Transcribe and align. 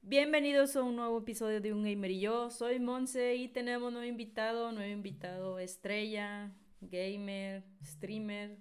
Bienvenidos 0.00 0.74
a 0.76 0.82
un 0.82 0.96
nuevo 0.96 1.18
episodio 1.18 1.60
de 1.60 1.72
Un 1.72 1.84
Gamer 1.84 2.10
y 2.10 2.20
yo. 2.20 2.50
Soy 2.50 2.80
Monse 2.80 3.36
y 3.36 3.48
tenemos 3.48 3.92
nuevo 3.92 4.06
invitado, 4.06 4.72
nuevo 4.72 4.90
invitado 4.90 5.58
estrella, 5.60 6.52
gamer, 6.80 7.62
streamer, 7.84 8.58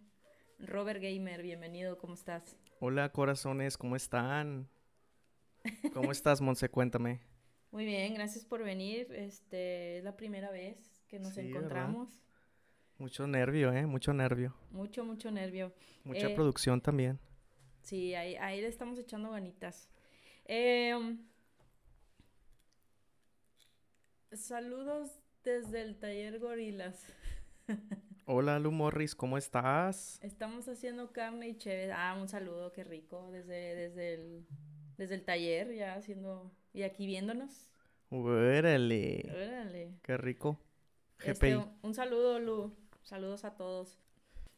Robert 0.60 1.02
Gamer. 1.02 1.42
Bienvenido, 1.42 1.98
¿cómo 1.98 2.14
estás? 2.14 2.56
Hola, 2.80 3.12
corazones, 3.12 3.78
¿cómo 3.78 3.96
están? 3.96 4.70
¿Cómo 5.94 6.12
estás, 6.12 6.42
Monse? 6.42 6.70
Cuéntame. 6.70 7.22
Muy 7.72 7.86
bien, 7.86 8.14
gracias 8.14 8.46
por 8.46 8.64
venir. 8.64 9.12
Este 9.12 9.98
es 9.98 10.04
la 10.04 10.16
primera 10.16 10.52
vez 10.52 11.04
que 11.08 11.20
nos 11.20 11.34
Sí, 11.34 11.42
encontramos. 11.42 12.22
Mucho 13.02 13.26
nervio, 13.26 13.74
¿eh? 13.74 13.88
Mucho 13.88 14.14
nervio. 14.14 14.54
Mucho, 14.70 15.04
mucho 15.04 15.32
nervio. 15.32 15.74
Mucha 16.04 16.28
Eh, 16.28 16.36
producción 16.36 16.80
también. 16.80 17.18
Sí, 17.82 18.14
ahí, 18.14 18.36
ahí 18.36 18.62
le 18.62 18.68
estamos 18.68 19.00
echando 19.00 19.32
ganitas. 19.32 19.90
Eh, 20.46 20.94
um, 20.96 21.18
saludos 24.34 25.10
desde 25.44 25.82
el 25.82 25.98
taller 25.98 26.38
Gorilas. 26.38 27.04
Hola, 28.28 28.60
Lu 28.60 28.72
Morris, 28.72 29.16
¿cómo 29.16 29.36
estás? 29.40 30.20
Estamos 30.22 30.68
haciendo 30.68 31.12
carne 31.12 31.50
y 31.50 31.58
chévere. 31.58 31.94
Ah, 31.94 32.16
un 32.22 32.28
saludo, 32.30 32.72
qué 32.72 32.84
rico. 32.84 33.32
Desde, 33.32 33.74
desde 33.74 34.14
el, 34.14 34.46
desde 34.98 35.16
el 35.16 35.24
taller, 35.26 35.74
ya 35.74 35.96
haciendo. 35.96 36.52
Y 36.72 36.84
aquí 36.84 37.08
viéndonos. 37.08 37.68
Órale, 38.12 39.26
Órale. 39.34 39.94
qué 40.04 40.18
rico. 40.18 40.60
Este, 41.26 41.56
GPI. 41.56 41.66
un 41.82 41.94
saludo, 41.96 42.40
Lu. 42.40 42.76
Saludos 43.04 43.44
a 43.46 43.56
todos. 43.56 43.98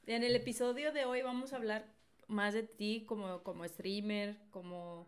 En 0.06 0.24
el 0.24 0.36
episodio 0.36 0.92
de 0.92 1.06
hoy 1.06 1.22
vamos 1.22 1.54
a 1.54 1.56
hablar 1.58 1.86
más 2.28 2.54
de 2.54 2.64
ti 2.64 3.06
como, 3.08 3.42
como 3.44 3.66
streamer, 3.68 4.38
como... 4.52 5.08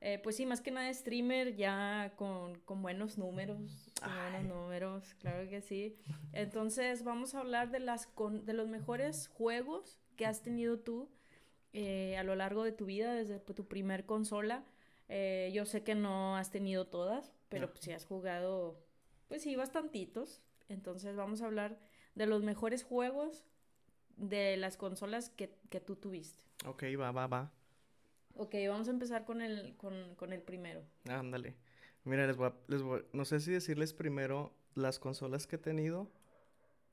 eh, 0.00 0.18
pues 0.22 0.36
sí, 0.36 0.46
más 0.46 0.60
que 0.60 0.70
nada 0.70 0.92
streamer 0.92 1.56
ya 1.56 2.12
con, 2.16 2.58
con 2.60 2.82
buenos 2.82 3.18
números, 3.18 3.92
con 4.02 4.12
buenos 4.32 4.44
números, 4.44 5.14
claro 5.20 5.48
que 5.48 5.60
sí. 5.60 5.96
Entonces 6.32 7.04
vamos 7.04 7.34
a 7.34 7.40
hablar 7.40 7.70
de, 7.70 7.80
las 7.80 8.06
con- 8.06 8.44
de 8.46 8.52
los 8.54 8.68
mejores 8.68 9.28
juegos 9.28 9.98
que 10.16 10.26
has 10.26 10.42
tenido 10.42 10.78
tú 10.78 11.08
eh, 11.72 12.16
a 12.18 12.24
lo 12.24 12.34
largo 12.34 12.64
de 12.64 12.72
tu 12.72 12.86
vida, 12.86 13.14
desde 13.14 13.38
tu 13.40 13.66
primer 13.66 14.06
consola. 14.06 14.64
Eh, 15.08 15.50
yo 15.52 15.64
sé 15.66 15.82
que 15.82 15.94
no 15.94 16.36
has 16.36 16.50
tenido 16.50 16.86
todas, 16.86 17.32
pero 17.48 17.66
No. 17.66 17.72
pues, 17.72 17.84
sí 17.84 17.92
has 17.92 18.06
jugado, 18.06 18.78
pues 19.28 19.42
sí, 19.42 19.54
bastantitos. 19.56 20.40
Entonces 20.68 21.16
vamos 21.16 21.42
a 21.42 21.46
hablar 21.46 21.76
de 22.20 22.26
los 22.26 22.42
mejores 22.42 22.84
juegos 22.84 23.46
de 24.18 24.58
las 24.58 24.76
consolas 24.76 25.30
que, 25.30 25.54
que 25.70 25.80
tú 25.80 25.96
tuviste. 25.96 26.44
Ok, 26.66 26.82
va, 27.00 27.10
va, 27.12 27.26
va. 27.26 27.50
Ok, 28.36 28.54
vamos 28.68 28.88
a 28.88 28.90
empezar 28.90 29.24
con 29.24 29.40
el, 29.40 29.74
con, 29.78 30.14
con 30.16 30.34
el 30.34 30.42
primero. 30.42 30.82
Ándale. 31.08 31.56
Mira, 32.04 32.26
les 32.26 32.36
voy 32.36 32.48
a, 32.48 32.54
les 32.68 32.82
voy- 32.82 33.04
no 33.14 33.24
sé 33.24 33.40
si 33.40 33.50
decirles 33.50 33.94
primero 33.94 34.52
las 34.74 34.98
consolas 34.98 35.46
que 35.46 35.56
he 35.56 35.58
tenido, 35.58 36.10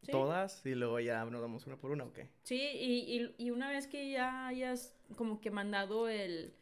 ¿Sí? 0.02 0.12
todas, 0.12 0.66
y 0.66 0.76
luego 0.76 1.00
ya 1.02 1.26
nos 1.26 1.42
damos 1.42 1.68
una 1.68 1.76
por 1.76 1.92
una, 1.92 2.06
ok. 2.06 2.20
Sí, 2.44 2.56
y, 2.62 3.18
y- 3.22 3.36
y 3.38 3.52
una 3.52 3.70
vez 3.70 3.88
que 3.88 4.10
ya 4.10 4.48
hayas 4.48 4.96
como 5.18 5.42
que 5.42 5.52
mandado 5.52 6.08
el, 6.08 6.54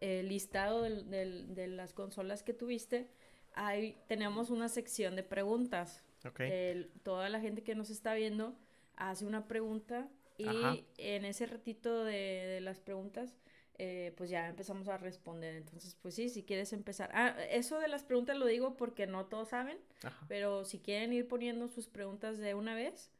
el 0.00 0.28
listado 0.28 0.82
del- 0.82 1.08
del- 1.10 1.54
de 1.54 1.68
las 1.68 1.92
consolas 1.92 2.42
que 2.42 2.54
tuviste, 2.54 3.08
ahí 3.54 3.96
tenemos 4.08 4.50
una 4.50 4.68
sección 4.68 5.14
de 5.14 5.22
preguntas. 5.22 6.02
Ok. 6.26 6.40
El- 6.40 6.90
toda 7.02 7.28
la 7.28 7.40
gente 7.40 7.62
que 7.62 7.74
nos 7.74 7.90
está 7.90 8.14
viendo 8.14 8.56
hace 8.96 9.24
una 9.26 9.46
pregunta 9.48 10.08
y 10.36 10.46
Ajá. 10.48 10.76
en 10.98 11.24
ese 11.24 11.46
ratito 11.46 12.04
de, 12.04 12.12
de 12.14 12.60
las 12.60 12.80
preguntas, 12.80 13.36
eh, 13.78 14.12
pues 14.16 14.28
ya 14.30 14.48
empezamos 14.48 14.88
a 14.88 14.98
responder. 14.98 15.54
Entonces, 15.54 15.96
pues 16.00 16.14
sí, 16.14 16.28
si 16.28 16.42
quieres 16.44 16.72
empezar. 16.72 17.10
Ah, 17.14 17.34
eso 17.50 17.78
de 17.78 17.88
las 17.88 18.04
preguntas 18.04 18.36
lo 18.36 18.46
digo 18.46 18.76
porque 18.76 19.06
no 19.06 19.26
todos 19.26 19.48
saben, 19.48 19.78
Ajá. 20.02 20.26
pero 20.28 20.64
si 20.64 20.78
quieren 20.80 21.12
ir 21.12 21.26
poniendo 21.28 21.68
sus 21.68 21.88
preguntas 21.88 22.38
de 22.38 22.54
una 22.54 22.74
vez, 22.74 23.10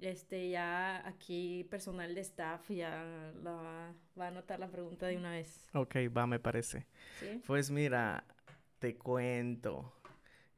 este 0.00 0.50
ya 0.50 1.06
aquí 1.06 1.64
personal 1.70 2.14
de 2.14 2.20
staff 2.20 2.68
ya 2.70 3.32
la 3.42 3.52
va, 3.52 3.94
va 4.18 4.24
a 4.26 4.28
anotar 4.28 4.58
la 4.60 4.68
pregunta 4.68 5.06
de 5.06 5.16
una 5.16 5.30
vez. 5.32 5.68
Ok, 5.74 5.96
va, 6.16 6.26
me 6.26 6.38
parece. 6.40 6.86
¿Sí? 7.18 7.40
Pues 7.46 7.70
mira, 7.70 8.24
te 8.78 8.96
cuento. 8.96 9.92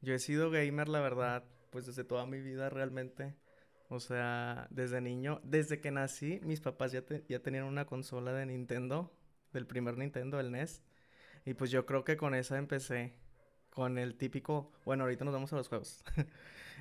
Yo 0.01 0.13
he 0.13 0.19
sido 0.19 0.49
gamer, 0.51 0.89
la 0.89 0.99
verdad, 0.99 1.43
pues 1.71 1.85
desde 1.85 2.03
toda 2.03 2.25
mi 2.25 2.41
vida 2.41 2.69
realmente. 2.69 3.35
O 3.89 3.99
sea, 3.99 4.67
desde 4.69 4.99
niño, 5.01 5.39
desde 5.43 5.79
que 5.79 5.91
nací, 5.91 6.39
mis 6.43 6.61
papás 6.61 6.91
ya, 6.91 7.01
te- 7.03 7.23
ya 7.29 7.39
tenían 7.39 7.63
una 7.65 7.85
consola 7.85 8.33
de 8.33 8.45
Nintendo, 8.45 9.13
del 9.53 9.65
primer 9.65 9.97
Nintendo, 9.97 10.39
el 10.39 10.47
NES. 10.47 10.81
Y 11.45 11.53
pues 11.53 11.71
yo 11.71 11.85
creo 11.85 12.03
que 12.03 12.17
con 12.17 12.35
esa 12.35 12.57
empecé. 12.57 13.13
Con 13.71 13.97
el 13.99 14.15
típico, 14.15 14.71
bueno, 14.85 15.03
ahorita 15.03 15.23
nos 15.25 15.33
vamos 15.33 15.53
a 15.53 15.57
los 15.57 15.67
juegos. 15.69 16.03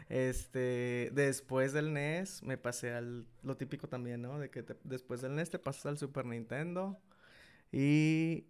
Este, 0.08 1.10
después 1.14 1.72
del 1.72 1.86
NES 1.88 2.42
me 2.44 2.56
pasé 2.58 2.92
al, 2.92 3.26
lo 3.42 3.56
típico 3.56 3.88
también, 3.88 4.22
¿no? 4.22 4.38
De 4.38 4.50
que 4.50 4.64
después 4.84 5.20
del 5.22 5.32
NES 5.32 5.50
te 5.50 5.58
pasas 5.58 5.86
al 5.86 5.98
Super 5.98 6.24
Nintendo. 6.26 6.98
Y 7.72 8.46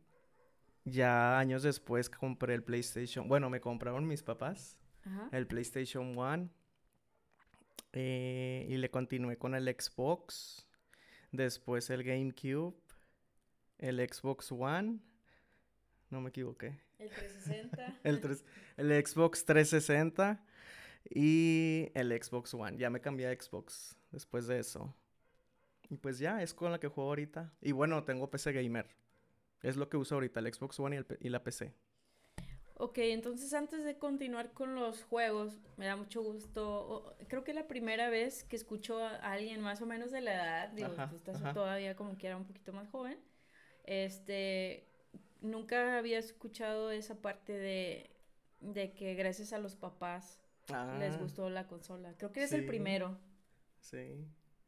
ya 0.85 1.39
años 1.39 1.63
después 1.63 2.11
compré 2.11 2.55
el 2.55 2.63
PlayStation. 2.65 3.29
Bueno, 3.29 3.51
me 3.51 3.61
compraron 3.61 4.07
mis 4.07 4.23
papás 4.23 4.77
Ajá. 5.07 5.29
el 5.33 5.47
PlayStation 5.47 6.17
One. 6.19 6.51
eh, 7.93 8.67
y 8.69 8.77
le 8.77 8.91
continué 8.91 9.39
con 9.39 9.55
el 9.55 9.65
Xbox. 9.69 10.67
Después 11.33 11.89
el 11.91 12.03
GameCube. 12.05 12.75
El 13.79 13.99
Xbox 14.09 14.53
One. 14.53 14.99
No 16.11 16.21
me 16.21 16.29
equivoqué. 16.31 16.79
El 16.99 17.11
360. 17.11 17.99
El, 18.05 18.21
tres- 18.21 18.45
el 18.77 19.07
Xbox 19.07 19.45
360. 19.45 20.45
Y 21.11 21.91
el 21.95 22.11
Xbox 22.23 22.53
One. 22.55 22.77
Ya 22.79 22.91
me 22.91 23.01
cambié 23.01 23.29
a 23.29 23.35
Xbox 23.35 23.97
después 24.13 24.47
de 24.47 24.59
eso. 24.59 24.95
Y 25.89 25.97
pues 25.99 26.19
ya, 26.19 26.43
es 26.43 26.53
con 26.53 26.73
la 26.73 26.81
que 26.81 26.89
juego 26.89 27.11
ahorita. 27.11 27.53
Y 27.61 27.73
bueno, 27.73 28.03
tengo 28.05 28.29
PC 28.31 28.53
Gamer. 28.53 28.89
Es 29.63 29.77
lo 29.77 29.89
que 29.89 29.97
uso 29.97 30.15
ahorita, 30.17 30.41
el 30.41 30.53
Xbox 30.53 30.79
One 30.81 30.97
y, 30.97 30.99
el 30.99 31.07
y 31.21 31.29
la 31.29 31.43
PC. 31.45 31.73
Ok, 32.79 32.99
entonces 32.99 33.55
antes 33.55 33.85
de 33.85 33.97
continuar 33.99 34.53
con 34.53 34.75
los 34.75 35.03
juegos, 35.05 35.59
me 35.79 35.87
da 35.87 35.97
mucho 35.97 36.23
gusto. 36.23 37.17
creo 37.29 37.43
que 37.43 37.53
es 37.53 37.55
la 37.55 37.67
primera 37.69 38.11
vez 38.11 38.45
que 38.45 38.57
escucho 38.57 38.99
a 39.03 39.17
alguien 39.17 39.61
más 39.63 39.81
o 39.81 39.87
menos 39.87 40.11
de 40.11 40.21
la 40.21 40.35
edad. 40.35 40.69
Digo, 40.71 40.93
Ajá, 40.93 41.09
tú 41.09 41.17
estás 41.17 41.37
ajá. 41.37 41.55
todavía 41.55 41.97
como 41.97 42.19
que 42.19 42.27
era 42.27 42.37
un 42.37 42.45
poquito 42.45 42.73
más 42.75 42.89
joven. 42.91 43.19
Este, 43.85 44.87
nunca 45.41 45.97
había 45.99 46.19
escuchado 46.19 46.91
esa 46.91 47.15
parte 47.23 47.53
de, 47.55 48.11
de 48.61 48.93
que 48.93 49.15
gracias 49.15 49.53
a 49.55 49.59
los 49.59 49.75
papás 49.77 50.39
les 50.99 51.15
Ah, 51.15 51.19
gustó 51.19 51.49
la 51.49 51.67
consola. 51.69 52.15
Creo 52.19 52.33
que 52.33 52.41
eres 52.41 52.53
el 52.53 52.67
primero. 52.67 53.17
Sí. 53.81 54.27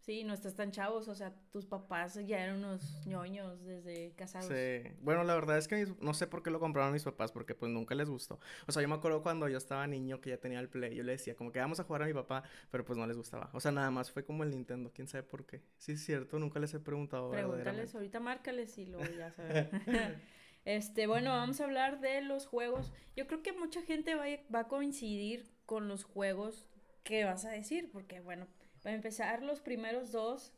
Sí, 0.09 0.25
no 0.25 0.33
estás 0.33 0.55
tan 0.55 0.71
chavos, 0.71 1.07
o 1.09 1.15
sea, 1.15 1.35
tus 1.53 1.67
papás 1.67 2.15
ya 2.27 2.43
eran 2.43 2.65
unos 2.65 3.05
ñoños 3.07 3.63
desde 3.63 4.13
casados. 4.15 4.49
Sí. 4.49 4.91
Bueno, 5.03 5.23
la 5.23 5.35
verdad 5.35 5.59
es 5.59 5.69
que 5.69 5.77
mis- 5.77 6.01
no 6.01 6.15
sé 6.15 6.27
por 6.27 6.43
qué 6.43 6.49
lo 6.51 6.59
compraron 6.61 6.95
mis 6.95 7.05
papás, 7.05 7.31
porque 7.31 7.55
pues 7.55 7.71
nunca 7.71 7.95
les 7.95 8.09
gustó. 8.09 8.41
O 8.67 8.73
sea, 8.73 8.81
yo 8.81 8.89
me 8.89 8.95
acuerdo 8.95 9.23
cuando 9.23 9.47
yo 9.51 9.59
estaba 9.59 9.87
niño 9.87 10.23
que 10.23 10.31
ya 10.31 10.39
tenía 10.39 10.61
el 10.61 10.71
Play, 10.71 10.95
yo 10.95 11.03
le 11.03 11.13
decía 11.13 11.37
como 11.37 11.53
que 11.53 11.59
vamos 11.59 11.79
a 11.79 11.85
jugar 11.85 12.05
a 12.05 12.07
mi 12.07 12.15
papá, 12.15 12.43
pero 12.71 12.87
pues 12.87 12.99
no 12.99 13.07
les 13.07 13.19
gustaba. 13.19 13.51
O 13.53 13.61
sea, 13.61 13.71
nada 13.71 13.91
más 13.91 14.11
fue 14.11 14.25
como 14.25 14.45
el 14.45 14.51
Nintendo, 14.51 14.91
quién 14.95 15.09
sabe 15.09 15.25
por 15.25 15.45
qué. 15.45 15.61
Sí, 15.77 15.93
es 15.93 16.03
cierto, 16.03 16.39
nunca 16.39 16.59
les 16.59 16.73
he 16.73 16.81
preguntado 16.81 17.31
Pregúntales, 17.31 17.95
ahorita 17.95 18.19
márcales 18.19 18.79
y 18.79 18.87
luego 18.87 19.05
ya 19.15 19.31
saben. 19.31 19.69
Este, 20.65 21.07
bueno, 21.07 21.31
vamos 21.31 21.61
a 21.61 21.65
hablar 21.65 22.01
de 22.01 22.23
los 22.23 22.47
juegos. 22.47 22.93
Yo 23.15 23.27
creo 23.27 23.43
que 23.43 23.53
mucha 23.53 23.83
gente 23.83 24.15
va, 24.15 24.25
a- 24.25 24.53
va 24.55 24.61
a 24.61 24.69
coincidir 24.69 25.51
con 25.67 25.87
los 25.89 26.05
juegos 26.05 26.67
que 27.05 27.25
vas 27.25 27.45
a 27.45 27.51
decir, 27.51 27.91
porque 27.93 28.21
bueno, 28.21 28.47
para 28.83 28.95
empezar, 28.95 29.43
los 29.43 29.61
primeros 29.61 30.13
dos, 30.13 30.53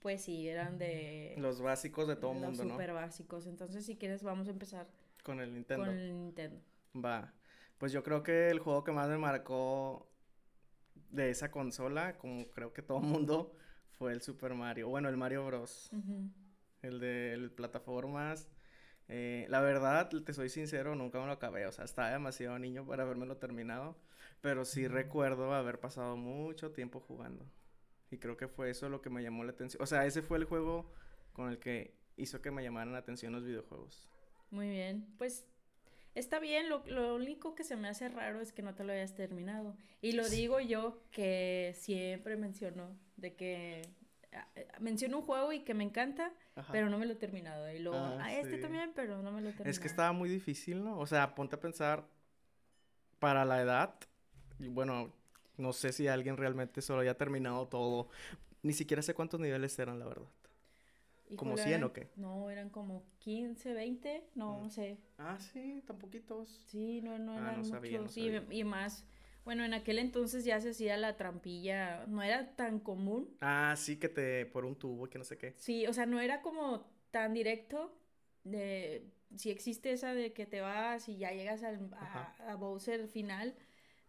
pues 0.00 0.22
sí, 0.22 0.48
eran 0.48 0.78
de 0.78 1.34
Los 1.38 1.60
básicos 1.60 2.06
de 2.08 2.16
todo 2.16 2.32
el 2.32 2.40
los 2.40 2.48
mundo, 2.50 2.64
¿no? 2.64 2.70
super 2.70 2.92
básicos. 2.92 3.46
Entonces, 3.46 3.84
si 3.84 3.96
quieres, 3.96 4.22
vamos 4.22 4.48
a 4.48 4.50
empezar 4.50 4.86
Con 5.22 5.40
el 5.40 5.52
Nintendo. 5.54 5.84
con 5.86 5.94
el 5.94 6.16
Nintendo. 6.16 6.60
Va. 6.96 7.32
Pues 7.78 7.92
yo 7.92 8.02
creo 8.02 8.22
que 8.22 8.48
el 8.50 8.58
juego 8.58 8.82
que 8.84 8.92
más 8.92 9.08
me 9.08 9.18
marcó 9.18 10.08
de 11.10 11.30
esa 11.30 11.50
consola, 11.50 12.18
como 12.18 12.46
creo 12.50 12.72
que 12.72 12.82
todo 12.82 12.98
el 12.98 13.04
mundo, 13.28 13.54
fue 13.92 14.12
el 14.12 14.22
Super 14.22 14.54
Mario. 14.54 14.88
Bueno, 14.88 15.08
el 15.08 15.16
Mario 15.16 15.44
Bros. 15.46 15.90
El 16.82 17.00
de 17.00 17.32
el 17.34 17.50
plataformas. 17.50 18.48
Eh, 19.08 19.46
la 19.48 19.60
verdad, 19.60 20.08
te 20.08 20.34
soy 20.34 20.48
sincero, 20.50 20.94
nunca 20.94 21.18
me 21.18 21.26
lo 21.26 21.32
acabé. 21.32 21.66
O 21.66 21.72
sea, 21.72 21.84
estaba 21.84 22.10
demasiado 22.10 22.58
niño 22.58 22.86
para 22.86 23.02
habérmelo 23.04 23.36
terminado. 23.38 23.96
Pero 24.40 24.64
sí 24.64 24.86
recuerdo 24.86 25.52
haber 25.52 25.80
pasado 25.80 26.16
mucho 26.16 26.70
tiempo 26.72 27.00
jugando. 27.00 27.44
Y 28.10 28.18
creo 28.18 28.36
que 28.36 28.48
fue 28.48 28.70
eso 28.70 28.88
lo 28.88 29.02
que 29.02 29.10
me 29.10 29.22
llamó 29.22 29.44
la 29.44 29.52
atención. 29.52 29.82
O 29.82 29.86
sea, 29.86 30.06
ese 30.06 30.22
fue 30.22 30.38
el 30.38 30.44
juego 30.44 30.90
con 31.32 31.50
el 31.50 31.58
que 31.58 31.94
hizo 32.16 32.40
que 32.40 32.50
me 32.50 32.62
llamaran 32.62 32.92
la 32.92 32.98
atención 32.98 33.32
los 33.32 33.44
videojuegos. 33.44 34.08
Muy 34.50 34.68
bien, 34.70 35.06
pues 35.18 35.44
está 36.14 36.38
bien, 36.38 36.68
lo, 36.68 36.82
lo 36.86 37.14
único 37.16 37.54
que 37.54 37.64
se 37.64 37.76
me 37.76 37.88
hace 37.88 38.08
raro 38.08 38.40
es 38.40 38.52
que 38.52 38.62
no 38.62 38.74
te 38.74 38.82
lo 38.84 38.92
hayas 38.92 39.14
terminado. 39.14 39.76
Y 40.00 40.12
lo 40.12 40.28
digo 40.28 40.58
yo 40.60 41.02
que 41.10 41.74
siempre 41.76 42.36
menciono 42.36 42.96
de 43.16 43.34
que 43.34 43.82
ah, 44.32 44.48
eh, 44.56 44.68
menciono 44.80 45.18
un 45.18 45.24
juego 45.24 45.52
y 45.52 45.60
que 45.60 45.74
me 45.74 45.84
encanta, 45.84 46.32
Ajá. 46.56 46.72
pero 46.72 46.88
no 46.88 46.98
me 46.98 47.06
lo 47.06 47.12
he 47.12 47.16
terminado. 47.16 47.70
Y 47.72 47.78
luego, 47.80 47.98
Ah, 47.98 48.18
ah, 48.22 48.34
este 48.34 48.56
sí. 48.56 48.62
también, 48.62 48.92
pero 48.94 49.20
no 49.22 49.30
me 49.32 49.42
lo 49.42 49.48
he 49.48 49.52
terminado. 49.52 49.70
Es 49.70 49.78
que 49.78 49.86
estaba 49.88 50.12
muy 50.12 50.28
difícil, 50.30 50.82
¿no? 50.82 50.98
O 50.98 51.06
sea, 51.06 51.34
ponte 51.34 51.56
a 51.56 51.60
pensar 51.60 52.06
para 53.18 53.44
la 53.44 53.60
edad. 53.60 53.94
Bueno, 54.58 55.12
no 55.56 55.72
sé 55.72 55.92
si 55.92 56.08
alguien 56.08 56.36
realmente 56.36 56.82
solo 56.82 57.00
haya 57.00 57.16
terminado 57.16 57.66
todo. 57.68 58.08
Ni 58.62 58.72
siquiera 58.72 59.02
sé 59.02 59.14
cuántos 59.14 59.40
niveles 59.40 59.78
eran, 59.78 59.98
la 59.98 60.06
verdad. 60.06 60.26
¿Como 61.36 61.52
Híjole, 61.52 61.62
100 61.62 61.84
o 61.84 61.92
qué? 61.92 62.08
No, 62.16 62.50
eran 62.50 62.70
como 62.70 63.04
15, 63.18 63.72
20, 63.74 64.24
no, 64.34 64.58
Mm. 64.58 64.62
no 64.62 64.70
sé. 64.70 64.98
Ah, 65.18 65.38
sí, 65.38 65.82
tan 65.86 65.98
poquitos. 65.98 66.48
Sí, 66.68 67.00
no, 67.02 67.18
no 67.18 67.32
Ah, 67.34 67.38
eran 67.38 67.58
no 67.58 67.64
sabía, 67.64 67.98
muchos. 68.00 68.16
y- 68.16 68.32
sabía. 68.32 68.44
y 68.50 68.64
más, 68.64 69.04
bueno, 69.44 69.64
en 69.64 69.74
aquel 69.74 69.98
entonces 69.98 70.44
ya 70.44 70.60
se 70.60 70.70
hacía 70.70 70.96
la 70.96 71.16
trampilla, 71.16 72.06
no 72.06 72.22
era 72.22 72.56
tan 72.56 72.80
común. 72.80 73.28
Ah, 73.40 73.74
sí, 73.76 73.96
que 73.98 74.08
te 74.08 74.46
por 74.46 74.64
un 74.64 74.74
tubo 74.76 75.06
y 75.06 75.10
que 75.10 75.18
no 75.18 75.24
sé 75.24 75.36
qué. 75.36 75.52
Sí, 75.56 75.86
o 75.86 75.92
sea, 75.92 76.06
no 76.06 76.18
era 76.20 76.40
como 76.40 76.86
tan 77.10 77.34
directo 77.34 77.92
de 78.44 79.06
si 79.36 79.50
existe 79.50 79.92
esa 79.92 80.14
de 80.14 80.32
que 80.32 80.46
te 80.46 80.60
vas 80.62 81.08
y 81.08 81.18
ya 81.18 81.32
llegas 81.32 81.62
al, 81.62 81.90
a, 81.92 82.34
a 82.50 82.54
Bowser 82.56 83.06
final, 83.08 83.54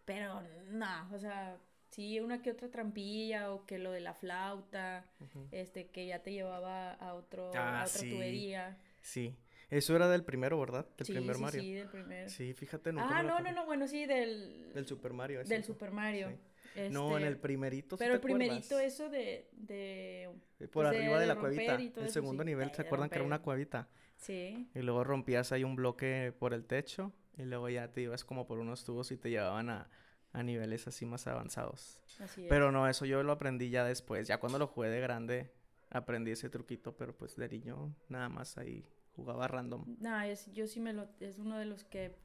pero 0.09 0.41
no, 0.71 1.07
o 1.13 1.19
sea, 1.19 1.55
sí 1.91 2.19
una 2.19 2.41
que 2.41 2.49
otra 2.49 2.69
trampilla 2.71 3.51
o 3.53 3.65
que 3.67 3.77
lo 3.77 3.91
de 3.91 3.99
la 3.99 4.15
flauta, 4.15 5.05
este, 5.51 5.87
que 5.91 6.07
ya 6.07 6.23
te 6.23 6.31
llevaba 6.31 6.93
a 6.93 7.13
otro, 7.13 7.51
Ah, 7.53 7.81
a 7.81 7.85
otra 7.85 7.99
sí. 8.01 8.09
tubería. 8.09 8.75
Sí. 9.01 9.35
Eso 9.69 9.95
era 9.95 10.09
del 10.09 10.23
primero, 10.23 10.59
¿verdad? 10.59 10.87
Del 10.97 11.05
sí, 11.05 11.13
primer 11.13 11.35
sí, 11.35 11.41
Mario. 11.43 11.61
sí, 11.61 11.73
del 11.73 11.87
primero. 11.89 12.27
Sí, 12.29 12.53
fíjate, 12.55 12.91
nunca 12.91 13.19
ah, 13.19 13.21
no, 13.21 13.39
no, 13.39 13.51
no, 13.51 13.65
bueno, 13.67 13.87
sí, 13.87 14.07
del, 14.07 14.73
Del 14.73 14.87
Super 14.87 15.13
Mario. 15.13 15.43
del. 15.43 15.63
Super 15.63 15.91
Mario. 15.91 16.29
Sí. 16.73 16.81
No, 16.89 17.09
en 17.11 17.17
este, 17.17 17.27
el 17.27 17.37
primerito, 17.37 17.95
¿sí 17.97 17.99
Pero 17.99 18.13
te 18.13 18.15
el 18.15 18.21
primerito, 18.21 18.65
acuerdas? 18.75 18.93
eso 18.93 19.09
de, 19.09 19.47
de, 19.51 20.23
Eh, 20.23 20.29
Por 20.59 20.69
pues, 20.69 20.89
de- 20.91 20.97
arriba 20.97 21.19
de, 21.19 21.27
la 21.27 21.35
romper 21.35 21.65
cuevita. 21.65 22.01
El 22.01 22.09
segundo 22.09 22.43
nivel, 22.43 22.69
de 22.69 22.75
¿se 22.75 22.81
acuerdan 22.81 23.09
que 23.09 23.15
era 23.15 23.25
una 23.25 23.41
cuevita? 23.43 23.89
sí, 24.17 24.67
Y 24.73 24.79
luego 24.79 25.03
rompías 25.03 25.51
ahí 25.51 25.63
un 25.63 25.75
bloque 25.75 26.33
por 26.39 26.53
el 26.55 26.65
techo 26.65 27.13
y 27.39 27.45
luego 27.45 27.69
ya 27.69 27.91
te 27.91 28.01
ibas 28.01 28.23
como 28.23 28.45
por 28.45 28.59
unos 28.59 28.83
tubos 28.83 29.11
y 29.11 29.17
te 29.17 29.29
llevaban 29.29 29.69
a, 29.69 29.89
a 30.33 30.43
niveles 30.43 30.87
así 30.87 31.05
más 31.05 31.25
avanzados. 31.25 32.01
así 32.19 32.43
es. 32.43 32.49
Pero 32.49 32.71
no, 32.71 32.87
eso 32.87 33.05
yo 33.05 33.23
lo 33.23 33.31
aprendí 33.31 33.69
ya 33.69 33.85
después. 33.85 34.27
Ya 34.27 34.39
cuando 34.39 34.59
lo 34.59 34.67
jugué 34.67 34.89
de 34.89 34.99
grande 34.99 35.51
aprendí 35.89 36.31
ese 36.31 36.49
truquito, 36.49 36.95
pero 36.95 37.15
pues 37.17 37.35
de 37.35 37.47
niño 37.49 37.95
nada 38.09 38.29
más 38.29 38.57
ahí 38.57 38.85
jugaba 39.15 39.47
random. 39.47 39.85
No, 39.99 40.21
es, 40.21 40.51
yo 40.51 40.67
sí 40.67 40.79
me 40.79 40.93
lo, 40.93 41.09
es 41.19 41.39
uno 41.39 41.57
de 41.57 41.65
los 41.65 41.83
que 41.85 42.15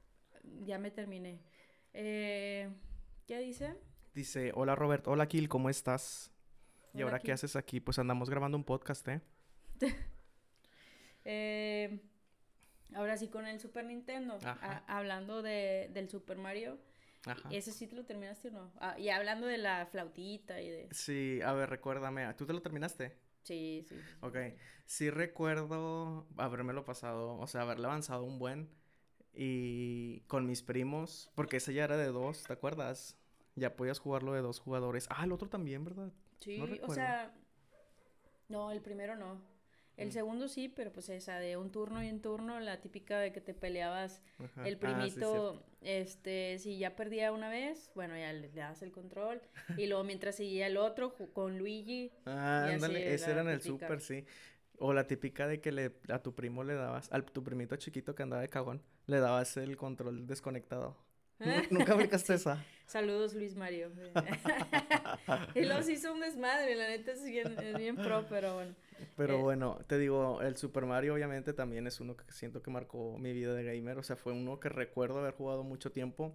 ya 0.65 0.79
me 0.79 0.91
terminé. 0.91 1.41
Eh, 1.93 2.69
¿Qué 3.27 3.39
dice? 3.39 3.77
Dice, 4.15 4.53
hola 4.55 4.75
Robert, 4.75 5.07
hola 5.07 5.27
Kill, 5.27 5.49
¿cómo 5.49 5.71
estás? 5.71 6.31
¿Y 6.93 7.03
ahora 7.03 7.19
qué 7.19 7.33
haces 7.33 7.57
aquí? 7.57 7.81
Pues 7.81 7.99
andamos 7.99 8.31
grabando 8.31 8.57
un 8.57 8.65
podcast, 8.65 9.07
¿eh? 9.09 9.21
Eh, 11.27 12.03
ahora 12.95 13.17
sí 13.17 13.29
con 13.29 13.47
el 13.47 13.61
Super 13.61 13.85
Nintendo. 13.85 14.39
A- 14.43 14.83
hablando 14.87 15.43
de, 15.43 15.91
del 15.93 16.09
Super 16.09 16.39
Mario. 16.39 16.79
Ajá. 17.27 17.49
¿Ese 17.51 17.73
sí 17.73 17.87
te 17.87 17.97
lo 17.97 18.05
terminaste 18.05 18.49
o 18.49 18.53
no? 18.53 18.73
Ah, 18.81 18.99
y 18.99 19.09
hablando 19.09 19.47
de 19.47 19.57
la 19.59 19.87
flautita 19.87 20.61
y 20.61 20.69
de... 20.69 20.89
Sí, 20.93 21.41
a 21.43 21.53
ver, 21.53 21.71
recuérdame, 21.71 22.33
¿tú 22.35 22.45
te 22.47 22.53
lo 22.53 22.61
terminaste? 22.61 23.17
Sí, 23.43 23.85
sí. 23.89 23.97
sí. 23.97 24.03
Ok, 24.21 24.37
sí 24.87 25.11
recuerdo 25.11 26.27
habérmelo 26.37 26.85
pasado, 26.85 27.37
o 27.39 27.47
sea, 27.47 27.63
haberle 27.63 27.87
avanzado 27.87 28.25
un 28.25 28.39
buen 28.39 28.69
y 29.33 30.21
con 30.27 30.47
mis 30.47 30.63
primos, 30.63 31.31
porque 31.35 31.57
ese 31.57 31.73
ya 31.75 31.85
era 31.85 31.97
de 31.97 32.07
dos, 32.07 32.43
¿te 32.45 32.53
acuerdas? 32.53 33.19
Ya 33.57 33.75
podías 33.77 33.99
jugarlo 33.99 34.33
de 34.33 34.41
dos 34.41 34.61
jugadores. 34.61 35.07
Ah, 35.11 35.25
el 35.25 35.33
otro 35.33 35.49
también, 35.49 35.85
¿verdad? 35.85 36.13
Sí, 36.41 36.59
No 36.59 36.87
o 36.87 36.95
sea... 36.95 37.33
No, 38.49 38.71
el 38.71 38.83
primero 38.83 39.17
no. 39.17 39.54
El 39.97 40.09
Mm. 40.09 40.13
segundo 40.13 40.49
sí, 40.49 40.69
pero 40.69 40.93
pues 40.93 41.09
esa 41.09 41.39
de 41.39 41.57
un 41.57 41.71
turno 41.71 42.03
y 42.03 42.11
un 42.11 42.21
turno, 42.21 42.59
la 42.59 42.81
típica 42.81 43.19
de 43.21 43.33
que 43.33 43.41
te 43.41 43.55
peleabas 43.55 44.23
Ajá. 44.39 44.67
El 44.67 44.75
Ah, 44.75 44.77
sí, 44.77 44.79
primito, 44.81 45.63
este, 45.83 46.59
si 46.59 46.79
ya 46.79 46.97
perdía 46.97 47.31
una 47.33 47.49
vez, 47.49 47.91
bueno, 47.95 48.17
ya 48.17 48.33
le, 48.33 48.49
le 48.49 48.61
das 48.61 48.83
el 48.83 48.91
control. 48.91 49.41
Y 49.85 49.87
luego 49.87 50.03
mientras 50.05 50.35
seguía 50.37 50.67
el 50.67 50.77
otro 50.79 51.15
con 51.33 51.59
Luigi. 51.59 52.11
Ah, 52.27 52.67
ándale, 52.73 53.15
ese 53.15 53.31
era 53.31 53.43
en 53.43 53.49
el 53.51 53.61
súper, 53.63 54.01
sí. 54.01 54.25
O 54.79 54.93
la 54.93 55.07
típica 55.07 55.47
de 55.47 55.61
que 55.61 55.71
le, 55.71 55.93
a 56.09 56.19
tu 56.21 56.35
primo 56.35 56.65
le 56.65 56.75
dabas, 56.75 57.11
al 57.13 57.25
tu 57.25 57.45
primito 57.45 57.77
chiquito 57.77 58.17
que 58.17 58.25
andaba 58.25 58.43
de 58.43 58.49
cagón, 58.49 58.83
le 59.07 59.21
dabas 59.21 59.57
el 59.57 59.77
control 59.77 60.27
desconectado. 60.27 60.97
Nu- 61.39 61.63
¿Nunca 61.71 61.95
aplicaste 61.95 62.35
esa? 62.35 62.65
Saludos, 62.87 63.35
Luis 63.35 63.55
Mario. 63.55 63.91
y 65.55 65.65
se 65.85 65.93
hizo 65.93 66.13
un 66.13 66.21
desmadre, 66.21 66.75
la 66.75 66.89
neta 66.89 67.13
es 67.13 67.25
bien, 67.25 67.57
es 67.59 67.77
bien 67.79 67.97
pro, 67.97 68.27
pero 68.29 68.55
bueno. 68.55 68.75
Pero 69.17 69.35
Eh, 69.35 69.43
bueno, 69.43 69.79
te 69.87 69.99
digo, 69.99 70.41
el 70.43 70.57
Super 70.57 70.87
Mario 70.87 71.15
obviamente 71.15 71.53
también 71.53 71.87
es 71.87 72.01
uno 72.01 72.17
que 72.17 72.25
siento 72.33 72.63
que 72.63 72.71
marcó 72.71 73.19
mi 73.19 73.33
vida 73.33 73.55
de 73.55 73.65
gamer. 73.65 73.99
O 73.99 74.03
sea, 74.03 74.17
fue 74.17 74.33
uno 74.33 74.61
que 74.61 74.69
recuerdo 74.69 75.19
haber 75.21 75.35
jugado 75.35 75.63
mucho 75.65 75.93
tiempo. 75.93 76.35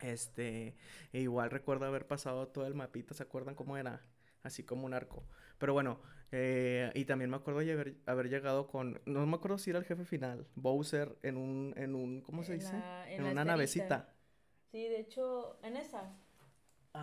Este, 0.00 0.76
e 1.12 1.20
igual 1.20 1.50
recuerdo 1.50 1.86
haber 1.86 2.06
pasado 2.06 2.48
todo 2.48 2.66
el 2.66 2.74
mapita, 2.74 3.14
¿se 3.14 3.24
acuerdan 3.24 3.54
cómo 3.56 3.76
era? 3.76 4.02
Así 4.42 4.62
como 4.64 4.86
un 4.86 4.94
arco. 4.94 5.26
Pero 5.58 5.72
bueno, 5.72 6.00
eh, 6.30 6.92
y 6.94 7.04
también 7.04 7.30
me 7.30 7.36
acuerdo 7.36 7.60
de 7.60 7.72
haber, 7.72 7.96
haber 8.06 8.28
llegado 8.28 8.68
con, 8.68 9.00
no 9.06 9.26
me 9.26 9.36
acuerdo 9.36 9.58
si 9.58 9.70
era 9.70 9.80
el 9.80 9.84
jefe 9.84 10.04
final, 10.04 10.46
Bowser 10.54 11.18
en 11.22 11.36
un, 11.36 11.74
en 11.76 11.94
un, 11.96 12.20
¿cómo 12.22 12.44
se 12.44 12.54
dice? 12.54 12.84
en 13.16 13.26
una 13.26 13.42
esferita. 13.42 13.44
navecita. 13.44 14.14
Sí, 14.70 14.88
de 14.88 15.00
hecho, 15.00 15.58
en 15.62 15.76
esa. 15.76 16.16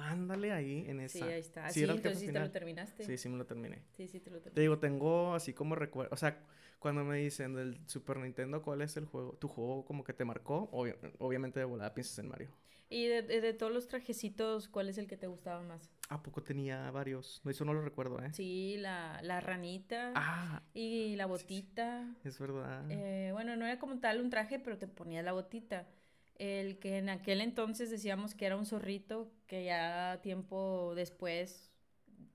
Ándale 0.04 0.52
ahí, 0.52 0.86
en 0.88 1.08
Sí, 1.10 1.20
esa. 1.20 1.26
ahí 1.28 1.40
está. 1.40 1.68
Sí, 1.70 1.74
Sí, 1.74 1.82
el 1.82 1.88
jefe 1.88 1.98
entonces 1.98 2.20
sí 2.22 2.28
te 2.28 2.40
lo 2.40 2.52
terminaste. 2.52 3.04
Sí, 3.06 3.18
sí 3.18 3.30
me 3.30 3.38
lo 3.38 3.46
terminé. 3.46 3.82
sí, 3.92 4.08
sí 4.08 4.20
te 4.20 4.30
lo 4.30 4.38
Te 4.42 4.50
terminaste. 4.52 4.62
digo, 4.62 4.80
tengo 4.80 5.34
así 5.36 5.54
como 5.54 5.76
recuerdo, 5.76 6.14
o 6.14 6.18
sea, 6.18 6.38
cuando 6.80 7.04
me 7.04 7.18
dicen 7.18 7.54
del 7.56 7.80
Super 7.88 8.18
Nintendo, 8.18 8.62
¿cuál 8.62 8.82
es 8.82 8.96
el 8.98 9.06
juego? 9.06 9.34
¿Tu 9.34 9.48
juego 9.48 9.86
como 9.86 10.04
que 10.04 10.14
te 10.14 10.26
marcó? 10.26 10.70
Obvio- 10.72 10.98
obviamente 11.20 11.60
de 11.60 11.66
volada 11.66 11.94
piensas 11.94 12.20
en 12.20 12.30
Mario. 12.30 12.50
Y 12.90 13.08
de, 13.08 13.24
de- 13.24 13.42
de 13.42 13.54
todos 13.54 13.72
los 13.74 13.88
trajecitos, 13.88 14.68
¿cuál 14.68 14.90
es 14.90 14.98
el 14.98 15.08
que 15.08 15.18
te 15.18 15.28
gustaba 15.28 15.62
más? 15.64 15.90
¿A 16.10 16.22
poco 16.22 16.44
tenía 16.44 16.92
varios? 16.92 17.42
No, 17.44 17.50
eso 17.50 17.66
no 17.66 17.74
lo 17.74 17.82
recuerdo, 17.82 18.22
¿eh? 18.22 18.32
Sí, 18.34 18.76
la, 18.78 19.20
la 19.24 19.40
ranita 19.40 20.12
Ah, 20.16 20.62
y 20.74 21.16
la 21.16 21.26
sí, 21.26 21.30
sí. 21.38 21.44
botita. 21.44 22.16
es 22.24 22.38
verdad. 22.38 22.86
Eh, 22.92 23.32
bueno, 23.34 23.56
no 23.56 23.66
era 23.66 23.80
como 23.80 24.00
tal 24.00 24.22
un 24.22 24.30
traje, 24.30 24.60
pero 24.60 24.78
te 24.78 24.88
ponías 24.88 25.26
la 25.26 25.32
botita. 25.34 25.88
El 26.36 26.80
que 26.80 26.98
en 26.98 27.10
aquel 27.10 27.42
entonces 27.42 27.90
decíamos 27.90 28.36
que 28.36 28.46
era 28.46 28.58
un 28.58 28.66
zorrito, 28.66 29.32
que 29.48 29.64
ya 29.66 30.20
tiempo 30.22 30.94
después 30.96 31.72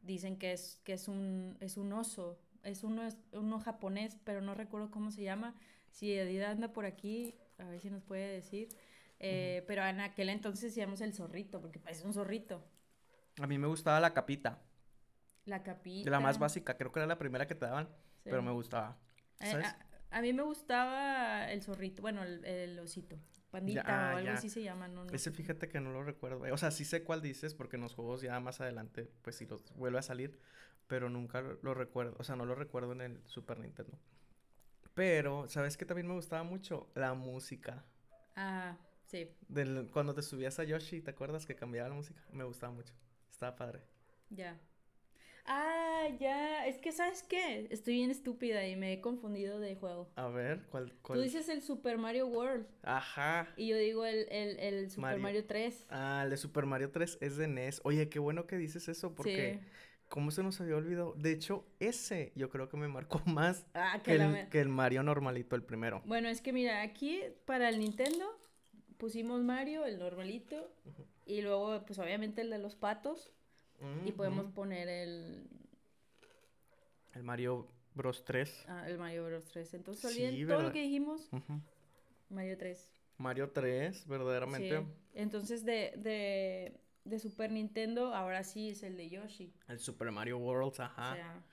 dicen 0.02 0.38
que 0.38 0.52
es, 0.52 0.81
que 0.85 0.94
es 0.94 1.08
un, 1.08 1.56
es 1.61 1.77
un 1.77 1.93
oso. 1.93 2.39
Es 2.63 2.84
uno, 2.84 3.06
es 3.06 3.17
uno 3.32 3.58
japonés, 3.60 4.19
pero 4.24 4.41
no 4.43 4.55
recuerdo 4.55 4.91
cómo 4.91 5.10
se 5.10 5.22
llama. 5.22 5.55
Si 5.91 6.13
Edith 6.13 6.43
anda 6.43 6.72
por 6.72 6.84
aquí, 6.86 7.34
a 7.58 7.65
ver 7.65 7.81
si 7.81 7.91
nos 7.91 8.03
puede 8.03 8.32
decir. 8.32 8.69
Eh, 9.19 9.65
Pero 9.67 9.84
en 9.86 10.01
aquel 10.01 10.31
entonces 10.31 10.63
decíamos 10.74 11.01
el 11.03 11.13
zorrito, 11.15 11.60
porque 11.60 11.79
parece 11.79 12.06
un 12.06 12.15
zorrito. 12.15 12.65
A 13.41 13.46
mí 13.48 13.58
me 13.58 13.67
gustaba 13.67 13.98
la 14.01 14.15
capita, 14.15 14.63
La 15.44 15.63
capita. 15.63 16.05
de 16.05 16.10
la 16.10 16.20
más 16.20 16.39
básica, 16.39 16.77
creo 16.77 16.93
que 16.93 17.01
era 17.01 17.06
la 17.06 17.19
primera 17.19 17.46
que 17.46 17.55
te 17.55 17.67
daban, 17.67 17.89
sí. 18.24 18.31
pero 18.31 18.43
me 18.43 18.53
gustaba. 18.53 18.98
Eh, 19.41 19.46
¿Sabes? 19.46 19.67
a, 19.67 19.77
a 20.10 20.20
mí 20.22 20.32
me 20.32 20.43
gustaba 20.43 21.51
el 21.51 21.63
zorrito, 21.63 22.03
bueno, 22.03 22.22
el, 22.22 22.44
el 22.44 22.79
osito. 22.79 23.19
Pandita 23.50 23.82
Ya, 23.86 24.12
o 24.12 24.16
algo 24.16 24.24
ya. 24.26 24.34
así 24.34 24.48
se 24.48 24.62
llama, 24.62 24.88
no, 24.88 25.04
no 25.04 25.14
Ese 25.14 25.30
fíjate 25.32 25.69
que 25.69 25.80
no 25.80 25.92
lo 25.92 26.02
recuerdo. 26.04 26.42
O 26.52 26.56
sea, 26.58 26.70
sí 26.70 26.84
sé 26.84 27.02
cuál 27.04 27.20
dices 27.22 27.54
porque 27.54 27.76
en 27.76 27.82
los 27.82 27.94
juegos 27.94 28.22
ya 28.22 28.38
más 28.40 28.60
adelante, 28.60 29.10
pues 29.22 29.36
sí 29.36 29.46
los 29.46 29.64
vuelve 29.74 29.98
a 29.98 30.02
salir, 30.02 30.38
pero 30.86 31.08
nunca 31.10 31.40
lo, 31.42 31.58
lo 31.62 31.74
recuerdo. 31.74 32.16
O 32.19 32.24
sea, 32.24 32.36
no 32.36 32.46
lo 32.46 32.54
recuerdo 32.54 32.92
en 32.92 33.00
el 33.02 33.22
Super 33.26 33.58
Nintendo. 33.58 33.98
Pero, 34.94 35.48
¿sabes 35.48 35.76
qué 35.76 35.84
también 35.84 36.06
me 36.08 36.14
gustaba 36.14 36.42
mucho? 36.44 36.90
La 36.94 37.14
música. 37.14 37.84
Ah, 38.36 38.76
sí, 39.06 39.28
Del, 39.48 39.90
cuando 39.92 40.14
te 40.14 40.22
subías 40.22 40.58
a 40.60 40.64
Yoshi, 40.64 41.02
¿te 41.02 41.10
acuerdas 41.10 41.44
que 41.44 41.54
cambiaba 41.54 41.88
la 41.90 41.94
música? 41.94 42.22
Me 42.32 42.44
gustaba 42.44 42.72
mucho. 42.72 42.94
Estaba 43.30 43.54
padre. 43.56 43.82
ya. 44.30 44.58
Ah, 45.47 46.06
ya, 46.19 46.67
es 46.67 46.79
que 46.79 46.93
¿sabes 46.93 47.23
qué? 47.23 47.67
Estoy 47.70 47.94
bien 47.94 48.11
estúpida 48.11 48.67
y 48.67 48.77
me 48.77 48.93
he 48.93 49.01
confundido 49.01 49.59
de 49.59 49.75
juego. 49.77 50.09
A 50.17 50.29
ver, 50.29 50.63
¿cuál? 50.70 50.91
Tú 50.91 50.97
cuál? 51.03 51.23
dices 51.23 51.49
el 51.49 51.63
Super 51.63 51.99
Mario 51.99 52.27
World 52.29 52.67
Ajá. 52.82 53.49
y 53.56 53.69
yo 53.69 53.77
digo 53.77 54.05
el, 54.05 54.27
el, 54.31 54.59
el 54.61 54.91
Super 54.91 55.03
Mario. 55.03 55.23
Mario, 55.23 55.44
3. 55.47 55.87
Ah, 55.91 56.23
el 56.25 56.31
de 56.31 56.37
Super 56.37 56.67
Mario 56.67 56.91
3 56.91 57.19
es 57.20 57.37
de 57.37 57.44
NES. 57.44 57.81
Oye, 57.85 58.09
qué 58.09 58.19
bueno 58.19 58.47
que 58.47 58.56
dices 58.56 58.89
eso 58.89 59.15
porque... 59.15 59.59
Sí. 59.63 59.67
¿Cómo 60.09 60.32
se 60.32 60.43
nos 60.43 60.61
había 60.61 60.75
olvidado? 60.75 61.15
De 61.17 61.31
hecho, 61.31 61.65
ese 61.79 62.32
yo 62.35 62.51
creo 62.51 62.69
que 62.69 62.77
me 62.77 62.89
marcó 62.89 63.23
más 63.27 63.65
Ah, 63.75 64.01
que 64.03 64.17
el, 64.17 64.29
me- 64.29 64.49
que 64.49 64.61
el 64.61 64.69
Mario 64.69 65.05
normalito, 65.05 65.55
el 65.55 65.63
primero. 65.63 66.03
Bueno, 66.05 66.29
es 66.29 66.41
que 66.41 66.53
mira, 66.53 66.82
aquí 66.82 67.20
para 67.44 67.69
el 67.69 67.79
Nintendo 67.79 68.27
pusimos 68.99 69.41
Mario, 69.44 69.85
el 69.87 70.01
normalito, 70.01 70.69
y 71.27 71.43
luego 71.43 71.85
pues 71.87 72.01
obviamente 72.01 72.41
el 72.41 72.51
de 72.51 72.59
los 72.59 72.75
patos, 72.75 73.31
y 74.06 74.13
podemos 74.13 74.44
Ujú. 74.46 74.55
poner 74.55 74.89
el, 74.89 75.49
El 77.15 77.22
Mario 77.25 77.69
Bros 77.94 78.25
3. 78.25 78.65
ah, 78.69 78.89
el 78.89 78.99
Mario 78.99 79.27
Bros 79.27 79.44
3. 79.46 79.75
Entonces 79.75 80.13
Sí, 80.13 80.22
olviden 80.22 80.46
todo 80.49 80.63
lo 80.63 80.72
que 80.72 80.82
dijimos. 80.82 81.29
Mario 82.29 82.56
3. 82.56 82.93
Mario 83.19 83.51
3, 83.51 84.06
verdaderamente. 84.06 84.79
Sí. 84.79 84.87
Entonces 85.15 85.65
de, 85.65 85.93
de, 85.96 86.81
de 87.05 87.19
Super 87.19 87.51
Nintendo, 87.51 88.15
ahora 88.15 88.44
sí 88.44 88.70
es 88.70 88.82
el 88.82 88.96
de 88.96 89.10
Yoshi. 89.10 89.53
El 89.69 89.79
Super 89.79 90.10
Mario 90.10 90.39
World, 90.39 90.72
O 90.81 90.82
ajá. 90.82 91.15
sea, 91.17 91.44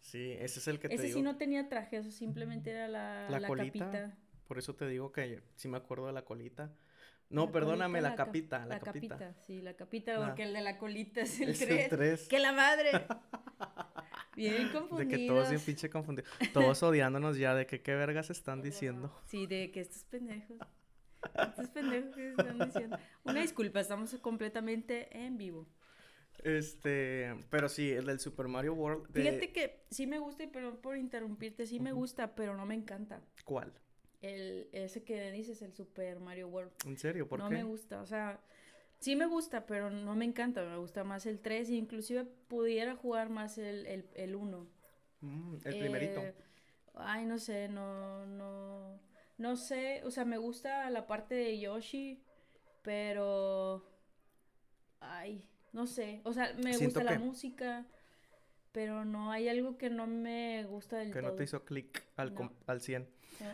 Sí, 0.00 0.32
ese 0.32 0.58
es 0.60 0.68
el 0.68 0.78
que 0.78 0.88
te 0.88 0.96
ese 0.96 1.04
digo. 1.04 1.18
sí 1.18 1.22
no 1.22 1.36
tenía 1.38 1.68
traje, 1.70 1.96
eso 1.96 2.10
simplemente 2.10 2.70
era 2.72 2.88
la, 2.88 3.30
La 3.30 3.40
la 3.40 3.48
colita. 3.48 3.78
capita. 3.90 4.18
Por 4.46 4.58
eso 4.58 4.74
te 4.74 4.86
digo 4.86 5.12
que 5.12 5.40
sí 5.56 5.66
me 5.68 5.78
acuerdo 5.78 6.06
de 6.08 6.12
la 6.12 6.26
colita. 6.26 6.74
No, 7.30 7.46
La 7.46 7.52
perdóname, 7.52 7.98
colita, 7.98 8.10
la, 8.10 8.16
cap- 8.16 8.26
capita, 8.28 8.66
la, 8.66 8.78
capita. 8.78 9.34
sí, 9.46 9.60
la 9.62 9.74
capita, 9.74 10.24
porque 10.24 10.42
el 10.44 10.52
de 10.52 10.60
la 10.60 10.78
colita 10.78 11.22
es 11.22 11.40
el 11.40 11.50
Es 11.50 11.62
el 11.62 11.68
3. 11.68 11.88
3. 11.88 12.28
¡Que 12.28 12.38
la 12.38 12.52
madre! 12.52 12.90
Bien 14.36 14.66
De 14.66 14.72
confundidos. 14.72 15.12
que 15.20 15.26
todos 15.28 15.48
bien 15.50 15.60
pinche 15.60 15.90
confundidos. 15.90 16.28
Todos 16.52 16.82
odiándonos 16.82 17.36
ya 17.38 17.54
de 17.54 17.66
que 17.66 17.82
qué 17.82 17.94
vergas 17.94 18.30
están 18.30 18.62
diciendo. 18.62 19.16
Sí, 19.26 19.46
de 19.46 19.70
que 19.70 19.80
estos 19.80 20.04
pendejos. 20.04 20.56
Estos 21.48 21.68
pendejos 21.68 22.14
que 22.14 22.30
están 22.30 22.58
diciendo. 22.58 22.98
Una 23.24 23.40
disculpa, 23.40 23.78
estamos 23.80 24.12
completamente 24.18 25.16
en 25.16 25.38
vivo. 25.38 25.68
Este, 26.42 27.32
pero 27.48 27.68
sí, 27.68 27.90
el 27.92 28.06
del 28.06 28.18
Super 28.18 28.48
Mario 28.48 28.74
World. 28.74 29.08
De... 29.08 29.22
Fíjate 29.22 29.52
que 29.52 29.86
sí 29.90 30.06
me 30.06 30.18
gusta, 30.18 30.42
y 30.42 30.48
perdón 30.48 30.78
por 30.82 30.96
interrumpirte, 30.96 31.66
sí 31.66 31.78
me 31.78 31.92
gusta, 31.92 32.34
pero 32.34 32.56
no 32.56 32.66
me 32.66 32.74
encanta. 32.74 33.22
¿Cuál? 33.44 33.72
El, 34.24 34.68
ese 34.72 35.02
que 35.02 35.30
dices, 35.32 35.60
el 35.62 35.72
Super 35.74 36.18
Mario 36.20 36.48
World. 36.48 36.72
¿En 36.86 36.96
serio? 36.96 37.28
¿Por 37.28 37.38
no 37.40 37.48
qué? 37.48 37.56
me 37.56 37.64
gusta, 37.64 38.00
o 38.00 38.06
sea, 38.06 38.40
sí 38.98 39.16
me 39.16 39.26
gusta, 39.26 39.66
pero 39.66 39.90
no 39.90 40.14
me 40.14 40.24
encanta. 40.24 40.64
Me 40.64 40.78
gusta 40.78 41.04
más 41.04 41.26
el 41.26 41.40
3, 41.40 41.68
e 41.68 41.74
inclusive 41.74 42.24
pudiera 42.48 42.96
jugar 42.96 43.28
más 43.28 43.58
el, 43.58 43.86
el, 43.86 44.08
el 44.14 44.34
1. 44.34 44.66
Mm, 45.20 45.54
el 45.64 45.78
primerito. 45.78 46.20
Eh, 46.20 46.34
ay, 46.94 47.26
no 47.26 47.38
sé, 47.38 47.68
no, 47.68 48.24
no, 48.26 48.98
no 49.36 49.56
sé, 49.56 50.02
o 50.04 50.10
sea, 50.10 50.24
me 50.24 50.38
gusta 50.38 50.88
la 50.90 51.06
parte 51.06 51.34
de 51.34 51.58
Yoshi, 51.58 52.22
pero, 52.82 53.84
ay, 55.00 55.46
no 55.72 55.86
sé, 55.86 56.20
o 56.24 56.32
sea, 56.32 56.52
me 56.54 56.72
Siento 56.74 57.00
gusta 57.00 57.04
la 57.04 57.12
que- 57.12 57.18
música, 57.24 57.86
pero 58.72 59.04
no 59.04 59.32
hay 59.32 59.48
algo 59.48 59.76
que 59.76 59.90
no 59.90 60.06
me 60.06 60.64
gusta 60.64 60.98
del 60.98 61.12
Que 61.12 61.20
no 61.22 61.28
todo. 61.28 61.36
te 61.38 61.44
hizo 61.44 61.64
clic 61.64 62.04
al, 62.16 62.34
No. 62.34 62.52
al 62.66 62.80
100. 62.80 63.08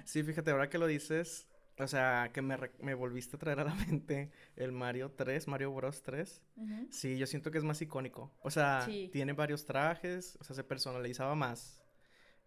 Sí, 0.05 0.23
fíjate, 0.23 0.51
ahora 0.51 0.69
que 0.69 0.79
lo 0.79 0.87
dices, 0.87 1.47
o 1.79 1.87
sea, 1.87 2.31
que 2.33 2.43
me, 2.43 2.57
me 2.81 2.95
volviste 2.95 3.37
a 3.37 3.39
traer 3.39 3.61
a 3.61 3.65
la 3.65 3.75
mente 3.87 4.31
el 4.57 4.73
Mario 4.73 5.11
3, 5.13 5.49
Mario 5.49 5.73
Bros 5.73 6.03
3. 6.03 6.43
Ujú. 6.57 6.87
Sí, 6.91 7.17
yo 7.19 7.27
siento 7.27 7.51
que 7.51 7.59
es 7.59 7.65
más 7.65 7.81
icónico. 7.83 8.33
O 8.43 8.51
sea, 8.51 8.85
Sí. 8.87 9.09
tiene 9.13 9.33
varios 9.33 9.65
trajes, 9.65 10.37
o 10.41 10.45
sea, 10.45 10.57
se 10.57 10.65
personalizaba 10.65 11.35
más. 11.35 11.83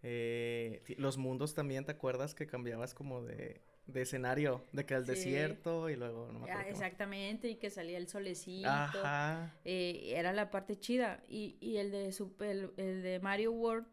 Eh, 0.02 0.84
los 0.98 1.18
mundos 1.18 1.54
también, 1.54 1.86
¿te 1.86 1.92
acuerdas 1.94 2.36
que 2.36 2.46
cambiabas 2.46 2.94
como 2.94 3.22
de, 3.24 3.62
de 3.88 4.02
escenario? 4.02 4.66
De 4.74 4.86
que 4.86 4.96
al 4.96 5.06
Sí. 5.06 5.12
desierto 5.12 5.90
y 5.90 5.96
luego, 5.96 6.30
no 6.32 6.40
me 6.40 6.46
Ah, 6.46 6.52
acuerdo 6.52 6.72
más. 6.72 6.72
exactamente, 6.72 7.48
y 7.50 7.56
que 7.56 7.70
salía 7.70 7.98
el 7.98 8.08
solecito. 8.08 8.68
Ajá. 8.70 9.54
eh, 9.66 10.14
era 10.16 10.34
la 10.34 10.52
parte 10.52 10.78
chida. 10.78 11.24
Y, 11.30 11.58
y 11.62 11.78
el 11.78 11.92
de 11.92 12.12
Super, 12.12 12.50
el, 12.50 12.72
el 12.78 13.02
de 13.02 13.20
Mario 13.20 13.54
World, 13.54 13.88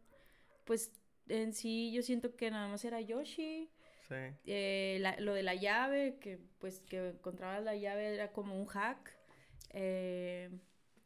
pues 0.65 0.93
en 1.31 1.53
sí 1.55 1.93
yo 1.93 2.03
siento 2.03 2.35
que 2.37 2.51
nada 2.51 2.69
más 2.69 2.85
era 2.85 3.01
Yoshi. 3.01 3.71
Sí. 4.09 4.17
eh, 4.45 4.99
la- 5.01 5.21
lo 5.21 5.35
de 5.35 5.45
la 5.45 5.55
llave, 5.55 6.17
que 6.21 6.41
pues 6.59 6.81
que 6.81 7.11
encontrabas 7.11 7.63
la 7.63 7.77
llave 7.77 8.13
era 8.15 8.33
como 8.33 8.59
un 8.59 8.67
hack. 8.67 9.17
eh, 9.71 10.51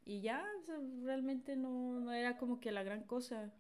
y 0.07 0.21
ya, 0.23 0.45
o 0.61 0.63
sea, 0.65 0.77
realmente 1.05 1.57
no, 1.57 2.01
no 2.01 2.13
era 2.13 2.37
como 2.39 2.61
que 2.61 2.73
la 2.73 2.83
gran 2.83 3.03
cosa. 3.05 3.53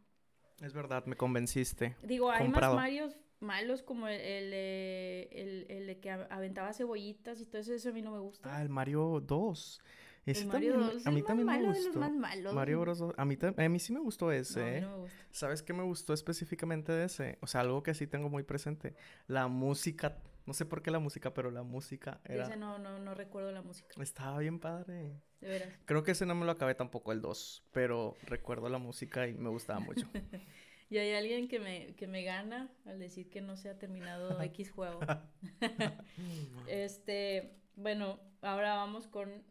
Es 0.62 0.73
verdad, 0.73 1.04
me 1.06 1.16
convenciste. 1.16 1.94
Digo, 2.02 2.30
hay 2.30 2.42
Comprado. 2.44 2.75
más 2.75 2.83
Marios 2.85 3.16
malos 3.40 3.83
como 3.83 4.09
el, 4.09 4.21
el, 4.21 4.50
de- 4.50 5.66
el, 5.68 6.00
que 6.00 6.11
aventaba 6.11 6.73
cebollitas 6.73 7.40
y 7.40 7.47
todo 7.47 7.61
eso, 7.61 7.75
eso 7.75 7.88
a 7.90 7.92
mí 7.92 8.00
no 8.02 8.12
me 8.12 8.21
gusta. 8.21 8.56
Ah, 8.56 8.62
el 8.62 8.68
Mario 8.71 9.21
2. 9.21 9.80
Ese 10.26 10.47
Mario 10.47 10.73
también 10.73 10.87
me- 10.87 10.93
2 10.93 10.95
es 11.02 11.07
a 11.07 11.11
mí 11.11 11.21
más 11.21 11.26
también 11.26 11.47
me 11.47 11.52
malo 11.52 11.69
de 11.69 11.75
los 11.75 11.85
gustó. 11.85 12.00
más 12.00 12.12
malos. 12.12 12.54
Mario 12.54 12.81
Bros. 12.81 12.99
2, 12.99 13.14
A 13.16 13.25
mí, 13.25 13.37
a 13.57 13.69
mí 13.69 13.78
sí 13.78 13.93
me 13.93 14.00
gustó 14.00 14.33
ese, 14.33 14.61
No, 14.61 14.66
a 14.66 14.71
mí 14.71 14.81
no 14.81 14.90
me 14.90 14.97
gusta. 15.02 15.19
¿Sabes 15.33 15.62
qué 15.62 15.73
me 15.73 15.83
gustó 15.83 16.12
específicamente 16.14 16.93
de 16.93 17.04
ese? 17.04 17.38
O 17.43 17.47
sea, 17.47 17.61
algo 17.61 17.83
que 17.83 17.93
sí 17.95 18.07
tengo 18.07 18.28
muy 18.31 18.43
presente. 18.43 18.95
La 19.26 19.49
música. 19.49 20.19
No 20.47 20.52
sé 20.52 20.66
por 20.66 20.83
qué 20.83 20.90
la 20.90 20.99
música, 20.99 21.33
pero 21.33 21.50
la 21.50 21.62
música 21.62 22.21
era... 22.25 22.45
ese 22.45 22.57
no, 22.57 22.78
no, 22.78 22.99
no 22.99 23.14
recuerdo 23.14 23.50
la 23.50 23.62
música, 23.62 23.95
Estaba 24.02 24.38
bien 24.40 24.59
padre. 24.61 25.14
de 25.40 25.49
veras. 25.49 25.69
Creo 25.87 26.02
que 26.04 26.11
ese 26.11 26.26
no 26.26 26.35
me 26.35 26.45
lo 26.45 26.52
acabé 26.52 26.75
tampoco 26.75 27.12
el 27.12 27.23
2, 27.23 27.64
pero 27.73 28.14
recuerdo 28.25 28.69
la 28.69 28.76
música 28.78 29.26
y 29.26 29.35
me 29.35 29.49
gustaba 29.50 29.81
mucho. 29.81 30.07
Y 30.90 30.99
hay 30.99 31.12
alguien 31.14 31.49
que 31.49 31.59
me, 31.61 31.95
que 31.97 32.07
me 32.07 32.23
gana 32.23 32.71
al 32.85 32.99
decir 33.00 33.31
que 33.31 33.40
no 33.40 33.57
se 33.57 33.71
ha 33.71 33.78
terminado 33.78 34.38
X 34.43 34.71
juego. 34.71 35.00
Este, 36.69 37.57
bueno, 37.76 38.21
ahora 38.43 38.75
vamos 38.76 39.07
con... 39.07 39.43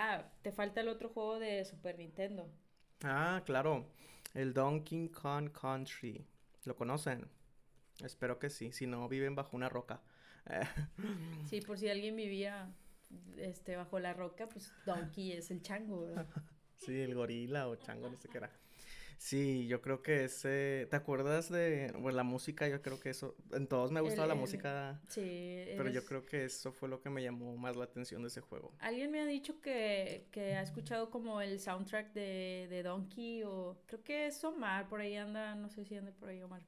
Ah, 0.00 0.22
te 0.42 0.52
falta 0.52 0.80
el 0.80 0.86
otro 0.86 1.08
juego 1.08 1.40
de 1.40 1.64
Super 1.64 1.98
Nintendo. 1.98 2.48
ah, 3.02 3.42
claro. 3.44 3.84
El 4.32 4.54
Donkey 4.54 5.08
Kong 5.08 5.50
Country. 5.50 6.24
¿Lo 6.64 6.76
conocen? 6.76 7.26
Espero 8.04 8.38
que 8.38 8.48
sí. 8.48 8.70
Si 8.70 8.86
no, 8.86 9.08
viven 9.08 9.34
bajo 9.34 9.56
una 9.56 9.68
roca. 9.68 10.00
Sí, 11.50 11.60
por 11.60 11.78
si 11.78 11.88
alguien 11.88 12.14
vivía 12.14 12.72
este, 13.38 13.74
bajo 13.74 13.98
la 13.98 14.14
roca, 14.14 14.48
pues 14.48 14.72
Donkey 14.86 15.32
es 15.32 15.50
el 15.50 15.62
chango, 15.62 16.02
¿verdad? 16.02 16.26
sí, 16.76 17.00
el 17.00 17.14
gorila 17.16 17.66
o 17.68 17.74
chango, 17.74 18.08
no 18.08 18.16
sé 18.16 18.28
qué 18.28 18.38
era. 18.38 18.50
Sí, 19.18 19.66
yo 19.66 19.80
creo 19.82 20.02
que 20.02 20.24
ese... 20.24 20.86
¿Te 20.90 20.96
acuerdas 20.96 21.50
de 21.50 21.92
bueno, 21.98 22.16
la 22.16 22.22
música? 22.22 22.68
Yo 22.68 22.80
creo 22.80 23.00
que 23.00 23.10
eso... 23.10 23.34
En 23.52 23.66
todos 23.66 23.90
me 23.90 23.98
ha 23.98 24.02
gustado 24.02 24.22
El- 24.22 24.28
la 24.28 24.34
el- 24.34 24.40
música, 24.40 25.00
Sí, 25.08 25.64
pero 25.76 25.90
yo 25.90 26.04
creo 26.04 26.24
que 26.24 26.44
eso 26.44 26.72
fue 26.72 26.88
lo 26.88 27.00
que 27.00 27.10
me 27.10 27.22
llamó 27.22 27.56
más 27.56 27.76
la 27.76 27.84
atención 27.84 28.22
de 28.22 28.28
ese 28.28 28.40
juego. 28.40 28.72
Alguien 28.78 29.10
me 29.10 29.20
ha 29.20 29.26
dicho 29.26 29.60
que, 29.60 30.26
que 30.30 30.54
ha 30.54 30.62
escuchado 30.62 31.10
como 31.10 31.40
el 31.40 31.58
soundtrack 31.58 32.12
de, 32.12 32.68
de 32.70 32.82
Donkey 32.82 33.42
o 33.42 33.76
creo 33.86 34.02
que 34.04 34.26
es 34.26 34.42
Omar, 34.44 34.88
por 34.88 35.00
ahí 35.00 35.16
anda, 35.16 35.54
no 35.56 35.68
sé 35.68 35.84
si 35.84 35.96
anda 35.96 36.12
por 36.12 36.28
ahí 36.28 36.40
Omar. 36.42 36.62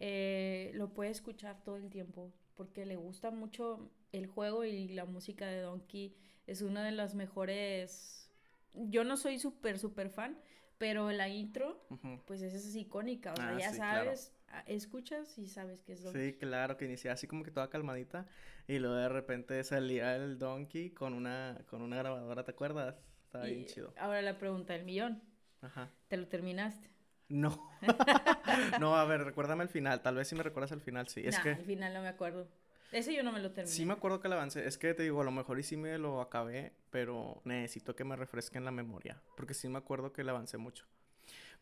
Eh, 0.00 0.72
lo 0.74 0.92
puede 0.92 1.10
escuchar 1.10 1.62
todo 1.62 1.76
el 1.76 1.88
tiempo 1.90 2.32
porque 2.56 2.86
le 2.86 2.96
gusta 2.96 3.30
mucho 3.30 3.90
el 4.12 4.26
juego 4.26 4.64
y 4.64 4.88
la 4.88 5.04
música 5.04 5.46
de 5.46 5.60
Donkey 5.60 6.14
es 6.46 6.62
una 6.62 6.84
de 6.84 6.92
las 6.92 7.14
mejores. 7.14 8.28
Yo 8.74 9.04
no 9.04 9.16
soy 9.16 9.38
súper, 9.38 9.78
súper 9.78 10.10
fan, 10.10 10.36
pero 10.84 11.10
la 11.12 11.30
intro, 11.30 11.80
pues 12.26 12.42
esa 12.42 12.58
es 12.58 12.76
icónica. 12.76 13.32
O 13.32 13.36
sea, 13.36 13.48
Ah, 13.48 13.58
ya 13.58 13.70
sí, 13.70 13.78
sabes, 13.78 14.34
escuchas 14.66 15.38
y 15.38 15.46
sabes 15.46 15.80
que 15.82 15.94
es 15.94 16.02
Donkey. 16.02 16.32
Sí, 16.32 16.36
claro, 16.38 16.76
que 16.76 16.84
inicia 16.84 17.10
así 17.12 17.26
como 17.26 17.42
que 17.42 17.50
toda 17.50 17.70
calmadita 17.70 18.26
y 18.68 18.78
luego 18.78 18.94
de 18.96 19.08
repente 19.08 19.64
salía 19.64 20.14
el 20.14 20.38
Donkey 20.38 20.90
con 20.90 21.14
una 21.14 21.58
con 21.70 21.80
una 21.80 21.96
grabadora, 21.96 22.44
¿te 22.44 22.50
acuerdas? 22.50 22.96
Estaba 23.24 23.46
bien 23.46 23.64
chido. 23.64 23.94
ahora 23.96 24.20
la 24.20 24.36
pregunta 24.36 24.74
del 24.74 24.84
millón, 24.84 25.22
Ajá. 25.62 25.90
¿te 26.08 26.18
lo 26.18 26.28
terminaste? 26.28 26.90
No. 27.30 27.70
No, 28.78 28.94
a 28.96 29.06
ver, 29.06 29.24
recuérdame 29.24 29.62
el 29.62 29.70
final, 29.70 30.02
tal 30.02 30.16
vez 30.16 30.28
si 30.28 30.34
me 30.34 30.42
recuerdas 30.42 30.72
el 30.72 30.82
final, 30.82 31.08
sí. 31.08 31.22
Es 31.24 31.38
que 31.38 31.50
al 31.52 31.64
final 31.64 31.94
no 31.94 32.02
me 32.02 32.08
acuerdo. 32.08 32.46
Ese 32.94 33.14
yo 33.14 33.22
no 33.22 33.32
me 33.32 33.40
lo 33.40 33.50
terminé. 33.50 33.76
sí 33.76 33.84
me 33.84 33.92
acuerdo 33.92 34.20
que 34.20 34.28
el 34.28 34.34
avance, 34.34 34.66
es 34.66 34.78
que 34.78 34.94
te 34.94 35.02
digo, 35.02 35.20
a 35.20 35.24
lo 35.24 35.30
mejor 35.32 35.58
y 35.58 35.62
sí 35.62 35.76
me 35.76 35.98
lo 35.98 36.20
acabé, 36.20 36.72
pero 36.90 37.40
necesito 37.44 37.96
que 37.96 38.04
me 38.04 38.16
refresquen 38.16 38.64
la 38.64 38.70
memoria, 38.70 39.20
porque 39.36 39.54
sí 39.54 39.68
me 39.68 39.78
acuerdo 39.78 40.12
que 40.12 40.22
le 40.24 40.30
avancé 40.30 40.58
mucho. 40.58 40.86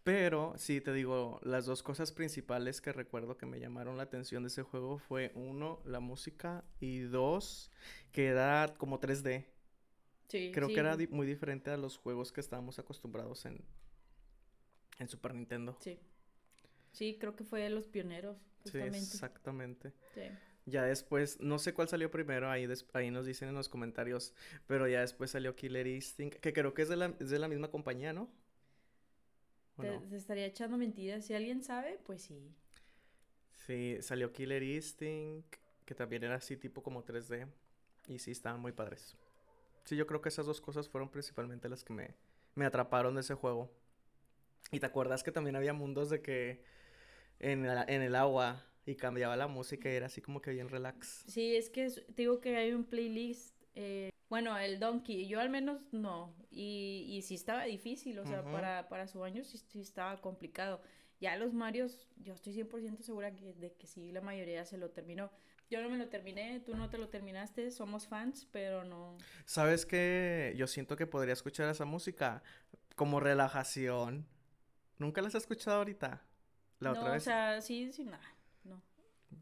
Pero 0.04 0.54
sí, 0.56 0.80
te 0.80 0.92
digo, 0.92 1.40
las 1.44 1.66
dos 1.66 1.82
cosas 1.82 2.12
principales 2.12 2.80
que 2.80 2.92
recuerdo 2.92 3.36
que 3.38 3.46
me 3.46 3.60
llamaron 3.60 3.96
la 3.96 4.04
atención 4.04 4.42
de 4.44 4.48
ese 4.48 4.62
juego 4.62 4.98
fue 4.98 5.32
uno, 5.34 5.80
la 5.86 6.00
música 6.00 6.64
y 6.80 7.00
dos, 7.00 7.70
que 8.12 8.26
era 8.28 8.74
como 8.78 9.00
3D. 9.00 9.46
Sí, 10.28 10.50
Creo 10.52 10.68
sí, 10.68 10.74
que 10.74 10.80
era 10.80 10.96
di- 10.96 11.08
muy 11.08 11.26
diferente 11.26 11.70
a 11.70 11.76
los 11.78 11.98
juegos 11.98 12.32
que 12.32 12.40
estábamos 12.40 12.78
acostumbrados 12.78 13.46
en, 13.46 13.64
en 14.98 15.08
Super 15.08 15.34
Nintendo. 15.34 15.76
Sí. 15.80 15.98
Sí, 16.92 17.16
creo 17.20 17.36
que 17.36 17.44
fue 17.44 17.60
de 17.62 17.70
los 17.70 17.88
pioneros, 17.88 18.36
Sí, 18.64 18.78
justamente. 18.78 18.98
exactamente. 18.98 19.92
Sí. 20.14 20.22
Ya 20.66 20.84
después, 20.84 21.40
no 21.40 21.58
sé 21.58 21.74
cuál 21.74 21.88
salió 21.88 22.10
primero, 22.10 22.50
ahí, 22.50 22.68
ahí 22.92 23.10
nos 23.10 23.26
dicen 23.26 23.48
en 23.48 23.54
los 23.56 23.68
comentarios, 23.68 24.32
pero 24.66 24.86
ya 24.88 25.00
después 25.00 25.30
salió 25.32 25.56
Killer 25.56 25.86
Instinct, 25.88 26.36
que 26.38 26.52
creo 26.52 26.72
que 26.74 26.82
es 26.82 26.88
de 26.88 26.96
la, 26.96 27.14
es 27.20 27.30
de 27.30 27.38
la 27.40 27.48
misma 27.48 27.70
compañía, 27.70 28.12
¿no? 28.12 28.30
¿O 29.76 29.82
Te, 29.82 29.98
no? 29.98 30.04
te 30.08 30.16
estaría 30.16 30.46
echando 30.46 30.78
mentiras. 30.78 31.26
Si 31.26 31.34
alguien 31.34 31.62
sabe, 31.62 32.00
pues 32.06 32.22
sí. 32.22 32.54
Sí, 33.66 33.98
salió 34.00 34.32
Killer 34.32 34.62
Instinct, 34.62 35.56
que 35.84 35.94
también 35.94 36.24
era 36.24 36.36
así 36.36 36.56
tipo 36.56 36.82
como 36.82 37.04
3D, 37.04 37.46
y 38.08 38.18
sí, 38.18 38.32
estaban 38.32 38.60
muy 38.60 38.72
padres. 38.72 39.16
Sí, 39.84 39.96
yo 39.96 40.06
creo 40.06 40.22
que 40.22 40.30
esas 40.30 40.46
dos 40.46 40.60
cosas 40.60 40.88
fueron 40.88 41.10
principalmente 41.10 41.68
las 41.68 41.84
que 41.84 41.92
me, 41.94 42.14
me 42.56 42.66
atraparon 42.66 43.14
de 43.16 43.22
ese 43.22 43.34
juego. 43.34 43.70
Y 44.70 44.80
te 44.80 44.86
acuerdas 44.86 45.22
que 45.22 45.32
también 45.32 45.56
había 45.56 45.72
mundos 45.74 46.10
de 46.10 46.22
que 46.22 46.64
en, 47.40 47.66
la- 47.66 47.84
en 47.88 48.02
el 48.02 48.16
agua 48.16 48.64
y 48.86 48.96
cambiaba 48.96 49.36
la 49.36 49.46
música 49.46 49.90
y 49.90 49.94
era 49.94 50.06
así 50.06 50.20
como 50.20 50.40
que 50.40 50.50
bien 50.50 50.68
relax. 50.68 51.24
Sí, 51.26 51.56
es 51.56 51.70
que 51.70 51.84
es- 51.86 52.04
te 52.14 52.22
digo 52.22 52.40
que 52.40 52.56
hay 52.56 52.72
un 52.72 52.84
playlist. 52.84 53.54
eh, 53.74 54.10
bueno, 54.28 54.56
el 54.58 54.78
Donkey, 54.80 55.28
yo 55.28 55.40
al 55.40 55.50
menos 55.50 55.80
no. 55.92 56.34
Y, 56.50 57.06
y 57.08 57.22
sí 57.22 57.34
estaba 57.34 57.64
difícil, 57.64 58.18
o 58.18 58.26
sea, 58.26 58.42
para, 58.42 58.88
para 58.88 59.06
su 59.06 59.22
año 59.24 59.44
sí, 59.44 59.58
sí 59.58 59.80
estaba 59.80 60.20
complicado. 60.20 60.80
Ya 61.20 61.36
los 61.36 61.52
Marios, 61.54 62.08
yo 62.16 62.34
estoy 62.34 62.52
100% 62.54 63.02
segura 63.02 63.34
que, 63.36 63.52
de 63.54 63.72
que 63.74 63.86
sí, 63.86 64.10
la 64.10 64.20
mayoría 64.20 64.64
se 64.64 64.76
lo 64.78 64.90
terminó. 64.90 65.30
Yo 65.70 65.80
no 65.82 65.88
me 65.88 65.96
lo 65.96 66.08
terminé, 66.08 66.60
tú 66.60 66.74
no 66.76 66.90
te 66.90 66.98
lo 66.98 67.08
terminaste, 67.08 67.70
somos 67.70 68.06
fans, 68.08 68.46
pero 68.50 68.84
no. 68.84 69.16
¿Sabes 69.46 69.86
qué? 69.86 70.52
Yo 70.56 70.66
siento 70.66 70.96
que 70.96 71.06
podría 71.06 71.32
escuchar 71.32 71.68
esa 71.70 71.84
música 71.84 72.42
como 72.96 73.20
relajación. 73.20 74.26
¿Nunca 74.98 75.22
la 75.22 75.28
has 75.28 75.34
escuchado 75.34 75.78
ahorita? 75.78 76.22
La 76.80 76.92
no, 76.92 76.98
otra 77.00 77.12
vez. 77.12 77.22
o 77.22 77.24
sea, 77.24 77.60
sí, 77.62 77.92
sí, 77.92 78.04
nada. 78.04 78.22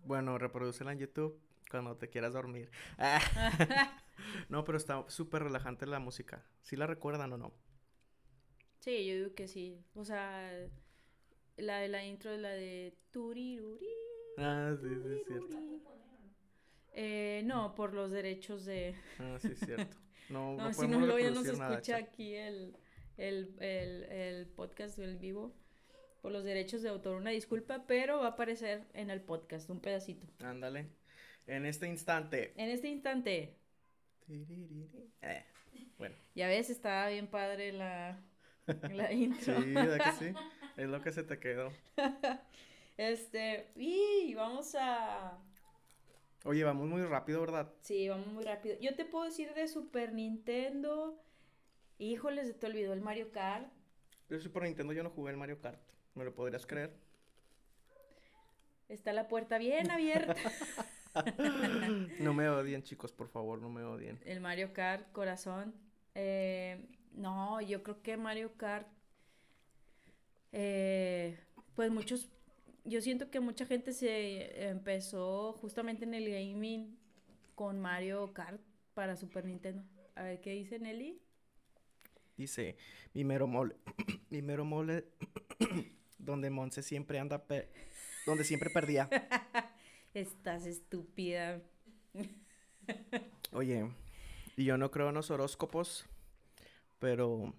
Bueno, 0.04 0.38
reproducela 0.38 0.92
en 0.92 0.98
YouTube 0.98 1.40
cuando 1.70 1.96
te 1.96 2.08
quieras 2.08 2.32
dormir. 2.32 2.70
no, 4.48 4.64
pero 4.64 4.78
está 4.78 5.04
súper 5.08 5.44
relajante 5.44 5.86
la 5.86 5.98
música. 5.98 6.44
¿Sí 6.62 6.76
la 6.76 6.86
recuerdan 6.86 7.32
o 7.32 7.38
no? 7.38 7.52
Sí, 8.80 9.06
yo 9.06 9.14
digo 9.14 9.34
que 9.34 9.46
sí. 9.46 9.84
O 9.94 10.04
sea, 10.04 10.50
la 11.56 11.78
de 11.78 11.88
la 11.88 12.04
intro 12.04 12.32
es 12.32 12.40
la 12.40 12.50
de 12.50 12.96
turiruri. 13.10 13.88
Ah, 14.38 14.74
sí, 14.80 14.88
sí, 14.88 15.12
es 15.12 15.26
cierto. 15.26 15.56
Eh, 16.92 17.42
no, 17.44 17.74
por 17.74 17.94
los 17.94 18.10
derechos 18.10 18.64
de... 18.64 18.94
Ah, 19.18 19.38
sí, 19.40 19.48
es 19.52 19.60
cierto. 19.60 19.96
No, 20.30 20.54
No, 20.56 20.66
no 20.68 20.72
si 20.72 20.86
no, 20.86 21.00
luego 21.00 21.18
ya 21.18 21.32
no 21.32 21.42
se 21.42 21.50
escucha 21.50 21.96
aquí 21.96 22.36
el, 22.36 22.76
el, 23.16 23.56
el, 23.58 24.04
el 24.04 24.46
podcast 24.46 24.96
del 24.96 25.16
vivo 25.16 25.52
por 26.20 26.32
los 26.32 26.44
derechos 26.44 26.82
de 26.82 26.88
autor. 26.90 27.16
Una 27.16 27.30
disculpa, 27.30 27.84
pero 27.86 28.18
va 28.20 28.26
a 28.26 28.30
aparecer 28.30 28.84
en 28.94 29.10
el 29.10 29.20
podcast, 29.20 29.68
un 29.70 29.80
pedacito. 29.80 30.26
Ándale. 30.44 30.86
En 31.46 31.66
este 31.66 31.86
instante. 31.88 32.52
En 32.56 32.68
este 32.70 32.88
instante. 32.88 33.56
Eh, 35.22 35.44
Bueno, 35.98 36.14
ya 36.34 36.46
ves, 36.48 36.70
estaba 36.70 37.08
bien 37.08 37.26
padre 37.26 37.72
la, 37.72 38.18
la 38.92 39.12
intro. 39.12 39.60
sí, 39.60 39.72
¿verdad 39.74 40.04
que 40.04 40.12
sí? 40.12 40.34
Es 40.76 40.88
lo 40.88 41.02
que 41.02 41.12
se 41.12 41.24
te 41.24 41.38
quedó. 41.38 41.72
Este, 42.96 43.70
y 43.76 44.34
vamos 44.34 44.74
a... 44.78 45.38
Oye, 46.44 46.64
vamos 46.64 46.88
muy 46.88 47.02
rápido, 47.04 47.40
¿verdad? 47.40 47.70
Sí, 47.82 48.08
vamos 48.08 48.28
muy 48.28 48.44
rápido. 48.44 48.76
Yo 48.80 48.94
te 48.94 49.04
puedo 49.04 49.24
decir 49.26 49.52
de 49.52 49.68
Super 49.68 50.12
Nintendo. 50.14 51.22
Híjoles, 51.98 52.46
se 52.46 52.54
te 52.54 52.66
olvidó 52.66 52.92
el 52.94 53.00
Mario 53.02 53.30
Kart. 53.30 53.68
De 54.28 54.40
Super 54.40 54.62
Nintendo 54.62 54.92
yo 54.94 55.02
no 55.02 55.10
jugué 55.10 55.32
el 55.32 55.36
Mario 55.36 55.60
Kart. 55.60 55.80
¿Me 56.14 56.24
lo 56.24 56.34
podrías 56.34 56.66
creer? 56.66 56.92
Está 58.88 59.12
la 59.12 59.28
puerta 59.28 59.58
bien 59.58 59.90
abierta. 59.90 60.34
No 62.20 62.32
me 62.34 62.48
odien, 62.48 62.84
chicos, 62.84 63.10
por 63.10 63.26
favor, 63.26 63.60
no 63.60 63.68
me 63.68 63.82
odien. 63.82 64.20
El 64.24 64.38
Mario 64.40 64.72
Kart, 64.72 65.10
corazón. 65.10 65.74
Eh, 66.14 66.86
no, 67.14 67.60
yo 67.60 67.82
creo 67.82 68.00
que 68.00 68.16
Mario 68.16 68.52
Kart. 68.56 68.86
eh, 70.52 71.36
pues 71.74 71.90
muchos. 71.90 72.28
Yo 72.84 73.00
siento 73.00 73.28
que 73.28 73.40
mucha 73.40 73.66
gente 73.66 73.92
se 73.92 74.68
empezó 74.68 75.52
justamente 75.54 76.04
en 76.04 76.14
el 76.14 76.30
gaming 76.30 76.96
con 77.56 77.80
Mario 77.80 78.32
Kart 78.32 78.60
para 78.94 79.16
Super 79.16 79.44
Nintendo. 79.44 79.82
A 80.14 80.22
ver 80.22 80.40
qué 80.40 80.52
dice 80.52 80.78
Nelly. 80.78 81.20
Dice, 82.36 82.76
mi 83.14 83.24
mero 83.24 83.48
mole, 83.48 83.74
mi 84.30 84.42
mero 84.42 84.64
mole, 84.64 85.06
donde 86.20 86.50
Monse 86.50 86.82
siempre 86.82 87.18
anda, 87.18 87.44
donde 88.26 88.44
siempre 88.44 88.70
perdía. 88.70 89.08
Estás 90.14 90.66
estúpida. 90.66 91.60
Oye, 93.52 93.90
y 94.56 94.64
yo 94.64 94.76
no 94.76 94.90
creo 94.90 95.08
en 95.08 95.14
los 95.14 95.30
horóscopos, 95.30 96.06
pero 96.98 97.54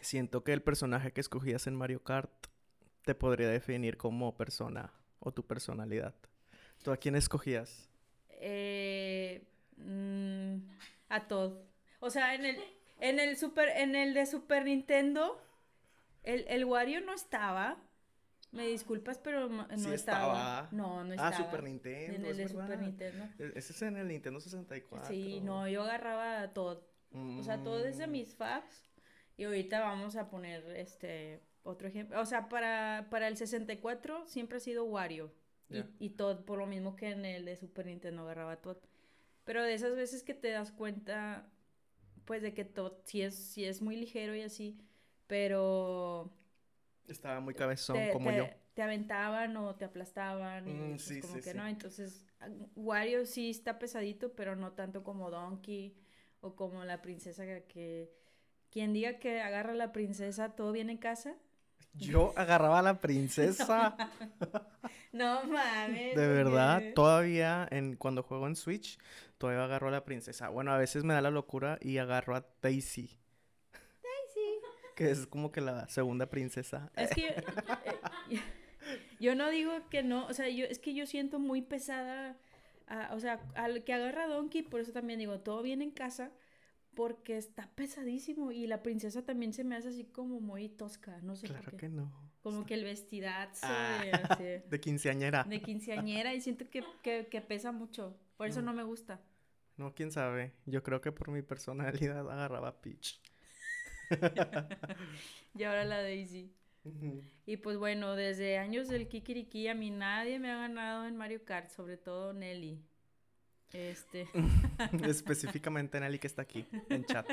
siento 0.00 0.44
que 0.44 0.52
el 0.52 0.62
personaje 0.62 1.12
que 1.12 1.20
escogías 1.20 1.66
en 1.66 1.74
Mario 1.74 2.02
Kart 2.02 2.30
te 3.02 3.14
podría 3.14 3.48
definir 3.48 3.96
como 3.96 4.36
persona 4.36 4.92
o 5.20 5.32
tu 5.32 5.46
personalidad. 5.46 6.14
¿Tú 6.82 6.92
a 6.92 6.96
quién 6.96 7.16
escogías? 7.16 7.88
Eh, 8.28 9.42
mm, 9.78 10.56
a 11.08 11.26
Todd. 11.26 11.58
O 12.00 12.10
sea, 12.10 12.34
en 12.34 12.44
el, 12.44 12.56
en 13.00 13.18
el 13.18 13.36
super, 13.36 13.68
en 13.68 13.96
el 13.96 14.14
de 14.14 14.26
Super 14.26 14.64
Nintendo, 14.64 15.40
el, 16.22 16.44
el 16.48 16.64
Wario 16.64 17.00
no 17.00 17.12
estaba. 17.14 17.82
Me 18.50 18.66
disculpas, 18.66 19.18
pero 19.18 19.48
no 19.48 19.66
Sí 19.76 19.90
estaba. 19.92 19.94
estaba. 19.94 20.68
No, 20.72 21.04
no 21.04 21.10
Ah, 21.18 21.28
estaba. 21.28 21.36
Super 21.36 21.62
Nintendo, 21.62 22.14
En 22.16 22.24
el 22.24 22.30
es 22.30 22.36
de 22.38 22.48
Super. 22.48 22.78
Nintendo. 22.78 23.24
E- 23.38 23.52
Ese 23.56 23.72
es 23.74 23.82
en 23.82 23.96
el 23.98 24.08
Nintendo 24.08 24.40
64. 24.40 25.08
Sí, 25.08 25.40
no, 25.42 25.68
yo 25.68 25.82
agarraba 25.82 26.40
a 26.40 26.52
Todd. 26.54 26.78
O 27.12 27.42
sea, 27.42 27.62
Todd 27.62 27.84
es 27.86 27.98
de 27.98 28.06
Mm, 28.06 28.10
mis 28.10 28.34
faves. 28.34 28.90
Y 29.36 29.44
ahorita 29.44 29.80
vamos 29.80 30.16
a 30.16 30.28
poner 30.30 30.64
este 30.76 31.42
otro 31.62 31.88
ejemplo. 31.88 32.20
O 32.20 32.26
sea, 32.26 32.48
para, 32.48 33.08
para 33.10 33.28
el 33.28 33.36
64 33.36 34.26
siempre 34.26 34.56
ha 34.56 34.60
sido 34.60 34.84
Wario. 34.84 35.32
Y, 35.70 35.74
Ya. 35.76 35.86
y 35.98 36.10
Todd, 36.10 36.44
por 36.44 36.58
lo 36.58 36.66
mismo 36.66 36.96
que 36.96 37.10
en 37.10 37.24
el 37.26 37.44
de 37.44 37.56
Super 37.56 37.84
Nintendo 37.86 38.22
agarraba 38.22 38.56
Todd. 38.56 38.78
Pero 39.44 39.62
de 39.62 39.74
esas 39.74 39.94
veces 39.94 40.22
que 40.22 40.32
te 40.34 40.50
das 40.50 40.72
cuenta, 40.72 41.46
pues 42.24 42.40
de 42.42 42.54
que 42.54 42.64
Todd 42.64 42.92
sí 43.04 43.20
es, 43.22 43.34
sí 43.34 43.64
es 43.66 43.82
muy 43.82 43.96
ligero 43.96 44.34
y 44.34 44.40
así, 44.42 44.78
pero 45.28 46.32
Estaba 47.08 47.40
muy 47.40 47.54
cabezón 47.54 47.96
te, 47.96 48.12
como 48.12 48.30
te- 48.30 48.36
yo. 48.38 48.46
te 48.74 48.82
aventaban 48.82 49.56
o 49.56 49.74
te 49.76 49.84
aplastaban 49.86 50.68
y 50.68 50.72
Mm, 50.72 50.96
pues, 50.96 51.02
sí, 51.02 51.20
como 51.22 51.34
sí, 51.34 51.42
que 51.42 51.52
sí. 51.52 51.58
no. 51.58 51.66
Entonces, 51.66 52.24
Wario 52.76 53.26
sí 53.26 53.50
está 53.50 53.78
pesadito, 53.78 54.32
pero 54.34 54.56
no 54.56 54.72
tanto 54.72 55.02
como 55.04 55.30
Donkey 55.30 55.96
o 56.40 56.54
como 56.56 56.84
la 56.84 57.02
princesa 57.02 57.44
que- 57.46 57.64
que... 57.68 58.10
Quien 58.70 58.92
diga 58.92 59.18
que 59.18 59.40
agarra 59.40 59.72
a 59.72 59.76
la 59.76 59.92
princesa, 59.92 60.50
todo 60.56 60.72
viene 60.72 60.92
en 60.92 60.98
casa. 60.98 61.36
Yo 61.94 62.32
agarraba 62.36 62.78
a 62.78 62.82
la 62.82 63.00
princesa. 63.00 63.96
No 65.12 65.44
mames. 65.44 66.14
De 66.14 66.26
verdad, 66.26 66.82
todavía 66.94 67.66
en 67.70 67.96
cuando 67.96 68.22
juego 68.22 68.46
en 68.46 68.56
Switch, 68.56 68.98
todavía 69.38 69.64
agarro 69.64 69.88
a 69.88 69.90
la 69.90 70.04
princesa. 70.04 70.48
Bueno, 70.48 70.72
a 70.72 70.78
veces 70.78 71.04
me 71.04 71.14
da 71.14 71.20
la 71.20 71.30
locura 71.30 71.78
y 71.80 71.98
agarro 71.98 72.36
a 72.36 72.46
Daisy. 72.62 73.18
Que 74.98 75.10
es 75.10 75.26
como 75.26 75.50
que 75.52 75.60
la 75.60 75.88
segunda 75.88 76.26
princesa. 76.28 76.90
Es 76.96 77.10
que 77.10 77.28
eh, 78.30 78.40
yo 79.20 79.34
no 79.34 79.48
digo 79.50 79.72
que 79.90 80.02
no, 80.02 80.26
o 80.26 80.34
sea, 80.34 80.48
yo 80.48 80.64
es 80.64 80.78
que 80.78 80.94
yo 80.94 81.06
siento 81.06 81.38
muy 81.38 81.62
pesada, 81.62 82.36
a- 82.86 83.14
o 83.14 83.20
sea, 83.20 83.40
al 83.54 83.84
que 83.84 83.92
agarra 83.94 84.24
a 84.24 84.28
Donkey, 84.28 84.62
por 84.62 84.80
eso 84.80 84.92
también 84.92 85.18
digo, 85.18 85.40
todo 85.40 85.62
viene 85.62 85.84
en 85.84 85.90
casa, 85.90 86.30
porque 86.94 87.36
está 87.36 87.70
pesadísimo 87.74 88.50
y 88.50 88.66
la 88.66 88.82
princesa 88.82 89.22
también 89.24 89.52
se 89.52 89.62
me 89.62 89.76
hace 89.76 89.88
así 89.90 90.04
como 90.04 90.40
muy 90.40 90.68
tosca, 90.68 91.20
no 91.22 91.36
sé 91.36 91.46
por 91.46 91.56
Claro 91.58 91.70
qué. 91.72 91.76
que 91.76 91.88
no. 91.88 92.12
Como 92.42 92.64
que 92.66 92.74
el 92.74 92.84
vestidazo 92.84 93.60
Ah, 93.68 94.00
de, 94.02 94.10
así, 94.12 94.44
De 94.70 94.80
quinceañera. 94.80 95.44
de 95.44 95.60
quinceañera 95.60 96.34
y 96.34 96.40
siento 96.40 96.68
que, 96.70 96.82
que, 97.02 97.26
que 97.30 97.40
pesa 97.40 97.72
mucho, 97.72 98.16
por 98.36 98.48
eso 98.48 98.60
No. 98.62 98.66
no 98.72 98.74
me 98.78 98.82
gusta. 98.84 99.20
No, 99.76 99.94
quién 99.94 100.10
sabe. 100.10 100.54
Yo 100.66 100.82
creo 100.82 101.00
que 101.00 101.12
por 101.12 101.30
mi 101.30 101.42
personalidad 101.42 102.28
agarraba 102.30 102.80
Peach. 102.80 103.20
Y 105.58 105.64
ahora 105.64 105.84
la 105.84 106.02
Daisy. 106.02 106.52
Y 107.46 107.56
pues 107.58 107.76
bueno, 107.76 108.14
desde 108.14 108.58
años 108.58 108.88
del 108.88 109.08
Kikiriki 109.08 109.68
a 109.68 109.74
mí 109.74 109.90
nadie 109.90 110.38
me 110.38 110.50
ha 110.50 110.56
ganado 110.56 111.06
en 111.06 111.16
Mario 111.16 111.44
Kart, 111.44 111.70
sobre 111.70 111.96
todo 111.96 112.32
Nelly. 112.32 112.80
Este, 113.72 114.28
Específicamente 115.04 116.00
Nelly 116.00 116.18
que 116.18 116.26
está 116.26 116.42
aquí 116.42 116.66
en 116.88 117.04
chat. 117.04 117.28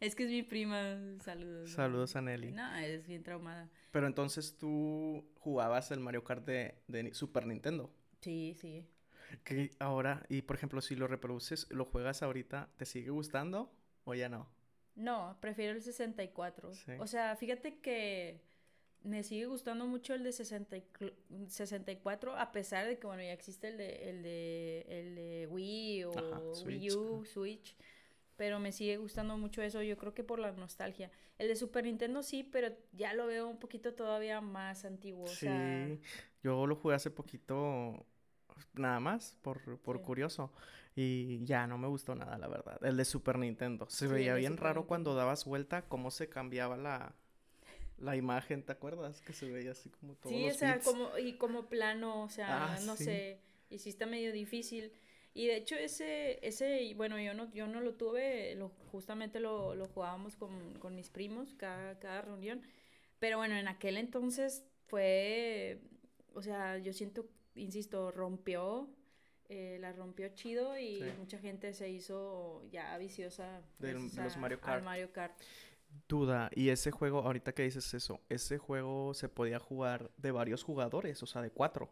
es 0.00 0.14
que 0.14 0.24
es 0.24 0.30
mi 0.30 0.42
prima, 0.42 0.96
saludos. 1.24 1.70
Saludos 1.70 2.16
a 2.16 2.22
Nelly. 2.22 2.52
No, 2.52 2.76
es 2.76 3.06
bien 3.06 3.22
traumada. 3.22 3.68
Pero 3.90 4.06
entonces 4.06 4.56
tú 4.58 5.24
jugabas 5.38 5.90
el 5.90 6.00
Mario 6.00 6.24
Kart 6.24 6.44
de, 6.44 6.74
de 6.88 7.14
Super 7.14 7.46
Nintendo. 7.46 7.90
Sí, 8.20 8.54
sí. 8.60 8.86
Que 9.44 9.70
ahora, 9.78 10.24
y 10.28 10.42
por 10.42 10.56
ejemplo, 10.56 10.80
si 10.80 10.96
lo 10.96 11.06
reproduces, 11.06 11.66
lo 11.70 11.84
juegas 11.84 12.22
ahorita, 12.22 12.70
¿te 12.76 12.86
sigue 12.86 13.10
gustando 13.10 13.70
o 14.04 14.14
ya 14.14 14.28
no? 14.28 14.48
No, 14.98 15.36
prefiero 15.40 15.74
el 15.74 15.82
64. 15.82 16.72
Sí. 16.74 16.92
O 16.98 17.06
sea, 17.06 17.36
fíjate 17.36 17.78
que 17.80 18.40
me 19.04 19.22
sigue 19.22 19.46
gustando 19.46 19.86
mucho 19.86 20.14
el 20.14 20.24
de 20.24 20.32
60 20.32 20.76
y 20.76 20.82
cl- 20.82 21.14
64, 21.48 22.36
a 22.36 22.50
pesar 22.52 22.86
de 22.86 22.98
que, 22.98 23.06
bueno, 23.06 23.22
ya 23.22 23.32
existe 23.32 23.68
el 23.68 23.78
de, 23.78 24.10
el 24.10 24.22
de, 24.22 24.86
el 24.88 25.14
de 25.14 25.46
Wii 25.50 26.04
o 26.04 26.18
Ajá, 26.18 26.40
Wii 26.66 26.90
U, 26.92 27.24
Switch. 27.24 27.76
Pero 28.36 28.60
me 28.60 28.70
sigue 28.70 28.96
gustando 28.98 29.36
mucho 29.36 29.62
eso, 29.62 29.82
yo 29.82 29.96
creo 29.96 30.14
que 30.14 30.22
por 30.22 30.38
la 30.38 30.52
nostalgia. 30.52 31.10
El 31.38 31.48
de 31.48 31.56
Super 31.56 31.84
Nintendo 31.84 32.22
sí, 32.22 32.44
pero 32.44 32.68
ya 32.92 33.12
lo 33.14 33.26
veo 33.26 33.48
un 33.48 33.58
poquito 33.58 33.94
todavía 33.94 34.40
más 34.40 34.84
antiguo. 34.84 35.24
O 35.24 35.26
Sí, 35.28 35.46
sea, 35.46 35.88
yo 36.42 36.66
lo 36.66 36.76
jugué 36.76 36.94
hace 36.94 37.10
poquito, 37.10 38.06
nada 38.74 39.00
más, 39.00 39.36
por, 39.42 39.78
por 39.80 40.00
Sí. 40.00 40.02
curioso. 40.02 40.52
Y 40.96 41.44
ya 41.44 41.66
no 41.66 41.78
me 41.78 41.88
gustó 41.88 42.14
nada, 42.14 42.38
la 42.38 42.48
verdad. 42.48 42.78
El 42.84 42.96
de 42.96 43.04
Super 43.04 43.38
Nintendo. 43.38 43.86
Se 43.88 44.06
Sí, 44.06 44.08
veía 44.08 44.34
bien 44.34 44.56
Super 44.56 44.58
raro 44.58 44.86
cuando 44.86 45.14
dabas 45.14 45.44
vuelta, 45.44 45.82
cómo 45.88 46.10
se 46.10 46.28
cambiaba 46.28 46.76
la, 46.76 47.14
la 47.98 48.16
imagen, 48.16 48.64
¿te 48.64 48.72
acuerdas? 48.72 49.22
Que 49.22 49.32
se 49.34 49.50
veía 49.50 49.72
así 49.72 49.90
como 49.90 50.14
todos 50.16 50.40
Sí, 50.40 50.42
los 50.42 50.50
o 50.50 50.54
sea, 50.54 50.82
bits. 50.82 50.82
como, 50.82 51.16
y 51.18 51.34
como 51.38 51.68
plano, 51.68 52.22
o 52.22 52.28
sea, 52.28 52.58
Ah, 52.58 52.76
no 52.80 52.96
sí. 52.96 53.04
sé, 53.04 53.40
y 53.70 53.78
sí 53.78 53.88
está 53.88 54.06
medio 54.06 54.32
difícil. 54.32 54.92
Y 55.34 55.46
de 55.46 55.56
hecho 55.56 55.74
ese, 55.76 56.38
ese, 56.46 56.92
bueno, 56.96 57.18
yo 57.20 57.32
no, 57.34 57.50
yo 57.52 57.66
no 57.66 57.80
lo 57.80 57.94
tuve, 57.94 58.54
lo, 58.56 58.68
justamente 58.92 59.40
lo, 59.40 59.74
lo 59.74 59.86
jugábamos 59.88 60.36
con, 60.36 60.74
con 60.78 60.94
mis 60.94 61.08
primos 61.10 61.54
cada, 61.54 61.98
cada 61.98 62.22
reunión. 62.22 62.62
Pero 63.20 63.38
bueno, 63.38 63.56
en 63.56 63.68
aquel 63.68 63.96
entonces 63.98 64.64
fue, 64.86 65.80
o 66.34 66.42
sea, 66.42 66.78
yo 66.78 66.92
siento, 66.92 67.26
insisto, 67.58 68.10
rompió 68.10 68.88
eh, 69.50 69.78
la 69.80 69.92
rompió 69.94 70.28
chido 70.34 70.76
y 70.78 70.96
Sí. 71.00 71.04
mucha 71.18 71.38
gente 71.38 71.72
se 71.72 71.88
hizo 71.88 72.62
ya 72.70 72.96
viciosa 72.98 73.62
Del- 73.78 73.94
gracias 73.94 74.16
de 74.16 74.24
los 74.24 74.36
a- 74.36 74.38
Mario 74.40 74.56
al 74.58 74.62
Kart. 74.62 74.84
Mario 74.84 75.12
Kart. 75.12 75.40
Duda, 76.06 76.50
y 76.54 76.68
ese 76.68 76.90
juego, 76.90 77.20
ahorita 77.20 77.52
que 77.54 77.62
dices 77.62 77.94
eso, 77.94 78.20
ese 78.28 78.58
juego 78.58 79.14
se 79.14 79.30
podía 79.30 79.58
jugar 79.58 80.10
de 80.18 80.32
varios 80.32 80.62
jugadores, 80.64 81.22
o 81.22 81.26
sea, 81.26 81.40
de 81.40 81.50
cuatro, 81.50 81.88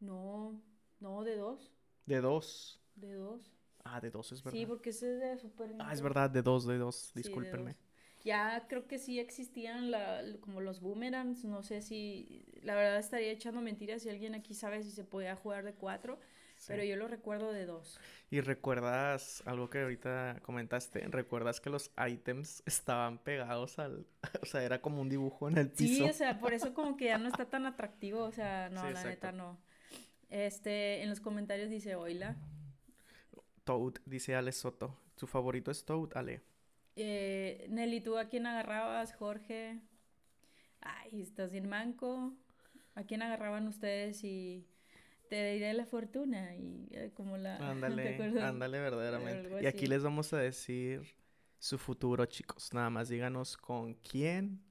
No, 0.00 0.60
no, 1.00 1.24
de 1.24 1.36
dos, 1.36 1.70
de 2.06 2.20
dos. 2.20 2.80
de 2.94 3.14
dos. 3.14 3.52
Ah, 3.84 4.00
de 4.00 4.10
dos 4.10 4.32
es 4.32 4.42
verdad. 4.42 4.58
Sí, 4.58 4.64
porque 4.66 4.90
ese 4.90 5.12
es 5.14 5.20
de 5.20 5.38
Super 5.38 5.66
Ah, 5.66 5.72
es 5.72 5.78
Nintendo. 5.78 6.02
verdad, 6.04 6.30
de 6.30 6.42
dos, 6.42 6.64
de 6.66 6.78
dos, 6.78 6.96
Sí, 6.96 7.12
de 7.16 7.20
discúlpenme. 7.22 7.72
dos. 7.74 7.80
Ya 8.24 8.66
creo 8.68 8.86
que 8.86 8.98
sí 8.98 9.18
existían 9.20 9.90
la, 9.90 10.22
como 10.40 10.60
los 10.62 10.80
boomerangs, 10.80 11.44
no 11.44 11.62
sé 11.62 11.82
si, 11.82 12.44
la 12.62 12.74
verdad 12.74 12.98
estaría 12.98 13.30
echando 13.30 13.60
mentiras 13.60 14.02
si 14.02 14.08
alguien 14.08 14.34
aquí 14.34 14.54
sabe 14.54 14.82
si 14.82 14.90
se 14.90 15.04
podía 15.04 15.36
jugar 15.36 15.64
de 15.64 15.74
cuatro, 15.74 16.18
Sí. 16.56 16.66
pero 16.68 16.84
yo 16.84 16.96
lo 16.96 17.08
recuerdo 17.08 17.52
de 17.52 17.66
dos. 17.66 17.98
Y 18.30 18.40
recuerdas 18.40 19.42
algo 19.44 19.68
que 19.68 19.82
ahorita 19.82 20.40
comentaste, 20.42 21.00
recuerdas 21.08 21.60
que 21.60 21.68
los 21.68 21.90
ítems 22.08 22.62
estaban 22.64 23.18
pegados 23.18 23.78
al, 23.78 24.06
o 24.42 24.46
sea, 24.46 24.62
era 24.62 24.80
como 24.80 25.02
un 25.02 25.08
dibujo 25.10 25.48
en 25.48 25.58
el 25.58 25.68
Sí, 25.74 25.88
piso. 25.88 26.06
o 26.06 26.12
sea, 26.12 26.38
por 26.38 26.54
eso 26.54 26.72
como 26.72 26.96
que 26.96 27.06
ya 27.06 27.18
no 27.18 27.28
está 27.28 27.44
tan 27.50 27.66
atractivo, 27.66 28.22
o 28.22 28.32
sea, 28.32 28.70
no, 28.70 28.80
Sí, 28.80 28.84
la 28.84 28.90
exacto. 28.90 29.08
neta 29.10 29.32
no. 29.32 29.58
Este, 30.30 31.02
en 31.02 31.10
los 31.10 31.20
comentarios 31.20 31.68
dice, 31.70 31.96
oila. 31.96 32.36
Toad, 33.64 33.94
dice 34.06 34.34
Ale 34.34 34.52
Soto. 34.52 34.96
¿Tu 35.16 35.26
favorito 35.26 35.70
es 35.70 35.84
Toad, 35.84 36.16
Ale? 36.16 36.40
Eh, 36.96 37.66
Nelly, 37.70 38.00
¿tú 38.00 38.18
a 38.18 38.26
quién 38.28 38.46
agarrabas, 38.46 39.14
Jorge? 39.14 39.80
Ay, 40.80 41.22
estás 41.22 41.50
bien 41.50 41.68
manco. 41.68 42.32
¿A 42.94 43.02
quién 43.04 43.22
agarraban 43.22 43.66
ustedes 43.66 44.22
y 44.22 44.66
te 45.28 45.52
diré 45.52 45.72
la 45.74 45.86
fortuna? 45.86 46.54
Y 46.54 46.88
eh, 46.92 47.10
como 47.14 47.36
la... 47.36 47.58
¿te 47.58 47.64
Ándale, 47.64 48.40
ándale 48.40 48.80
verdaderamente. 48.80 49.62
Y 49.62 49.66
aquí 49.66 49.86
les 49.86 50.02
vamos 50.02 50.32
a 50.32 50.38
decir 50.38 51.02
su 51.58 51.78
futuro, 51.78 52.26
chicos. 52.26 52.72
Nada 52.72 52.90
más 52.90 53.08
díganos 53.08 53.56
con 53.56 53.94
quién 53.94 54.62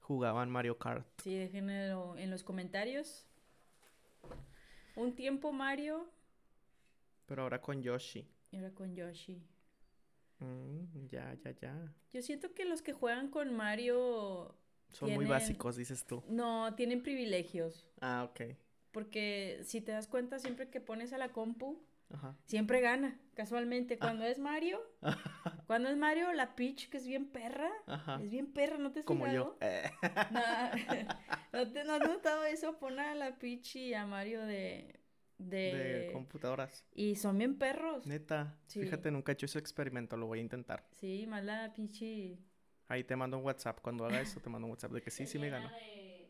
jugaban 0.00 0.48
Mario 0.50 0.78
Kart. 0.78 1.06
Sí, 1.22 1.34
déjenlo 1.36 2.16
en 2.16 2.30
los 2.30 2.42
comentarios. 2.42 3.26
Un 4.96 5.14
tiempo 5.14 5.52
Mario 5.52 6.10
Pero 7.26 7.42
ahora 7.42 7.60
con 7.60 7.82
Yoshi. 7.82 8.26
y 8.50 8.56
ahora 8.56 8.70
con 8.72 8.94
Yoshi. 8.94 9.42
Mm, 10.40 11.06
ya, 11.08 11.34
ya, 11.44 11.50
ya. 11.52 11.94
Yo 12.12 12.22
siento 12.22 12.52
que 12.54 12.64
los 12.64 12.82
que 12.82 12.92
juegan 12.92 13.28
con 13.28 13.54
Mario 13.54 14.54
Son 14.92 15.12
muy 15.14 15.26
básicos, 15.26 15.76
dices 15.76 16.04
tú. 16.04 16.22
no 16.28 16.74
tienen 16.74 17.02
privilegios. 17.02 17.86
Ah, 18.00 18.24
ok. 18.30 18.56
Porque 18.90 19.60
si 19.64 19.80
te 19.80 19.92
das 19.92 20.08
cuenta, 20.08 20.38
siempre 20.38 20.68
que 20.68 20.80
pones 20.80 21.12
a 21.12 21.18
la 21.18 21.28
compu, 21.30 21.80
Ajá. 22.12 22.36
siempre 22.46 22.80
gana, 22.80 23.20
casualmente. 23.34 23.98
Cuando 23.98 24.24
es 24.24 24.38
Mario, 24.40 24.80
cuando 25.68 25.88
es 25.90 25.96
Mario, 25.96 26.32
la 26.32 26.56
Peach, 26.56 26.88
que 26.88 26.96
es 26.96 27.06
bien 27.06 27.26
perra, 27.28 27.70
Ajá. 27.86 28.18
es 28.20 28.30
bien 28.30 28.52
perra, 28.52 28.78
¿no 28.78 28.90
te 28.90 29.00
has 29.00 29.06
Como 29.06 29.26
yo. 29.28 29.56
fijado? 29.58 29.58
Eh, 29.60 29.90
Nah, 30.32 30.70
¿No, 31.52 31.70
te, 31.72 31.84
no 31.84 31.92
has 31.94 32.00
notado 32.02 32.44
eso? 32.44 32.78
Pon 32.78 32.98
a 32.98 33.14
la 33.14 33.38
Peach 33.38 33.76
y 33.76 33.94
a 33.94 34.06
Mario 34.06 34.44
de... 34.44 34.99
de... 35.40 36.04
de 36.06 36.12
computadoras. 36.12 36.84
Y 36.94 37.16
son 37.16 37.38
bien 37.38 37.58
perros. 37.58 38.06
Neta. 38.06 38.58
Sí. 38.66 38.80
Fíjate, 38.80 39.10
nunca 39.10 39.32
he 39.32 39.34
hecho 39.34 39.46
ese 39.46 39.58
experimento. 39.58 40.16
Lo 40.16 40.26
voy 40.26 40.38
a 40.38 40.42
intentar. 40.42 40.86
Sí, 40.92 41.26
más 41.26 41.44
la 41.44 41.72
pinche... 41.74 42.38
Ahí 42.88 43.04
te 43.04 43.14
mando 43.16 43.38
un 43.38 43.44
WhatsApp. 43.44 43.80
Cuando 43.80 44.04
haga 44.04 44.20
eso, 44.20 44.40
te 44.40 44.50
mando 44.50 44.66
un 44.66 44.72
WhatsApp 44.72 44.92
de 44.92 45.00
que 45.02 45.10
sí, 45.10 45.26
sí 45.26 45.38
me 45.38 45.48
gano. 45.48 45.68
De, 45.70 46.28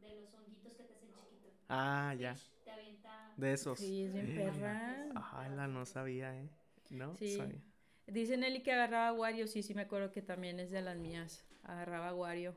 de 0.00 0.20
los 0.20 0.32
honguitos 0.34 0.72
que 0.74 0.84
te 0.84 0.92
hacen 0.94 1.08
chiquito. 1.08 1.50
Ah, 1.68 2.14
ya. 2.18 2.36
Te 2.64 2.70
avienta. 2.70 3.32
De 3.36 3.52
esos. 3.52 3.78
Sí, 3.80 4.04
es 4.04 4.12
bien 4.12 4.34
perra. 4.36 5.06
Ah, 5.16 5.48
la 5.54 5.66
no 5.66 5.84
sabía, 5.84 6.36
¿eh? 6.36 6.48
No 6.90 7.16
Sí. 7.16 7.36
sabía. 7.36 7.60
Dice 8.06 8.36
Nelly 8.36 8.62
que 8.62 8.72
agarraba 8.72 9.08
a 9.08 9.12
Wario. 9.14 9.46
Sí, 9.48 9.62
sí 9.62 9.74
me 9.74 9.82
acuerdo 9.82 10.12
que 10.12 10.22
también 10.22 10.60
es 10.60 10.70
de 10.70 10.80
las 10.82 10.96
mías. 10.96 11.44
Agarraba 11.64 12.10
a 12.10 12.14
Wario. 12.14 12.54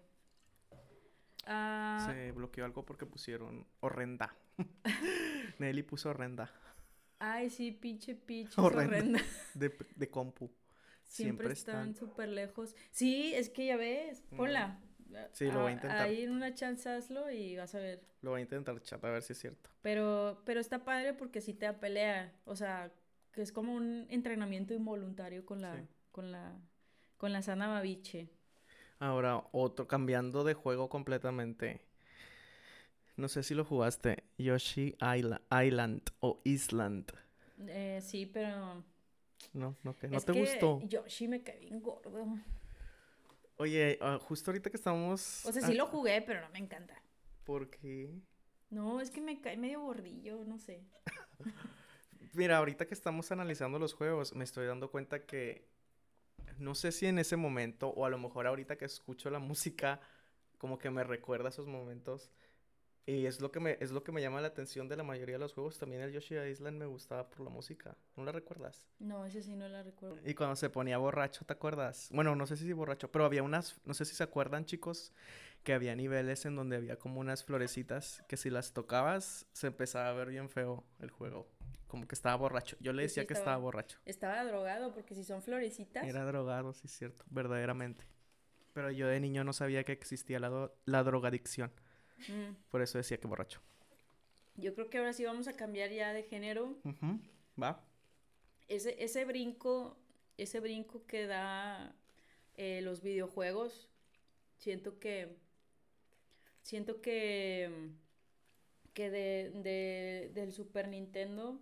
Ah, 1.46 2.06
Se 2.14 2.32
bloqueó 2.34 2.66
algo 2.66 2.86
porque 2.86 3.06
pusieron 3.06 3.66
horrenda. 3.80 4.36
Nelly 5.60 5.84
puso 5.84 6.10
horrenda. 6.10 6.52
Ay, 7.20 7.50
sí, 7.50 7.72
pinche 7.72 8.20
es 8.28 8.58
Horrenda. 8.58 8.98
horrenda. 8.98 9.22
De, 9.54 9.76
de 9.96 10.10
compu. 10.10 10.52
Siempre, 11.04 11.48
Siempre 11.48 11.54
están 11.54 11.96
súper 11.96 12.30
lejos. 12.30 12.76
Sí, 12.92 13.34
es 13.34 13.50
que 13.50 13.66
ya 13.66 13.78
ves. 13.78 14.22
Ponla. 14.36 14.80
Sí, 15.32 15.46
lo 15.46 15.62
voy 15.62 15.68
a 15.68 15.68
Ah, 15.68 15.72
intentar. 15.72 16.02
Ahí 16.02 16.22
en 16.24 16.32
una 16.32 16.54
chance 16.54 16.90
hazlo 16.90 17.32
y 17.32 17.56
vas 17.56 17.74
a 17.76 17.80
ver. 17.80 18.04
Lo 18.22 18.32
voy 18.32 18.40
a 18.40 18.44
intentar, 18.44 18.80
chat, 18.82 19.04
a 19.04 19.10
ver 19.10 19.22
si 19.24 19.34
es 19.34 19.40
cierto. 19.40 19.70
Pero, 19.82 20.42
pero 20.46 20.60
está 20.60 20.84
padre 20.84 21.14
porque 21.14 21.40
sí 21.42 21.54
te 21.54 21.66
da 21.66 21.80
pelea. 21.80 22.34
O 22.46 22.56
sea, 22.56 22.92
que 23.32 23.42
es 23.42 23.52
como 23.54 23.74
un 23.74 24.06
entrenamiento 24.10 24.74
involuntario 24.74 25.46
con 25.46 25.62
la, 25.62 25.76
Sí. 25.76 25.88
con 26.12 26.32
la, 26.32 26.60
con 27.18 27.32
la 27.32 27.42
sana 27.42 27.68
babiche. 27.68 28.30
Ahora, 29.00 29.44
otro, 29.54 29.88
cambiando 29.88 30.44
de 30.44 30.56
juego 30.56 30.90
completamente. 30.90 31.87
No 33.18 33.28
sé 33.28 33.44
si 33.44 33.54
lo 33.56 33.66
jugaste. 33.66 34.24
Yoshi 34.38 34.96
Isla- 35.00 35.42
Island 35.66 36.04
o 36.20 36.40
Island. 36.44 37.12
Eh, 37.68 38.00
sí, 38.02 38.26
pero. 38.28 38.84
No, 39.54 39.76
no, 39.84 39.96
que 39.96 40.08
no 40.08 40.18
es 40.18 40.26
te 40.26 40.34
que 40.34 40.40
gustó. 40.40 40.82
Yoshi 40.88 41.28
me 41.28 41.42
cae 41.42 41.60
bien 41.60 41.82
gordo. 41.82 42.26
Oye, 43.58 43.98
ah, 44.02 44.20
justo 44.22 44.52
ahorita 44.52 44.70
que 44.70 44.78
estamos. 44.78 45.46
O 45.46 45.52
sea, 45.52 45.64
ah, 45.64 45.68
sí 45.68 45.74
lo 45.74 45.88
jugué, 45.88 46.22
pero 46.22 46.42
no 46.42 46.50
me 46.50 46.60
encanta. 46.60 46.96
¿Por 47.44 47.70
qué? 47.70 48.12
No, 48.70 49.02
es 49.02 49.10
que 49.10 49.22
me 49.22 49.42
cae 49.42 49.58
medio 49.58 49.82
gordillo, 49.82 50.44
no 50.46 50.60
sé. 50.60 50.84
Mira, 52.34 52.58
ahorita 52.58 52.86
que 52.86 52.94
estamos 52.94 53.32
analizando 53.32 53.80
los 53.80 53.94
juegos, 53.94 54.36
me 54.36 54.44
estoy 54.44 54.68
dando 54.68 54.92
cuenta 54.92 55.26
que 55.26 55.68
no 56.60 56.76
sé 56.76 56.92
si 56.92 57.08
en 57.08 57.18
ese 57.18 57.36
momento 57.36 57.90
o 57.90 58.06
a 58.06 58.10
lo 58.10 58.20
mejor 58.20 58.46
ahorita 58.46 58.78
que 58.78 58.86
escucho 58.86 59.30
la 59.30 59.40
música 59.40 60.02
como 60.58 60.78
que 60.78 60.90
me 60.92 61.04
recuerda 61.04 61.50
esos 61.50 61.68
momentos 61.68 62.32
y 63.08 63.26
es 63.26 63.40
lo 63.42 63.52
que 63.52 63.60
me 63.62 63.78
es 63.80 63.92
lo 63.92 64.04
que 64.04 64.12
me 64.12 64.22
llama 64.22 64.42
la 64.42 64.50
atención 64.50 64.88
de 64.90 64.98
la 64.98 65.04
mayoría 65.04 65.36
de 65.36 65.40
los 65.40 65.54
juegos. 65.54 65.80
También 65.80 66.02
el 66.02 66.12
Yoshi 66.12 66.36
Island 66.38 66.78
me 66.78 66.86
gustaba 66.86 67.30
por 67.30 67.40
la 67.40 67.50
música. 67.50 67.96
¿No 68.18 68.24
la 68.26 68.34
recuerdas? 68.34 68.86
No, 69.00 69.26
ese 69.26 69.42
sí 69.42 69.56
no 69.56 69.68
la 69.70 69.82
recuerdo. 69.82 70.18
Y 70.26 70.34
cuando 70.36 70.56
se 70.58 70.70
ponía 70.70 70.98
borracho, 70.98 71.46
¿te 71.46 71.54
acuerdas? 71.54 72.10
Bueno, 72.12 72.36
no 72.36 72.46
sé 72.46 72.58
si 72.58 72.72
borracho, 72.74 73.10
pero 73.10 73.24
había 73.26 73.44
unas, 73.44 73.80
no 73.86 73.94
sé 73.94 74.04
si 74.04 74.14
se 74.14 74.24
acuerdan, 74.24 74.66
chicos, 74.66 75.14
que 75.64 75.74
había 75.74 75.96
niveles 75.96 76.46
en 76.46 76.56
donde 76.58 76.76
había 76.76 76.98
como 77.00 77.20
unas 77.22 77.44
florecitas 77.46 78.22
que 78.28 78.36
si 78.36 78.50
las 78.50 78.74
tocabas 78.74 79.48
se 79.54 79.68
empezaba 79.68 80.10
a 80.10 80.14
ver 80.14 80.28
bien 80.28 80.50
feo 80.50 80.84
el 81.00 81.10
juego. 81.10 81.48
Como 81.88 82.06
que 82.06 82.16
estaba 82.16 82.36
borracho. 82.36 82.76
Yo 82.82 82.92
le 82.92 83.04
Sí, 83.04 83.08
sí 83.08 83.22
decía 83.22 83.28
que 83.28 83.34
estaba- 83.36 83.56
borracho. 83.56 84.00
Estaba 84.04 84.44
drogado 84.44 84.94
porque 84.94 85.16
si 85.16 85.24
son 85.24 85.42
florecitas. 85.42 86.06
Era 86.06 86.26
drogado, 86.26 86.74
sí 86.74 86.82
es 86.88 86.92
cierto, 86.92 87.24
verdaderamente. 87.30 88.06
Pero 88.74 88.92
yo 88.92 89.08
de 89.08 89.22
niño 89.22 89.46
no 89.46 89.54
sabía 89.54 89.86
que 89.86 89.94
existía 89.94 90.40
la, 90.42 90.70
la 90.84 91.04
drogadicción. 91.04 91.72
Mm, 92.30 92.56
Por 92.72 92.82
eso 92.82 92.98
decía 92.98 93.18
que 93.18 93.28
borracho. 93.28 93.62
Yo 94.56 94.74
creo 94.74 94.90
que 94.90 94.98
ahora 94.98 95.14
sí 95.14 95.24
vamos 95.24 95.48
a 95.48 95.54
cambiar 95.54 95.92
ya 95.92 96.14
de 96.14 96.24
género. 96.24 96.76
¿Va? 97.62 97.84
Ese, 98.68 99.02
ese 99.04 99.24
brinco, 99.26 99.96
ese 100.38 100.60
brinco 100.60 101.06
que 101.06 101.28
da 101.28 101.94
eh, 102.56 102.82
los 102.82 103.02
videojuegos, 103.02 103.88
siento 104.58 105.00
que, 105.00 105.38
siento 106.64 107.02
que, 107.02 107.70
que 108.94 109.10
de, 109.12 109.52
de- 109.62 110.32
del 110.34 110.52
Super 110.52 110.88
Nintendo 110.88 111.60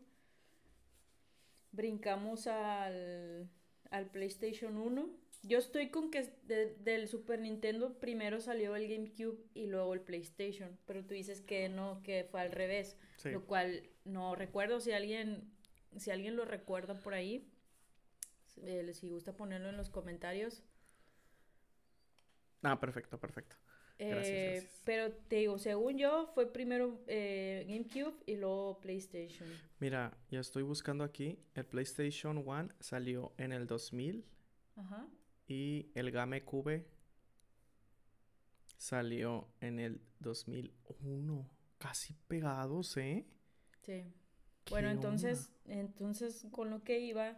brincamos 1.71 2.47
al, 2.47 3.49
al 3.91 4.05
PlayStation 4.07 4.77
1. 4.77 5.09
Yo 5.43 5.59
estoy 5.59 5.89
con 5.89 6.09
que 6.11 6.33
de- 6.43 6.75
del 6.75 7.07
Super 7.07 7.39
Nintendo 7.39 7.99
primero 7.99 8.39
salió 8.41 8.75
el 8.75 8.87
GameCube 8.87 9.37
y 9.53 9.67
luego 9.67 9.93
el 9.93 10.01
PlayStation, 10.01 10.77
pero 10.85 11.05
tú 11.05 11.13
dices 11.13 11.41
que 11.41 11.69
no, 11.69 12.01
que 12.03 12.23
fue 12.29 12.41
al 12.41 12.51
revés 12.51 12.97
Sí. 13.17 13.29
lo 13.29 13.45
cual 13.45 13.89
no 14.05 14.35
recuerdo 14.35 14.79
si 14.79 14.91
alguien 14.91 15.51
si 15.97 16.11
alguien 16.11 16.35
lo 16.35 16.43
recuerda 16.45 16.93
por 16.95 17.13
ahí 17.13 17.47
eh, 18.63 18.91
si 18.93 19.09
gusta 19.09 19.35
ponerlo 19.37 19.69
en 19.69 19.77
los 19.77 19.89
comentarios 19.89 20.63
Ah, 22.63 22.79
perfecto, 22.79 23.19
perfecto. 23.19 23.55
Gracias, 23.97 24.27
Eh, 24.27 24.51
gracias. 24.53 24.81
pero 24.83 25.13
te 25.13 25.37
digo 25.37 25.57
según 25.57 25.97
yo 25.97 26.27
fue 26.33 26.51
primero 26.51 26.99
eh, 27.07 27.65
GameCube 27.67 28.15
y 28.25 28.35
luego 28.35 28.79
PlayStation 28.81 29.47
Mira, 29.79 30.17
ya 30.29 30.39
estoy 30.41 30.63
buscando 30.63 31.03
aquí. 31.05 31.39
El 31.53 31.65
PlayStation 31.65 32.37
1 32.39 32.69
salió 32.79 33.33
en 33.37 33.51
el 33.53 33.67
2000 33.67 34.25
ajá 34.75 35.07
y 35.47 35.91
el 35.95 36.11
GameCube 36.11 36.87
salió 38.77 39.47
en 39.59 39.79
el 39.79 40.01
2001. 40.19 41.49
Casi 41.77 42.13
pegados, 42.27 42.95
¿eh? 42.97 43.25
sí 43.81 44.05
bueno 44.69 44.87
¿Qué 44.87 44.93
entonces 44.93 45.51
entonces 45.65 46.47
con 46.51 46.69
lo 46.69 46.83
que 46.83 46.99
iba 46.99 47.37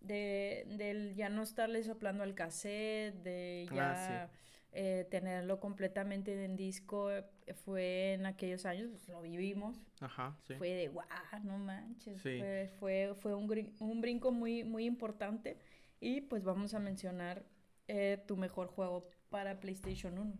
de 0.00 0.66
del 0.76 1.14
ya 1.14 1.28
no 1.28 1.42
estarle 1.42 1.82
soplando 1.82 2.22
al 2.22 2.34
cassette 2.34 3.14
de 3.22 3.66
Ah, 3.70 3.74
ya 3.74 4.30
eh, 4.76 5.06
tenerlo 5.08 5.60
completamente 5.60 6.44
en 6.44 6.56
disco 6.56 7.08
eh, 7.12 7.24
fue 7.64 8.14
en 8.14 8.26
aquellos 8.26 8.66
años, 8.66 8.90
pues, 8.90 9.06
lo 9.06 9.22
vivimos. 9.22 9.80
Ajá, 10.00 10.36
sí. 10.42 10.54
Fue 10.54 10.70
de 10.70 10.88
guau, 10.88 11.06
no 11.44 11.58
manches. 11.58 12.20
Sí. 12.22 12.38
Fue, 12.40 12.68
fue, 12.80 13.14
fue 13.14 13.34
un, 13.36 13.72
un 13.78 14.00
brinco 14.00 14.32
muy, 14.32 14.64
muy 14.64 14.84
importante. 14.84 15.58
Y 16.04 16.20
pues 16.20 16.44
vamos 16.44 16.74
a 16.74 16.80
mencionar 16.80 17.46
eh, 17.88 18.22
tu 18.28 18.36
mejor 18.36 18.66
juego 18.66 19.08
para 19.30 19.58
PlayStation 19.58 20.18
1. 20.18 20.34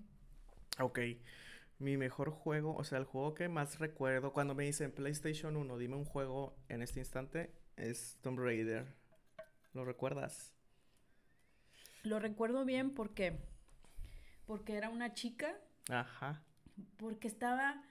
Ok. 0.80 0.98
Mi 1.78 1.96
mejor 1.96 2.28
juego, 2.28 2.76
o 2.76 2.84
sea, 2.84 2.98
el 2.98 3.04
juego 3.04 3.32
que 3.32 3.48
más 3.48 3.78
recuerdo 3.78 4.34
cuando 4.34 4.54
me 4.54 4.64
dicen 4.64 4.92
PlayStation 4.92 5.56
1, 5.56 5.78
dime 5.78 5.96
un 5.96 6.04
juego 6.04 6.54
en 6.68 6.82
este 6.82 7.00
instante, 7.00 7.50
es 7.76 8.18
Tomb 8.20 8.40
Raider. 8.40 8.84
¿Lo 9.72 9.86
recuerdas? 9.86 10.52
Lo 12.02 12.18
recuerdo 12.18 12.66
bien 12.66 12.90
porque, 12.90 13.38
porque 14.44 14.76
era 14.76 14.90
una 14.90 15.14
chica, 15.14 15.56
Ajá. 15.88 16.44
porque 16.98 17.26
estaba 17.26 17.82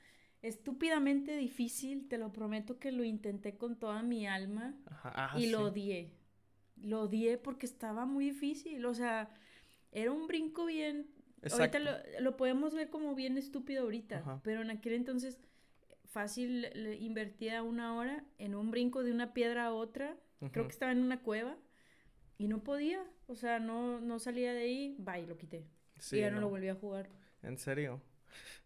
estúpidamente 0.43 1.36
difícil, 1.38 2.07
te 2.07 2.19
lo 2.19 2.31
prometo 2.31 2.77
que 2.77 2.91
lo 2.91 3.03
intenté 3.03 3.57
con 3.57 3.79
toda 3.79 4.03
mi 4.03 4.27
alma 4.27 4.75
Ajá. 4.86 5.39
Y 5.39 5.49
lo 5.49 5.63
odié. 5.63 6.22
Lo 6.83 7.01
odié 7.01 7.37
porque 7.39 7.65
estaba 7.65 8.05
muy 8.05 8.25
difícil, 8.25 8.85
o 8.85 8.93
sea, 8.93 9.29
era 9.91 10.11
un 10.11 10.27
brinco 10.27 10.65
bien... 10.65 11.07
Ahorita 11.51 11.79
lo, 11.79 11.91
lo 12.21 12.37
podemos 12.37 12.73
ver 12.73 12.89
como 12.89 13.15
bien 13.15 13.37
estúpido 13.37 13.83
ahorita, 13.83 14.19
Ajá. 14.19 14.41
pero 14.43 14.61
en 14.61 14.69
aquel 14.69 14.93
entonces 14.93 15.39
fácil 16.05 16.69
le 16.73 16.95
invertía 16.95 17.63
una 17.63 17.95
hora 17.95 18.23
en 18.37 18.55
un 18.55 18.69
brinco 18.69 19.03
de 19.03 19.11
una 19.11 19.33
piedra 19.33 19.65
a 19.65 19.73
otra. 19.73 20.15
Creo 20.51 20.65
que 20.65 20.71
estaba 20.71 20.91
en 20.91 20.99
una 20.99 21.21
cueva 21.21 21.57
y 22.37 22.47
no 22.47 22.63
podía, 22.63 23.03
o 23.27 23.35
sea, 23.35 23.59
no, 23.59 23.99
no 23.99 24.19
salía 24.19 24.53
de 24.53 24.61
ahí, 24.61 24.95
bye, 24.99 25.25
lo 25.25 25.37
quité. 25.37 25.65
Sí, 25.99 26.17
y 26.17 26.19
ya 26.19 26.29
no, 26.29 26.35
no. 26.35 26.41
lo 26.41 26.49
volví 26.49 26.67
a 26.67 26.75
jugar. 26.75 27.09
¿En 27.41 27.57
serio? 27.57 28.01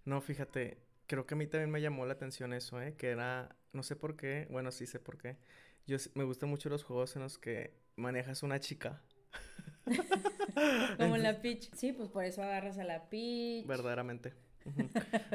No, 0.04 0.20
fíjate, 0.22 0.78
creo 1.06 1.26
que 1.26 1.36
a 1.36 1.38
mí 1.38 1.48
también 1.48 1.70
me 1.70 1.82
llamó 1.82 2.06
la 2.06 2.14
atención 2.14 2.54
eso, 2.54 2.82
¿eh? 2.82 2.96
Que 2.98 3.10
era, 3.10 3.56
no 3.74 3.84
sé 3.84 3.96
por 3.96 4.16
qué, 4.16 4.48
bueno, 4.50 4.72
sí 4.72 4.86
sé 4.86 5.00
por 5.00 5.18
qué. 5.18 5.38
Yo 5.86 5.98
me 6.16 6.24
gustan 6.24 6.50
mucho 6.50 6.70
los 6.70 6.84
juegos 6.84 7.16
en 7.16 7.22
los 7.22 7.38
que 7.38 7.74
manejas 7.98 8.44
una 8.44 8.60
chica. 8.60 9.02
Como 10.98 11.18
la 11.18 11.42
Peach. 11.42 11.70
Sí, 11.74 11.92
pues 11.92 12.10
por 12.10 12.24
eso 12.24 12.42
agarras 12.42 12.78
a 12.78 12.84
la 12.84 13.10
Peach. 13.10 13.66
Verdaderamente. 13.66 14.34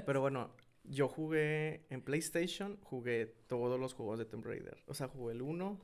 Pero 0.07 0.21
bueno, 0.21 0.55
yo 0.85 1.09
jugué 1.09 1.87
en 1.91 2.03
PlayStation, 2.03 2.79
jugué 2.83 3.27
todos 3.47 3.79
los 3.79 3.95
juegos 3.95 4.19
de 4.19 4.25
Tomb 4.25 4.45
Raider. 4.45 4.83
O 4.87 4.95
sea, 4.95 5.09
jugué 5.09 5.35
el 5.35 5.43
1. 5.43 5.81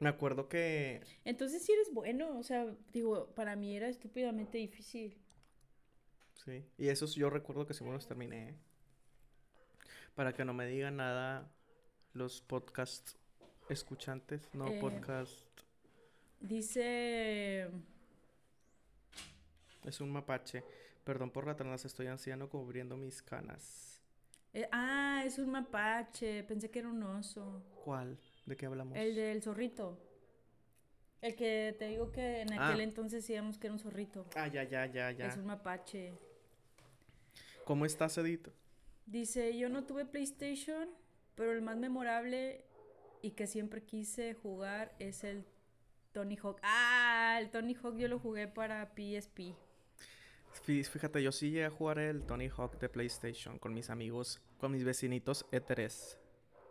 Me 0.00 0.08
acuerdo 0.08 0.48
que... 0.48 1.02
Entonces 1.24 1.64
sí 1.64 1.72
eres 1.72 1.92
bueno, 1.92 2.38
o 2.38 2.42
sea, 2.42 2.66
digo, 2.92 3.32
para 3.34 3.56
mí 3.56 3.76
era 3.76 3.88
estúpidamente 3.88 4.58
difícil. 4.58 5.16
Sí. 6.44 6.64
Y 6.76 6.88
esos 6.88 7.14
yo 7.14 7.30
recuerdo 7.30 7.66
que 7.66 7.74
sí 7.74 7.84
me 7.84 7.92
los 7.92 8.06
terminé. 8.06 8.58
Para 10.14 10.32
que 10.32 10.44
no 10.44 10.52
me 10.52 10.66
digan 10.66 10.96
nada 10.96 11.50
los 12.12 12.40
podcast 12.40 13.16
escuchantes, 13.68 14.52
no 14.54 14.66
Eh, 14.68 14.80
podcast. 14.80 15.63
Dice... 16.40 17.68
Es 19.84 20.00
un 20.00 20.10
mapache. 20.10 20.64
Perdón 21.04 21.30
por 21.30 21.46
la 21.46 21.54
tardanza, 21.56 21.86
estoy 21.86 22.06
anciano 22.06 22.48
cubriendo 22.48 22.96
mis 22.96 23.22
canas. 23.22 24.00
eh, 24.54 24.68
ah, 24.72 25.22
es 25.26 25.38
un 25.38 25.50
mapache, 25.50 26.44
pensé 26.44 26.70
que 26.70 26.78
era 26.78 26.88
un 26.88 27.02
oso. 27.02 27.62
¿Cuál? 27.84 28.18
¿De 28.46 28.56
qué 28.56 28.66
hablamos? 28.66 28.96
El 28.96 29.14
del 29.14 29.42
zorrito. 29.42 29.98
El 31.20 31.34
que 31.34 31.74
te 31.78 31.88
digo 31.88 32.12
que 32.12 32.42
en 32.42 32.52
aquel 32.52 32.80
Ah. 32.80 32.82
entonces 32.82 33.22
decíamos 33.22 33.58
que 33.58 33.66
era 33.66 33.74
un 33.74 33.80
zorrito. 33.80 34.26
Ah, 34.36 34.46
ya, 34.48 34.62
ya, 34.64 34.86
ya, 34.86 35.10
ya. 35.10 35.26
Es 35.28 35.36
un 35.36 35.46
mapache. 35.46 36.12
¿Cómo 37.64 37.84
estás, 37.86 38.16
Edith? 38.18 38.48
Dice, 39.06 39.56
yo 39.58 39.68
no 39.68 39.84
tuve 39.84 40.04
PlayStation, 40.04 40.88
pero 41.34 41.52
el 41.52 41.62
más 41.62 41.76
memorable 41.76 42.64
y 43.22 43.32
que 43.32 43.46
siempre 43.46 43.82
quise 43.82 44.34
jugar 44.34 44.94
es 44.98 45.24
el 45.24 45.44
Tony 46.14 46.38
Hawk. 46.42 46.58
Ah, 46.62 47.36
el 47.40 47.50
Tony 47.50 47.74
Hawk 47.74 47.96
yo 47.98 48.08
lo 48.08 48.18
jugué 48.18 48.48
para 48.48 48.86
PSP. 48.94 49.54
Fí- 50.64 50.84
Fíjate, 50.84 51.22
yo 51.22 51.32
sí 51.32 51.50
llegué 51.50 51.64
a 51.66 51.70
jugar 51.70 51.98
el 51.98 52.22
Tony 52.24 52.48
Hawk 52.48 52.78
de 52.78 52.88
PlayStation 52.88 53.58
con 53.58 53.74
mis 53.74 53.90
amigos, 53.90 54.40
con 54.58 54.72
mis 54.72 54.84
vecinitos 54.84 55.44
E3. 55.50 56.16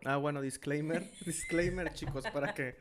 Ah, 0.05 0.17
bueno, 0.17 0.41
disclaimer, 0.41 1.03
disclaimer, 1.25 1.93
chicos, 1.93 2.25
para 2.31 2.53
que, 2.53 2.75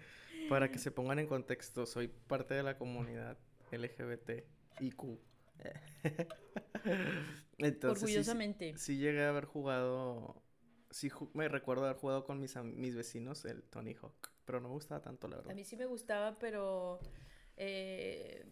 para 0.48 0.70
que 0.70 0.78
se 0.78 0.90
pongan 0.90 1.18
en 1.18 1.26
contexto. 1.26 1.84
Soy 1.86 2.08
parte 2.08 2.54
de 2.54 2.62
la 2.62 2.78
comunidad 2.78 3.36
LGBT 3.72 4.44
IQ. 4.80 5.18
Entonces, 7.58 8.00
sí- 8.00 8.06
sí- 8.06 8.12
Orgullosamente. 8.18 8.76
Sí, 8.78 8.96
llegué 8.96 9.24
a 9.24 9.28
haber 9.28 9.44
jugado, 9.44 10.42
sí 10.90 11.10
ju- 11.10 11.30
me 11.34 11.48
recuerdo 11.48 11.84
haber 11.84 11.96
jugado 11.96 12.24
con 12.24 12.40
mis, 12.40 12.56
mis 12.56 12.96
vecinos 12.96 13.44
el 13.44 13.62
Tony 13.64 13.94
Hawk, 13.94 14.31
pero 14.44 14.60
no 14.60 14.68
me 14.68 14.74
gustaba 14.74 15.00
tanto, 15.00 15.28
la 15.28 15.36
A 15.36 15.38
verdad. 15.38 15.54
mí 15.54 15.64
sí 15.64 15.76
me 15.76 15.86
gustaba, 15.86 16.38
pero 16.38 16.98
eh, 17.56 18.44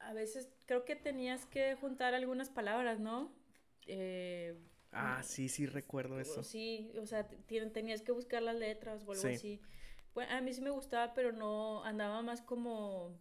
a 0.00 0.12
veces 0.12 0.50
creo 0.66 0.84
que 0.84 0.96
tenías 0.96 1.46
que 1.46 1.74
juntar 1.76 2.14
algunas 2.14 2.50
palabras, 2.50 3.00
¿no? 3.00 3.32
Eh, 3.86 4.56
Ah, 4.92 5.22
sí, 5.24 5.48
sí 5.48 5.66
recuerdo 5.66 6.20
eso. 6.20 6.44
Sí, 6.44 6.92
o 7.00 7.06
sea, 7.06 7.26
tenías 7.26 8.02
que 8.02 8.12
buscar 8.12 8.42
las 8.42 8.54
letras 8.54 9.02
o 9.06 9.12
algo 9.12 9.22
Sí. 9.22 9.34
así. 9.34 9.60
Bueno, 10.14 10.32
a 10.32 10.40
mí 10.40 10.52
sí 10.52 10.60
me 10.60 10.70
gustaba, 10.70 11.14
pero 11.14 11.32
no 11.32 11.82
andaba 11.84 12.22
más 12.22 12.42
como 12.42 13.20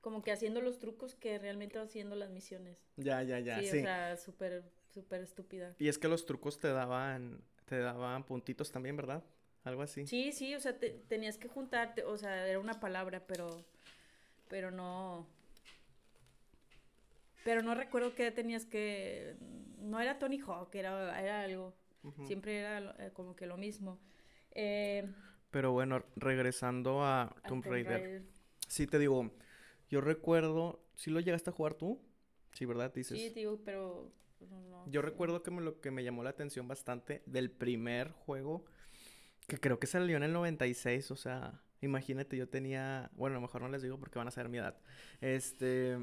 como 0.00 0.22
que 0.22 0.32
haciendo 0.32 0.62
los 0.62 0.78
trucos 0.78 1.14
que 1.14 1.38
realmente 1.38 1.78
haciendo 1.78 2.16
las 2.16 2.30
misiones. 2.30 2.78
Ya, 2.96 3.22
ya, 3.22 3.38
ya, 3.38 3.60
sí, 3.60 3.68
sí. 3.68 3.78
o 3.78 3.80
sea, 3.82 4.16
súper 4.16 4.64
súper 4.88 5.20
estúpida. 5.20 5.74
Y 5.78 5.88
es 5.88 5.98
que 5.98 6.08
los 6.08 6.24
trucos 6.24 6.58
te 6.58 6.68
daban, 6.68 7.44
te 7.66 7.78
daban 7.78 8.24
puntitos 8.24 8.72
también, 8.72 8.96
¿verdad? 8.96 9.22
Algo 9.64 9.82
así. 9.82 10.06
Sí, 10.06 10.32
sí, 10.32 10.54
o 10.54 10.60
sea, 10.60 10.78
te- 10.78 10.90
tenías 11.08 11.36
que 11.38 11.48
juntarte, 11.48 12.04
o 12.04 12.16
sea, 12.16 12.46
era 12.48 12.58
una 12.58 12.80
palabra, 12.80 13.26
pero 13.26 13.64
pero 14.48 14.70
no 14.70 15.26
pero 17.44 17.62
no 17.62 17.74
recuerdo 17.74 18.14
que 18.14 18.30
tenías 18.30 18.66
que 18.66 19.36
no 19.78 20.00
era 20.00 20.18
Tony 20.18 20.40
Hawk, 20.40 20.74
era 20.74 21.20
era 21.20 21.42
algo. 21.42 21.74
Siempre 22.26 22.58
era 22.58 22.94
eh, 22.98 23.10
como 23.12 23.36
que 23.36 23.46
lo 23.46 23.56
mismo. 23.56 23.98
Eh, 24.52 25.06
Pero 25.50 25.72
bueno, 25.72 26.02
regresando 26.16 27.02
a 27.02 27.22
a 27.24 27.48
Tomb 27.48 27.64
Raider. 27.64 28.00
Raider. 28.00 28.22
Sí, 28.68 28.86
te 28.86 28.98
digo, 28.98 29.30
yo 29.90 30.00
recuerdo, 30.00 30.80
¿sí 30.94 31.10
lo 31.10 31.20
llegaste 31.20 31.50
a 31.50 31.52
jugar 31.52 31.74
tú? 31.74 32.00
Sí, 32.52 32.64
¿verdad? 32.64 32.92
Dices. 32.94 33.18
Sí, 33.18 33.30
digo, 33.30 33.60
pero 33.64 34.12
no, 34.48 34.60
no 34.62 34.86
Yo 34.90 35.02
recuerdo 35.02 35.42
que 35.42 35.50
me, 35.50 35.60
lo 35.60 35.80
que 35.80 35.90
me 35.90 36.04
llamó 36.04 36.22
la 36.22 36.30
atención 36.30 36.68
bastante 36.68 37.22
del 37.26 37.50
primer 37.50 38.12
juego, 38.12 38.64
que 39.50 39.58
creo 39.60 39.78
que 39.80 39.86
salió 39.88 40.16
en 40.16 40.22
el 40.22 40.32
96, 40.32 41.10
o 41.10 41.16
sea, 41.16 41.60
imagínate, 41.82 42.36
yo 42.36 42.48
tenía, 42.48 43.10
bueno, 43.14 43.34
a 43.36 43.40
lo 43.40 43.42
mejor 43.42 43.62
no 43.62 43.68
les 43.68 43.82
digo 43.82 43.98
porque 43.98 44.18
van 44.18 44.28
a 44.28 44.30
saber 44.30 44.48
mi 44.50 44.58
edad. 44.58 44.76
Este, 45.20 45.98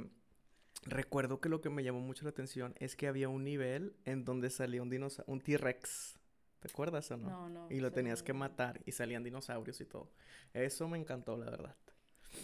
recuerdo 0.86 1.40
que 1.40 1.50
lo 1.50 1.62
que 1.62 1.70
me 1.70 1.84
llamó 1.84 2.00
mucho 2.02 2.24
la 2.26 2.32
atención 2.32 2.76
es 2.80 2.96
que 2.96 3.08
había 3.08 3.30
un 3.30 3.44
nivel 3.44 3.96
en 4.06 4.26
donde 4.26 4.50
salía 4.50 4.82
un 4.82 4.90
dinosaurio, 4.90 5.34
un 5.34 5.42
T-Rex. 5.42 6.20
¿Te 6.60 6.68
acuerdas 6.70 7.10
o 7.12 7.18
no? 7.18 7.30
No, 7.30 7.50
no. 7.50 7.68
Y 7.72 7.80
lo 7.80 7.92
tenías 7.92 8.24
que 8.24 8.34
matar 8.34 8.82
y 8.86 8.92
salían 8.92 9.24
dinosaurios 9.24 9.80
y 9.82 9.86
todo. 9.86 10.12
Eso 10.54 10.88
me 10.88 10.98
encantó, 10.98 11.38
la 11.38 11.50
verdad. 11.50 11.76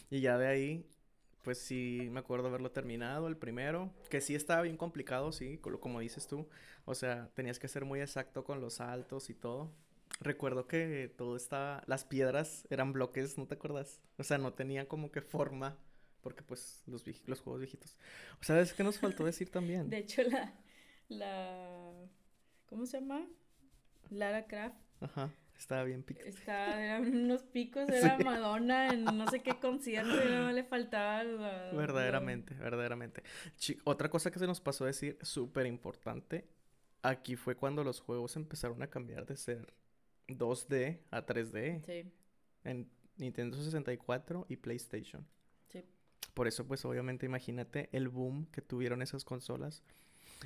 Y 0.09 0.21
ya 0.21 0.37
de 0.37 0.47
ahí, 0.47 0.87
pues 1.43 1.57
sí, 1.57 2.07
me 2.11 2.19
acuerdo 2.19 2.47
haberlo 2.47 2.71
terminado, 2.71 3.27
el 3.27 3.35
primero, 3.37 3.91
que 4.09 4.21
sí 4.21 4.35
estaba 4.35 4.61
bien 4.61 4.77
complicado, 4.77 5.31
sí, 5.31 5.57
co- 5.57 5.79
como 5.79 5.99
dices 5.99 6.27
tú. 6.27 6.47
O 6.85 6.95
sea, 6.95 7.29
tenías 7.33 7.59
que 7.59 7.67
ser 7.67 7.85
muy 7.85 8.01
exacto 8.01 8.43
con 8.43 8.61
los 8.61 8.75
saltos 8.75 9.29
y 9.29 9.33
todo. 9.33 9.71
Recuerdo 10.19 10.67
que 10.67 11.13
todo 11.17 11.35
estaba, 11.35 11.83
las 11.87 12.05
piedras 12.05 12.65
eran 12.69 12.93
bloques, 12.93 13.37
¿no 13.37 13.45
te 13.47 13.55
acuerdas? 13.55 14.01
O 14.17 14.23
sea, 14.23 14.37
no 14.37 14.53
tenían 14.53 14.85
como 14.85 15.11
que 15.11 15.21
forma, 15.21 15.77
porque 16.21 16.43
pues 16.43 16.81
los, 16.85 17.03
los 17.27 17.41
juegos 17.41 17.59
viejitos. 17.61 17.97
O 18.39 18.43
sea, 18.43 18.55
¿sabes 18.55 18.73
qué 18.73 18.83
nos 18.83 18.99
faltó 18.99 19.25
decir 19.25 19.49
también? 19.49 19.89
De 19.89 19.97
hecho, 19.97 20.21
la, 20.23 20.53
la, 21.09 21.91
¿cómo 22.67 22.85
se 22.85 22.99
llama? 22.99 23.25
Lara 24.09 24.45
Croft. 24.45 24.75
Ajá, 25.01 25.29
estaba 25.57 25.83
bien 25.83 26.05
pic- 26.05 26.21
Está, 26.25 26.81
eran 26.81 27.13
unos 27.13 27.43
picos, 27.43 27.89
era 27.89 28.17
Sí. 28.17 28.23
Madonna 28.23 28.89
en 28.93 29.03
no 29.03 29.27
sé 29.29 29.41
qué 29.41 29.55
concierto 29.59 30.13
y 30.25 30.29
no 30.31 30.51
le 30.51 30.63
faltaba 30.63 31.23
la- 31.23 31.71
la- 31.71 31.77
Verdaderamente, 31.77 32.53
verdaderamente. 32.53 33.23
Otra 33.83 34.09
cosa 34.09 34.31
que 34.31 34.39
se 34.39 34.47
nos 34.47 34.61
pasó 34.61 34.85
a 34.85 34.87
decir, 34.87 35.17
súper 35.21 35.65
importante, 35.65 36.47
aquí 37.01 37.35
fue 37.35 37.55
cuando 37.57 37.83
los 37.83 37.99
juegos 37.99 38.37
empezaron 38.37 38.81
a 38.83 38.87
cambiar 38.87 39.25
de 39.25 39.35
ser 39.35 39.73
2D 40.27 40.99
a 41.11 41.25
3D 41.25 41.83
Sí, 41.85 42.11
en 42.63 42.89
Nintendo 43.17 43.57
64 43.57 44.45
y 44.49 44.57
PlayStation. 44.57 45.25
sí. 45.69 45.83
Por 46.33 46.47
eso, 46.47 46.65
pues 46.67 46.83
obviamente 46.85 47.25
imagínate 47.25 47.89
el 47.91 48.09
boom 48.09 48.47
que 48.47 48.61
tuvieron 48.61 49.01
esas 49.01 49.23
consolas. 49.23 49.83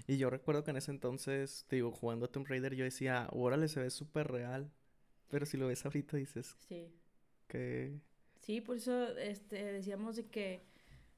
Y 0.08 0.18
yo 0.18 0.30
recuerdo 0.30 0.64
que 0.64 0.72
en 0.72 0.78
ese 0.78 0.92
entonces, 0.92 1.66
te 1.68 1.78
digo, 1.78 1.92
jugando 1.92 2.26
a 2.26 2.32
Tomb 2.32 2.48
Raider, 2.48 2.76
yo 2.76 2.84
decía, 2.86 3.28
órale, 3.32 3.68
se 3.68 3.82
ve 3.82 3.90
súper 3.90 4.28
real. 4.32 4.72
Pero 5.30 5.46
si 5.46 5.58
lo 5.58 5.68
ves 5.68 5.86
ahorita 5.86 6.18
dices 6.18 6.58
Sí, 6.68 6.92
que... 7.48 8.00
sí, 8.42 8.62
por 8.62 8.78
eso 8.78 9.18
este, 9.18 9.64
decíamos 9.74 10.16
de 10.16 10.26
que, 10.28 10.62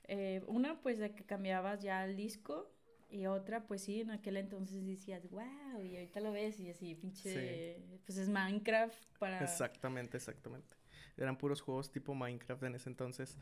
eh, 0.06 0.42
una, 0.48 0.82
pues 0.82 1.00
de 1.00 1.14
que 1.14 1.24
cambiabas 1.26 1.82
ya 1.82 2.06
el 2.06 2.16
disco, 2.16 2.72
Y 3.12 3.26
otra, 3.26 3.66
pues 3.66 3.82
sí, 3.82 4.02
en 4.02 4.12
aquel 4.12 4.38
entonces 4.38 4.86
decías, 4.86 5.28
wow, 5.32 5.84
y 5.84 5.96
ahorita 5.96 6.20
lo 6.20 6.32
ves 6.32 6.60
y 6.60 6.70
así, 6.70 6.94
pinche, 6.94 7.82
pues 8.06 8.20
es 8.20 8.30
Minecraft 8.30 8.96
para... 9.18 9.44
Exactamente, 9.44 10.18
exactamente. 10.18 10.76
Eran 11.18 11.38
puros 11.38 11.62
juegos 11.62 11.92
tipo 11.92 12.14
Minecraft 12.14 12.64
en 12.64 12.76
ese 12.76 12.90
entonces. 12.90 13.38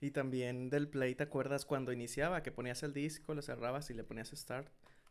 Y 0.00 0.10
también 0.10 0.68
del 0.68 0.88
Play, 0.88 1.14
¿te 1.14 1.22
acuerdas 1.24 1.64
cuando 1.64 1.92
iniciaba? 1.92 2.42
Que 2.42 2.52
ponías 2.52 2.82
el 2.82 2.92
disco, 2.92 3.34
lo 3.34 3.40
cerrabas 3.42 3.88
y 3.90 3.94
le 3.94 4.04
ponías 4.04 4.30
Start. 4.30 4.68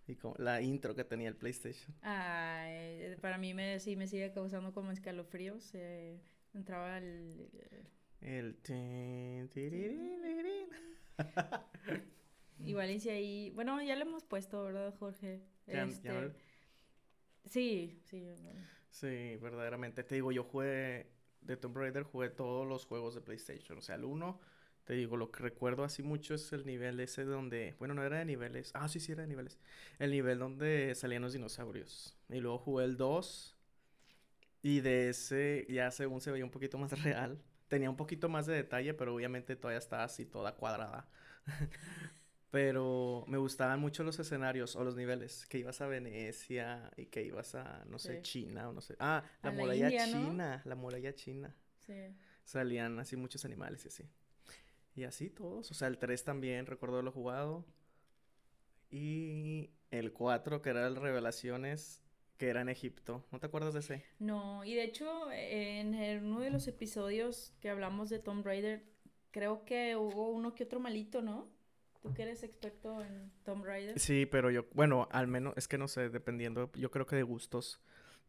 Y 0.07 0.15
como 0.15 0.35
la 0.37 0.61
intro 0.61 0.93
que 0.95 1.03
tenía 1.03 1.27
el 1.27 1.35
PlayStation. 1.35 1.95
Ay, 2.01 3.15
para 3.21 3.39
mí 3.39 3.55
me, 3.55 3.79
sí 3.79 3.95
me 3.95 4.07
sigue 4.07 4.31
causando 4.31 4.71
como 4.71 4.91
escalofríos. 4.91 5.71
Eh, 5.73 6.21
entraba 6.53 6.99
el... 6.99 7.49
El... 8.21 8.59
Igual 12.63 12.91
hice 12.91 13.11
ahí... 13.11 13.49
Bueno, 13.51 13.81
ya 13.81 13.95
lo 13.95 14.03
hemos 14.03 14.23
puesto, 14.23 14.63
¿verdad, 14.63 14.93
Jorge? 14.97 15.41
Ya- 15.67 15.73
ya 15.73 15.83
Este, 15.83 16.09
no- 16.09 16.31
Sí, 17.45 17.99
sí. 18.03 18.21
bueno. 18.41 18.61
Sí, 18.89 19.37
verdaderamente. 19.41 20.03
Te 20.03 20.15
digo, 20.15 20.31
yo 20.31 20.43
jugué 20.43 21.07
de 21.41 21.57
Tomb 21.57 21.77
Raider, 21.77 22.03
jugué 22.03 22.29
todos 22.29 22.65
los 22.67 22.85
juegos 22.85 23.13
de 23.15 23.21
PlayStation. 23.21 23.77
O 23.77 23.81
sea, 23.81 23.95
el 23.95 24.05
1, 24.05 24.39
te 24.85 24.93
digo, 24.93 25.17
lo 25.17 25.31
que 25.31 25.43
recuerdo 25.43 25.83
así 25.83 26.01
mucho 26.01 26.33
es 26.33 26.51
el 26.53 26.65
nivel 26.65 26.99
ese 26.99 27.23
donde, 27.25 27.75
bueno, 27.77 27.93
no 27.93 28.03
era 28.03 28.19
de 28.19 28.25
niveles. 28.25 28.71
Ah, 28.73 28.87
sí, 28.87 28.99
sí 28.99 29.11
era 29.11 29.23
de 29.23 29.27
niveles. 29.27 29.59
El 29.99 30.11
nivel 30.11 30.39
donde 30.39 30.95
salían 30.95 31.21
los 31.21 31.33
dinosaurios. 31.33 32.17
Y 32.29 32.39
luego 32.39 32.57
jugué 32.59 32.85
el 32.85 32.97
2. 32.97 33.57
Y 34.61 34.81
de 34.81 35.09
ese, 35.09 35.65
ya 35.69 35.91
según 35.91 36.21
se 36.21 36.31
veía 36.31 36.45
un 36.45 36.51
poquito 36.51 36.77
más 36.77 36.91
real. 37.03 37.41
Tenía 37.67 37.89
un 37.89 37.97
poquito 37.97 38.29
más 38.29 38.45
de 38.45 38.55
detalle, 38.55 38.93
pero 38.93 39.13
obviamente 39.13 39.55
todavía 39.55 39.79
estaba 39.79 40.03
así 40.03 40.25
toda 40.25 40.55
cuadrada. 40.55 41.07
Pero 42.51 43.25
me 43.27 43.37
gustaban 43.37 43.79
mucho 43.81 44.03
los 44.03 44.17
escenarios 44.19 44.75
o 44.75 44.83
los 44.83 44.95
niveles, 44.95 45.45
que 45.47 45.57
ibas 45.57 45.81
a 45.81 45.87
Venecia 45.87 46.89
y 46.95 47.07
que 47.07 47.23
ibas 47.23 47.53
a, 47.55 47.83
no 47.89 47.99
sé, 47.99 48.17
Sí. 48.17 48.21
China 48.21 48.69
o 48.69 48.73
no 48.73 48.81
sé. 48.81 48.95
Ah, 48.99 49.23
la 49.43 49.51
muralla 49.51 49.85
India, 49.89 50.07
¿no? 50.07 50.29
china, 50.29 50.61
la 50.63 50.75
muralla 50.75 51.13
china. 51.13 51.53
Sí. 51.79 51.93
Salían 52.45 52.97
así 52.99 53.15
muchos 53.17 53.43
animales 53.45 53.83
y 53.85 53.87
así. 53.89 54.03
Y 54.95 55.03
así 55.03 55.29
todos, 55.29 55.69
o 55.71 55.73
sea, 55.73 55.89
el 55.89 55.97
3 55.97 56.23
también 56.23 56.65
recuerdo 56.65 56.95
haberlo 56.95 57.11
jugado. 57.11 57.65
Y 58.89 59.71
el 59.91 60.13
4, 60.13 60.61
que 60.61 60.69
era 60.69 60.87
el 60.87 60.95
Revelaciones, 60.95 62.01
que 62.37 62.47
era 62.49 62.61
en 62.61 62.69
Egipto. 62.69 63.25
¿No 63.31 63.39
te 63.39 63.47
acuerdas 63.47 63.73
de 63.73 63.79
ese? 63.81 64.05
No, 64.19 64.63
y 64.63 64.75
de 64.75 64.83
hecho, 64.83 65.29
en 65.31 65.95
el- 65.95 66.23
uno 66.23 66.39
de 66.39 66.49
los 66.49 66.67
episodios 66.67 67.53
que 67.59 67.69
hablamos 67.69 68.09
de 68.09 68.19
Tomb 68.19 68.45
Raider, 68.45 68.85
creo 69.31 69.65
que 69.65 69.95
hubo 69.97 70.29
uno 70.31 70.53
que 70.55 70.63
otro 70.63 70.79
malito, 70.79 71.21
¿no? 71.21 71.49
Tú 72.05 72.13
que 72.13 72.21
eres 72.21 72.43
experto 72.43 73.01
en 73.01 73.31
Tomb 73.43 73.65
Raider. 73.65 73.99
Sí, 73.99 74.27
pero 74.27 74.51
yo, 74.51 74.67
bueno, 74.75 75.07
al 75.11 75.25
menos, 75.25 75.55
es 75.57 75.67
que 75.67 75.79
no 75.79 75.87
sé, 75.87 76.09
dependiendo, 76.09 76.71
yo 76.75 76.91
creo 76.91 77.07
que 77.07 77.15
de 77.15 77.23
gustos. 77.23 77.81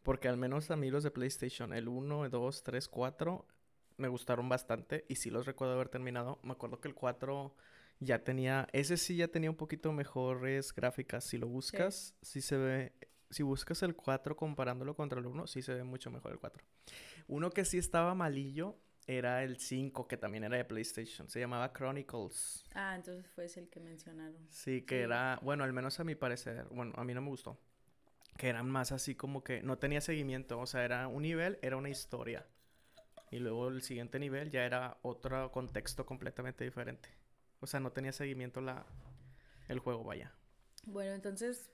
Porque 0.02 0.28
al 0.28 0.38
menos 0.38 0.70
a 0.70 0.76
mí 0.76 0.88
los 0.88 1.02
de 1.02 1.10
PlayStation, 1.10 1.74
el 1.74 1.86
1, 1.86 2.30
2, 2.30 2.62
3, 2.62 2.88
4, 2.88 3.46
me 3.98 4.08
gustaron 4.08 4.48
bastante 4.48 5.04
y 5.08 5.16
sí 5.16 5.28
los 5.28 5.44
recuerdo 5.44 5.74
haber 5.74 5.90
terminado. 5.90 6.38
Me 6.42 6.52
acuerdo 6.52 6.80
que 6.80 6.88
el 6.88 6.94
4 6.94 7.54
ya 8.00 8.24
tenía, 8.24 8.66
ese 8.72 8.96
sí 8.96 9.16
ya 9.16 9.28
tenía 9.28 9.50
un 9.50 9.56
poquito 9.56 9.92
mejores 9.92 10.72
gráficas. 10.74 11.24
Si 11.24 11.36
lo 11.36 11.46
buscas, 11.46 12.14
sí 12.22 12.40
se 12.40 12.56
ve, 12.56 12.92
si 13.28 13.42
buscas 13.42 13.82
el 13.82 13.94
4 13.94 14.36
comparándolo 14.36 14.96
contra 14.96 15.20
el 15.20 15.26
1, 15.26 15.48
sí 15.48 15.60
se 15.60 15.74
ve 15.74 15.84
mucho 15.84 16.10
mejor 16.10 16.32
el 16.32 16.38
4. 16.38 16.64
Uno 17.26 17.50
que 17.50 17.66
sí 17.66 17.76
estaba 17.76 18.14
malillo 18.14 18.78
era 19.06 19.42
el 19.44 19.58
5, 19.58 20.08
que 20.08 20.16
también 20.16 20.44
era 20.44 20.56
de 20.56 20.64
PlayStation. 20.64 21.28
Se 21.28 21.40
llamaba 21.40 21.72
Chronicles. 21.72 22.64
Ah, 22.74 22.94
entonces 22.96 23.26
fue 23.28 23.44
ese 23.46 23.60
el 23.60 23.68
que 23.68 23.80
mencionaron. 23.80 24.36
Sí, 24.50 24.82
que 24.82 24.96
Sí. 24.98 25.02
era, 25.02 25.38
bueno, 25.42 25.64
al 25.64 25.72
menos 25.72 25.98
a 26.00 26.04
mi 26.04 26.14
parecer, 26.14 26.64
bueno, 26.70 26.92
a 26.96 27.04
mí 27.04 27.14
no 27.14 27.22
me 27.22 27.28
gustó. 27.28 27.58
Que 28.36 28.48
eran 28.48 28.68
más 28.70 28.92
así 28.92 29.14
como 29.14 29.42
que 29.44 29.62
no 29.62 29.78
tenía 29.78 30.00
seguimiento, 30.00 30.58
o 30.60 30.66
sea, 30.66 30.84
era 30.84 31.08
un 31.08 31.22
nivel, 31.22 31.58
era 31.62 31.76
una 31.76 31.88
historia. 31.90 32.46
Y 33.30 33.38
luego 33.38 33.68
el 33.68 33.82
siguiente 33.82 34.18
nivel 34.18 34.50
ya 34.50 34.64
era 34.64 34.98
otro 35.02 35.50
contexto 35.52 36.06
completamente 36.06 36.64
diferente. 36.64 37.08
O 37.60 37.66
sea, 37.66 37.80
no 37.80 37.92
tenía 37.92 38.12
seguimiento 38.12 38.60
la 38.60 38.86
el 39.68 39.78
juego, 39.80 40.04
vaya. 40.04 40.32
Bueno, 40.84 41.12
entonces, 41.14 41.70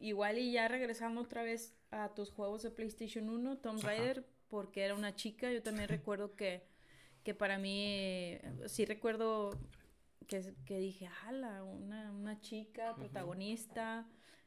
igual 0.00 0.38
y 0.38 0.52
ya 0.52 0.68
regresando 0.68 1.22
otra 1.22 1.42
vez 1.42 1.74
a 1.90 2.12
tus 2.14 2.30
juegos 2.30 2.62
de 2.62 2.70
PlayStation 2.70 3.30
1, 3.30 3.58
Tomb. 3.58 3.82
Raider, 3.82 4.26
porque 4.48 4.82
era 4.82 4.94
una 4.94 5.14
chica, 5.14 5.50
yo 5.52 5.62
también 5.62 5.88
recuerdo 5.88 6.34
que, 6.34 6.62
que 7.24 7.34
para 7.34 7.58
mí, 7.58 8.38
sí 8.66 8.84
recuerdo 8.84 9.58
que, 10.26 10.54
que 10.64 10.78
dije, 10.78 11.08
ala, 11.26 11.62
una, 11.64 12.12
una 12.12 12.40
chica 12.40 12.94
protagonista, 12.96 14.06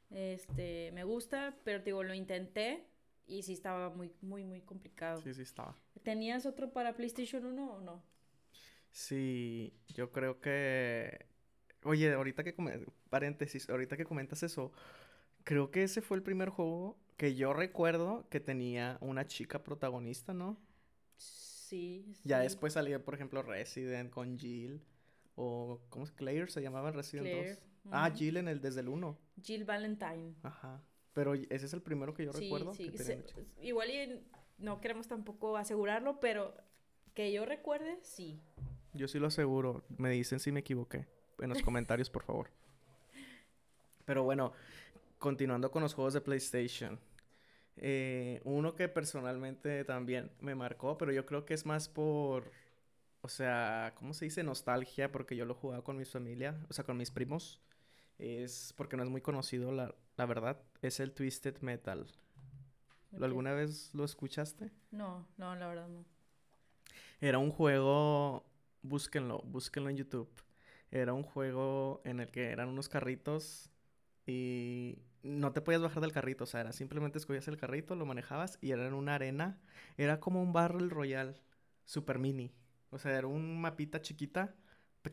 este, 0.09 0.91
me 0.93 1.03
gusta, 1.03 1.55
pero 1.63 1.83
digo, 1.83 2.03
lo 2.03 2.13
intenté 2.13 2.85
y 3.27 3.43
sí 3.43 3.53
estaba 3.53 3.89
muy, 3.89 4.11
muy, 4.21 4.43
muy 4.43 4.61
complicado. 4.61 5.21
Sí, 5.21 5.33
sí 5.33 5.41
estaba. 5.41 5.75
¿Tenías 6.03 6.45
otro 6.45 6.71
para 6.71 6.95
PlayStation 6.95 7.45
1 7.45 7.73
o 7.73 7.81
no? 7.81 8.03
Sí, 8.91 9.73
yo 9.87 10.11
creo 10.11 10.41
que 10.41 11.31
Oye, 11.83 12.13
ahorita 12.13 12.43
que 12.43 12.55
paréntesis, 13.09 13.69
ahorita 13.69 13.97
que 13.97 14.05
comentas 14.05 14.43
eso, 14.43 14.71
creo 15.43 15.71
que 15.71 15.83
ese 15.83 16.01
fue 16.01 16.17
el 16.17 16.23
primer 16.23 16.49
juego 16.49 16.97
que 17.21 17.35
yo 17.35 17.53
recuerdo 17.53 18.25
que 18.31 18.39
tenía 18.39 18.97
una 18.99 19.27
chica 19.27 19.63
protagonista, 19.63 20.33
¿no? 20.33 20.57
Sí, 21.17 22.15
Ya 22.23 22.39
después 22.39 22.73
salía, 22.73 23.05
por 23.05 23.13
ejemplo, 23.13 23.43
Resident 23.43 24.09
con 24.09 24.39
Jill. 24.39 24.81
O, 25.35 25.79
¿cómo 25.89 26.05
es? 26.05 26.11
Claire 26.11 26.47
se 26.47 26.63
llamaba 26.63 26.89
Resident 26.89 27.27
Claire, 27.27 27.49
2. 27.83 27.93
Ah. 27.93 28.09
Jill 28.09 28.37
en 28.37 28.47
el 28.47 28.59
desde 28.59 28.79
el 28.81 28.89
1. 28.89 29.19
Jill 29.39 29.65
Valentine. 29.65 30.33
Ajá. 30.41 30.81
Pero 31.13 31.35
ese 31.35 31.67
es 31.67 31.73
el 31.73 31.83
primero 31.83 32.15
que 32.15 32.25
yo 32.25 32.33
Sí, 32.33 32.45
recuerdo 32.45 32.73
sí, 32.73 32.89
que 32.89 32.97
se- 32.97 33.23
igual 33.61 33.91
y 33.91 34.23
no 34.57 34.81
queremos 34.81 35.07
tampoco 35.07 35.57
asegurarlo, 35.57 36.19
pero 36.19 36.55
que 37.13 37.31
yo 37.31 37.45
recuerde, 37.45 37.99
sí. 38.01 38.41
Yo 38.93 39.07
sí 39.07 39.19
lo 39.19 39.27
aseguro. 39.27 39.85
Me 39.95 40.09
dicen 40.09 40.39
si 40.39 40.51
me 40.51 40.61
equivoqué. 40.61 41.05
En 41.37 41.49
los 41.49 41.61
comentarios, 41.69 42.09
por 42.09 42.23
favor. 42.23 42.49
Pero 44.05 44.23
bueno, 44.23 44.53
continuando 45.19 45.69
con 45.69 45.83
los 45.83 45.93
juegos 45.93 46.15
de 46.15 46.21
PlayStation. 46.21 46.99
Eh, 47.81 48.41
uno 48.45 48.75
que 48.75 48.87
personalmente 48.87 49.83
también 49.85 50.31
me 50.39 50.55
marcó, 50.55 50.97
pero 50.97 51.11
yo 51.11 51.25
creo 51.25 51.45
que 51.45 51.55
es 51.55 51.65
más 51.65 51.89
por, 51.89 52.51
o 53.21 53.27
sea, 53.29 53.93
¿cómo 53.97 54.13
se 54.13 54.25
dice? 54.25 54.43
Nostalgia, 54.43 55.11
porque 55.11 55.35
yo 55.35 55.45
lo 55.45 55.55
jugaba 55.55 55.83
con 55.83 55.97
mi 55.97 56.05
familia, 56.05 56.55
o 56.69 56.73
sea, 56.73 56.85
con 56.85 56.97
mis 56.97 57.11
primos. 57.11 57.61
Es 58.19 58.73
porque 58.77 58.97
no 58.97 59.03
es 59.03 59.09
muy 59.09 59.21
conocido, 59.21 59.71
la, 59.71 59.95
la 60.17 60.25
verdad. 60.27 60.61
Es 60.81 60.99
el 60.99 61.11
Twisted 61.13 61.59
Metal. 61.61 62.07
¿Lo 63.17 63.25
Ok. 63.25 63.25
¿Alguna 63.25 63.53
vez 63.53 63.93
lo 63.93 64.05
escuchaste? 64.05 64.71
No, 64.91 65.27
no, 65.37 65.55
la 65.55 65.67
verdad 65.67 65.87
no. 65.87 66.05
Era 67.19 67.37
un 67.37 67.51
juego, 67.51 68.45
búsquenlo, 68.81 69.41
búsquenlo 69.43 69.89
en 69.89 69.97
YouTube. 69.97 70.29
Era 70.91 71.13
un 71.13 71.23
juego 71.23 72.01
en 72.03 72.19
el 72.19 72.29
que 72.31 72.49
eran 72.49 72.69
unos 72.69 72.89
carritos 72.89 73.69
y 74.25 74.99
no 75.23 75.51
te 75.53 75.61
podías 75.61 75.81
bajar 75.81 76.01
del 76.01 76.11
carrito, 76.11 76.45
o 76.45 76.47
sea, 76.47 76.61
era 76.61 76.71
simplemente 76.71 77.17
escogías 77.17 77.47
el 77.47 77.57
carrito, 77.57 77.95
lo 77.95 78.05
manejabas 78.05 78.57
y 78.61 78.71
era 78.71 78.87
en 78.87 78.93
una 78.93 79.15
arena. 79.15 79.59
Era 79.97 80.19
como 80.19 80.41
un 80.41 80.53
Battle 80.53 80.89
Royale 80.89 81.35
super 81.85 82.19
mini. 82.19 82.51
O 82.89 82.97
sea, 82.97 83.17
era 83.17 83.27
un 83.27 83.61
mapita 83.61 84.01
chiquita, 84.01 84.55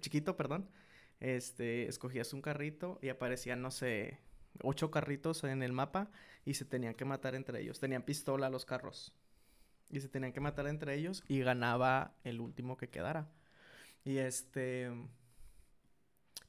chiquito, 0.01 0.37
perdón. 0.37 0.71
Este, 1.21 1.89
escogías 1.89 2.33
un 2.33 2.43
carrito 2.43 2.99
y 3.03 3.09
aparecían, 3.09 3.61
no 3.61 3.71
sé, 3.71 4.21
ocho 4.63 4.91
carritos 4.91 5.45
en 5.45 5.63
el 5.63 5.73
mapa 5.73 6.11
y 6.45 6.55
se 6.55 6.65
tenían 6.65 6.95
que 6.95 7.05
matar 7.05 7.35
entre 7.35 7.61
ellos. 7.61 7.81
Tenían 7.81 8.03
pistola 8.03 8.51
los 8.51 8.65
carros. 8.65 9.15
Y 9.91 10.01
se 10.01 10.09
tenían 10.09 10.33
que 10.33 10.41
matar 10.41 10.67
entre 10.67 10.95
ellos 10.95 11.25
y 11.29 11.41
ganaba 11.41 12.15
el 12.25 12.41
último 12.41 12.77
que 12.77 12.89
quedara. 12.89 13.29
Y 14.05 14.19
este... 14.19 14.91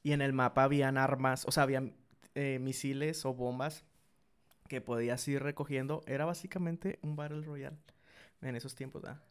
Y 0.02 0.12
en 0.12 0.22
el 0.22 0.32
mapa 0.32 0.64
habían 0.64 0.96
armas, 0.96 1.44
o 1.46 1.52
sea, 1.52 1.64
habían 1.64 1.94
eh, 2.40 2.58
misiles 2.60 3.24
o 3.26 3.34
bombas 3.34 3.84
que 4.68 4.80
podías 4.80 5.26
ir 5.28 5.42
recogiendo. 5.42 6.02
Era 6.06 6.24
básicamente 6.26 6.98
un 7.02 7.16
Battle 7.16 7.42
Royale 7.42 7.76
en 8.42 8.56
esos 8.56 8.74
tiempos, 8.74 9.02
¿verdad? 9.02 9.22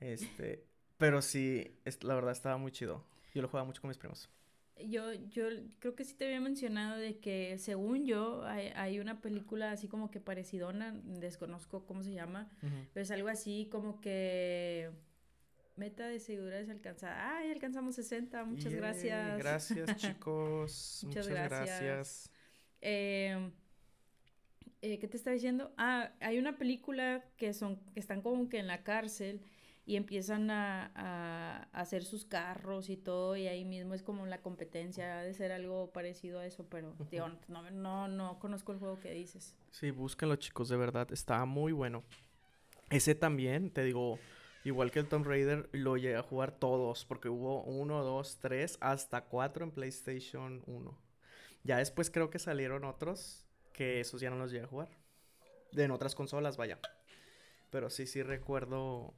Este... 0.00 0.64
Pero 0.98 1.22
sí, 1.22 1.78
es- 1.84 2.04
la 2.04 2.14
verdad 2.14 2.32
estaba 2.32 2.56
muy 2.58 2.72
chido. 2.72 3.04
Yo 3.34 3.42
lo 3.42 3.48
jugaba 3.48 3.66
mucho 3.66 3.82
con 3.82 3.88
mis 3.88 3.98
primos. 3.98 4.30
Yo, 4.76 5.12
yo 5.30 5.44
creo 5.78 5.94
que 5.94 6.04
sí 6.04 6.14
te 6.14 6.24
había 6.26 6.40
mencionado 6.40 6.96
de 6.98 7.18
que 7.20 7.58
según 7.58 8.06
yo 8.06 8.44
hay, 8.44 8.68
hay 8.74 8.98
una 8.98 9.20
película 9.20 9.70
así 9.70 9.86
como 9.86 10.10
que 10.10 10.20
parecidona, 10.20 10.92
desconozco 11.04 11.86
cómo 11.86 12.02
se 12.02 12.12
llama, 12.12 12.50
pero 12.92 13.04
es 13.04 13.10
algo 13.12 13.28
así 13.28 13.68
como 13.70 14.00
que 14.00 14.90
meta 15.76 16.08
de 16.08 16.20
seguridad 16.20 16.60
es 16.60 16.70
alcanzar. 16.70 17.16
Ay, 17.18 17.52
alcanzamos 17.52 17.96
60, 17.96 18.44
muchas 18.44 18.74
gracias. 18.74 19.38
Gracias, 19.38 19.96
chicos. 19.96 21.00
Muchas 21.04 21.26
Muchas 21.26 21.28
gracias. 21.28 21.70
gracias. 21.80 22.30
Eh, 22.84 23.50
eh, 24.82 24.98
¿qué 24.98 25.08
te 25.08 25.16
está 25.16 25.30
diciendo? 25.30 25.72
Ah, 25.76 26.12
hay 26.20 26.38
una 26.38 26.58
película 26.58 27.24
que 27.36 27.52
son, 27.54 27.76
que 27.94 28.00
están 28.00 28.22
como 28.22 28.48
que 28.48 28.58
en 28.58 28.66
la 28.66 28.82
cárcel 28.82 29.40
y 29.86 29.96
empiezan 29.96 30.50
a, 30.50 30.92
a- 30.94 31.68
hacer 31.72 32.04
sus 32.04 32.24
carros 32.24 32.90
y 32.90 32.96
todo 32.96 33.36
y 33.36 33.46
ahí 33.46 33.64
mismo 33.64 33.94
es 33.94 34.02
como 34.02 34.26
la 34.26 34.42
competencia, 34.42 35.18
ha 35.20 35.22
de 35.22 35.34
ser 35.34 35.52
algo 35.52 35.90
parecido 35.92 36.40
a 36.40 36.46
eso, 36.46 36.66
pero 36.68 36.94
digo, 37.10 37.28
no, 37.48 37.70
no, 37.70 38.08
no 38.08 38.38
conozco 38.38 38.72
el 38.72 38.78
juego 38.78 39.00
que 39.00 39.12
dices. 39.12 39.56
Sí, 39.70 39.90
búsquenlo, 39.90 40.36
chicos, 40.36 40.68
de 40.68 40.76
verdad. 40.76 41.10
Está 41.12 41.44
muy 41.44 41.72
bueno. 41.72 42.02
Ese 42.90 43.14
también, 43.14 43.70
te 43.70 43.84
digo, 43.84 44.18
igual 44.64 44.90
que 44.90 45.00
el 45.00 45.08
Tomb 45.08 45.26
Raider, 45.26 45.68
lo 45.72 45.96
llegué 45.96 46.16
a 46.16 46.22
jugar 46.22 46.52
todos, 46.52 47.04
porque 47.04 47.28
hubo 47.28 47.62
uno, 47.64 48.04
dos, 48.04 48.38
tres, 48.40 48.78
hasta 48.80 49.24
cuatro 49.24 49.64
en 49.64 49.72
PlayStation 49.72 50.62
1. 50.66 51.03
Ya 51.64 51.78
después 51.78 52.10
creo 52.10 52.30
que 52.30 52.38
salieron 52.38 52.84
otros 52.84 53.44
que 53.72 54.00
esos 54.00 54.20
ya 54.20 54.30
no 54.30 54.36
los 54.36 54.52
llegué 54.52 54.64
a 54.64 54.68
jugar. 54.68 54.88
De 55.72 55.84
en 55.84 55.90
otras 55.90 56.14
consolas, 56.14 56.56
vaya. 56.56 56.78
Pero 57.70 57.90
sí, 57.90 58.06
sí 58.06 58.22
recuerdo 58.22 59.14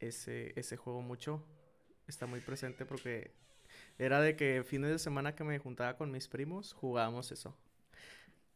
ese, 0.00 0.52
ese 0.60 0.76
juego 0.76 1.00
mucho. 1.00 1.42
Está 2.06 2.26
muy 2.26 2.40
presente 2.40 2.84
porque 2.84 3.32
era 3.98 4.20
de 4.20 4.36
que 4.36 4.62
fines 4.64 4.90
de 4.90 4.98
semana 4.98 5.34
que 5.34 5.44
me 5.44 5.58
juntaba 5.58 5.96
con 5.96 6.10
mis 6.10 6.28
primos, 6.28 6.74
jugábamos 6.74 7.32
eso. 7.32 7.56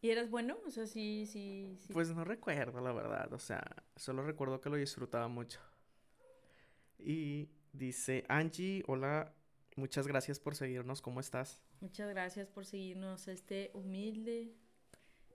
¿Y 0.00 0.10
eras 0.10 0.30
bueno? 0.30 0.58
O 0.66 0.70
sea, 0.70 0.86
sí, 0.86 1.26
sí, 1.26 1.76
sí. 1.80 1.92
Pues 1.92 2.14
no 2.14 2.24
recuerdo, 2.24 2.80
la 2.80 2.92
verdad. 2.92 3.32
O 3.32 3.38
sea, 3.38 3.64
solo 3.96 4.22
recuerdo 4.22 4.60
que 4.60 4.70
lo 4.70 4.76
disfrutaba 4.76 5.28
mucho. 5.28 5.60
Y 6.98 7.48
dice 7.72 8.24
Angie, 8.28 8.84
hola, 8.86 9.32
muchas 9.76 10.06
gracias 10.06 10.38
por 10.38 10.54
seguirnos. 10.54 11.00
¿Cómo 11.00 11.20
estás? 11.20 11.60
Muchas 11.80 12.08
gracias 12.08 12.48
por 12.48 12.66
seguirnos 12.66 13.28
a 13.28 13.32
este 13.32 13.70
humilde 13.72 14.52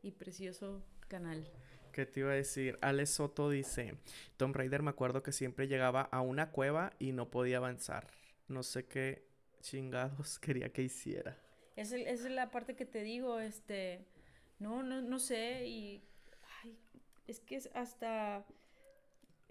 y 0.02 0.12
precioso 0.12 0.84
canal. 1.08 1.50
¿Qué 1.94 2.06
te 2.06 2.20
iba 2.20 2.32
a 2.32 2.36
decir? 2.36 2.78
Alex 2.82 3.12
Soto 3.12 3.50
dice, 3.50 3.96
Tomb 4.36 4.56
Raider 4.56 4.82
me 4.82 4.90
acuerdo 4.90 5.24
que 5.24 5.32
siempre 5.32 5.68
llegaba 5.68 6.02
a 6.02 6.22
una 6.22 6.52
cueva 6.52 6.92
y 7.00 7.14
no 7.14 7.30
podía 7.30 7.58
avanzar. 7.58 8.08
No 8.48 8.64
sé 8.64 8.86
qué 8.88 9.26
chingados 9.62 10.40
quería 10.40 10.70
que 10.74 10.82
hiciera. 10.82 11.38
Esa 11.76 11.98
es 11.98 12.24
la 12.24 12.52
parte 12.52 12.76
que 12.76 12.86
te 12.86 13.04
digo, 13.04 13.40
este, 13.40 14.06
no, 14.60 14.84
no, 14.84 15.02
no 15.02 15.20
sé, 15.20 15.66
y 15.66 16.04
ay, 16.64 16.78
es 17.26 17.40
que 17.40 17.56
es 17.56 17.70
hasta 17.74 18.46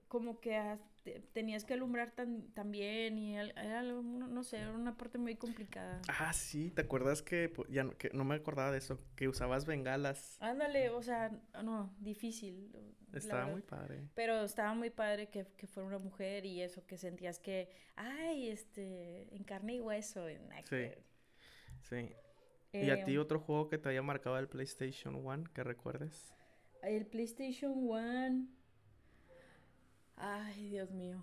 como 0.09 0.41
que 0.41 0.57
te- 1.03 1.21
tenías 1.33 1.65
que 1.65 1.75
alumbrar 1.75 2.13
tan, 2.13 2.53
también 2.53 3.19
y 3.19 3.37
era 3.37 3.81
algo, 3.81 4.03
no, 4.03 4.43
sé, 4.45 4.59
era 4.59 4.73
una 4.73 4.97
parte 4.97 5.19
muy 5.19 5.37
complicada. 5.37 6.01
Ah, 6.09 6.33
sí, 6.33 6.71
¿te 6.71 6.83
acuerdas 6.83 7.23
que 7.23 7.49
po- 7.49 7.67
ya 7.69 7.85
no, 7.85 7.97
que 7.97 8.11
no 8.13 8.25
me 8.25 8.35
acordaba 8.37 8.71
de 8.73 8.79
eso? 8.79 8.99
Que 9.17 9.29
usabas 9.29 9.67
bengalas. 9.67 10.37
Ándale, 10.41 10.91
o 10.91 11.03
sea, 11.03 11.31
no, 11.63 11.95
difícil. 11.99 12.71
Estaba 13.13 13.47
muy 13.47 13.63
padre. 13.63 14.09
Pero 14.15 14.43
estaba 14.43 14.73
muy 14.75 14.91
padre 14.91 15.29
que, 15.29 15.47
que 15.57 15.67
fuera 15.67 15.87
una 15.89 15.99
mujer 15.99 16.47
y 16.47 16.63
eso, 16.63 16.87
que 16.87 16.97
sentías 16.97 17.39
que, 17.39 17.69
ay, 17.97 18.49
este, 18.49 19.35
en 19.35 19.45
carne 19.45 19.75
y 19.75 19.81
hueso. 19.81 20.29
en 20.29 20.49
Sí. 20.65 20.87
Sí. 21.83 22.09
¿Y 22.73 22.89
a 22.91 23.05
ti 23.05 23.13
Eh, 23.15 23.19
otro 23.19 23.39
juego 23.39 23.69
que 23.69 23.77
te 23.77 23.91
haya 23.91 24.01
marcado 24.03 24.39
el 24.39 24.49
PlayStation 24.49 25.15
1 25.15 25.45
que 25.53 25.63
recuerdes? 25.63 26.33
El 26.83 27.07
PlayStation 27.07 27.75
One. 27.89 28.47
Ay, 30.17 30.69
Dios 30.71 30.91
mío. 30.93 31.23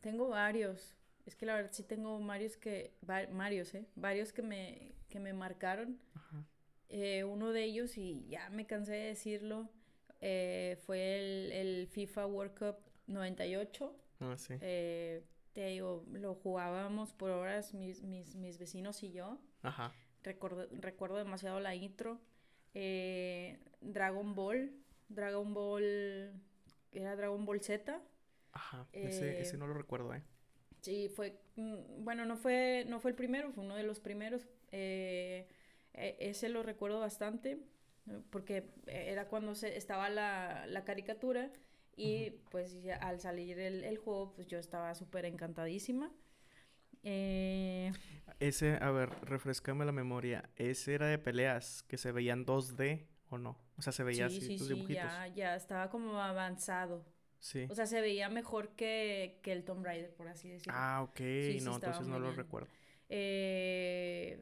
Tengo 0.00 0.28
varios. 0.28 0.94
Es 1.26 1.34
que 1.36 1.46
la 1.46 1.54
verdad 1.56 1.72
sí 1.72 1.82
tengo 1.82 2.18
varios 2.24 2.56
que. 2.56 2.94
va- 3.08 3.26
varios, 3.30 3.74
¿eh? 3.74 3.86
Varios 3.96 4.32
que 4.32 4.42
me, 4.42 4.92
que 5.08 5.18
me 5.20 5.32
marcaron. 5.32 5.98
Ajá. 6.14 6.44
Eh, 6.90 7.24
uno 7.24 7.52
de 7.52 7.64
ellos, 7.64 7.96
y 7.96 8.26
ya 8.28 8.50
me 8.50 8.66
cansé 8.66 8.92
de 8.92 9.06
decirlo, 9.06 9.68
eh, 10.20 10.76
fue 10.84 11.18
el, 11.18 11.52
el 11.52 11.86
FIFA 11.88 12.26
World 12.26 12.58
Cup 12.58 12.76
98. 13.06 13.96
Ah, 14.20 14.36
sí. 14.36 14.54
Eh, 14.60 15.24
te 15.54 15.66
digo, 15.68 16.04
lo 16.12 16.34
jugábamos 16.34 17.12
por 17.14 17.30
horas 17.30 17.72
mis, 17.74 18.02
mis, 18.02 18.34
mis 18.34 18.58
vecinos 18.58 19.02
y 19.02 19.12
yo. 19.12 19.38
Ajá. 19.62 19.92
Recuerdo, 20.22 20.68
recuerdo 20.72 21.16
demasiado 21.16 21.58
la 21.60 21.74
intro. 21.74 22.20
Eh, 22.74 23.58
Dragon 23.80 24.34
Ball. 24.34 24.72
Dragon 25.08 25.54
Ball. 25.54 26.32
Era 26.94 27.16
Dragon 27.16 27.44
Ball 27.44 27.60
Z. 27.60 28.00
Ajá. 28.52 28.88
Ese, 29.02 29.38
ese 29.40 29.56
Eh, 29.56 29.58
no 29.58 29.66
lo 29.66 29.74
recuerdo, 29.74 30.14
¿eh? 30.14 30.22
Sí, 30.80 31.08
fue. 31.08 31.38
mm, 31.56 32.04
Bueno, 32.04 32.24
no 32.26 32.36
fue, 32.36 32.84
no 32.88 33.00
fue 33.00 33.10
el 33.12 33.16
primero, 33.16 33.52
fue 33.52 33.64
uno 33.64 33.76
de 33.76 33.84
los 33.84 34.00
primeros. 34.00 34.46
Eh, 34.72 35.46
e- 35.94 36.16
ese 36.20 36.48
lo 36.48 36.62
recuerdo 36.62 37.00
bastante. 37.00 37.58
Porque 38.30 38.68
era 38.86 39.28
cuando 39.28 39.54
se, 39.54 39.76
estaba 39.76 40.10
la, 40.10 40.66
la 40.66 40.84
caricatura. 40.84 41.50
Y 41.96 42.30
pues 42.50 42.82
ya 42.82 42.96
al 42.96 43.20
salir 43.20 43.58
el, 43.58 43.84
el 43.84 43.98
juego, 43.98 44.32
pues 44.34 44.46
yo 44.48 44.58
estaba 44.58 44.94
súper 44.94 45.24
encantadísima. 45.26 46.12
Eh, 47.04 47.92
Ese, 48.40 48.78
a 48.80 48.90
ver, 48.90 49.10
refrescame 49.22 49.84
la 49.84 49.92
memoria. 49.92 50.50
Ese 50.56 50.94
era 50.94 51.06
de 51.06 51.18
peleas 51.18 51.82
que 51.84 51.98
se 51.98 52.12
veían 52.12 52.44
2D 52.44 53.06
o 53.30 53.38
no. 53.38 53.58
O 53.76 53.82
sea, 53.82 53.92
se 53.92 54.04
veía 54.04 54.28
sí, 54.28 54.38
así 54.38 54.46
sí, 54.46 54.56
tus 54.56 54.68
sí, 54.68 54.74
dibujitos. 54.74 55.02
ya, 55.04 55.26
ya 55.28 55.56
estaba 55.56 55.90
como 55.90 56.20
avanzado. 56.20 57.04
Sí. 57.40 57.66
O 57.68 57.74
sea, 57.74 57.86
se 57.86 58.00
veía 58.00 58.28
mejor 58.30 58.70
que, 58.76 59.40
que 59.42 59.52
el 59.52 59.64
Tomb 59.64 59.84
Raider, 59.84 60.14
por 60.14 60.28
así 60.28 60.48
decirlo. 60.48 60.78
ah, 60.78 61.02
ok. 61.02 61.16
sí, 61.16 61.60
no, 61.60 61.74
entonces 61.76 62.06
no 62.06 62.18
lo 62.18 62.26
bien. 62.28 62.36
recuerdo. 62.36 62.68
Eh, 63.08 64.38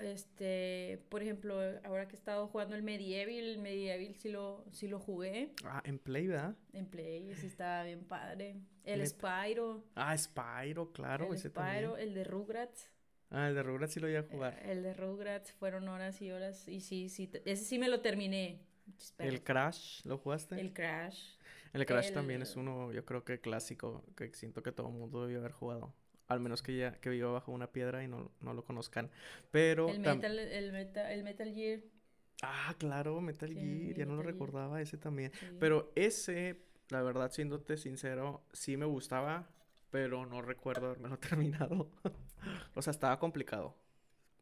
este, 0.00 1.04
por 1.10 1.22
ejemplo, 1.22 1.56
ahora 1.84 2.06
que 2.08 2.14
he 2.14 2.18
estado 2.18 2.46
jugando 2.48 2.74
el 2.76 2.82
Medieval, 2.82 3.34
el 3.34 3.58
Medieval 3.58 4.14
sí 4.16 4.30
lo, 4.30 4.64
sí 4.72 4.88
lo 4.88 4.98
jugué 4.98 5.52
Ah, 5.64 5.82
en 5.84 5.98
Play, 5.98 6.26
¿verdad? 6.28 6.56
en 6.72 6.86
Play, 6.86 7.34
sí 7.34 7.46
estaba 7.46 7.84
bien 7.84 8.04
padre. 8.04 8.56
El. 8.84 9.06
Spyro, 9.06 9.84
Ah, 9.94 10.16
Spyro, 10.16 10.92
claro, 10.92 11.26
el 11.28 11.34
ese 11.34 11.48
Spyro, 11.50 11.92
también. 11.94 12.08
el 12.08 12.14
de 12.14 12.24
Rugrats. 12.24 12.90
Ah, 13.30 13.48
el 13.48 13.54
de 13.54 13.62
Rugrats 13.62 13.92
sí 13.94 14.00
lo 14.00 14.08
iba 14.08 14.20
a 14.20 14.22
jugar. 14.24 14.54
eh, 14.62 14.72
El 14.72 14.82
de 14.82 14.94
Rugrats 14.94 15.52
fueron 15.52 15.88
horas 15.88 16.20
y 16.22 16.30
horas 16.30 16.66
y 16.68 16.80
sí, 16.80 17.08
sí, 17.08 17.30
ese 17.44 17.64
sí 17.64 17.78
me 17.78 17.88
lo 17.88 18.00
terminé. 18.00 18.60
El 19.18 19.42
Crash, 19.42 20.02
¿lo 20.04 20.18
jugaste? 20.18 20.56
el 20.56 20.72
Crash. 20.72 21.36
El 21.72 21.86
Crash 21.86 22.10
también 22.12 22.40
el- 22.40 22.46
es 22.48 22.56
uno, 22.56 22.92
yo 22.92 23.04
creo 23.04 23.24
que 23.24 23.40
clásico, 23.40 24.04
que 24.16 24.32
siento 24.34 24.62
que 24.62 24.72
todo 24.72 24.88
el 24.88 24.94
mundo 24.94 25.22
debió 25.22 25.38
haber 25.40 25.52
jugado. 25.52 25.94
Al 26.28 26.40
menos 26.40 26.62
que 26.62 26.76
ya 26.76 26.92
que 27.00 27.10
viva 27.10 27.30
bajo 27.32 27.52
una 27.52 27.72
piedra 27.72 28.02
y 28.04 28.08
no, 28.08 28.30
no 28.40 28.54
lo 28.54 28.64
conozcan. 28.64 29.10
Pero 29.50 29.88
El 29.88 30.00
tam- 30.02 30.16
Metal, 30.16 30.38
el 30.38 30.72
Metal, 30.72 31.10
el 31.12 31.22
Metal 31.24 31.52
Gear. 31.54 31.80
Ah, 32.42 32.74
claro, 32.78 33.20
Metal 33.20 33.50
Sí, 33.50 33.54
Gear, 33.54 33.96
ya 33.96 34.06
no 34.06 34.12
lo 34.16 34.22
Metal 34.22 34.32
Gear. 34.32 34.32
recordaba 34.32 34.80
ese 34.80 34.96
también. 34.96 35.32
sí. 35.32 35.46
Pero 35.58 35.92
ese, 35.94 36.62
la 36.88 37.02
verdad, 37.02 37.30
siéndote 37.30 37.76
sincero, 37.76 38.42
sí 38.52 38.76
me 38.76 38.86
gustaba, 38.86 39.48
pero 39.90 40.24
no 40.26 40.40
recuerdo 40.42 40.86
habérmelo 40.86 41.18
terminado. 41.20 41.90
o 42.74 42.82
sea, 42.82 42.90
estaba 42.92 43.18
complicado. 43.18 43.76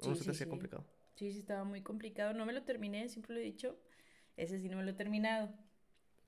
¿O 0.01 0.09
no 0.09 0.14
Sí, 0.14 0.20
se 0.20 0.24
te 0.24 0.24
sí, 0.24 0.30
hacía 0.30 0.46
sí. 0.46 0.51
complicado? 0.51 0.84
Sí, 1.14 1.32
sí, 1.32 1.38
estaba 1.40 1.64
muy 1.64 1.82
complicado. 1.82 2.32
No 2.34 2.46
me 2.46 2.53
lo 2.53 2.62
terminé, 2.62 3.09
siempre 3.09 3.34
lo 3.34 3.40
he 3.40 3.44
dicho. 3.44 3.76
Ese 4.36 4.61
sí 4.61 4.68
no 4.68 4.76
me 4.76 4.84
lo 4.84 4.90
he 4.90 4.94
terminado. 4.94 5.49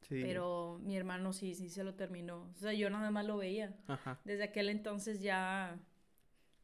Sí. 0.02 0.20
Pero 0.22 0.80
mi 0.82 0.96
hermano 0.96 1.32
sí, 1.32 1.54
sí 1.54 1.68
se 1.68 1.84
lo 1.84 1.94
terminó. 1.94 2.50
O 2.56 2.58
sea, 2.58 2.72
yo 2.72 2.90
nada 2.90 3.10
más 3.10 3.24
lo 3.26 3.36
veía. 3.36 3.76
Ajá. 3.86 4.20
Desde 4.24 4.44
aquel 4.44 4.68
entonces 4.68 5.20
ya 5.20 5.78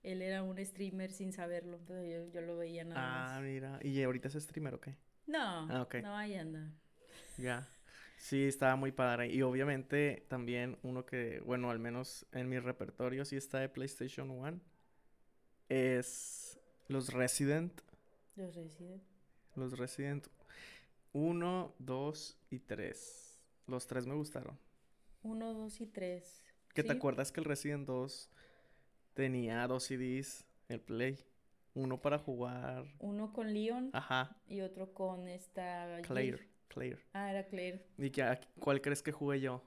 él 0.03 0.23
era 0.23 0.43
un 0.43 0.59
streamer 0.65 1.13
sin 1.13 1.33
saberlo. 1.33 1.77
Entonces 1.77 2.33
yo, 2.33 2.41
yo 2.41 2.47
lo 2.47 2.57
veía 2.57 2.85
nada 2.85 3.01
Ah, 3.29 3.35
más. 3.35 3.43
mira. 3.43 3.79
¿Y 3.83 4.03
ahorita 4.03 4.29
es 4.29 4.35
streamer 4.35 4.75
o 4.75 4.81
qué? 4.81 4.97
No, 5.27 5.69
Ah, 5.71 5.87
no, 6.03 6.17
ahí 6.17 6.35
anda. 6.35 6.73
Ya. 7.39 7.69
Sí, 8.19 8.45
estaba 8.45 8.77
muy 8.77 8.93
padre. 8.93 9.29
Y 9.33 9.43
obviamente 9.43 10.25
también 10.29 10.79
uno 10.83 11.05
que, 11.05 11.41
bueno, 11.45 11.71
al 11.71 11.79
menos 11.79 12.27
en 12.33 12.49
mi 12.49 12.59
repertorio 12.59 13.25
sí 13.25 13.37
está 13.37 13.59
de 13.61 13.69
PlayStation 13.69 14.31
1, 14.31 14.61
es 15.69 16.59
los 16.89 17.13
Resident. 17.13 17.73
Los 18.37 18.55
Resident. 18.55 19.03
Los 19.55 19.79
Resident 19.79 20.27
1, 21.13 21.75
2 21.79 22.37
y 22.51 22.59
3. 22.61 23.41
Los 23.67 23.87
tres 23.87 24.07
me 24.07 24.15
gustaron. 24.15 24.59
Uno, 25.23 25.55
dos 25.55 25.81
y 25.81 25.87
tres. 25.87 26.45
¿Que 26.73 26.85
te 26.85 26.93
acuerdas 26.93 27.33
que 27.33 27.41
el 27.41 27.47
Resident 27.47 27.85
2 27.87 28.31
tenía 29.15 29.67
dos 29.67 29.85
CDs, 29.85 30.47
el 30.69 30.81
Play? 30.81 31.19
Uno 31.75 32.01
para 32.01 32.19
jugar. 32.19 32.85
Uno 33.01 33.33
con 33.33 33.53
Leon 33.53 33.91
Ajá, 33.93 34.37
y 34.47 34.61
otro 34.61 34.95
con 34.95 35.27
esta... 35.27 36.01
Claire. 36.03 36.47
Claire. 36.69 37.01
Ah, 37.13 37.31
era 37.33 37.47
Claire. 37.49 37.85
¿Y 37.99 38.11
que, 38.11 38.23
a- 38.23 38.41
cuál 38.61 38.81
crees 38.81 39.03
que 39.03 39.11
jugué 39.11 39.41
yo? 39.41 39.63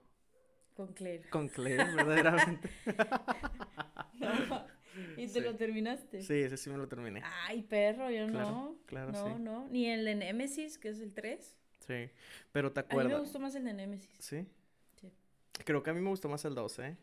Con 0.75 0.93
Claire. 0.93 1.29
Con 1.29 1.49
Claire, 1.49 1.83
verdaderamente. 1.95 2.69
¿Y 5.17 5.27
te 5.27 5.33
Sí. 5.33 5.39
lo 5.41 5.55
terminaste? 5.55 6.21
Sí, 6.21 6.33
ese 6.35 6.57
sí 6.57 6.69
me 6.69 6.77
lo 6.77 6.87
terminé. 6.87 7.21
Ay, 7.47 7.63
perro, 7.63 8.09
yo 8.09 8.27
Claro, 8.27 8.49
no. 8.49 8.75
claro, 8.85 9.11
no, 9.11 9.25
sí. 9.37 9.41
no. 9.43 9.67
Ni 9.69 9.87
el 9.89 10.05
de 10.05 10.15
Nemesis, 10.15 10.77
que 10.77 10.89
es 10.89 10.99
el 10.99 11.13
3. 11.13 11.55
Sí. 11.79 12.09
Pero 12.51 12.71
¿te 12.71 12.79
A 12.81 12.83
mí 12.83 12.87
me 12.89 12.93
acuerdas? 13.01 13.19
gustó 13.21 13.39
más 13.39 13.55
el 13.55 13.63
de 13.65 13.73
Nemesis. 13.73 14.09
Sí. 14.19 14.45
Sí. 14.99 15.09
Creo 15.65 15.81
que 15.83 15.89
a 15.89 15.93
mí 15.93 16.01
me 16.01 16.09
gustó 16.09 16.29
más 16.29 16.43
el 16.45 16.55
2, 16.55 16.79
¿eh? 16.79 16.97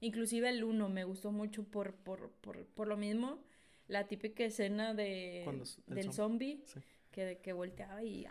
Inclusive 0.00 0.48
el 0.48 0.62
1 0.62 0.88
me 0.88 1.04
gustó 1.04 1.32
mucho 1.32 1.64
por, 1.64 1.94
por, 1.94 2.30
por, 2.40 2.64
por 2.66 2.86
lo 2.88 2.96
mismo. 2.96 3.42
La 3.88 4.06
típica 4.06 4.44
escena 4.44 4.94
de, 4.94 5.44
del 5.86 6.08
zom- 6.08 6.12
zombie 6.12 6.62
sí. 6.66 6.80
que, 7.10 7.38
que 7.42 7.52
volteaba 7.54 8.02
y, 8.04 8.26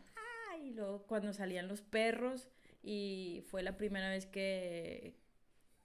¡ay! 0.52 0.68
y 0.68 0.72
luego 0.72 1.04
cuando 1.08 1.34
salían 1.34 1.68
los 1.68 1.82
perros 1.82 2.48
y 2.84 3.44
fue 3.48 3.64
la 3.64 3.76
primera 3.76 4.10
vez 4.10 4.28
que, 4.28 5.16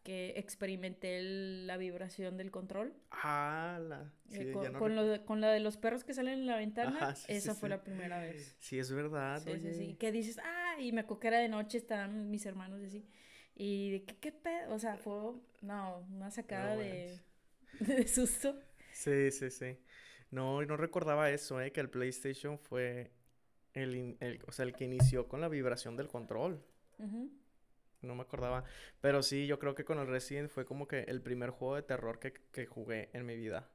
que 0.02 0.34
experimenté 0.36 1.18
el- 1.18 1.66
la 1.66 1.76
vibración 1.76 2.36
del 2.36 2.50
control. 2.50 2.92
Ah, 3.10 3.78
la... 3.80 4.12
Sí, 4.28 4.38
Eh, 4.42 4.52
con, 4.52 4.72
no 4.72 4.78
con 4.78 4.92
recu- 4.92 4.94
lo 4.96 5.06
de- 5.06 5.24
con 5.24 5.40
la 5.40 5.50
de 5.52 5.60
los 5.60 5.76
perros 5.76 6.02
que 6.04 6.12
salen 6.14 6.40
en 6.40 6.46
la 6.46 6.56
ventana, 6.56 6.96
Ajá, 6.96 7.14
sí, 7.14 7.24
sí, 7.26 7.32
esa 7.34 7.54
fue 7.54 7.68
la 7.68 7.82
primera 7.84 8.20
vez. 8.20 8.56
Sí, 8.58 8.78
es 8.78 8.90
verdad, 8.92 9.40
Sí, 9.44 9.52
sí, 9.60 9.74
sí. 9.74 9.96
Que 9.98 10.10
dices, 10.12 10.38
ah, 10.42 10.76
y 10.80 10.92
me 10.92 11.02
acuerdo 11.02 11.20
que 11.20 11.28
era 11.28 11.38
de 11.38 11.48
noche, 11.48 11.78
estaban 11.78 12.30
mis 12.30 12.44
hermanos 12.46 12.80
y 12.82 12.86
así. 12.86 13.06
Y 13.54 13.90
de 13.92 14.04
qué, 14.04 14.16
qué 14.16 14.32
pedo, 14.32 14.74
o 14.74 14.78
sea, 14.78 14.96
fue, 14.96 15.34
no, 15.60 15.98
una 16.10 16.30
sacada 16.30 16.74
de, 16.76 17.20
de 17.80 18.08
susto. 18.08 18.58
Sí, 18.92 19.30
sí, 19.30 19.50
sí. 19.50 19.76
No, 20.30 20.62
no 20.64 20.76
recordaba 20.76 21.30
eso, 21.30 21.60
¿eh? 21.60 21.70
Que 21.72 21.80
el 21.80 21.90
PlayStation 21.90 22.58
fue 22.58 23.12
el, 23.74 23.94
in- 23.94 24.16
el- 24.20 24.40
o 24.48 24.52
sea, 24.52 24.64
el 24.64 24.72
que 24.74 24.84
inició 24.84 25.28
con 25.28 25.40
la 25.40 25.48
vibración 25.48 25.96
del 25.96 26.08
control. 26.08 26.64
Ujú. 26.98 27.30
No 28.02 28.14
me 28.14 28.22
acordaba. 28.22 28.64
Pero 29.00 29.22
sí, 29.22 29.46
yo 29.46 29.58
creo 29.58 29.74
que 29.74 29.84
con 29.84 29.98
el 29.98 30.06
Resident 30.06 30.50
fue 30.50 30.64
como 30.64 30.86
que 30.86 31.00
el 31.02 31.22
primer 31.22 31.50
juego 31.50 31.76
de 31.76 31.82
terror 31.82 32.18
que, 32.18 32.32
que 32.52 32.66
jugué 32.66 33.10
en 33.12 33.24
mi 33.26 33.36
vida. 33.36 33.68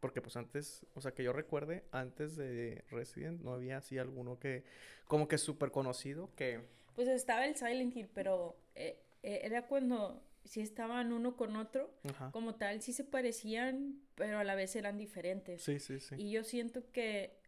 Porque 0.00 0.20
pues 0.20 0.36
antes, 0.36 0.84
o 0.94 1.00
sea, 1.00 1.12
que 1.12 1.22
yo 1.22 1.32
recuerde, 1.32 1.84
antes 1.92 2.34
de 2.36 2.84
Resident 2.90 3.40
no 3.40 3.54
había 3.54 3.76
así 3.76 3.98
alguno 3.98 4.38
que, 4.38 4.64
como 5.06 5.28
que 5.28 5.38
súper 5.38 5.70
conocido, 5.70 6.34
que... 6.34 6.60
Pues 6.96 7.06
estaba 7.06 7.46
el 7.46 7.54
Silent 7.54 7.96
Hill, 7.96 8.10
pero 8.12 8.56
eh, 8.74 9.00
eh, 9.22 9.42
era 9.44 9.68
cuando 9.68 10.20
sí 10.44 10.60
estaban 10.60 11.12
uno 11.12 11.36
con 11.36 11.54
otro, 11.54 11.94
Ajá. 12.10 12.30
como 12.32 12.56
tal, 12.56 12.82
sí 12.82 12.92
se 12.92 13.04
parecían, 13.04 14.00
pero 14.16 14.40
a 14.40 14.44
la 14.44 14.56
vez 14.56 14.74
eran 14.74 14.98
diferentes. 14.98 15.62
Sí, 15.62 15.78
sí, 15.78 16.00
sí. 16.00 16.16
Y 16.18 16.32
yo 16.32 16.42
siento 16.42 16.82
que 16.90 17.38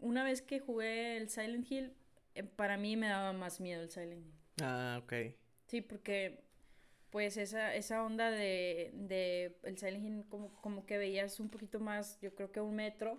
una 0.00 0.24
vez 0.24 0.42
que 0.42 0.58
jugué 0.58 1.16
el 1.16 1.28
Silent 1.28 1.70
Hill, 1.70 1.94
eh, 2.34 2.42
para 2.42 2.76
mí 2.76 2.96
me 2.96 3.06
daba 3.06 3.32
más 3.32 3.60
miedo 3.60 3.80
el 3.80 3.90
Silent 3.90 4.26
Hill. 4.26 4.41
Ah, 4.62 5.00
ok. 5.02 5.12
Sí, 5.66 5.80
porque 5.82 6.42
pues 7.10 7.36
esa, 7.36 7.74
esa 7.74 8.02
onda 8.04 8.30
de, 8.30 8.90
de 8.94 9.58
el 9.64 9.76
Silent 9.76 10.04
Hill 10.04 10.24
como, 10.30 10.52
como 10.62 10.86
que 10.86 10.96
veías 10.96 11.40
un 11.40 11.50
poquito 11.50 11.78
más, 11.80 12.18
yo 12.20 12.34
creo 12.34 12.50
que 12.52 12.60
un 12.60 12.74
metro, 12.76 13.18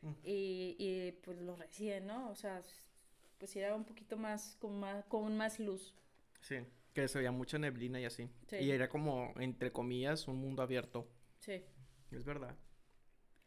Mm. 0.00 0.12
y, 0.22 0.76
y 0.78 1.10
pues 1.24 1.38
lo 1.40 1.56
recién, 1.56 2.06
¿no? 2.06 2.30
O 2.30 2.36
sea, 2.36 2.62
pues 3.38 3.56
era 3.56 3.74
un 3.74 3.84
poquito 3.84 4.16
más, 4.16 4.56
con 4.60 4.78
más, 4.78 5.04
con 5.06 5.36
más 5.36 5.58
luz. 5.58 5.92
Sí. 6.40 6.58
Que 6.94 7.08
se 7.08 7.18
veía 7.18 7.32
mucha 7.32 7.58
neblina 7.58 8.00
y 8.00 8.04
así. 8.04 8.28
Sí. 8.46 8.56
Y 8.58 8.70
era 8.70 8.88
como, 8.88 9.34
entre 9.40 9.72
comillas, 9.72 10.28
un 10.28 10.36
mundo 10.36 10.62
abierto. 10.62 11.08
Sí. 11.40 11.64
Es 12.12 12.24
verdad. 12.24 12.54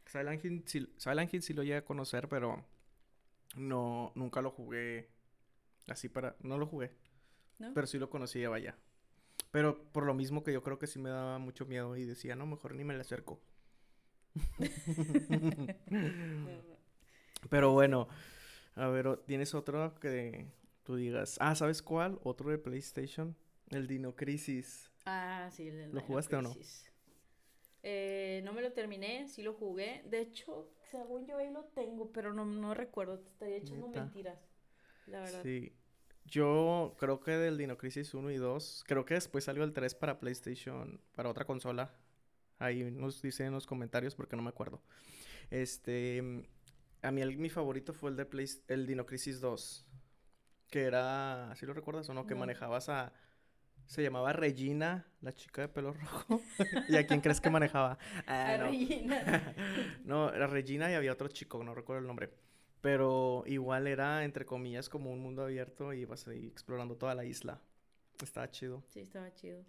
Silent 0.07 0.43
Hill, 0.43 0.63
sí, 0.65 0.93
Silent 0.97 1.33
Hill 1.33 1.41
sí 1.41 1.53
lo 1.53 1.63
llegué 1.63 1.77
a 1.77 1.85
conocer, 1.85 2.27
pero 2.27 2.65
no, 3.55 4.11
nunca 4.15 4.41
lo 4.41 4.51
jugué 4.51 5.07
así 5.87 6.09
para... 6.09 6.35
No 6.41 6.57
lo 6.57 6.67
jugué, 6.67 6.91
¿No? 7.61 7.73
pero 7.73 7.87
sí 7.87 7.97
lo 7.99 8.09
conocía, 8.09 8.49
vaya. 8.49 8.75
Pero 9.51 9.83
por 9.91 10.05
lo 10.05 10.13
mismo 10.13 10.43
que 10.43 10.53
yo 10.53 10.63
creo 10.63 10.79
que 10.79 10.87
sí 10.87 10.99
me 10.99 11.09
daba 11.09 11.37
mucho 11.39 11.65
miedo 11.65 11.95
y 11.97 12.05
decía, 12.05 12.35
no, 12.35 12.45
mejor 12.45 12.75
ni 12.75 12.83
me 12.83 12.93
le 12.93 13.01
acerco. 13.01 13.41
Pero 17.49 17.71
bueno, 17.71 18.07
a 18.75 18.87
ver, 18.87 19.17
¿tienes 19.25 19.53
otro 19.53 19.95
que 19.99 20.45
tú 20.83 20.95
digas? 20.95 21.37
Ah, 21.39 21.55
¿sabes 21.55 21.81
cuál? 21.81 22.19
Otro 22.23 22.49
de 22.49 22.57
PlayStation, 22.57 23.35
el 23.71 23.87
Dino 23.87 24.15
Crisis. 24.15 24.89
Ah, 25.05 25.49
sí. 25.51 25.67
el- 25.67 25.77
¿Lo 25.77 25.85
Dino 25.87 26.01
jugaste 26.01 26.35
o 26.35 26.41
no? 26.41 26.55
Eh, 27.83 28.41
no 28.45 28.53
me 28.53 28.61
lo 28.61 28.71
terminé, 28.73 29.27
sí 29.27 29.41
lo 29.41 29.53
jugué. 29.53 30.03
De 30.05 30.21
hecho, 30.21 30.69
según 30.91 31.25
yo 31.25 31.37
ahí 31.37 31.51
lo 31.51 31.63
tengo, 31.65 32.11
pero 32.11 32.33
no, 32.33 32.45
no 32.45 32.73
recuerdo. 32.73 33.19
Te 33.19 33.29
estaría 33.29 33.57
echando 33.57 33.87
¿Neta? 33.87 34.01
mentiras. 34.03 34.39
La 35.07 35.21
verdad. 35.21 35.41
Sí. 35.43 35.73
Yo 36.25 36.95
creo 36.99 37.19
que 37.19 37.31
del 37.31 37.57
Dino 37.57 37.77
Crisis 37.77 38.13
1 38.13 38.31
y 38.31 38.37
2, 38.37 38.83
creo 38.87 39.05
que 39.05 39.15
después 39.15 39.43
salió 39.43 39.63
el 39.63 39.73
3 39.73 39.95
para 39.95 40.19
PlayStation, 40.19 41.01
para 41.15 41.29
otra 41.29 41.45
consola. 41.45 41.93
Ahí 42.59 42.83
nos 42.91 43.21
dicen 43.21 43.47
en 43.47 43.53
los 43.53 43.65
comentarios 43.65 44.15
porque 44.15 44.35
no 44.35 44.41
me 44.43 44.49
acuerdo. 44.49 44.81
Este, 45.49 46.21
mm, 46.21 46.41
a 47.01 47.11
mí 47.11 47.21
el- 47.21 47.37
mi 47.37 47.49
favorito 47.49 47.93
fue 47.93 48.11
el 48.11 48.15
de 48.17 48.25
Play, 48.25 48.47
el 48.67 48.85
Dino 48.85 49.05
Crisis 49.05 49.41
2, 49.41 49.85
que 50.69 50.83
era, 50.83 51.53
¿sí 51.55 51.65
lo 51.65 51.73
recuerdas 51.73 52.07
o 52.09 52.13
no? 52.13 52.25
Que 52.27 52.35
No. 52.35 52.41
manejabas 52.41 52.87
a, 52.87 53.11
se 53.87 54.03
llamaba 54.03 54.31
Regina, 54.31 55.05
la 55.21 55.33
chica 55.33 55.63
de 55.63 55.67
pelo 55.67 55.91
rojo. 55.93 56.41
¿Y 56.87 56.95
a 56.95 57.05
quién 57.07 57.19
crees 57.19 57.41
que 57.41 57.49
manejaba? 57.49 57.97
Ah, 58.27 58.53
A 58.53 58.57
no. 58.59 58.65
Regina. 58.65 59.55
No, 60.05 60.31
era 60.33 60.47
Regina 60.47 60.89
y 60.91 60.93
había 60.93 61.11
otro 61.11 61.27
chico, 61.27 61.61
no 61.63 61.73
recuerdo 61.75 62.01
el 62.01 62.07
nombre. 62.07 62.29
Pero 62.81 63.43
igual 63.45 63.87
era, 63.87 64.23
entre 64.25 64.45
comillas, 64.45 64.89
como 64.89 65.11
un 65.11 65.19
mundo 65.19 65.43
abierto 65.43 65.93
y 65.93 66.01
ibas 66.01 66.27
ahí 66.27 66.47
explorando 66.47 66.97
toda 66.97 67.13
la 67.15 67.25
isla. 67.25 67.61
Estaba 68.23 68.49
chido. 68.49 68.83
Sí, 68.89 69.01
estaba 69.01 69.33
chido. 69.33 69.63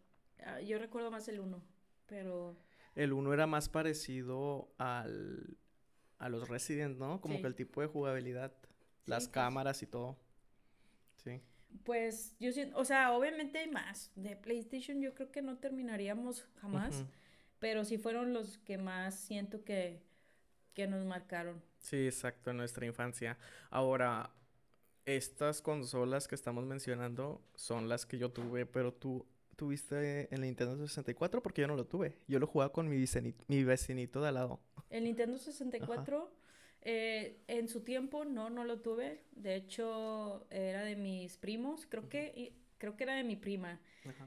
Ah, 0.45 0.61
yo 0.61 0.79
recuerdo 0.79 1.11
más 1.11 1.29
el 1.29 1.41
uno, 1.41 1.63
pero 2.07 2.57
El 2.95 3.13
uno 3.13 3.33
era 3.33 3.47
más 3.47 3.69
parecido 3.69 4.73
al, 4.79 5.57
a 6.19 6.29
los 6.29 6.49
Resident, 6.49 6.99
¿no? 6.99 7.21
Como 7.21 7.37
Sí. 7.37 7.41
que 7.43 7.47
el 7.49 7.55
tipo 7.55 7.81
de 7.81 7.87
jugabilidad, 7.87 8.53
las 9.07 9.25
pues. 9.25 9.35
cámaras 9.35 9.83
y 9.83 9.87
todo. 9.87 10.19
Sí. 11.17 11.41
pues 11.85 12.35
yo 12.39 12.53
siento, 12.53 12.77
o 12.79 12.85
sea, 12.85 13.13
obviamente 13.13 13.59
hay 13.59 13.71
más. 13.71 14.11
De 14.17 14.37
PlayStation 14.37 15.01
yo 15.01 15.15
creo 15.15 15.31
que 15.33 15.43
no 15.43 15.59
terminaríamos 15.59 16.47
jamás, 16.61 17.05
pero 17.59 17.85
sí 17.85 17.97
fueron 17.99 18.33
los 18.35 18.59
que 18.59 18.77
más 18.79 19.15
siento 19.19 19.65
que, 19.65 20.03
que 20.75 20.87
nos 20.87 21.05
marcaron. 21.07 21.63
Sí, 21.83 22.07
exacto, 22.07 22.51
en 22.51 22.57
nuestra 22.59 22.87
infancia. 22.87 23.37
Ahora, 23.71 24.31
estas 25.05 25.63
consolas 25.63 26.29
que 26.29 26.35
estamos 26.35 26.65
mencionando 26.65 27.43
son 27.55 27.89
las 27.89 28.07
que 28.07 28.19
yo 28.19 28.31
tuve, 28.31 28.67
pero 28.67 28.95
tú 28.95 29.27
tuviste 29.57 30.33
el 30.35 30.43
Nintendo 30.43 30.77
64 30.77 31.43
porque 31.43 31.63
yo 31.63 31.69
no 31.69 31.77
lo 31.77 31.87
tuve. 31.87 32.19
Yo 32.29 32.39
lo 32.39 32.47
jugaba 32.47 32.73
con 32.73 32.89
mi 32.89 32.99
vecinito, 32.99 33.45
mi 33.49 33.65
vecinito 33.65 34.23
de 34.23 34.29
al 34.29 34.35
lado. 34.35 34.61
El 34.91 35.05
Nintendo 35.05 35.39
64, 35.39 36.33
eh, 36.83 37.43
en 37.49 37.69
su 37.69 37.83
tiempo 37.83 38.25
no, 38.25 38.49
no 38.51 38.65
lo 38.65 38.81
tuve. 38.81 39.25
De 39.33 39.57
hecho, 39.57 40.47
era 40.51 40.83
de 40.85 40.97
mis 40.97 41.37
primos. 41.37 41.87
Creo 41.87 42.09
que, 42.09 42.55
creo 42.79 42.97
que 42.97 43.05
era 43.05 43.15
de 43.15 43.25
mi 43.25 43.37
prima. 43.37 43.81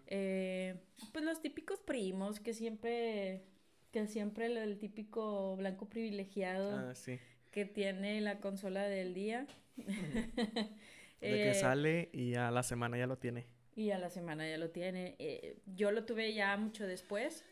Eh, 0.08 0.76
pues 1.14 1.24
los 1.24 1.42
típicos 1.42 1.80
primos 1.80 2.40
que 2.40 2.54
siempre, 2.54 3.44
que 3.92 4.08
siempre 4.08 4.48
el, 4.48 4.58
el 4.58 4.78
típico 4.78 5.56
blanco 5.58 5.88
privilegiado 5.90 6.90
Ah, 6.90 6.96
sí. 6.96 7.20
Que 7.56 7.66
tiene 7.66 8.20
la 8.22 8.40
consola 8.42 8.84
del 8.84 9.14
día. 9.14 9.48
De 9.78 9.86
que 9.86 10.72
Eh, 11.22 11.54
sale 11.56 12.10
y 12.14 12.36
a 12.36 12.52
la 12.52 12.62
semana 12.62 12.98
ya 12.98 13.08
lo 13.08 13.18
tiene. 13.18 13.48
Y 13.76 13.92
a 13.92 13.98
la 13.98 14.10
semana 14.10 14.48
ya 14.48 14.58
lo 14.58 14.70
tiene. 14.70 15.16
Eh, 15.20 15.58
yo 15.66 15.92
lo 15.92 16.04
tuve 16.06 16.34
ya 16.34 16.56
mucho 16.58 16.86
después. 16.86 17.44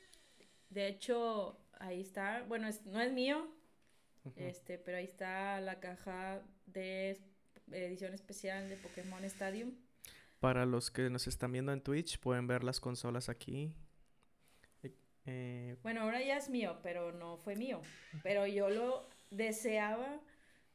De 0.69 0.87
hecho, 0.87 1.57
ahí 1.79 2.01
está. 2.01 2.43
Bueno, 2.47 2.67
es- 2.67 2.85
no 2.85 2.99
es 3.01 3.11
mío, 3.13 3.47
este, 4.35 4.77
pero 4.77 4.97
ahí 4.97 5.05
está 5.05 5.59
la 5.61 5.79
caja 5.79 6.41
de 6.65 7.17
edición 7.71 8.13
especial 8.13 8.67
de 8.69 8.75
Pokémon 8.77 9.23
Stadium. 9.25 9.71
Para 10.41 10.65
los 10.65 10.91
que 10.91 11.09
nos 11.09 11.27
están 11.27 11.53
viendo 11.53 11.71
en 11.71 11.81
Twitch, 11.81 12.19
pueden 12.19 12.45
ver 12.47 12.63
las 12.65 12.79
consolas 12.81 13.29
aquí. 13.29 13.73
Eh, 15.25 15.77
Bueno, 15.83 16.01
ahora 16.01 16.21
ya 16.21 16.35
es 16.37 16.49
mío, 16.49 16.79
pero 16.83 17.13
no 17.13 17.37
fue 17.37 17.55
mío. 17.55 17.79
Pero 18.23 18.45
yo 18.45 18.69
lo 18.69 19.07
deseaba 19.35 20.21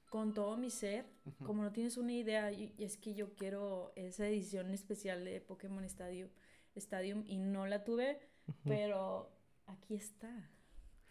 con 0.09 0.35
todo 0.35 0.57
mi 0.57 0.71
ser. 0.71 1.07
Como 1.45 1.63
no 1.63 1.73
tienes 1.73 1.97
una 1.97 2.13
idea, 2.13 2.51
y 2.53 2.75
es 2.79 2.97
que 2.97 3.15
yo 3.15 3.35
quiero 3.35 3.93
esa 3.97 4.27
edición 4.27 4.71
especial 4.73 5.25
de 5.25 5.41
Pokémon 5.41 5.85
Stadium, 5.85 6.31
Stadium 6.75 7.25
y 7.27 7.37
no 7.39 7.67
la 7.67 7.85
tuve, 7.85 8.19
pero 8.65 9.31
aquí 9.67 9.95
está. 9.95 10.51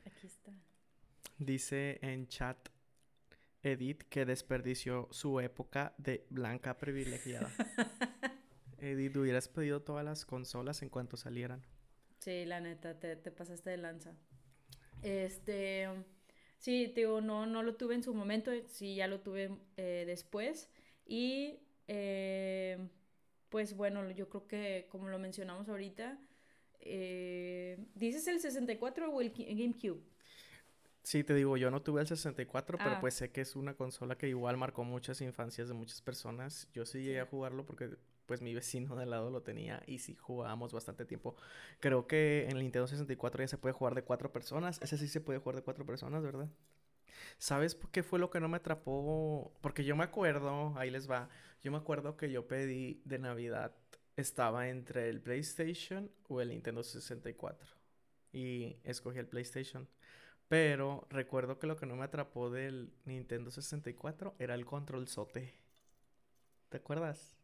Aquí 0.06 0.26
está. 0.26 0.52
Dice 1.38 2.00
en 2.02 2.28
chat 2.28 2.58
Edith 3.62 4.04
que 4.10 4.26
desperdició 4.26 5.08
su 5.12 5.40
época 5.40 5.94
de 5.98 6.26
blanca 6.30 6.78
privilegiada. 6.78 7.52
Edith, 8.80 9.16
hubieras 9.18 9.48
pedido 9.48 9.82
todas 9.82 10.06
las 10.06 10.26
consolas 10.26 10.82
en 10.82 10.90
cuanto 10.90 11.18
salieran. 11.18 11.64
Sí, 12.20 12.46
la 12.46 12.60
neta, 12.60 13.00
te, 13.00 13.16
te 13.16 13.32
pasaste 13.32 13.72
de 13.72 13.78
lanza. 13.78 14.16
Este, 15.02 15.88
sí, 16.58 16.88
te 16.94 17.02
digo, 17.02 17.22
no, 17.22 17.46
no 17.46 17.64
lo 17.64 17.76
tuve 17.76 17.96
en 17.96 18.04
su 18.04 18.14
momento, 18.14 18.52
sí, 18.68 18.96
ya 18.96 19.08
lo 19.08 19.22
tuve 19.22 19.58
eh, 19.78 20.04
después. 20.08 20.70
Y, 21.06 21.60
eh, 21.88 22.78
pues 23.50 23.76
bueno, 23.76 24.10
yo 24.12 24.30
creo 24.30 24.48
que 24.48 24.88
como 24.90 25.08
lo 25.10 25.20
mencionamos 25.20 25.70
ahorita, 25.70 26.20
eh, 26.80 27.78
¿dices 27.96 28.28
el 28.28 28.40
64 28.40 29.12
o 29.12 29.22
el 29.22 29.32
GameCube? 29.32 30.04
Sí, 31.04 31.24
te 31.24 31.34
digo, 31.34 31.56
yo 31.56 31.72
no 31.72 31.82
tuve 31.82 32.02
el 32.02 32.08
64, 32.08 32.78
pero 32.78 32.92
Ah. 32.96 33.00
pues 33.00 33.14
sé 33.14 33.32
que 33.32 33.40
es 33.42 33.56
una 33.56 33.76
consola 33.76 34.18
que 34.18 34.28
igual 34.28 34.58
marcó 34.58 34.84
muchas 34.84 35.22
infancias 35.22 35.70
de 35.70 35.74
muchas 35.74 36.02
personas. 36.02 36.68
Yo 36.74 36.86
sí 36.86 37.00
llegué 37.02 37.22
a 37.22 37.26
jugarlo 37.26 37.66
porque 37.66 37.98
pues 38.28 38.42
mi 38.42 38.54
vecino 38.54 38.96
de 38.96 39.04
al 39.04 39.10
lado 39.10 39.32
lo 39.32 39.42
tenía 39.42 39.82
y 39.88 40.00
sí 40.00 40.16
jugábamos 40.16 40.74
bastante 40.74 41.06
tiempo. 41.06 41.36
Creo 41.80 42.06
que 42.08 42.46
en 42.46 42.58
el 42.58 42.64
Nintendo 42.64 42.88
64 42.88 43.44
ya 43.44 43.48
se 43.48 43.58
puede 43.58 43.74
jugar 43.74 43.96
de 43.96 44.04
cuatro 44.04 44.32
personas. 44.32 44.80
Ese 44.82 44.98
sí 44.98 45.08
se 45.08 45.22
puede 45.22 45.40
jugar 45.40 45.56
de 45.56 45.64
cuatro 45.64 45.86
personas, 45.86 46.24
¿verdad? 46.24 46.50
¿Sabes 47.40 47.74
por 47.76 47.90
qué 47.92 48.04
fue 48.04 48.20
lo 48.20 48.30
que 48.30 48.40
no 48.40 48.50
me 48.50 48.58
atrapó? 48.58 49.52
Porque 49.62 49.84
yo 49.84 49.96
me 49.96 50.04
acuerdo, 50.04 50.74
ahí 50.78 50.92
les 50.92 51.10
va, 51.10 51.30
yo 51.64 51.72
me 51.72 51.78
acuerdo 51.78 52.18
que 52.18 52.32
yo 52.32 52.48
pedí 52.48 53.02
de 53.06 53.20
Navidad 53.20 53.74
estaba 54.18 54.68
entre 54.70 55.10
el 55.10 55.22
PlayStation 55.22 56.12
o 56.28 56.42
el 56.42 56.50
Nintendo 56.50 56.84
64. 56.84 57.70
Y 58.34 58.78
escogí 58.84 59.20
el 59.20 59.28
PlayStation. 59.28 59.88
Pero 60.48 61.08
recuerdo 61.10 61.60
que 61.60 61.68
lo 61.68 61.76
que 61.76 61.86
no 61.86 61.96
me 61.96 62.06
atrapó 62.06 62.50
del 62.50 62.92
Nintendo 63.06 63.52
64 63.52 64.36
era 64.40 64.56
el 64.56 64.66
control 64.66 65.08
sote. 65.08 65.54
¿Te 66.70 66.78
acuerdas? 66.78 67.38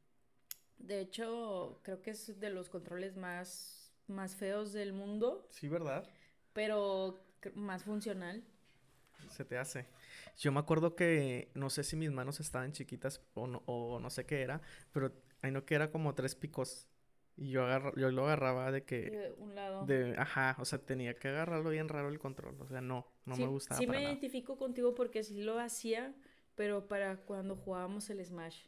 De 0.84 1.00
hecho, 1.02 1.80
creo 1.84 2.02
que 2.04 2.12
es 2.12 2.40
de 2.40 2.50
los 2.52 2.70
controles 2.70 3.16
más, 3.18 3.92
más 4.08 4.36
feos 4.36 4.72
del 4.74 4.94
mundo, 4.94 5.50
Sí, 5.50 5.68
¿verdad? 5.70 6.10
pero 6.54 7.20
más 7.56 7.84
funcional. 7.84 8.44
Se 9.30 9.46
te 9.46 9.58
hace. 9.58 9.88
Yo 10.38 10.52
me 10.52 10.60
acuerdo 10.60 10.96
que 10.96 11.50
no 11.56 11.70
sé 11.70 11.84
si 11.84 11.96
mis 11.96 12.12
manos 12.12 12.40
estaban 12.40 12.72
chiquitas 12.72 13.22
o 13.34 13.48
no, 13.48 13.64
o 13.66 14.00
no 14.00 14.10
sé 14.10 14.26
qué 14.26 14.42
era, 14.42 14.62
pero 14.92 15.14
ahí 15.42 15.52
no 15.52 15.66
que 15.66 15.76
era 15.76 15.92
como 15.92 16.14
tres 16.16 16.36
picos. 16.36 16.88
Y 17.36 17.50
yo, 17.52 17.64
agarra- 17.66 17.94
yo 17.96 18.12
lo 18.12 18.26
agarraba 18.26 18.72
de 18.72 18.84
que, 18.86 19.12
De 19.12 19.32
un 19.38 19.56
lado. 19.56 19.80
de, 19.80 20.16
ajá, 20.18 20.56
o 20.60 20.66
sea, 20.66 20.80
tenía 20.80 21.16
que 21.20 21.30
agarrarlo 21.30 21.70
bien 21.72 21.90
raro 21.90 22.10
el 22.10 22.20
control. 22.20 22.58
O 22.62 22.68
sea, 22.68 22.82
no, 22.82 23.08
no 23.26 23.38
sí, 23.38 23.44
me 23.44 23.48
gustaba 23.48 23.80
sí 23.80 23.88
para 23.88 24.00
me 24.00 24.02
nada. 24.02 24.16
identifico 24.16 24.58
contigo 24.58 24.96
porque 24.96 25.24
sí 25.24 25.42
lo 25.42 25.60
hacía, 25.60 26.14
pero 26.56 26.88
para 26.88 27.18
cuando 27.18 27.56
jugábamos 27.56 28.10
el 28.10 28.24
Smash. 28.26 28.64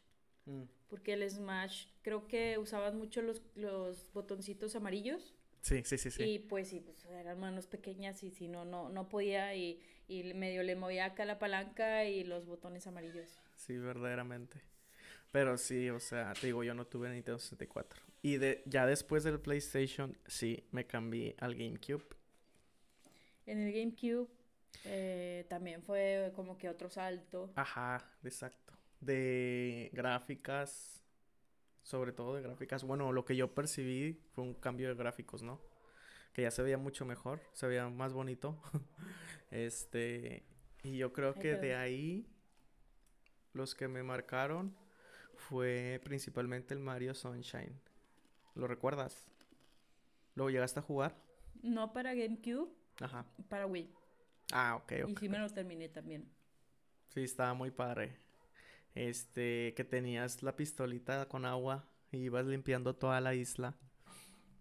Mm, 0.46 0.62
Porque 0.88 1.12
el 1.14 1.28
Smash 1.28 1.86
creo 2.02 2.26
que 2.28 2.58
usabas 2.58 2.94
mucho 2.94 3.22
los, 3.22 3.42
los 3.54 4.10
botoncitos 4.12 4.76
amarillos. 4.76 5.34
Sí, 5.60 5.82
sí, 5.84 5.98
sí, 5.98 6.10
sí. 6.10 6.22
Y 6.22 6.38
pues 6.38 6.68
sí, 6.68 6.80
pues 6.80 7.04
eran 7.06 7.40
manos 7.40 7.66
pequeñas 7.66 8.22
y 8.22 8.30
si 8.30 8.46
no, 8.46 8.64
no, 8.64 8.88
no 8.88 9.08
podía 9.08 9.54
y, 9.56 9.80
y 10.06 10.32
medio 10.34 10.62
le 10.62 10.76
movía 10.76 11.06
acá 11.06 11.24
la 11.24 11.38
palanca 11.40 12.04
y 12.04 12.22
los 12.24 12.46
botones 12.46 12.86
amarillos. 12.86 13.40
Sí, 13.56 13.76
verdaderamente. 13.76 14.60
Pero 15.32 15.58
sí, 15.58 15.90
o 15.90 16.00
sea, 16.00 16.32
te 16.34 16.46
digo, 16.46 16.62
yo 16.64 16.74
no 16.74 16.86
tuve 16.86 17.10
Nintendo 17.10 17.38
64. 17.38 18.02
Y 18.22 18.38
de, 18.38 18.62
ya 18.66 18.86
después 18.86 19.24
del 19.24 19.40
PlayStation, 19.40 20.16
sí, 20.26 20.64
me 20.70 20.86
cambié 20.86 21.34
al 21.38 21.54
GameCube. 21.54 22.04
En 23.46 23.60
el 23.60 23.72
GameCube 23.72 24.28
eh, 24.84 25.46
también 25.48 25.82
fue 25.82 26.32
como 26.34 26.58
que 26.58 26.68
otro 26.68 26.88
salto. 26.90 27.50
Ajá, 27.54 28.04
exacto. 28.24 28.74
De 29.06 29.90
gráficas, 29.92 31.04
sobre 31.82 32.12
todo 32.12 32.34
de 32.34 32.42
gráficas. 32.42 32.84
Bueno, 32.84 33.12
lo 33.12 33.24
que 33.24 33.36
yo 33.36 33.54
percibí 33.54 34.20
fue 34.32 34.44
un 34.44 34.54
cambio 34.54 34.88
de 34.88 34.94
gráficos, 34.94 35.42
¿no? 35.42 35.60
Que 36.32 36.42
ya 36.42 36.50
se 36.50 36.62
veía 36.62 36.78
mucho 36.78 37.04
mejor, 37.06 37.40
se 37.52 37.66
veía 37.66 37.88
más 37.88 38.12
bonito. 38.12 38.60
Este, 39.52 40.44
y 40.82 40.96
yo 40.98 41.12
creo 41.12 41.34
que 41.34 41.54
de 41.54 41.76
ahí 41.76 42.26
los 43.52 43.76
que 43.76 43.86
me 43.86 44.02
marcaron 44.02 44.76
fue 45.36 46.00
principalmente 46.02 46.74
el 46.74 46.80
Mario 46.80 47.14
Sunshine. 47.14 47.80
¿Lo 48.56 48.66
recuerdas? 48.66 49.30
¿Lo 50.34 50.50
llegaste 50.50 50.80
a 50.80 50.82
jugar? 50.82 51.16
No 51.62 51.92
para 51.92 52.12
GameCube, 52.14 52.68
Ajá. 53.00 53.24
para 53.48 53.66
Wii. 53.66 53.88
Ah, 54.52 54.74
ok, 54.76 54.92
ok. 55.04 55.10
Y 55.10 55.16
sí 55.16 55.28
me 55.28 55.38
lo 55.38 55.48
terminé 55.48 55.88
también. 55.88 56.28
Sí, 57.08 57.22
estaba 57.22 57.54
muy 57.54 57.70
padre. 57.70 58.18
Este, 58.96 59.74
que 59.76 59.84
tenías 59.84 60.42
la 60.42 60.56
pistolita 60.56 61.28
con 61.28 61.44
agua 61.44 61.84
y 62.10 62.16
ibas 62.16 62.46
limpiando 62.46 62.96
toda 62.96 63.20
la 63.20 63.34
isla. 63.34 63.76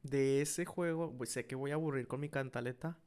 De 0.03 0.41
ese 0.41 0.65
juego, 0.65 1.15
pues 1.17 1.31
sé 1.31 1.47
que 1.47 1.55
voy 1.55 1.71
a 1.71 1.75
aburrir 1.75 2.07
con 2.07 2.19
mi 2.19 2.29
cantaleta, 2.29 2.99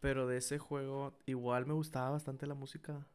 pero 0.00 0.26
de 0.28 0.36
ese 0.36 0.58
juego 0.58 1.18
igual 1.26 1.66
me 1.66 1.72
gustaba 1.72 2.10
bastante 2.10 2.46
la 2.46 2.54
música. 2.54 3.06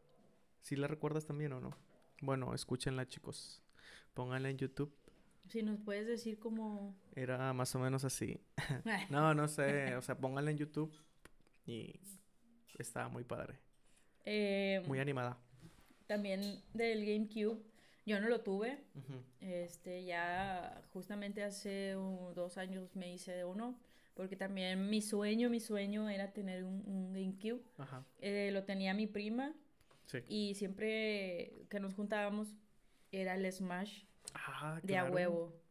¿Sí 0.64 0.76
la 0.76 0.88
recuerdas 0.88 1.26
también 1.26 1.54
o 1.54 1.62
no? 1.62 1.78
Bueno, 2.22 2.54
escúchenla, 2.54 3.08
chicos. 3.08 3.62
Pónganla 4.16 4.50
en 4.50 4.58
YouTube. 4.58 4.94
Si 5.48 5.62
nos 5.62 5.80
puedes 5.80 6.08
decir 6.08 6.40
como... 6.40 6.96
Era 7.16 7.54
más 7.54 7.74
o 7.76 7.80
menos 7.80 8.04
así. 8.04 8.40
No, 9.12 9.34
no 9.36 9.48
sé, 9.48 9.96
o 9.96 10.02
sea, 10.02 10.18
pónganla 10.18 10.52
en 10.52 10.58
YouTube 10.58 10.92
y 11.66 12.00
estaba 12.78 13.08
muy 13.08 13.24
padre, 13.24 13.60
Eh, 14.26 14.84
muy 14.88 15.00
animada. 15.00 15.38
También 16.16 16.62
del 16.74 17.06
GameCube, 17.06 17.62
yo 18.06 18.20
no 18.20 18.28
lo 18.28 18.42
tuve. 18.42 18.80
Este, 19.40 20.04
ya 20.04 20.82
justamente 20.92 21.42
hace 21.42 21.96
un- 21.96 22.34
dos 22.34 22.58
años 22.58 22.94
me 22.98 23.14
hice 23.14 23.32
de 23.32 23.46
uno, 23.46 23.80
porque 24.14 24.36
también 24.36 24.90
mi 24.90 25.02
sueño, 25.02 25.50
mi 25.50 25.62
sueño 25.62 26.10
era 26.10 26.34
tener 26.34 26.66
un, 26.66 26.84
un 26.86 27.14
GameCube. 27.14 27.62
Ajá. 27.78 28.04
Eh, 28.20 28.50
lo 28.52 28.66
tenía 28.66 28.94
mi 28.94 29.08
prima 29.08 29.54
Sí. 30.06 30.18
y 30.28 30.56
siempre 30.56 31.66
que 31.70 31.80
nos 31.80 31.94
juntábamos 31.94 32.50
era 33.14 33.36
el 33.36 33.50
Smash 33.50 34.04
Ah, 34.34 34.80
de 34.84 34.98
a 34.98 35.02
claro. 35.04 35.14
huevo. 35.16 35.62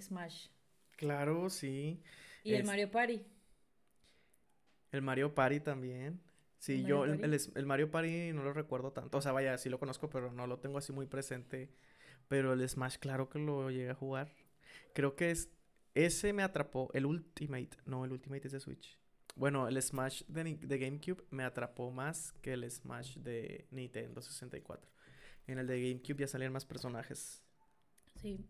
Smash. 0.00 0.48
Claro, 0.96 1.50
sí. 1.50 2.00
Y 2.44 2.54
el 2.54 2.62
Mario 2.64 2.90
Party. 2.92 3.24
El 4.92 5.02
Mario 5.02 5.34
Party 5.34 5.58
también. 5.58 6.20
Sí, 6.64 6.76
¿El 6.76 6.86
yo 6.86 7.04
el, 7.04 7.22
el 7.56 7.66
Mario 7.66 7.90
Party 7.90 8.32
no 8.32 8.42
lo 8.42 8.54
recuerdo 8.54 8.90
tanto. 8.90 9.18
O 9.18 9.20
sea, 9.20 9.32
vaya, 9.32 9.58
sí 9.58 9.68
lo 9.68 9.78
conozco, 9.78 10.08
pero 10.08 10.32
no 10.32 10.46
lo 10.46 10.60
tengo 10.60 10.78
así 10.78 10.94
muy 10.94 11.04
presente. 11.04 11.68
Pero 12.26 12.54
el 12.54 12.66
Smash, 12.66 12.96
claro 12.96 13.28
que 13.28 13.38
lo 13.38 13.70
llegué 13.70 13.90
a 13.90 13.94
jugar. 13.94 14.34
Creo 14.94 15.14
que 15.14 15.30
es. 15.30 15.50
Ese 15.94 16.32
me 16.32 16.42
atrapó. 16.42 16.88
El 16.94 17.04
Ultimate. 17.04 17.68
No, 17.84 18.06
el 18.06 18.12
Ultimate 18.12 18.46
es 18.46 18.52
de 18.52 18.60
Switch. 18.60 18.98
Bueno, 19.36 19.68
el 19.68 19.80
Smash 19.82 20.22
de, 20.26 20.54
de 20.54 20.78
GameCube 20.78 21.22
me 21.28 21.44
atrapó 21.44 21.90
más 21.90 22.32
que 22.40 22.54
el 22.54 22.70
Smash 22.70 23.18
de 23.18 23.66
Nintendo 23.70 24.22
64. 24.22 24.90
En 25.46 25.58
el 25.58 25.66
de 25.66 25.82
GameCube 25.82 26.20
ya 26.20 26.28
salían 26.28 26.54
más 26.54 26.64
personajes. 26.64 27.42
Sí. 28.14 28.42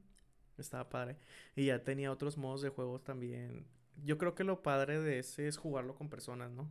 Estaba 0.57 0.89
padre. 0.89 1.17
Y 1.57 1.67
ya 1.67 1.83
tenía 1.83 2.13
otros 2.13 2.39
modos 2.39 2.63
de 2.63 2.69
juegos 2.69 3.03
también. 3.03 3.67
Yo 4.05 4.19
creo 4.19 4.37
que 4.37 4.45
lo 4.45 4.63
padre 4.63 5.01
de 5.01 5.19
ese 5.19 5.49
es 5.49 5.57
jugarlo 5.57 5.97
con 5.97 6.09
personas, 6.09 6.53
¿no? 6.53 6.71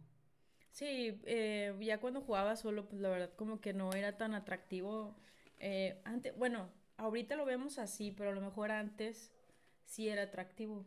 Sí, 0.74 1.22
eh, 1.26 1.76
ya 1.82 2.00
cuando 2.00 2.22
jugaba 2.22 2.56
solo, 2.56 2.88
pues 2.90 3.00
la 3.00 3.10
verdad 3.10 3.30
como 3.36 3.62
que 3.62 3.74
no 3.74 3.94
era 3.94 4.18
tan 4.18 4.34
atractivo. 4.34 5.16
Eh, 5.60 6.02
antes, 6.04 6.36
bueno, 6.36 6.68
ahorita 6.98 7.36
lo 7.36 7.46
vemos 7.46 7.78
así, 7.78 8.12
pero 8.12 8.32
a 8.32 8.34
lo 8.34 8.42
mejor 8.42 8.72
antes 8.72 9.32
sí 9.86 10.10
era 10.10 10.24
atractivo, 10.24 10.84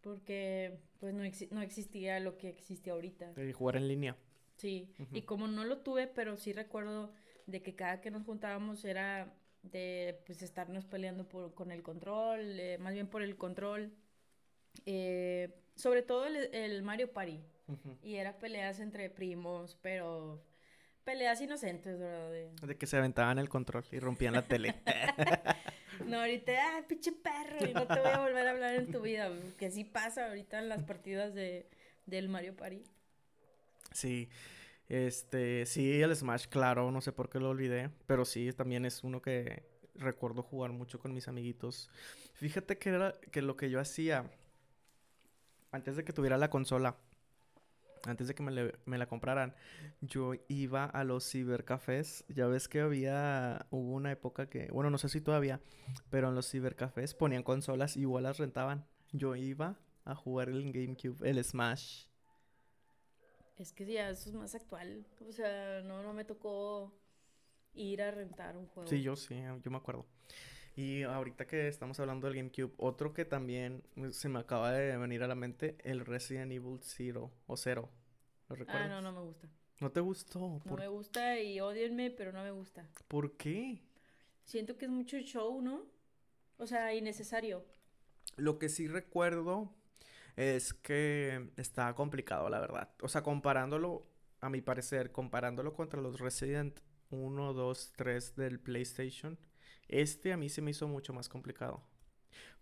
porque 0.00 0.78
pues 0.98 1.12
no, 1.12 1.22
exi- 1.22 1.50
no 1.50 1.60
existía 1.60 2.18
lo 2.18 2.38
que 2.38 2.48
existe 2.48 2.90
ahorita. 2.90 3.34
De 3.34 3.52
jugar 3.52 3.76
en 3.76 3.88
línea. 3.88 4.16
Sí, 4.56 4.88
y 5.12 5.20
como 5.22 5.48
no 5.48 5.64
lo 5.64 5.78
tuve, 5.80 6.06
pero 6.06 6.38
sí 6.38 6.54
recuerdo 6.54 7.12
de 7.44 7.60
que 7.62 7.74
cada 7.76 8.00
que 8.00 8.10
nos 8.10 8.24
juntábamos 8.24 8.86
era 8.86 9.34
de 9.62 10.18
pues 10.24 10.40
estarnos 10.40 10.86
peleando 10.86 11.28
por, 11.28 11.52
con 11.52 11.70
el 11.72 11.82
control, 11.82 12.58
eh, 12.58 12.78
más 12.78 12.94
bien 12.94 13.06
por 13.06 13.20
el 13.22 13.36
control. 13.36 13.92
Eh, 14.86 15.54
sobre 15.74 16.00
todo 16.00 16.24
el, 16.26 16.36
el 16.54 16.82
Mario 16.82 17.12
Party. 17.12 17.42
Ujú. 17.68 17.96
Y 18.02 18.16
era 18.16 18.38
peleas 18.38 18.80
entre 18.80 19.10
primos, 19.10 19.76
pero 19.82 20.40
peleas 21.04 21.40
inocentes, 21.40 21.98
¿verdad? 21.98 22.30
De- 22.30 22.66
De 22.66 22.76
que 22.76 22.86
se 22.86 22.96
aventaban 22.96 23.38
el 23.38 23.48
control 23.48 23.84
y 23.92 23.98
rompían 23.98 24.34
la 24.34 24.42
tele. 24.42 24.74
No, 26.04 26.20
ahorita, 26.20 26.52
ah, 26.52 26.84
pinche 26.86 27.10
perro, 27.10 27.64
y 27.66 27.72
no 27.72 27.86
te 27.86 27.98
voy 27.98 28.10
a 28.10 28.18
volver 28.20 28.46
a 28.46 28.50
hablar 28.50 28.74
en 28.74 28.90
tu 28.92 29.00
vida, 29.00 29.30
que 29.58 29.70
sí 29.70 29.82
pasa 29.82 30.26
ahorita 30.26 30.58
en 30.58 30.68
las 30.68 30.82
partidas 30.82 31.32
de, 31.34 31.66
del 32.04 32.28
Mario 32.28 32.54
Party. 32.54 32.82
Sí. 33.92 34.28
Este, 34.90 35.64
sí, 35.64 36.02
el 36.02 36.14
Smash, 36.14 36.46
claro, 36.48 36.90
no 36.90 37.00
sé 37.00 37.12
por 37.12 37.30
qué 37.30 37.40
lo 37.40 37.48
olvidé, 37.48 37.90
pero 38.06 38.26
sí, 38.26 38.52
también 38.52 38.84
es 38.84 39.02
uno 39.04 39.22
que 39.22 39.64
recuerdo 39.94 40.42
jugar 40.42 40.70
mucho 40.72 41.00
con 41.00 41.14
mis 41.14 41.28
amiguitos. 41.28 41.88
Fíjate 42.34 42.76
que 42.76 42.90
era 42.90 43.14
que 43.32 43.40
lo 43.40 43.56
que 43.56 43.70
yo 43.70 43.80
hacía 43.80 44.30
antes 45.72 45.96
de 45.96 46.04
que 46.04 46.12
tuviera 46.12 46.36
la 46.36 46.50
consola, 46.50 46.96
antes 48.06 48.28
de 48.28 48.34
que 48.34 48.42
me, 48.42 48.52
le- 48.52 48.74
me 48.86 48.98
la 48.98 49.06
compraran, 49.06 49.54
yo 50.00 50.32
iba 50.48 50.84
a 50.84 51.04
los 51.04 51.28
cibercafés. 51.30 52.24
Ya 52.28 52.46
ves 52.46 52.68
que 52.68 52.80
había, 52.80 53.66
hubo 53.70 53.92
una 53.94 54.12
época 54.12 54.48
que, 54.48 54.68
bueno, 54.72 54.90
no 54.90 54.98
sé 54.98 55.08
si 55.08 55.20
todavía, 55.20 55.60
pero 56.10 56.28
en 56.28 56.34
los 56.34 56.50
cibercafés 56.50 57.14
ponían 57.14 57.42
consolas 57.42 57.96
y 57.96 58.00
igual 58.02 58.24
las 58.24 58.38
rentaban. 58.38 58.86
Yo 59.12 59.36
iba 59.36 59.78
a 60.04 60.14
jugar 60.14 60.48
el 60.48 60.72
GameCube, 60.72 61.28
el 61.28 61.42
Smash. 61.44 62.06
Es 63.58 63.72
que 63.72 63.86
ya 63.86 64.10
eso 64.10 64.28
es 64.28 64.34
más 64.34 64.54
actual, 64.54 65.06
o 65.26 65.32
sea, 65.32 65.80
no, 65.82 66.02
no 66.02 66.12
me 66.12 66.24
tocó 66.24 66.92
ir 67.74 68.02
a 68.02 68.10
rentar 68.10 68.56
un 68.56 68.66
juego. 68.66 68.90
Sí, 68.90 69.02
yo 69.02 69.16
sí, 69.16 69.34
yo 69.62 69.70
me 69.70 69.78
acuerdo. 69.78 70.06
Y 70.76 71.02
ahorita 71.04 71.46
que 71.46 71.68
estamos 71.68 71.98
hablando 72.00 72.26
del 72.26 72.36
GameCube, 72.36 72.74
otro 72.76 73.14
que 73.14 73.24
también 73.24 73.82
se 74.10 74.28
me 74.28 74.38
acaba 74.38 74.72
de 74.72 74.96
venir 74.98 75.22
a 75.22 75.26
la 75.26 75.34
mente, 75.34 75.76
el 75.84 76.04
Resident 76.04 76.52
Evil 76.52 76.78
Zero 76.82 77.32
o 77.46 77.56
Zero. 77.56 77.88
¿Lo 78.48 78.54
Ah, 78.54 78.58
recuerdas? 78.58 78.90
no, 78.90 79.00
no 79.00 79.12
me 79.12 79.20
gusta. 79.26 79.48
¿No 79.80 79.90
te 79.90 80.00
gustó? 80.00 80.38
No 80.40 80.58
¿Por, 80.60 80.80
me 80.80 80.88
gusta 80.88 81.40
y 81.40 81.60
odienme, 81.60 82.10
pero 82.10 82.30
no 82.32 82.42
me 82.42 82.50
gusta. 82.50 82.86
¿por 83.08 83.36
qué? 83.36 83.82
Siento 84.44 84.76
que 84.76 84.84
es 84.84 84.90
mucho 84.90 85.18
show, 85.20 85.60
¿no? 85.62 85.86
O 86.58 86.66
sea, 86.66 86.94
innecesario. 86.94 87.64
Lo 88.36 88.58
que 88.58 88.68
sí 88.68 88.86
recuerdo 88.86 89.74
es 90.36 90.74
que 90.74 91.50
estaba 91.56 91.94
complicado, 91.94 92.48
la 92.50 92.60
verdad. 92.60 92.90
O 93.02 93.08
sea, 93.08 93.22
comparándolo, 93.22 94.06
a 94.40 94.50
mi 94.50 94.60
parecer, 94.60 95.10
comparándolo 95.10 95.72
contra 95.72 96.00
los 96.02 96.20
Resident 96.20 96.78
1, 97.10 97.52
2, 97.54 97.92
3 97.96 98.36
del 98.36 98.60
PlayStation, 98.60 99.38
este 99.88 100.32
a 100.32 100.36
mí 100.36 100.48
se 100.48 100.62
me 100.62 100.70
hizo 100.70 100.88
mucho 100.88 101.12
más 101.12 101.28
complicado. 101.28 101.82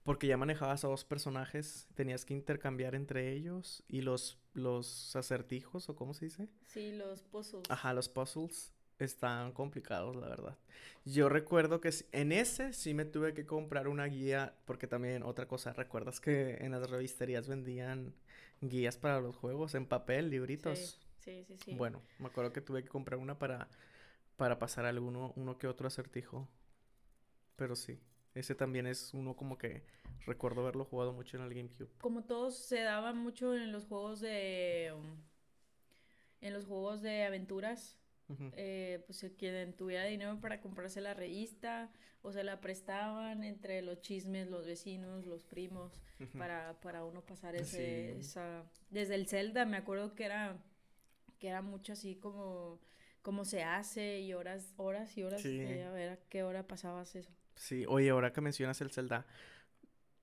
Porque 0.03 0.27
ya 0.27 0.37
manejabas 0.37 0.85
a 0.85 0.89
dos 0.89 1.05
personajes, 1.05 1.89
tenías 1.95 2.25
que 2.25 2.35
intercambiar 2.35 2.95
entre 2.95 3.33
ellos 3.33 3.83
y 3.89 4.03
los, 4.03 4.39
los 4.53 5.16
acertijos, 5.16 5.89
o 5.89 5.97
cómo 5.97 6.12
se 6.12 6.27
dice. 6.27 6.49
Sí, 6.66 6.93
los 6.93 7.22
puzzles. 7.22 7.70
Ajá, 7.70 7.95
los 7.95 8.11
puzzles 8.11 8.75
están 8.99 9.53
complicados, 9.53 10.14
la 10.16 10.29
verdad. 10.29 10.59
Yo 11.05 11.29
recuerdo 11.29 11.81
que 11.81 11.91
en 12.12 12.33
ese 12.33 12.72
sí 12.72 12.95
me 12.95 13.05
tuve 13.05 13.35
que 13.35 13.47
comprar 13.47 13.89
una 13.89 14.05
guía, 14.05 14.55
porque 14.66 14.87
también 14.87 15.22
otra 15.22 15.49
cosa, 15.49 15.72
¿recuerdas 15.72 16.20
que 16.20 16.57
en 16.61 16.72
las 16.72 16.91
revisterías 16.91 17.49
vendían 17.49 18.14
guías 18.61 18.97
para 18.97 19.20
los 19.20 19.37
juegos 19.37 19.75
en 19.75 19.87
papel, 19.87 20.31
libritos? 20.31 21.01
Sí, 21.18 21.45
sí, 21.45 21.57
sí. 21.57 21.75
Bueno, 21.75 22.03
me 22.18 22.27
acuerdo 22.27 22.53
que 22.53 22.61
tuve 22.61 22.83
que 22.83 22.89
comprar 22.89 23.18
una 23.18 23.39
para, 23.39 23.68
para 24.37 24.59
pasar 24.59 24.85
alguno, 24.85 25.33
uno 25.37 25.59
que 25.59 25.66
otro 25.66 25.89
acertijo. 25.89 26.49
Pero 27.57 27.76
sí, 27.76 28.00
ese 28.34 28.55
también 28.55 28.86
es 28.86 29.14
uno 29.14 29.36
como 29.36 29.59
que 29.59 29.84
recuerdo 30.26 30.62
haberlo 30.62 30.84
jugado 30.84 31.12
mucho 31.12 31.36
en 31.36 31.44
el 31.44 31.55
GameCube. 31.55 31.90
Como 32.00 32.24
todos 32.24 32.57
se 32.57 32.80
daba 32.80 33.12
mucho 33.12 33.55
en 33.55 33.72
los 33.72 33.84
juegos 33.86 34.20
de... 34.20 34.92
en 36.40 36.52
los 36.52 36.66
juegos 36.66 37.02
de 37.02 37.24
aventuras. 37.24 37.98
Eh, 38.57 39.05
pues 39.07 39.24
quien 39.36 39.74
tuviera 39.76 40.05
dinero 40.05 40.40
para 40.40 40.62
comprarse 40.62 41.02
la 41.02 41.12
revista 41.12 41.92
o 42.22 42.32
se 42.32 42.42
la 42.42 42.59
prestaban 42.62 43.44
entre 43.44 43.82
los 43.82 44.00
chismes, 44.00 44.48
los 44.48 44.64
vecinos, 44.64 45.26
los 45.26 45.44
primos, 45.44 46.00
para, 46.38 46.80
para 46.80 47.05
uno 47.05 47.20
pasar 47.20 47.55
ese, 47.55 48.14
Sí. 48.14 48.20
esa... 48.20 48.64
Desde 48.88 49.14
el 49.16 49.28
Zelda 49.28 49.66
me 49.66 49.76
acuerdo 49.76 50.14
que 50.14 50.24
era, 50.24 50.57
que 51.38 51.48
era 51.48 51.61
mucho 51.61 51.92
así 51.92 52.16
como, 52.16 52.80
como 53.20 53.44
se 53.44 53.62
hace 53.62 54.20
y 54.20 54.32
horas, 54.32 54.72
horas 54.78 55.16
y 55.18 55.22
horas 55.22 55.42
Sí. 55.42 55.59
de 55.59 55.84
a 55.84 55.90
ver 55.90 56.09
a 56.09 56.16
qué 56.30 56.44
hora 56.44 56.66
pasabas 56.66 57.14
eso. 57.16 57.30
Sí, 57.57 57.84
oye, 57.88 58.11
ahora 58.11 58.32
que 58.32 58.40
mencionas 58.40 58.80
el 58.80 58.90
Zelda, 58.90 59.26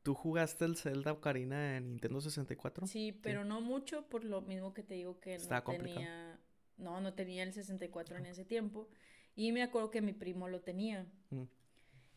¿tú 0.03 0.13
jugaste 0.13 0.65
el 0.65 0.75
Zelda 0.75 1.11
Ocarina 1.13 1.77
en 1.77 1.89
Nintendo 1.89 2.21
64? 2.21 2.87
Sí, 2.87 3.11
pero 3.23 3.43
no 3.45 3.61
mucho 3.61 4.03
por 4.09 4.23
lo 4.23 4.41
mismo 4.41 4.73
que 4.73 4.83
te 4.83 4.95
digo 4.95 5.19
que 5.19 5.37
no 5.37 5.63
complicado. 5.63 5.95
tenía, 5.95 6.39
no, 6.77 7.01
no 7.01 7.13
tenía 7.13 7.43
el 7.43 7.53
64 7.53 8.17
en 8.17 8.25
ese 8.25 8.45
tiempo. 8.45 8.87
Y 9.35 9.51
me 9.53 9.63
acuerdo 9.63 9.91
que 9.91 10.01
mi 10.01 10.13
primo 10.13 10.47
lo 10.49 10.61
tenía. 10.61 11.05
Mm. 11.29 11.43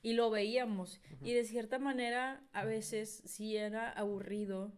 Y 0.03 0.13
lo 0.15 0.31
veíamos. 0.31 1.01
Y 1.23 1.33
de 1.33 1.45
cierta 1.45 1.79
manera, 1.79 2.43
a 2.53 2.65
veces 2.65 3.23
sí 3.25 3.57
era 3.57 3.91
aburrido. 3.91 4.73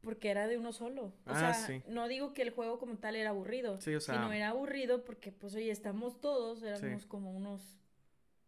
Porque 0.00 0.30
era 0.30 0.46
de 0.46 0.58
uno 0.58 0.72
solo. 0.72 1.06
O 1.26 1.30
Ah, 1.30 1.52
sea, 1.52 1.54
sí. 1.54 1.82
no 1.88 2.06
digo 2.06 2.32
que 2.32 2.42
el 2.42 2.50
juego 2.50 2.78
como 2.78 2.98
tal 2.98 3.16
era 3.16 3.30
aburrido. 3.30 3.80
Sí, 3.80 3.94
o 3.94 4.00
sea- 4.00 4.14
Sino 4.14 4.32
era 4.32 4.50
aburrido 4.50 5.04
porque, 5.04 5.32
pues, 5.32 5.54
oye, 5.56 5.70
estamos 5.72 6.20
todos, 6.20 6.62
éramos 6.62 7.04
como 7.06 7.32
unos 7.32 7.76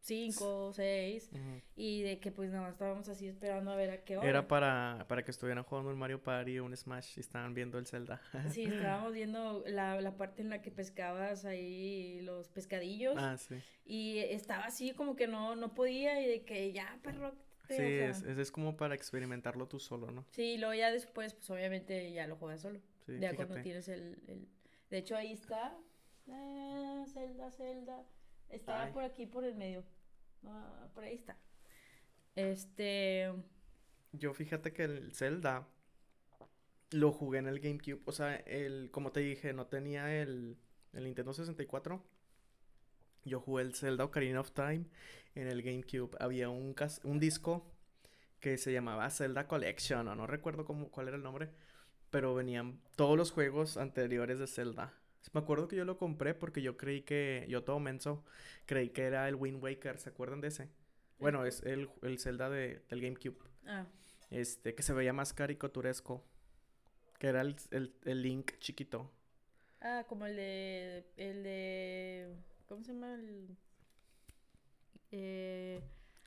cinco 0.00 0.72
seis. 0.72 1.30
Ujú. 1.32 1.60
Y 1.76 2.02
de 2.02 2.18
que, 2.18 2.30
pues, 2.32 2.50
nada 2.50 2.62
más 2.64 2.72
estábamos 2.72 3.08
así 3.08 3.26
esperando 3.28 3.70
a 3.70 3.76
ver 3.76 3.90
a 3.90 4.04
qué 4.04 4.16
hora. 4.16 4.28
Era 4.28 4.48
para, 4.48 5.04
para 5.08 5.22
que 5.24 5.30
estuvieran 5.30 5.64
jugando 5.64 5.90
un 5.90 5.98
Mario 5.98 6.22
Party 6.22 6.58
o 6.58 6.64
un 6.64 6.76
Smash 6.76 7.16
y 7.16 7.20
estaban 7.20 7.54
viendo 7.54 7.78
el 7.78 7.86
Zelda. 7.86 8.20
Sí, 8.50 8.64
estábamos 8.98 9.12
viendo 9.12 9.62
la, 9.66 10.00
la 10.00 10.16
parte 10.16 10.42
en 10.42 10.50
la 10.50 10.60
que 10.62 10.70
pescabas 10.70 11.44
ahí 11.44 12.20
los 12.22 12.48
pescadillos 12.48 13.14
Ah, 13.18 13.36
sí. 13.36 13.56
y 13.84 14.18
estaba 14.18 14.64
así 14.64 14.92
como 14.92 15.16
que 15.16 15.26
no, 15.26 15.56
no 15.56 15.74
podía 15.74 16.20
y 16.20 16.26
de 16.28 16.42
que 16.42 16.72
ya, 16.72 16.98
perro. 17.02 17.32
Sí, 17.68 17.74
o 17.74 17.76
sea, 17.76 18.08
es, 18.08 18.22
es, 18.24 18.50
como 18.50 18.76
para 18.76 18.96
experimentarlo 18.96 19.68
tú 19.68 19.78
solo, 19.78 20.10
¿no? 20.10 20.24
Sí, 20.30 20.42
y 20.54 20.58
luego 20.58 20.74
ya 20.74 20.90
después, 20.90 21.34
pues 21.34 21.48
obviamente 21.50 22.10
ya 22.12 22.26
lo 22.26 22.34
juegas 22.34 22.62
solo. 22.62 22.80
Sí, 23.06 23.16
ya 23.20 23.32
cuando 23.36 23.60
tienes 23.62 23.86
el, 23.88 24.18
el- 24.26 24.48
De 24.90 24.98
hecho, 24.98 25.14
ahí 25.16 25.32
está. 25.32 25.76
Eh, 26.26 27.04
Zelda, 27.06 27.50
Zelda. 27.52 28.02
Está 28.50 28.84
Ay. 28.84 28.92
por 28.92 29.04
aquí, 29.04 29.26
por 29.26 29.44
el 29.44 29.54
medio. 29.54 29.84
Ah, 30.44 30.88
por 30.94 31.04
ahí 31.04 31.14
está. 31.14 31.36
Este... 32.36 33.32
Yo 34.12 34.34
fíjate 34.34 34.72
que 34.72 34.84
el 34.84 35.12
Zelda 35.14 35.68
lo 36.90 37.12
jugué 37.12 37.38
en 37.38 37.46
el 37.46 37.60
GameCube. 37.60 38.02
O 38.06 38.12
sea, 38.12 38.34
el, 38.36 38.90
como 38.90 39.12
te 39.12 39.20
dije, 39.20 39.52
no 39.52 39.66
tenía 39.66 40.20
el, 40.20 40.56
el 40.92 41.04
Nintendo 41.04 41.32
64. 41.32 42.02
Yo 43.24 43.40
jugué 43.40 43.62
el 43.62 43.74
Zelda 43.74 44.04
Ocarina 44.04 44.40
of 44.40 44.50
Time 44.52 44.86
en 45.34 45.46
el 45.46 45.62
GameCube. 45.62 46.16
Había 46.18 46.48
un, 46.48 46.74
cas- 46.74 47.00
un 47.04 47.20
disco 47.20 47.70
que 48.40 48.56
se 48.56 48.72
llamaba 48.72 49.08
Zelda 49.10 49.46
Collection, 49.46 50.08
o 50.08 50.14
no 50.14 50.26
recuerdo 50.26 50.64
cómo, 50.64 50.90
cuál 50.90 51.08
era 51.08 51.16
el 51.18 51.22
nombre, 51.22 51.50
pero 52.10 52.34
venían 52.34 52.80
todos 52.96 53.16
los 53.16 53.30
juegos 53.30 53.76
anteriores 53.76 54.38
de 54.38 54.46
Zelda. 54.46 54.94
Me 55.32 55.40
acuerdo 55.40 55.68
que 55.68 55.76
yo 55.76 55.84
lo 55.84 55.96
compré 55.98 56.34
porque 56.34 56.62
yo 56.62 56.76
creí 56.76 57.02
que, 57.02 57.46
yo 57.48 57.62
todo 57.62 57.78
menso, 57.78 58.24
creí 58.66 58.90
que 58.90 59.02
era 59.04 59.28
el 59.28 59.36
Wind 59.36 59.62
Waker, 59.62 59.98
¿se 59.98 60.08
acuerdan 60.10 60.40
de 60.40 60.48
ese? 60.48 60.68
Bueno, 61.18 61.44
es 61.44 61.62
el, 61.62 61.88
el 62.02 62.18
Zelda 62.18 62.48
de, 62.50 62.82
del 62.88 63.00
GameCube 63.00 63.38
Ah, 63.66 63.86
este, 64.30 64.74
que 64.74 64.82
se 64.82 64.92
veía 64.94 65.12
más 65.12 65.32
caricaturesco, 65.32 66.24
que 67.18 67.28
era 67.28 67.42
el, 67.42 67.56
el, 67.70 67.94
el 68.04 68.22
Link 68.22 68.52
chiquito. 68.58 69.10
ah, 69.80 70.04
como 70.08 70.26
el 70.26 70.36
de... 70.36 71.04
El 71.16 71.42
de... 71.42 72.34
¿Cómo 72.66 72.82
se 72.84 72.92
llama? 72.94 73.14
El... 73.14 73.56
Eh... 75.12 75.82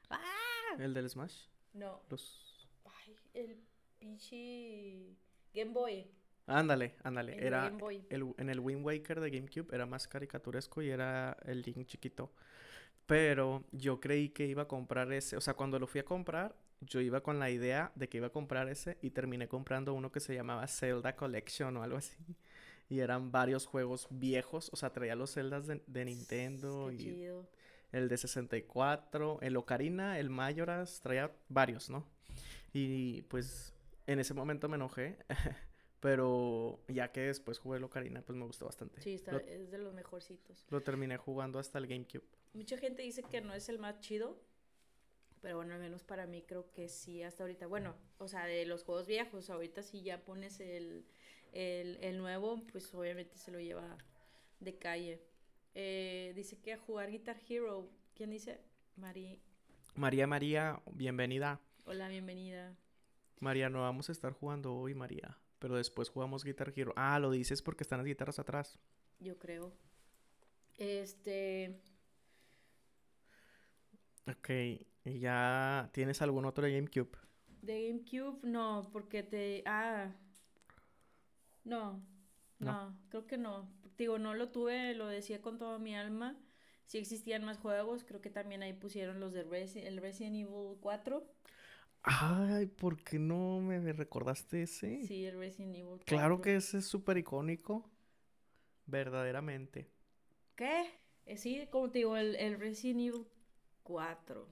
¡Ah! 0.09 0.75
El 0.79 0.93
del 0.93 1.09
Smash. 1.09 1.47
No. 1.73 2.01
Los... 2.09 2.67
Ay, 2.85 3.15
el 3.33 3.57
pinche 3.99 5.15
Game 5.53 5.71
Boy. 5.71 6.07
Ándale, 6.45 6.95
ándale. 7.03 7.37
Era 7.45 7.71
el, 8.09 8.33
en 8.37 8.49
el 8.49 8.59
Wind 8.59 8.85
Waker 8.85 9.19
de 9.21 9.29
GameCube 9.29 9.73
era 9.73 9.85
más 9.85 10.07
caricaturesco 10.07 10.81
y 10.81 10.89
era 10.89 11.37
el 11.45 11.61
Link 11.61 11.85
chiquito. 11.87 12.31
Pero 13.05 13.63
yo 13.71 13.99
creí 13.99 14.29
que 14.29 14.45
iba 14.45 14.63
a 14.63 14.67
comprar 14.67 15.11
ese. 15.13 15.37
O 15.37 15.41
sea, 15.41 15.53
cuando 15.55 15.79
lo 15.79 15.87
fui 15.87 15.99
a 16.01 16.05
comprar, 16.05 16.55
yo 16.81 16.99
iba 17.01 17.21
con 17.21 17.39
la 17.39 17.49
idea 17.49 17.91
de 17.95 18.09
que 18.09 18.17
iba 18.17 18.27
a 18.27 18.31
comprar 18.31 18.69
ese 18.69 18.97
y 19.01 19.11
terminé 19.11 19.47
comprando 19.47 19.93
uno 19.93 20.11
que 20.11 20.19
se 20.19 20.35
llamaba 20.35 20.67
Zelda 20.67 21.15
Collection 21.15 21.75
o 21.77 21.83
algo 21.83 21.97
así. 21.97 22.15
Y 22.89 22.99
eran 22.99 23.31
varios 23.31 23.65
juegos 23.65 24.07
viejos. 24.09 24.69
O 24.73 24.75
sea, 24.75 24.91
traía 24.91 25.15
los 25.15 25.33
Zeldas 25.33 25.67
de, 25.67 25.81
de 25.87 26.05
Nintendo 26.05 26.87
Qué 26.89 26.95
y 26.95 26.97
chido. 26.97 27.49
el 27.91 28.09
de 28.09 28.17
64, 28.17 29.39
el 29.41 29.57
Ocarina, 29.57 30.19
el 30.19 30.29
Majoras, 30.29 31.01
traía 31.01 31.31
varios, 31.49 31.89
¿no? 31.89 32.05
Y 32.73 33.21
pues 33.23 33.73
en 34.07 34.19
ese 34.19 34.33
momento 34.33 34.67
me 34.69 34.75
enojé, 34.75 35.17
pero 36.03 36.81
ya 36.89 37.13
que 37.13 37.21
después 37.21 37.59
jugué 37.59 37.77
el 37.77 37.83
Ocarina, 37.85 38.21
pues 38.21 38.37
me 38.37 38.45
gustó 38.45 38.65
bastante. 38.65 39.01
Sí, 39.01 39.13
está, 39.13 39.31
Lo, 39.31 39.39
es 39.39 39.71
de 39.71 39.77
los 39.77 39.93
mejorcitos. 39.93 40.65
lo 40.69 40.83
terminé 40.83 41.15
jugando 41.15 41.59
hasta 41.59 41.77
el 41.79 41.87
GameCube. 41.87 42.25
Mucha 42.51 42.77
gente 42.77 43.03
dice 43.03 43.23
que 43.23 43.39
no 43.39 43.53
es 43.53 43.69
el 43.69 43.79
más 43.79 44.01
chido, 44.01 44.37
pero 45.41 45.55
bueno, 45.55 45.73
al 45.75 45.79
menos 45.79 46.03
para 46.03 46.27
mí 46.27 46.41
creo 46.41 46.69
que 46.73 46.89
sí 46.89 47.23
hasta 47.23 47.43
ahorita. 47.45 47.67
Bueno, 47.67 47.95
o 48.17 48.27
sea, 48.27 48.45
de 48.45 48.65
los 48.65 48.83
juegos 48.83 49.07
viejos, 49.07 49.49
ahorita 49.49 49.81
si 49.81 50.01
ya 50.03 50.25
pones 50.25 50.59
el, 50.59 51.05
el, 51.53 51.97
el 52.01 52.17
nuevo, 52.17 52.61
pues 52.73 52.93
obviamente 52.93 53.37
se 53.37 53.51
lo 53.51 53.61
lleva 53.61 53.97
de 54.59 54.75
calle. 54.77 55.21
Eh, 55.73 56.33
dice 56.35 56.59
que 56.59 56.73
a 56.73 56.77
jugar 56.79 57.11
Guitar 57.11 57.37
Hero, 57.47 57.89
¿quién 58.13 58.29
dice? 58.29 58.59
Mari, 58.97 59.39
María, 59.95 60.27
María, 60.27 60.81
bienvenida. 60.91 61.61
hola, 61.85 62.09
bienvenida. 62.09 62.75
María, 63.39 63.69
no 63.69 63.81
vamos 63.83 64.09
a 64.09 64.11
estar 64.11 64.33
jugando 64.33 64.75
hoy, 64.75 64.93
María, 64.93 65.37
pero 65.63 65.77
después 65.77 66.09
jugamos 66.09 66.43
Guitar 66.43 66.73
Hero. 66.75 66.91
Ah, 66.97 67.17
lo 67.19 67.31
dices 67.31 67.61
porque 67.61 67.83
están 67.83 67.99
las 67.99 68.05
guitarras 68.05 68.37
atrás. 68.37 68.77
Yo 69.21 69.39
creo. 69.39 69.71
Este, 70.77 71.79
Ok, 74.27 74.49
¿y 75.05 75.19
ya 75.19 75.89
tienes 75.93 76.21
algún 76.21 76.43
otro 76.43 76.65
de 76.65 76.73
GameCube? 76.75 77.17
de 77.61 77.87
GameCube 77.87 78.39
no, 78.43 78.89
porque 78.91 79.23
te... 79.23 79.63
Ah, 79.65 80.11
no, 81.63 82.03
No. 82.59 82.89
no, 82.89 82.97
creo 83.07 83.25
que 83.25 83.37
no. 83.37 83.69
Digo, 83.97 84.19
no 84.19 84.33
lo 84.33 84.49
tuve, 84.49 84.93
lo 84.95 85.07
decía 85.07 85.41
con 85.41 85.57
toda 85.57 85.79
mi 85.79 85.95
alma. 85.95 86.35
Si 86.87 86.97
existían 86.97 87.45
más 87.45 87.57
juegos, 87.57 88.03
creo 88.03 88.19
que 88.19 88.29
también 88.29 88.63
ahí 88.63 88.73
pusieron 88.73 89.21
los 89.21 89.31
de 89.31 89.45
Resi- 89.47 89.85
el 89.85 89.95
Resident 89.97 90.35
Evil 90.35 90.77
4. 90.81 91.25
Ay, 92.03 92.67
¿por 92.67 93.01
qué 93.03 93.17
no 93.19 93.59
me 93.61 93.93
recordaste 93.93 94.63
ese? 94.63 95.07
Sí, 95.07 95.25
el 95.25 95.37
Resident 95.37 95.75
Evil 95.75 95.99
4. 96.05 96.05
Claro 96.05 96.41
que 96.41 96.55
ese 96.55 96.77
es 96.79 96.85
súper 96.85 97.17
icónico. 97.17 97.89
Verdaderamente. 98.87 99.89
¿Qué? 100.55 100.89
Eh, 101.27 101.37
sí, 101.37 101.67
como 101.71 101.89
te 101.91 101.99
digo, 101.99 102.17
el, 102.17 102.35
el 102.37 102.59
Resident 102.59 103.01
Evil 103.01 103.25
4. 103.83 104.47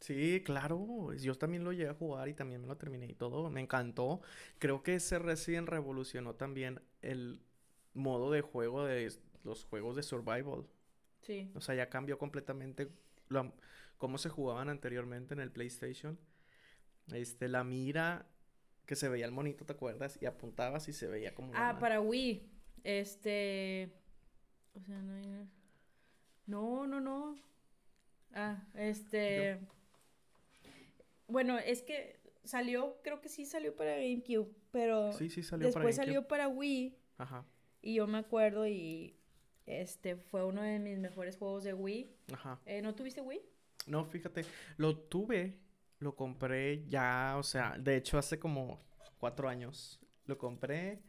Sí, 0.00 0.42
claro. 0.44 1.12
Yo 1.14 1.34
también 1.36 1.64
lo 1.64 1.72
llegué 1.72 1.88
a 1.90 1.94
jugar 1.94 2.28
y 2.28 2.34
también 2.34 2.60
me 2.62 2.68
lo 2.68 2.76
terminé 2.76 3.06
y 3.06 3.14
todo. 3.14 3.50
Me 3.50 3.60
encantó. 3.60 4.20
Creo 4.58 4.82
que 4.82 4.94
ese 4.96 5.18
Resident 5.18 5.68
revolucionó 5.68 6.34
también 6.34 6.80
el 7.02 7.40
modo 7.94 8.30
de 8.30 8.40
juego 8.42 8.84
de 8.84 9.12
los 9.44 9.64
juegos 9.64 9.96
de 9.96 10.02
survival. 10.02 10.66
Sí. 11.22 11.48
O 11.54 11.60
sea, 11.60 11.74
ya 11.74 11.90
cambió 11.90 12.18
completamente 12.18 12.90
lo- 13.28 13.54
cómo 13.98 14.18
se 14.18 14.28
jugaban 14.30 14.68
anteriormente 14.70 15.34
en 15.34 15.40
el 15.40 15.52
PlayStation. 15.52 16.18
Este, 17.12 17.48
la 17.48 17.64
mira 17.64 18.26
que 18.86 18.96
se 18.96 19.08
veía 19.08 19.26
el 19.26 19.32
monito, 19.32 19.64
¿te 19.64 19.72
acuerdas? 19.72 20.18
Y 20.20 20.26
apuntabas 20.26 20.88
y 20.88 20.92
se 20.92 21.06
veía 21.08 21.34
como 21.34 21.52
Ah, 21.54 21.76
para 21.78 22.00
Wii. 22.00 22.48
Este. 22.84 23.92
O 24.74 24.80
sea, 24.80 25.00
no 25.02 25.14
hay. 25.14 25.48
No, 26.46 26.86
no, 26.86 27.00
no. 27.00 27.36
Ah, 28.32 28.62
este. 28.74 29.58
Bueno, 31.26 31.58
es 31.58 31.82
que 31.82 32.18
salió, 32.44 32.96
creo 33.02 33.20
que 33.20 33.28
sí 33.28 33.44
salió 33.44 33.76
para 33.76 33.96
GameCube, 33.96 34.48
pero 34.70 35.12
Sí, 35.12 35.28
sí 35.28 35.42
salió 35.42 35.66
después 35.66 35.82
para 35.82 35.84
GameCube. 35.84 36.04
salió 36.06 36.28
para 36.28 36.48
Wii 36.48 36.96
Ajá, 37.18 37.44
y 37.82 37.94
yo 37.94 38.06
me 38.06 38.16
acuerdo 38.18 38.66
y 38.66 39.14
este 39.66 40.16
fue 40.16 40.44
uno 40.44 40.62
de 40.62 40.78
mis 40.78 40.98
mejores 40.98 41.36
juegos 41.36 41.64
de 41.64 41.74
Wii. 41.74 42.10
ajá. 42.32 42.58
Eh, 42.64 42.80
¿No 42.80 42.94
tuviste 42.94 43.20
Wii? 43.20 43.40
No, 43.86 44.06
fíjate, 44.06 44.44
lo 44.78 44.96
tuve, 44.96 45.58
lo 45.98 46.14
compré 46.14 46.86
ya, 46.88 47.36
o 47.38 47.42
sea, 47.42 47.76
de 47.78 47.96
hecho 47.96 48.18
hace 48.18 48.38
como 48.38 48.80
cuatro 49.18 49.48
años. 49.48 50.00
Lo 50.26 50.38
compré 50.38 51.02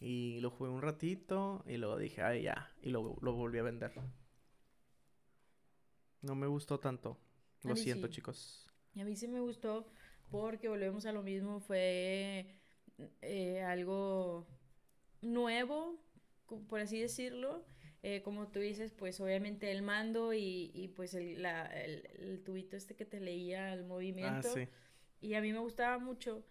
y 0.00 0.40
lo 0.40 0.50
jugué 0.50 0.70
un 0.70 0.82
ratito 0.82 1.64
y 1.66 1.76
luego 1.76 1.96
dije, 1.96 2.22
ay, 2.22 2.42
ya, 2.42 2.72
y 2.82 2.90
lo, 2.90 3.16
lo 3.20 3.32
volví 3.32 3.58
a 3.58 3.62
vender. 3.62 3.92
No 6.22 6.34
me 6.34 6.46
gustó 6.46 6.78
tanto. 6.78 7.18
Lo 7.64 7.74
siento, 7.76 8.06
sí. 8.06 8.14
chicos. 8.14 8.70
Y 8.94 9.00
a 9.00 9.04
mí 9.04 9.16
sí 9.16 9.28
me 9.28 9.40
gustó 9.40 9.86
porque 10.30 10.68
volvemos 10.68 11.06
a 11.06 11.12
lo 11.12 11.22
mismo, 11.22 11.60
fue 11.60 12.54
eh, 13.22 13.62
algo 13.62 14.46
nuevo, 15.22 15.98
por 16.68 16.80
así 16.80 17.00
decirlo. 17.00 17.64
Eh, 18.02 18.22
como 18.22 18.48
tú 18.48 18.60
dices, 18.60 18.92
pues 18.92 19.20
obviamente 19.20 19.70
el 19.72 19.82
mando 19.82 20.32
y, 20.32 20.70
y 20.74 20.88
pues 20.88 21.14
el, 21.14 21.42
la- 21.42 21.66
el, 21.66 22.06
el 22.18 22.42
tubito 22.44 22.76
este 22.76 22.94
que 22.96 23.04
te 23.04 23.20
leía 23.20 23.72
el 23.72 23.84
Ah, 24.22 24.42
movimiento. 24.42 24.48
sí. 24.54 24.68
Y 25.20 25.34
a 25.34 25.40
mí 25.42 25.52
me 25.52 25.58
gustaba 25.60 25.98
mucho 25.98 26.44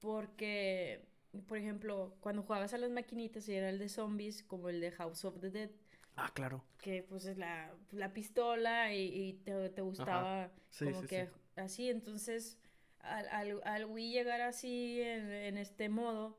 porque, 0.00 1.06
por 1.48 1.58
ejemplo, 1.58 2.16
cuando 2.20 2.42
jugabas 2.42 2.74
a 2.74 2.78
las 2.78 2.90
maquinitas 2.90 3.48
y 3.48 3.54
era 3.54 3.70
el 3.70 3.78
de 3.78 3.88
zombies, 3.88 4.42
como 4.44 4.68
el 4.68 4.80
de 4.80 4.92
House 4.92 5.24
of 5.24 5.40
the 5.40 5.50
Dead, 5.50 5.70
Ah, 6.16 6.30
claro. 6.34 6.64
que 6.78 7.02
pues 7.02 7.26
es 7.26 7.38
la, 7.38 7.74
la 7.92 8.12
pistola 8.12 8.92
y, 8.94 9.04
y 9.06 9.32
te, 9.34 9.70
te 9.70 9.82
gustaba 9.82 10.52
Sí, 10.70 10.84
como 10.84 11.06
sí, 11.06 11.06
que 11.06 11.28
sí. 11.28 11.30
así, 11.56 11.88
entonces 11.90 12.58
al, 13.00 13.28
al, 13.28 13.60
al 13.64 13.84
Wii 13.86 14.12
llegar 14.12 14.40
así 14.40 15.00
en, 15.00 15.30
en 15.32 15.58
este 15.58 15.88
modo 15.88 16.38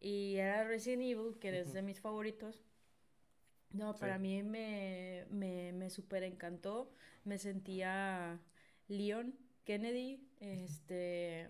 y 0.00 0.36
era 0.36 0.64
Resident 0.64 1.02
Evil, 1.02 1.38
que 1.40 1.60
es 1.60 1.72
de 1.72 1.82
mis 1.82 2.00
favoritos, 2.00 2.64
no, 3.72 3.92
Sí. 3.94 4.00
para 4.00 4.18
mí 4.18 4.42
me, 4.42 5.26
me, 5.30 5.72
me 5.72 5.90
súper 5.90 6.22
encantó, 6.22 6.92
me 7.24 7.38
sentía 7.38 8.40
Leon 8.88 9.34
Kennedy, 9.64 10.26
este, 10.40 11.48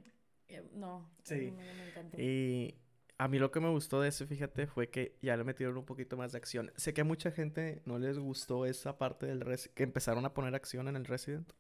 eh, 0.49 0.63
no, 0.73 1.11
Sí. 1.23 1.51
me, 1.53 1.75
me 1.75 1.89
encantó. 1.89 2.21
Y 2.21 2.75
a 3.19 3.29
mí 3.29 3.39
lo 3.39 3.51
que 3.51 3.61
me 3.61 3.69
gustó 3.69 4.01
de 4.01 4.09
ese, 4.09 4.27
fíjate, 4.27 4.67
fue 4.67 4.91
que 4.91 5.17
ya 5.23 5.37
le 5.37 5.45
metieron 5.45 5.77
un 5.79 5.85
poquito 5.85 6.17
más 6.17 6.33
de 6.33 6.39
acción. 6.39 6.73
Sé 6.77 6.95
que 6.95 7.03
a 7.03 7.05
mucha 7.05 7.31
gente 7.31 7.83
no 7.85 7.99
les 7.99 8.19
gustó 8.19 8.67
esa 8.67 8.99
parte 8.99 9.27
del 9.27 9.41
Resi- 9.41 9.71
que 9.75 9.83
empezaron 9.85 10.25
a 10.25 10.35
poner 10.35 10.55
acción 10.55 10.89
en 10.89 10.97
el 10.97 11.05
Resident. 11.05 11.53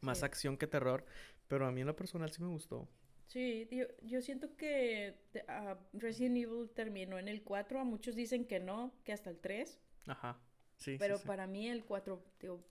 Más 0.00 0.18
Sí. 0.18 0.24
acción 0.24 0.56
que 0.56 0.66
terror, 0.66 1.04
pero 1.48 1.66
a 1.66 1.70
mí 1.72 1.80
en 1.82 1.86
lo 1.86 1.94
personal 1.96 2.30
sí 2.32 2.42
me 2.42 2.48
gustó. 2.48 2.88
Sí, 3.26 3.66
yo, 3.70 3.84
yo 4.02 4.20
siento 4.20 4.56
que 4.56 5.16
ah, 5.48 5.78
Resident 5.94 6.36
Evil 6.36 6.68
terminó 6.74 7.18
en 7.18 7.28
el 7.28 7.42
4, 7.42 7.80
a 7.80 7.84
muchos 7.84 8.14
dicen 8.14 8.44
que 8.46 8.60
no, 8.60 8.92
que 9.04 9.12
hasta 9.12 9.30
el 9.30 9.38
3, 9.40 9.80
Ajá. 10.06 10.38
Sí, 10.76 10.98
sí, 10.98 10.98
pero 10.98 11.18
sí. 11.18 11.26
para 11.26 11.46
mí 11.46 11.68
el 11.68 11.84
4, 11.84 12.22
digo, 12.40 12.62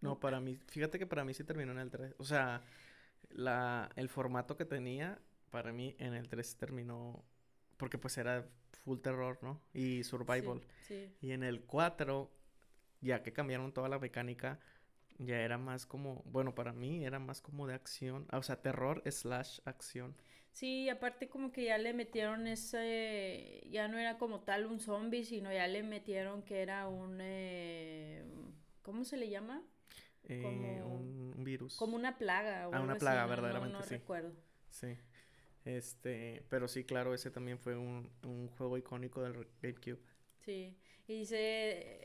No, 0.00 0.20
para 0.20 0.40
mí, 0.40 0.58
fíjate 0.68 0.98
que 0.98 1.06
para 1.06 1.24
mí 1.24 1.32
sí 1.34 1.44
terminó 1.44 1.72
en 1.72 1.78
el 1.78 1.90
3. 1.90 2.14
O 2.18 2.24
sea, 2.24 2.62
la, 3.30 3.90
el 3.96 4.08
formato 4.08 4.56
que 4.56 4.64
tenía, 4.64 5.20
para 5.50 5.72
mí 5.72 5.96
en 5.98 6.14
el 6.14 6.28
3 6.28 6.56
terminó, 6.56 7.24
porque 7.76 7.98
pues 7.98 8.18
era 8.18 8.48
full 8.84 9.00
terror, 9.00 9.38
¿no? 9.42 9.62
Y 9.72 10.04
sí, 10.04 10.04
survival. 10.04 10.62
sí, 10.80 11.14
Y 11.20 11.32
en 11.32 11.42
el 11.42 11.62
4, 11.64 12.30
ya 13.00 13.22
que 13.22 13.32
cambiaron 13.32 13.72
toda 13.72 13.88
la 13.88 13.98
mecánica, 13.98 14.60
ya 15.18 15.40
era 15.40 15.58
más 15.58 15.86
como, 15.86 16.22
bueno, 16.26 16.54
para 16.54 16.72
mí 16.72 17.04
era 17.04 17.18
más 17.18 17.40
como 17.40 17.66
de 17.66 17.74
acción, 17.74 18.26
o 18.32 18.42
sea, 18.42 18.60
terror 18.62 19.02
slash 19.10 19.60
acción. 19.64 20.14
Sí, 20.52 20.88
aparte 20.88 21.28
como 21.28 21.50
que 21.50 21.64
ya 21.64 21.78
le 21.78 21.92
metieron 21.94 22.46
ese, 22.46 23.66
ya 23.70 23.88
no 23.88 23.98
era 23.98 24.18
como 24.18 24.40
tal 24.42 24.66
un 24.66 24.78
zombie, 24.80 25.24
sino 25.24 25.52
ya 25.52 25.66
le 25.66 25.82
metieron 25.82 26.42
que 26.42 26.62
era 26.62 26.86
un, 26.88 27.18
eh, 27.20 28.24
¿cómo 28.82 29.04
se 29.04 29.16
le 29.16 29.28
llama? 29.30 29.62
Eh, 30.24 30.40
Como- 30.42 30.86
un, 30.86 31.44
virus. 31.44 31.76
Como 31.76 31.96
una 31.96 32.16
plaga 32.18 32.68
o 32.68 32.74
Ah, 32.74 32.80
una 32.80 32.94
así, 32.94 33.00
plaga, 33.00 33.22
no- 33.22 33.26
no- 33.26 33.30
verdaderamente, 33.30 33.78
no 33.78 33.82
sí. 33.82 33.96
recuerdo. 33.96 34.32
Sí. 34.70 34.96
Este, 35.64 36.44
pero 36.48 36.68
sí, 36.68 36.84
claro, 36.84 37.14
ese 37.14 37.30
también 37.30 37.58
fue 37.58 37.76
un, 37.76 38.10
un 38.24 38.48
juego 38.48 38.76
icónico 38.78 39.22
del 39.22 39.46
GameCube. 39.62 40.00
Sí, 40.44 40.76
y 41.06 41.18
dice 41.20 41.36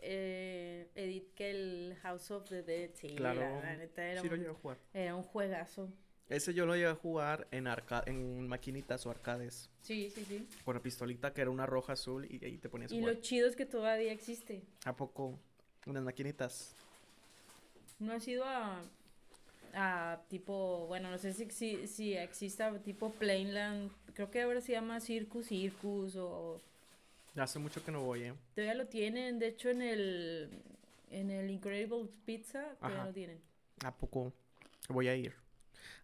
eh, 0.01 0.87
Edith 0.95 1.33
que 1.35 1.51
el 1.51 1.95
House 2.01 2.31
of 2.31 2.47
the 2.49 2.63
Dead, 2.63 2.89
sí, 2.95 3.09
Claro, 3.15 3.39
la, 3.41 3.61
la 3.61 3.77
neta 3.77 4.05
era, 4.05 4.21
Sí 4.21 4.27
lo 4.27 4.33
un, 4.35 4.39
llegué 4.39 4.51
a 4.51 4.55
jugar. 4.55 4.77
era 4.93 5.15
un 5.15 5.23
juegazo. 5.23 5.89
Ese 6.27 6.53
yo 6.53 6.65
lo 6.67 6.75
llegué 6.75 6.87
a 6.87 6.95
jugar 6.95 7.47
en 7.51 7.65
arca 7.65 8.03
en 8.05 8.47
maquinitas 8.47 9.05
o 9.05 9.09
arcades. 9.09 9.69
Sí, 9.81 10.11
sí, 10.13 10.23
sí. 10.25 10.47
Con 10.63 10.75
la 10.75 10.81
pistolita 10.81 11.33
que 11.33 11.41
era 11.41 11.49
una 11.49 11.65
roja 11.65 11.93
azul 11.93 12.25
y 12.29 12.43
ahí 12.45 12.57
te 12.59 12.69
ponías 12.69 12.91
Y 12.91 12.99
jugar. 12.99 13.15
lo 13.15 13.21
chido 13.21 13.47
es 13.47 13.55
que 13.55 13.65
todavía 13.65 14.11
existe. 14.11 14.61
¿A 14.85 14.95
poco? 14.95 15.39
Unas 15.87 16.03
maquinitas. 16.03 16.75
No 17.97 18.13
ha 18.13 18.19
sido 18.19 18.43
a, 18.45 18.79
a 19.73 20.21
tipo, 20.29 20.85
bueno, 20.87 21.09
no 21.09 21.17
sé 21.17 21.33
si, 21.33 21.49
si, 21.49 21.87
si 21.87 22.13
exista 22.15 22.77
tipo 22.79 23.11
Plainland, 23.13 23.91
creo 24.13 24.29
que 24.29 24.41
ahora 24.43 24.61
se 24.61 24.73
llama 24.73 24.99
Circus 24.99 25.47
Circus 25.47 26.15
o 26.15 26.61
Hace 27.35 27.59
mucho 27.59 27.83
que 27.83 27.91
no 27.91 28.03
voy, 28.03 28.23
¿eh? 28.23 28.33
todavía 28.53 28.73
lo 28.75 28.87
tienen, 28.87 29.39
de 29.39 29.47
hecho 29.47 29.69
en 29.69 29.81
el 29.81 30.63
en 31.09 31.31
el 31.31 31.49
Incredible 31.49 32.09
Pizza 32.25 32.75
todavía 32.75 32.97
Ajá. 32.99 33.07
lo 33.07 33.13
tienen. 33.13 33.41
¿A 33.83 33.95
poco 33.95 34.33
voy 34.89 35.07
a 35.07 35.15
ir? 35.15 35.33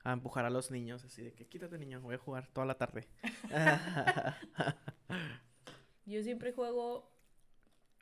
A 0.04 0.14
empujar 0.14 0.46
a 0.46 0.50
los 0.50 0.72
niños, 0.72 1.04
así 1.04 1.24
de 1.24 1.34
que 1.34 1.46
quítate 1.48 1.78
niño, 1.78 2.00
voy 2.02 2.16
a 2.16 2.18
jugar 2.20 2.48
toda 2.48 2.66
la 2.66 2.78
tarde. 2.78 3.08
Yo 6.06 6.22
siempre 6.22 6.52
juego, 6.52 7.12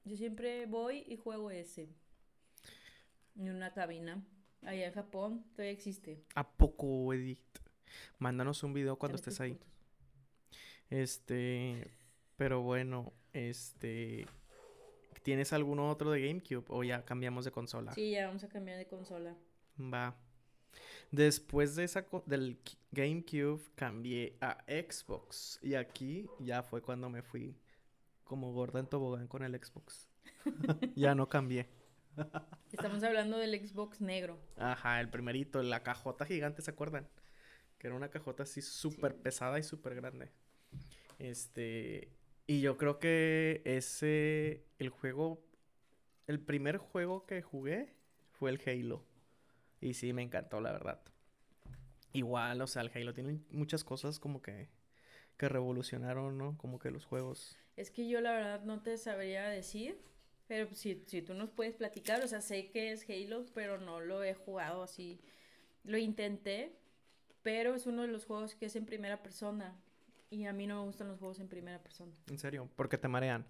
yo 0.03 0.17
siempre 0.17 0.65
voy 0.65 1.05
y 1.07 1.15
juego 1.15 1.51
ese. 1.51 1.87
En 3.37 3.49
una 3.49 3.73
cabina. 3.73 4.21
Allá 4.63 4.87
en 4.87 4.93
Japón 4.93 5.45
todavía 5.53 5.71
existe. 5.71 6.21
¿A 6.35 6.49
poco, 6.49 7.13
Edith? 7.13 7.39
Mándanos 8.19 8.61
un 8.63 8.73
video 8.73 8.97
cuando 8.97 9.15
estés 9.15 9.39
ahí. 9.39 9.51
puntos. 9.53 9.67
Este, 10.89 11.93
pero 12.37 12.61
bueno, 12.61 13.13
este, 13.33 14.25
¿tienes 15.23 15.53
algún 15.53 15.79
otro 15.79 16.11
de 16.11 16.27
GameCube 16.27 16.65
o 16.69 16.83
ya 16.83 17.03
cambiamos 17.05 17.45
de 17.45 17.51
consola? 17.51 17.93
Sí, 17.93 18.11
ya 18.11 18.27
vamos 18.27 18.43
a 18.43 18.49
cambiar 18.49 18.77
de 18.77 18.87
consola. 18.87 19.35
Va. 19.79 20.15
Después 21.11 21.75
de 21.75 21.83
esa 21.83 22.05
del 22.25 22.59
GameCube 22.91 23.61
cambié 23.75 24.35
a 24.41 24.63
Xbox 24.67 25.59
y 25.61 25.75
aquí 25.75 26.27
ya 26.39 26.63
fue 26.63 26.81
cuando 26.81 27.09
me 27.09 27.21
fui 27.21 27.55
como 28.23 28.51
gorda 28.51 28.79
en 28.79 28.87
tobogán 28.87 29.27
con 29.27 29.43
el 29.43 29.53
Xbox. 29.55 30.07
Ya 30.95 31.15
no 31.15 31.29
cambié. 31.29 31.69
Estamos 32.71 33.03
hablando 33.03 33.37
del 33.37 33.55
Xbox 33.65 34.01
negro. 34.01 34.39
Ajá, 34.57 34.99
el 34.99 35.09
primerito, 35.09 35.61
la 35.63 35.83
cajota 35.83 36.25
gigante, 36.25 36.61
¿se 36.61 36.71
acuerdan? 36.71 37.07
Que 37.77 37.87
era 37.87 37.95
una 37.95 38.09
cajota 38.09 38.43
así 38.43 38.61
súper 38.61 39.15
pesada 39.15 39.59
y 39.59 39.63
súper 39.63 39.95
grande. 39.95 40.31
Este, 41.19 42.09
y 42.45 42.61
yo 42.61 42.77
creo 42.77 42.99
que 42.99 43.61
ese, 43.65 44.65
el 44.77 44.89
juego, 44.89 45.41
el 46.27 46.39
primer 46.39 46.77
juego 46.77 47.25
que 47.25 47.41
jugué 47.41 47.93
fue 48.31 48.51
el 48.51 48.61
Halo. 48.65 49.05
Y 49.79 49.93
sí, 49.93 50.13
me 50.13 50.21
encantó, 50.21 50.59
la 50.61 50.71
verdad. 50.71 51.01
Igual, 52.11 52.61
o 52.61 52.67
sea, 52.67 52.81
el 52.81 52.91
Halo 52.93 53.13
tiene 53.13 53.39
muchas 53.49 53.83
cosas 53.83 54.19
como 54.19 54.41
que, 54.41 54.69
que 55.37 55.49
revolucionaron, 55.49 56.37
¿no? 56.37 56.57
Como 56.57 56.79
que 56.79 56.91
los 56.91 57.05
juegos. 57.05 57.57
Es 57.75 57.91
que 57.91 58.07
yo 58.07 58.21
la 58.21 58.33
verdad 58.33 58.63
no 58.63 58.81
te 58.81 58.97
sabría 58.97 59.47
decir, 59.47 59.97
pero 60.47 60.73
si, 60.73 61.03
si 61.07 61.21
tú 61.21 61.33
nos 61.33 61.49
puedes 61.49 61.75
platicar, 61.75 62.23
o 62.23 62.27
sea, 62.27 62.41
sé 62.41 62.69
que 62.69 62.91
es 62.91 63.09
Halo, 63.09 63.45
pero 63.53 63.79
no 63.79 64.01
lo 64.01 64.23
he 64.23 64.33
jugado 64.33 64.83
así. 64.83 65.21
Lo 65.83 65.97
intenté, 65.97 66.77
pero 67.41 67.73
es 67.73 67.87
uno 67.87 68.03
de 68.03 68.09
los 68.09 68.25
juegos 68.25 68.55
que 68.55 68.65
es 68.65 68.75
en 68.75 68.85
primera 68.85 69.23
persona. 69.23 69.75
Y 70.33 70.45
a 70.47 70.53
mí 70.53 70.65
no 70.65 70.79
me 70.79 70.85
gustan 70.87 71.09
los 71.09 71.19
juegos 71.19 71.39
en 71.39 71.47
primera 71.47 71.79
persona. 71.83 72.11
En 72.27 72.39
serio, 72.39 72.67
porque 72.75 72.97
te 72.97 73.07
marean. 73.07 73.45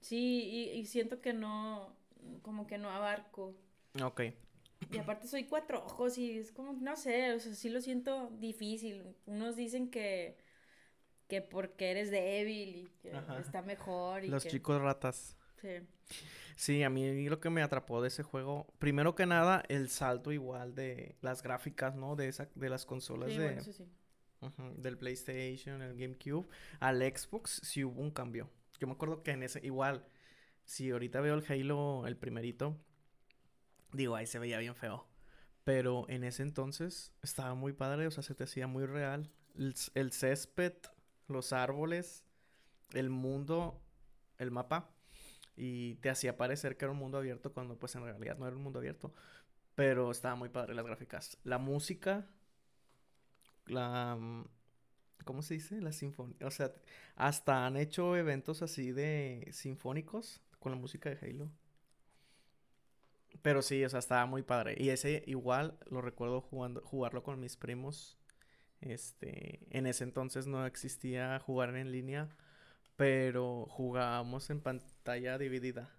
Sí, 0.00 0.44
y, 0.44 0.78
y 0.78 0.86
siento 0.86 1.20
que 1.20 1.32
no, 1.32 1.96
como 2.42 2.66
que 2.68 2.78
no 2.78 2.90
abarco. 2.90 3.56
Ok. 4.00 4.22
Y 4.92 4.98
aparte 4.98 5.26
soy 5.26 5.44
cuatro 5.44 5.84
ojos 5.84 6.18
y 6.18 6.38
es 6.38 6.52
como, 6.52 6.74
no 6.74 6.94
sé, 6.96 7.32
o 7.32 7.40
sea, 7.40 7.54
sí 7.54 7.70
lo 7.70 7.80
siento 7.80 8.30
difícil. 8.38 9.16
Unos 9.26 9.56
dicen 9.56 9.90
que, 9.90 10.36
que 11.26 11.42
porque 11.42 11.90
eres 11.90 12.10
débil 12.12 12.76
y 12.76 12.88
que 13.00 13.12
Ajá. 13.16 13.40
está 13.40 13.62
mejor 13.62 14.24
y 14.24 14.28
Los 14.28 14.44
que... 14.44 14.50
chicos 14.50 14.80
ratas. 14.80 15.36
Sí. 15.60 15.68
Sí, 16.54 16.82
a 16.84 16.90
mí 16.90 17.28
lo 17.28 17.40
que 17.40 17.50
me 17.50 17.62
atrapó 17.62 18.00
de 18.02 18.08
ese 18.08 18.22
juego, 18.22 18.66
primero 18.78 19.14
que 19.16 19.26
nada, 19.26 19.64
el 19.68 19.88
salto 19.88 20.30
igual 20.30 20.74
de 20.74 21.16
las 21.20 21.42
gráficas, 21.42 21.96
¿no? 21.96 22.14
De 22.14 22.28
esa, 22.28 22.48
de 22.54 22.68
las 22.68 22.84
consolas 22.86 23.30
Sí, 23.30 23.38
de, 23.38 23.44
bueno, 23.44 23.60
eso 23.60 23.72
del 24.76 24.98
PlayStation, 24.98 25.82
el 25.82 25.96
GameCube, 25.96 26.48
al 26.80 27.00
Xbox, 27.00 27.60
sí 27.64 27.84
hubo 27.84 28.00
un 28.00 28.10
cambio. 28.10 28.50
Yo 28.78 28.86
me 28.86 28.94
acuerdo 28.94 29.22
que 29.22 29.30
en 29.32 29.42
ese, 29.42 29.60
igual, 29.64 30.04
si 30.64 30.90
ahorita 30.90 31.20
veo 31.20 31.34
el 31.34 31.44
Halo, 31.48 32.06
el 32.06 32.16
primerito, 32.16 32.76
digo, 33.92 34.16
ahí 34.16 34.26
se 34.26 34.38
veía 34.38 34.58
bien 34.58 34.74
feo. 34.74 35.06
Pero 35.64 36.06
en 36.08 36.24
ese 36.24 36.42
entonces 36.42 37.12
estaba 37.22 37.54
muy 37.54 37.72
padre, 37.72 38.06
o 38.06 38.10
sea, 38.10 38.22
se 38.22 38.34
te 38.34 38.44
hacía 38.44 38.66
muy 38.66 38.84
real. 38.84 39.30
El, 39.56 39.74
el 39.94 40.12
césped, 40.12 40.74
los 41.28 41.52
árboles, 41.52 42.24
el 42.92 43.10
mundo, 43.10 43.80
el 44.38 44.50
mapa. 44.50 44.90
Y 45.56 45.96
te 45.96 46.10
hacía 46.10 46.36
parecer 46.36 46.76
que 46.76 46.86
era 46.86 46.92
un 46.92 46.98
mundo 46.98 47.18
abierto 47.18 47.52
cuando 47.52 47.78
pues 47.78 47.94
en 47.94 48.02
realidad 48.04 48.38
no 48.38 48.46
era 48.46 48.56
un 48.56 48.62
mundo 48.62 48.78
abierto. 48.80 49.12
Pero 49.74 50.10
estaba 50.10 50.34
muy 50.34 50.48
padre 50.48 50.74
las 50.74 50.84
gráficas. 50.84 51.38
La 51.44 51.58
música, 51.58 52.26
la... 53.66 54.16
mm, 54.16 54.44
¿Cómo 55.24 55.42
se 55.42 55.54
dice? 55.54 55.80
La 55.80 55.92
sinfonía. 55.92 56.36
O 56.46 56.50
sea, 56.50 56.72
hasta 57.16 57.66
han 57.66 57.76
hecho 57.76 58.16
eventos 58.16 58.62
así 58.62 58.92
de 58.92 59.48
sinfónicos 59.52 60.42
con 60.60 60.72
la 60.72 60.78
música 60.78 61.10
de 61.10 61.18
Halo. 61.26 61.50
Pero 63.42 63.62
sí, 63.62 63.84
o 63.84 63.88
sea, 63.88 63.98
estaba 63.98 64.26
muy 64.26 64.42
padre. 64.42 64.76
Y 64.78 64.90
ese 64.90 65.24
igual 65.26 65.78
lo 65.90 66.00
recuerdo 66.00 66.40
jugando, 66.40 66.80
jugarlo 66.82 67.22
con 67.22 67.40
mis 67.40 67.56
primos. 67.56 68.18
Este, 68.80 69.60
en 69.70 69.86
ese 69.86 70.04
entonces 70.04 70.46
no 70.46 70.66
existía 70.66 71.38
jugar 71.40 71.76
en 71.76 71.92
línea, 71.92 72.28
pero 72.96 73.66
jugábamos 73.68 74.50
en 74.50 74.60
pantalla 74.60 75.38
dividida. 75.38 75.90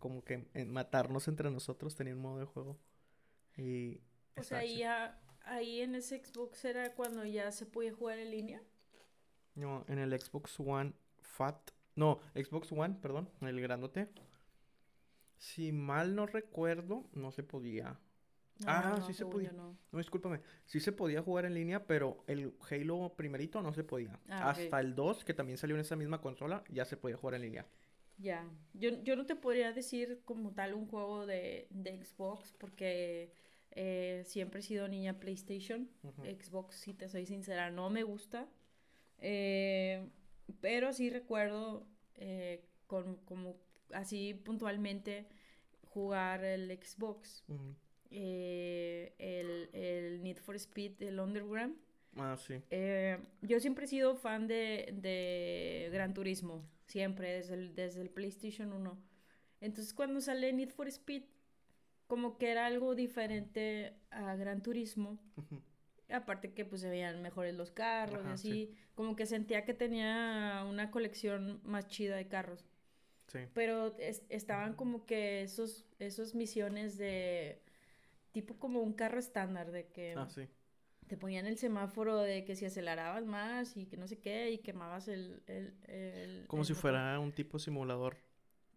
Como 0.00 0.24
que 0.24 0.48
en 0.54 0.72
matarnos 0.72 1.28
entre 1.28 1.50
nosotros 1.50 1.96
tenía 1.96 2.14
un 2.14 2.22
modo 2.22 2.40
de 2.40 2.46
juego. 2.46 2.78
Y 3.56 4.00
O 4.36 4.42
sea, 4.42 4.64
ya, 4.64 5.18
ahí 5.46 5.80
en 5.80 5.94
ese 5.94 6.22
Xbox 6.24 6.64
era 6.64 6.94
cuando 6.94 7.24
ya 7.24 7.50
se 7.52 7.66
podía 7.66 7.92
jugar 7.92 8.18
en 8.18 8.30
línea. 8.30 8.62
No, 9.54 9.84
en 9.88 9.98
el 9.98 10.18
Xbox 10.20 10.60
One 10.60 10.92
Fat. 11.22 11.70
No, 11.94 12.20
Xbox 12.34 12.70
One, 12.72 12.96
perdón, 13.00 13.28
el 13.40 13.60
grandote. 13.60 14.08
Si 15.38 15.72
mal 15.72 16.14
no 16.14 16.26
recuerdo, 16.26 17.04
no 17.12 17.30
se 17.32 17.42
podía. 17.42 17.98
No, 18.58 18.66
Ah, 18.66 18.96
no, 18.98 19.06
sí 19.06 19.12
se 19.12 19.26
podía. 19.26 19.52
no. 19.52 19.76
No, 19.92 19.98
discúlpame. 19.98 20.40
Sí 20.64 20.80
se 20.80 20.92
podía 20.92 21.22
jugar 21.22 21.44
en 21.44 21.54
línea, 21.54 21.86
pero 21.86 22.24
el 22.26 22.54
Halo 22.70 23.12
primerito 23.16 23.60
no 23.62 23.72
se 23.74 23.84
podía. 23.84 24.18
Ah. 24.28 24.50
Hasta 24.50 24.80
el 24.80 24.94
2, 24.94 25.24
que 25.24 25.34
también 25.34 25.58
salió 25.58 25.76
en 25.76 25.80
esa 25.82 25.96
misma 25.96 26.20
consola, 26.20 26.64
ya 26.70 26.84
se 26.84 26.96
podía 26.96 27.16
jugar 27.16 27.34
en 27.34 27.42
línea. 27.42 27.66
Ya, 28.18 28.48
yo, 28.72 28.88
yo 29.02 29.14
no 29.14 29.26
te 29.26 29.36
podría 29.36 29.72
decir 29.72 30.22
como 30.24 30.52
tal 30.52 30.72
un 30.72 30.86
juego 30.88 31.26
de, 31.26 31.66
de 31.68 32.02
Xbox 32.02 32.54
porque 32.58 33.30
eh, 33.72 34.22
siempre 34.24 34.60
he 34.60 34.62
sido 34.62 34.88
niña 34.88 35.18
PlayStation. 35.18 35.88
Xbox, 36.22 36.76
si 36.76 36.94
te 36.94 37.08
soy 37.08 37.26
sincera, 37.26 37.70
no 37.70 37.90
me 37.90 38.02
gusta. 38.02 38.48
Eh, 39.18 40.08
pero 40.60 40.92
sí 40.92 41.10
recuerdo 41.10 41.86
eh, 42.14 42.64
con, 42.86 43.16
como 43.24 43.56
así 43.92 44.34
puntualmente 44.34 45.26
jugar 45.88 46.44
el 46.44 46.70
Xbox, 46.70 47.44
eh, 48.10 49.14
el, 49.18 49.70
el 49.72 50.22
Need 50.22 50.38
for 50.38 50.56
Speed, 50.56 51.02
el 51.02 51.18
Underground. 51.20 51.76
Ah, 52.16 52.36
sí. 52.36 52.54
Yo 53.42 53.60
siempre 53.60 53.84
he 53.84 53.88
sido 53.88 54.16
fan 54.16 54.46
de, 54.46 54.94
de 54.94 55.90
Gran 55.92 56.14
Turismo, 56.14 56.64
siempre, 56.86 57.32
desde 57.32 57.54
el, 57.54 57.74
desde 57.74 58.02
el 58.02 58.10
PlayStation 58.10 58.72
1. 58.72 58.98
Entonces 59.60 59.92
cuando 59.94 60.20
sale 60.20 60.52
Need 60.52 60.70
for 60.70 60.86
Speed, 60.88 61.24
como 62.06 62.38
que 62.38 62.50
era 62.50 62.66
algo 62.66 62.94
diferente 62.94 63.94
a 64.10 64.34
Gran 64.36 64.62
Turismo. 64.62 65.18
Aparte 66.08 66.52
que 66.54 66.64
pues 66.64 66.80
se 66.82 66.88
veían 66.88 67.20
mejores 67.20 67.54
los 67.54 67.72
carros 67.72 68.24
y 68.26 68.30
así, 68.30 68.50
sí. 68.52 68.74
como 68.94 69.16
que 69.16 69.26
sentía 69.26 69.64
que 69.64 69.74
tenía 69.74 70.64
una 70.68 70.90
colección 70.92 71.60
más 71.64 71.88
chida 71.88 72.14
de 72.16 72.28
carros. 72.28 72.64
Sí. 73.26 73.40
Pero 73.54 73.96
es- 73.98 74.22
estaban 74.28 74.74
como 74.74 75.04
que 75.04 75.42
esos, 75.42 75.84
esos 75.98 76.36
misiones 76.36 76.96
de 76.96 77.60
tipo 78.30 78.54
como 78.56 78.80
un 78.82 78.92
carro 78.92 79.18
estándar, 79.18 79.72
de 79.72 79.88
que 79.88 80.14
Ah, 80.16 80.28
sí. 80.28 80.46
te 81.08 81.16
ponían 81.16 81.46
el 81.46 81.58
semáforo 81.58 82.18
de 82.20 82.44
que 82.44 82.54
si 82.54 82.66
acelerabas 82.66 83.24
más 83.26 83.76
y 83.76 83.86
que 83.86 83.96
no 83.96 84.06
sé 84.06 84.20
qué 84.20 84.52
y 84.52 84.58
quemabas 84.58 85.08
el... 85.08 85.42
el, 85.48 85.74
el- 85.88 86.44
Como 86.46 86.62
el 86.62 86.66
si 86.66 86.72
motor. 86.72 86.82
fuera 86.82 87.18
un 87.18 87.32
tipo 87.32 87.58
simulador. 87.58 88.16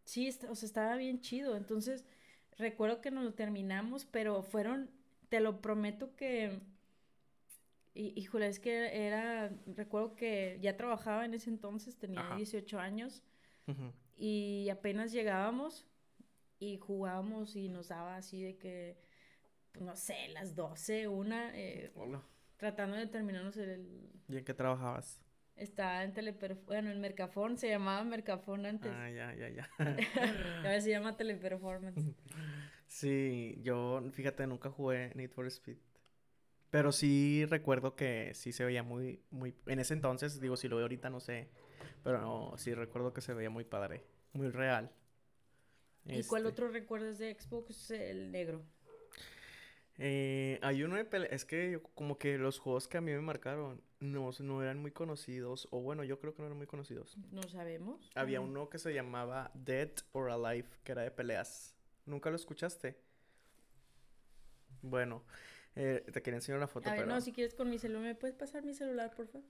Sí, 0.04 0.28
est- 0.28 0.46
o 0.46 0.56
sea, 0.56 0.66
estaba 0.66 0.96
bien 0.96 1.22
chido. 1.22 1.56
Entonces, 1.56 2.06
recuerdo 2.60 3.02
que 3.02 3.10
nos 3.12 3.24
lo 3.24 3.34
terminamos, 3.34 4.06
pero 4.06 4.44
fueron, 4.44 4.90
te 5.30 5.40
lo 5.40 5.62
prometo 5.62 6.16
que... 6.16 6.60
hí- 7.96 8.14
Híjole, 8.16 8.48
es 8.48 8.60
que 8.60 9.06
era, 9.08 9.50
recuerdo 9.76 10.16
que 10.16 10.60
ya 10.62 10.78
trabajaba 10.78 11.26
en 11.26 11.34
ese 11.34 11.50
entonces, 11.50 11.98
tenía 11.98 12.20
Ajá. 12.22 12.36
18 12.36 12.80
años 12.80 13.24
y 14.18 14.68
apenas 14.70 15.12
llegábamos 15.12 15.86
y 16.60 16.78
jugábamos 16.78 17.56
y 17.56 17.70
nos 17.70 17.88
daba 17.88 18.18
así 18.18 18.42
de 18.44 18.58
que, 18.58 18.98
pues, 19.72 19.86
no 19.86 19.96
sé, 19.96 20.28
las 20.30 20.56
12, 20.56 21.08
una, 21.08 21.56
eh, 21.58 21.92
Hola. 21.96 22.22
tratando 22.58 22.98
de 22.98 23.08
terminarnos 23.08 23.56
el... 23.58 24.10
¿Y 24.28 24.38
en 24.38 24.44
qué 24.46 24.54
trabajabas? 24.54 25.22
Estaba 25.60 26.04
en 26.04 26.14
Teleperf... 26.14 26.58
Bueno, 26.66 26.90
en 26.90 27.02
Mercafón, 27.02 27.58
se 27.58 27.68
llamaba 27.70 28.04
Mercafón 28.04 28.66
antes. 28.66 28.92
Ah, 28.94 29.10
ya, 29.10 29.34
ya, 29.36 29.50
ya. 29.50 29.70
Ahora 30.64 30.80
se 30.82 30.90
llama 30.90 31.18
Teleperformance. 31.18 32.16
Sí, 32.88 33.60
yo, 33.62 34.02
fíjate, 34.14 34.48
nunca 34.48 34.70
jugué 34.70 35.12
Need 35.16 35.32
for 35.32 35.46
Speed. 35.48 35.78
Pero 36.72 36.92
sí 36.92 37.46
recuerdo 37.48 37.96
que 37.96 38.32
sí 38.36 38.52
se 38.52 38.64
veía 38.64 38.84
muy, 38.84 39.22
muy... 39.32 39.54
En 39.66 39.80
ese 39.80 39.94
entonces, 39.94 40.40
digo, 40.40 40.56
si 40.56 40.68
lo 40.68 40.76
veo 40.78 40.86
ahorita 40.86 41.10
no 41.10 41.20
sé. 41.20 41.50
Pero 42.04 42.20
no, 42.22 42.58
sí 42.58 42.74
recuerdo 42.74 43.12
que 43.14 43.22
se 43.22 43.34
veía 43.34 43.50
muy 43.50 43.66
padre. 43.66 44.04
Muy 44.34 44.50
real. 44.50 44.92
¿Y 46.06 46.24
cuál 46.24 46.44
Este, 46.44 46.50
otro 46.54 46.68
recuerdas 46.70 47.18
de 47.18 47.36
Xbox? 47.38 47.92
El 47.92 48.32
negro. 48.32 48.64
eh, 49.98 50.60
hay 50.62 50.84
uno 50.84 50.96
de 50.96 51.06
pelea... 51.06 51.28
Es 51.32 51.44
que 51.46 51.72
yo- 51.72 51.84
como 51.96 52.18
que 52.18 52.38
los 52.38 52.60
juegos 52.60 52.88
que 52.88 52.98
a 52.98 53.02
mí 53.02 53.12
me 53.12 53.20
marcaron 53.22 53.82
no, 54.00 54.32
no 54.40 54.62
eran 54.64 54.80
muy 54.80 54.92
conocidos. 54.92 55.68
O 55.72 55.82
bueno, 55.82 56.04
yo 56.04 56.20
creo 56.20 56.34
que 56.34 56.42
no 56.42 56.48
eran 56.48 56.58
muy 56.58 56.68
conocidos. 56.68 57.18
No 57.32 57.44
sabemos. 57.44 58.10
Había 58.16 58.42
uno 58.42 58.70
que 58.70 58.80
se 58.80 58.94
llamaba 58.94 59.52
Dead 59.54 59.92
or 60.14 60.32
Alive, 60.32 60.70
que 60.84 60.92
era 60.92 61.02
de 61.04 61.12
peleas. 61.12 61.76
¿Nunca 62.06 62.30
lo 62.30 62.36
escuchaste? 62.36 62.98
Bueno, 64.82 65.24
eh, 65.76 66.04
te 66.12 66.22
quería 66.22 66.38
enseñar 66.38 66.58
una 66.58 66.68
foto, 66.68 66.90
A 66.90 66.94
ver, 66.94 67.02
pero... 67.02 67.14
no, 67.14 67.22
si 67.22 67.34
quieres 67.34 67.54
con 67.54 67.70
mi 67.70 67.78
celular, 67.78 68.04
¿me 68.04 68.16
puedes 68.16 68.36
pasar 68.36 68.64
mi 68.64 68.74
celular, 68.74 69.14
por 69.16 69.28
favor? 69.28 69.48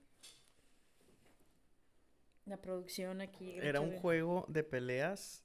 La 2.46 2.60
producción 2.60 3.20
aquí. 3.20 3.58
Era 3.58 3.80
un 3.80 3.96
juego 3.98 4.44
de 4.48 4.64
peleas 4.64 5.44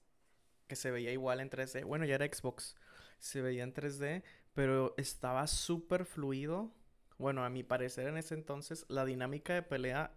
que 0.67 0.75
se 0.75 0.89
veía 0.89 1.11
igual 1.11 1.39
en 1.39 1.49
3D. 1.49 1.85
Bueno, 1.85 2.05
ya 2.05 2.15
era 2.15 2.25
Xbox. 2.25 2.75
Se 3.19 3.41
veía 3.41 3.63
en 3.63 3.73
3D, 3.73 4.23
pero 4.53 4.95
estaba 4.97 5.45
súper 5.47 6.05
fluido. 6.05 6.73
Bueno, 7.17 7.45
a 7.45 7.49
mi 7.49 7.63
parecer 7.63 8.07
en 8.07 8.17
ese 8.17 8.33
entonces, 8.33 8.85
la 8.89 9.05
dinámica 9.05 9.53
de 9.53 9.61
pelea 9.61 10.15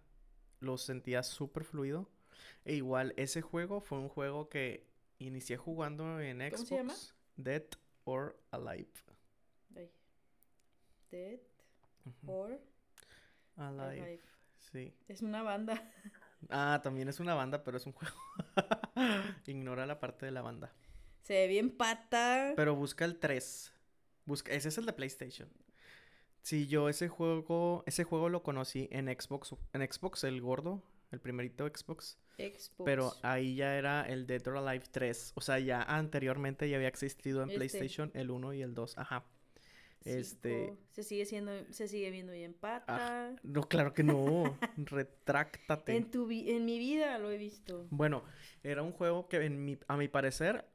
lo 0.59 0.77
sentía 0.77 1.23
súper 1.23 1.63
fluido. 1.63 2.09
E 2.65 2.75
igual, 2.75 3.13
ese 3.17 3.41
juego 3.41 3.79
fue 3.79 3.99
un 3.99 4.09
juego 4.09 4.49
que 4.49 4.87
inicié 5.17 5.57
jugando 5.57 6.19
en 6.19 6.39
Xbox. 6.39 6.51
¿Cómo 6.51 6.65
se 6.65 6.75
llama? 6.75 6.95
Dead 7.37 7.63
or 8.03 8.37
Alive. 8.51 8.91
Ay. 9.75 9.91
Dead 11.09 11.39
or 12.25 12.59
Alive. 13.55 14.01
Alive. 14.01 14.23
Sí. 14.71 14.93
Es 15.07 15.21
una 15.21 15.41
banda. 15.41 15.91
Ah, 16.49 16.79
también 16.83 17.09
es 17.09 17.19
una 17.19 17.33
banda, 17.33 17.63
pero 17.63 17.77
es 17.77 17.85
un 17.85 17.93
juego. 17.93 18.15
Ignora 19.45 19.85
la 19.85 19.99
parte 19.99 20.25
de 20.25 20.31
la 20.31 20.41
banda. 20.41 20.73
Se 21.23 21.33
ve 21.33 21.47
bien 21.47 21.69
pata. 21.69 22.53
Pero 22.55 22.75
busca 22.75 23.05
el 23.05 23.19
3. 23.19 23.73
Busca, 24.25 24.51
ese 24.53 24.69
es 24.69 24.77
el 24.77 24.85
de 24.85 24.93
PlayStation. 24.93 25.49
Sí, 26.41 26.67
yo 26.67 26.89
ese 26.89 27.07
juego, 27.09 27.83
ese 27.85 28.03
juego 28.03 28.29
lo 28.29 28.41
conocí 28.43 28.87
en 28.91 29.07
Xbox, 29.07 29.55
en 29.73 29.81
Xbox 29.91 30.23
el 30.23 30.41
gordo, 30.41 30.81
el 31.11 31.19
primerito 31.19 31.67
Xbox, 31.67 32.17
Xbox. 32.37 32.71
pero 32.85 33.13
ahí 33.23 33.55
ya 33.55 33.75
era 33.77 34.03
el 34.07 34.25
Dead 34.25 34.45
or 34.47 34.57
Alive 34.57 34.85
3, 34.91 35.33
o 35.35 35.41
sea, 35.41 35.59
ya 35.59 35.81
anteriormente 35.83 36.69
ya 36.69 36.77
había 36.77 36.87
existido 36.87 37.43
en 37.43 37.49
Este. 37.49 37.57
PlayStation 37.57 38.11
el 38.13 38.31
1 38.31 38.53
y 38.53 38.61
el 38.61 38.73
2, 38.73 38.97
ajá. 38.97 39.25
Este, 40.05 40.67
Cinco. 40.67 40.77
Se 40.91 41.03
sigue 41.03 41.25
siendo, 41.25 41.51
se 41.71 41.87
sigue 41.89 42.09
viendo 42.09 42.31
bien 42.31 42.53
pata. 42.53 43.35
no, 43.43 43.63
claro 43.63 43.93
que 43.93 44.01
no, 44.03 44.57
retráctate. 44.77 45.95
En 45.97 46.09
tu 46.09 46.25
vi- 46.25 46.49
en 46.51 46.63
mi 46.65 46.79
vida 46.79 47.19
lo 47.19 47.29
he 47.31 47.37
visto. 47.37 47.85
Bueno, 47.89 48.23
era 48.63 48.81
un 48.81 48.93
juego 48.93 49.27
que 49.27 49.43
en 49.45 49.63
mi, 49.65 49.77
a 49.87 49.97
mi 49.97 50.07
parecer, 50.07 50.65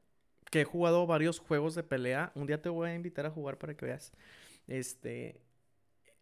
que 0.51 0.61
he 0.61 0.63
jugado 0.63 1.07
varios 1.07 1.39
juegos 1.39 1.73
de 1.73 1.81
pelea. 1.83 2.31
Un 2.35 2.45
día 2.45 2.61
te 2.61 2.69
voy 2.69 2.89
a 2.91 2.93
invitar 2.93 3.25
a 3.25 3.31
jugar 3.31 3.57
para 3.57 3.75
que 3.75 3.85
veas. 3.87 4.13
Este, 4.67 5.41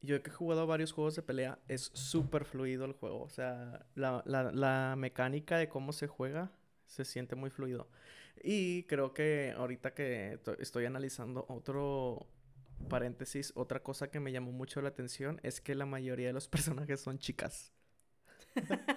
yo 0.04 0.22
que 0.24 0.30
he 0.32 0.34
jugado 0.34 0.68
varios 0.68 0.92
juegos 0.94 1.16
de 1.16 1.24
pelea, 1.24 1.60
es 1.70 1.92
súper 1.96 2.46
fluido 2.46 2.86
el 2.86 2.94
juego. 2.94 3.24
O 3.24 3.30
sea, 3.30 3.86
la, 3.96 4.24
la, 4.28 4.52
la 4.52 4.96
mecánica 4.98 5.58
de 5.58 5.70
cómo 5.70 5.94
se 5.94 6.08
juega 6.08 6.52
se 6.88 7.06
siente 7.06 7.36
muy 7.36 7.50
fluido. 7.52 7.90
Y 8.44 8.84
creo 8.86 9.14
que 9.14 9.54
ahorita 9.58 9.94
que 9.96 10.40
to- 10.44 10.58
estoy 10.60 10.86
analizando 10.86 11.46
otro 11.50 12.28
paréntesis, 12.90 13.54
otra 13.56 13.82
cosa 13.84 14.12
que 14.12 14.20
me 14.20 14.32
llamó 14.32 14.52
mucho 14.52 14.82
la 14.82 14.90
atención 14.90 15.40
es 15.44 15.62
que 15.62 15.76
la 15.76 15.86
mayoría 15.86 16.28
de 16.28 16.34
los 16.34 16.48
personajes 16.50 17.02
son 17.02 17.20
chicas. 17.20 17.74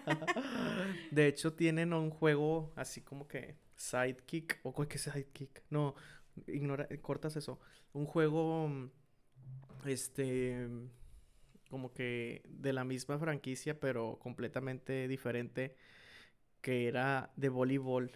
De 1.11 1.26
hecho, 1.26 1.52
tienen 1.54 1.92
un 1.92 2.11
juego 2.11 2.72
así 2.76 3.00
como 3.00 3.26
que 3.28 3.57
sidekick, 3.76 4.61
o 4.62 4.72
¿cuál 4.72 4.88
que 4.88 4.98
sidekick? 4.98 5.62
No, 5.70 5.94
ignora, 6.46 6.88
cortas 7.02 7.36
eso. 7.36 7.59
Un 7.92 8.07
juego 8.07 8.68
mm, 8.68 8.90
este, 9.89 10.68
como 11.68 11.93
que 11.93 12.43
de 12.49 12.72
la 12.72 12.84
misma 12.84 13.18
franquicia, 13.18 13.78
pero 13.78 14.18
completamente 14.18 15.09
diferente, 15.09 15.76
que 16.61 16.89
era 16.89 17.32
de 17.37 17.49
voleibol. 17.49 18.12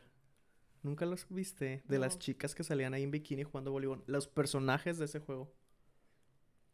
¿Nunca 0.82 1.04
los 1.04 1.26
viste? 1.28 1.82
De 1.86 1.98
las 1.98 2.18
chicas 2.18 2.54
que 2.54 2.64
salían 2.64 2.94
ahí 2.94 3.02
en 3.02 3.10
bikini 3.10 3.44
jugando 3.44 3.70
voleibol. 3.70 4.02
Los 4.06 4.28
personajes 4.28 4.98
de 4.98 5.04
ese 5.04 5.18
juego. 5.18 5.52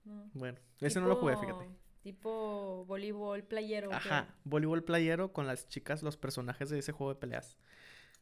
No. 0.05 0.31
Bueno, 0.35 0.59
ese 0.81 1.01
no 1.01 1.09
lo 1.09 1.17
jugué, 1.17 1.37
fíjate. 1.37 1.69
Tipo 2.03 2.85
voleibol, 2.87 3.43
playero. 3.43 3.93
Ajá, 3.93 4.37
voleibol 4.45 4.85
playero 4.85 5.33
con 5.33 5.49
las 5.49 5.69
chicas, 5.69 6.05
los 6.05 6.17
personajes 6.17 6.71
de 6.71 6.79
ese 6.79 6.93
juego 6.93 7.15
de 7.15 7.19
peleas. 7.19 7.59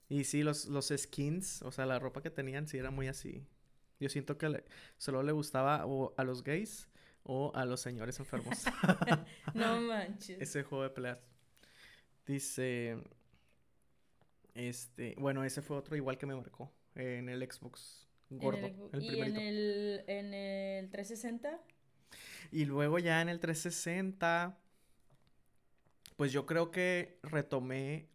Y 0.09 0.25
sí, 0.25 0.43
los, 0.43 0.67
los 0.67 0.89
skins, 0.97 1.61
o 1.63 1.71
sea, 1.71 1.85
la 1.85 1.99
ropa 1.99 2.23
que 2.23 2.31
tenían, 2.31 2.67
sí 2.67 2.79
era 2.79 2.91
muy 2.91 3.09
así. 3.09 3.47
Yo 4.05 4.11
siento 4.11 4.37
que 4.37 4.51
le- 4.51 4.65
solo 4.99 5.23
le 5.23 5.33
gustaba 5.33 5.87
o 5.87 6.13
a 6.19 6.25
los 6.25 6.45
gays 6.45 6.91
o 7.23 7.51
a 7.55 7.65
los 7.65 7.81
señores 7.81 8.19
enfermos. 8.19 8.59
No 9.55 9.81
manches. 9.81 10.39
ese 10.43 10.63
juego 10.63 10.85
de 10.85 10.91
peleas. 10.91 11.19
Dice, 12.27 12.99
este, 14.55 15.15
bueno, 15.19 15.43
ese 15.43 15.63
fue 15.63 15.79
otro 15.79 15.97
igual 15.97 16.19
que 16.19 16.27
me 16.27 16.35
marcó 16.35 16.71
en 16.95 17.31
el 17.31 17.41
Xbox 17.51 18.07
En 18.31 18.39
gordo, 18.39 18.59
el- 18.67 18.91
el 18.93 19.03
y 19.05 19.09
primerito. 19.09 19.41
en 19.41 19.47
el, 19.47 20.05
en 20.07 20.35
el 20.35 20.91
360. 20.91 21.61
Y 22.53 22.67
luego 22.67 22.99
ya 22.99 23.23
en 23.23 23.31
el 23.31 23.41
360, 23.41 24.59
pues 26.17 26.31
yo 26.31 26.45
creo 26.45 26.71
que 26.71 27.19
retomé 27.23 28.07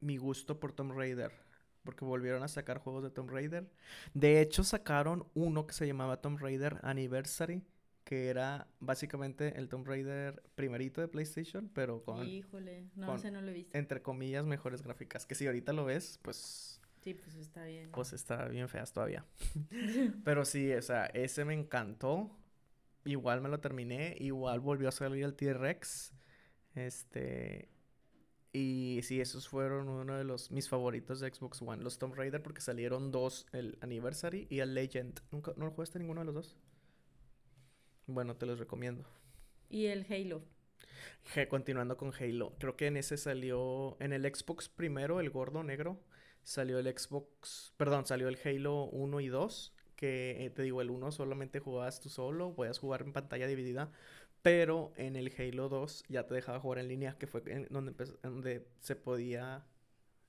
mi 0.00 0.16
gusto 0.16 0.60
por 0.60 0.72
Tomb 0.72 0.92
Raider, 0.92 1.32
porque 1.88 2.04
volvieron 2.04 2.42
a 2.42 2.48
sacar 2.48 2.76
juegos 2.80 3.02
de 3.02 3.08
Tomb 3.08 3.30
Raider. 3.30 3.66
De 4.12 4.42
hecho, 4.42 4.62
sacaron 4.62 5.24
uno 5.32 5.66
que 5.66 5.72
se 5.72 5.86
llamaba 5.86 6.20
Tomb 6.20 6.38
Raider 6.38 6.76
Anniversary, 6.82 7.62
que 8.04 8.28
era 8.28 8.66
básicamente 8.78 9.56
el 9.58 9.70
Tomb 9.70 9.86
Raider 9.88 10.42
primerito 10.54 11.00
de 11.00 11.08
PlayStation, 11.08 11.70
pero 11.72 12.02
con, 12.04 12.26
Híjole, 12.28 12.90
no, 12.94 13.06
con- 13.06 13.16
ese 13.16 13.30
no 13.30 13.40
lo 13.40 13.48
he 13.48 13.54
visto. 13.54 13.78
entre 13.78 14.02
comillas, 14.02 14.44
mejores 14.44 14.82
gráficas. 14.82 15.24
Que 15.24 15.34
si 15.34 15.46
ahorita 15.46 15.72
lo 15.72 15.86
ves, 15.86 16.18
pues, 16.20 16.78
Sí, 17.00 17.14
pues 17.14 17.34
está 17.36 17.64
bien. 17.64 17.90
pues 17.90 18.12
está 18.12 18.44
bien 18.48 18.68
feas 18.68 18.92
todavía. 18.92 19.24
Pero 20.24 20.44
sí, 20.44 20.70
o 20.74 20.82
sea, 20.82 21.06
ese 21.06 21.46
me 21.46 21.54
encantó. 21.54 22.30
Igual 23.06 23.40
me 23.40 23.48
lo 23.48 23.60
terminé. 23.60 24.14
Igual 24.18 24.60
volvió 24.60 24.90
a 24.90 24.92
salir 24.92 25.24
el 25.24 25.34
T-Rex. 25.34 26.12
Este. 26.74 27.70
Y 28.58 29.02
sí, 29.04 29.20
esos 29.20 29.46
fueron 29.46 29.88
uno 29.88 30.16
de 30.16 30.24
los 30.24 30.50
mis 30.50 30.68
favoritos 30.68 31.20
de 31.20 31.32
Xbox 31.32 31.62
One. 31.62 31.80
Los 31.80 32.00
Tomb 32.00 32.16
Raider 32.16 32.42
porque 32.42 32.60
salieron 32.60 33.12
dos, 33.12 33.46
el 33.52 33.78
Anniversary 33.82 34.48
y 34.50 34.58
el 34.58 34.74
Legend. 34.74 35.20
¿Nunca, 35.30 35.52
¿No 35.56 35.66
lo 35.66 35.70
jugaste 35.70 36.00
ninguno 36.00 36.22
de 36.22 36.24
los 36.24 36.34
dos? 36.34 36.56
Bueno, 38.08 38.34
te 38.34 38.46
los 38.46 38.58
recomiendo. 38.58 39.04
Y 39.70 39.86
el 39.86 40.04
Halo. 40.10 40.42
Continuando 41.48 41.96
con 41.96 42.12
Halo. 42.12 42.56
Creo 42.58 42.76
que 42.76 42.88
en 42.88 42.96
ese 42.96 43.16
salió. 43.16 43.96
En 44.00 44.12
el 44.12 44.22
Xbox 44.24 44.68
primero, 44.68 45.20
el 45.20 45.30
gordo 45.30 45.62
negro. 45.62 46.00
Salió 46.42 46.80
el 46.80 46.86
Xbox. 46.86 47.74
Perdón, 47.76 48.06
salió 48.06 48.26
el 48.26 48.38
Halo 48.44 48.86
1 48.86 49.20
y 49.20 49.28
2. 49.28 49.72
Que 49.94 50.46
eh, 50.46 50.50
te 50.50 50.62
digo, 50.62 50.80
el 50.80 50.90
1 50.90 51.12
solamente 51.12 51.60
jugabas 51.60 52.00
tú 52.00 52.08
solo. 52.08 52.56
Podías 52.56 52.80
jugar 52.80 53.02
en 53.02 53.12
pantalla 53.12 53.46
dividida. 53.46 53.92
Pero 54.42 54.92
en 54.96 55.16
el 55.16 55.32
Halo 55.38 55.68
2 55.68 56.04
ya 56.08 56.26
te 56.26 56.34
dejaba 56.34 56.60
jugar 56.60 56.78
en 56.80 56.88
línea. 56.88 57.18
Que 57.18 57.26
fue 57.26 57.42
en 57.46 57.66
donde, 57.70 57.92
donde 58.22 58.66
se 58.80 58.96
podía. 58.96 59.66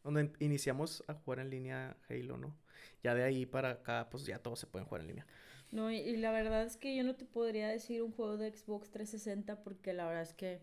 Donde 0.03 0.21
in- 0.21 0.33
iniciamos 0.39 1.03
a 1.07 1.13
jugar 1.15 1.39
en 1.39 1.49
línea 1.49 1.97
Halo, 2.09 2.37
¿no? 2.37 2.55
Ya 3.03 3.15
de 3.15 3.23
ahí 3.23 3.45
para 3.45 3.71
acá, 3.71 4.09
pues 4.09 4.25
ya 4.25 4.39
todos 4.39 4.59
se 4.59 4.67
pueden 4.67 4.87
jugar 4.87 5.01
en 5.01 5.07
línea. 5.07 5.27
No, 5.71 5.91
y, 5.91 5.97
y 5.97 6.17
la 6.17 6.31
verdad 6.31 6.63
es 6.63 6.77
que 6.77 6.95
yo 6.95 7.03
no 7.03 7.15
te 7.15 7.25
podría 7.25 7.67
decir 7.67 8.01
un 8.01 8.11
juego 8.11 8.37
de 8.37 8.51
Xbox 8.51 8.89
360 8.89 9.63
porque 9.63 9.93
la 9.93 10.05
verdad 10.07 10.23
es 10.23 10.33
que 10.33 10.61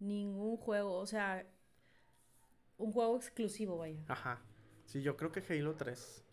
ningún 0.00 0.56
juego, 0.56 0.94
o 0.98 1.06
sea, 1.06 1.46
un 2.78 2.92
juego 2.92 3.16
exclusivo, 3.16 3.78
vaya. 3.78 4.00
Ajá. 4.08 4.40
Sí, 4.86 5.02
yo 5.02 5.16
creo 5.16 5.30
que 5.32 5.42
Halo 5.48 5.76
3. 5.76 6.24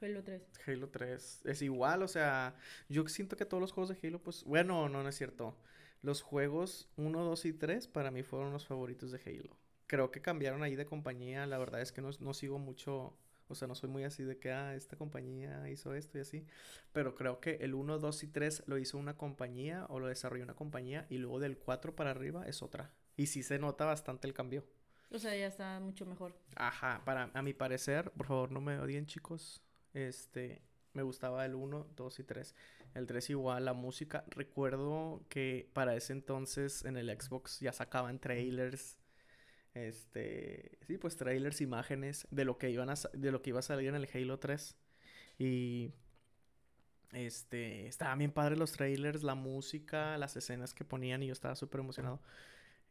Halo 0.00 0.22
3. 0.24 0.42
Halo 0.66 0.88
3 0.88 1.40
es 1.44 1.62
igual, 1.62 2.02
o 2.02 2.08
sea, 2.08 2.54
yo 2.88 3.06
siento 3.08 3.36
que 3.36 3.44
todos 3.44 3.60
los 3.60 3.72
juegos 3.72 3.88
de 3.90 4.06
Halo, 4.08 4.22
pues, 4.22 4.44
bueno, 4.44 4.88
no, 4.88 5.02
no 5.02 5.08
es 5.08 5.16
cierto. 5.16 5.56
Los 6.02 6.22
juegos 6.22 6.88
1, 6.96 7.24
2 7.24 7.44
y 7.44 7.52
3 7.52 7.88
para 7.88 8.10
mí 8.10 8.22
fueron 8.22 8.52
los 8.52 8.66
favoritos 8.66 9.10
de 9.10 9.20
Halo. 9.24 9.56
Creo 9.86 10.10
que 10.10 10.22
cambiaron 10.22 10.62
ahí 10.62 10.76
de 10.76 10.86
compañía, 10.86 11.46
la 11.46 11.58
verdad 11.58 11.80
es 11.80 11.92
que 11.92 12.00
no, 12.00 12.10
no 12.20 12.32
sigo 12.32 12.58
mucho, 12.58 13.16
o 13.48 13.54
sea, 13.54 13.68
no 13.68 13.74
soy 13.74 13.90
muy 13.90 14.04
así 14.04 14.22
de 14.22 14.38
que, 14.38 14.50
ah, 14.52 14.74
esta 14.74 14.96
compañía 14.96 15.68
hizo 15.68 15.94
esto 15.94 16.16
y 16.16 16.20
así, 16.22 16.46
pero 16.92 17.14
creo 17.14 17.40
que 17.40 17.56
el 17.60 17.74
1, 17.74 17.98
2 17.98 18.22
y 18.22 18.28
3 18.28 18.62
lo 18.66 18.78
hizo 18.78 18.96
una 18.98 19.16
compañía 19.16 19.86
o 19.88 19.98
lo 19.98 20.06
desarrolló 20.06 20.44
una 20.44 20.54
compañía 20.54 21.06
y 21.10 21.18
luego 21.18 21.40
del 21.40 21.58
4 21.58 21.96
para 21.96 22.12
arriba 22.12 22.46
es 22.46 22.62
otra. 22.62 22.92
Y 23.16 23.26
sí 23.26 23.42
se 23.42 23.58
nota 23.58 23.84
bastante 23.84 24.26
el 24.26 24.32
cambio. 24.32 24.64
O 25.12 25.18
sea, 25.18 25.36
ya 25.36 25.48
está 25.48 25.80
mucho 25.80 26.06
mejor. 26.06 26.34
Ajá, 26.54 27.02
para 27.04 27.30
a 27.34 27.42
mi 27.42 27.52
parecer, 27.52 28.12
por 28.12 28.26
favor 28.26 28.52
no 28.52 28.60
me 28.60 28.78
odien 28.78 29.06
chicos, 29.06 29.60
este, 29.92 30.62
me 30.92 31.02
gustaba 31.02 31.44
el 31.44 31.54
1, 31.54 31.88
2 31.96 32.18
y 32.20 32.24
3. 32.24 32.54
El 32.94 33.06
3 33.06 33.30
igual, 33.30 33.64
la 33.64 33.72
música, 33.72 34.24
recuerdo 34.30 35.24
que 35.28 35.68
para 35.72 35.94
ese 35.96 36.12
entonces 36.12 36.84
en 36.84 36.96
el 36.96 37.08
Xbox 37.10 37.60
ya 37.60 37.72
sacaban 37.72 38.18
trailers, 38.18 38.98
este, 39.74 40.78
sí, 40.86 40.98
pues 40.98 41.16
trailers, 41.16 41.60
imágenes 41.60 42.26
de 42.30 42.44
lo 42.44 42.58
que 42.58 42.70
iban 42.70 42.90
a, 42.90 42.94
de 43.12 43.30
lo 43.30 43.42
que 43.42 43.50
iba 43.50 43.60
a 43.60 43.62
salir 43.62 43.88
en 43.88 43.94
el 43.94 44.08
Halo 44.12 44.38
3 44.40 44.76
y 45.38 45.92
este, 47.12 47.86
estaban 47.86 48.18
bien 48.18 48.32
padres 48.32 48.58
los 48.58 48.72
trailers, 48.72 49.22
la 49.22 49.34
música, 49.34 50.16
las 50.18 50.36
escenas 50.36 50.74
que 50.74 50.84
ponían 50.84 51.22
y 51.22 51.26
yo 51.28 51.32
estaba 51.32 51.56
súper 51.56 51.80
emocionado. 51.80 52.20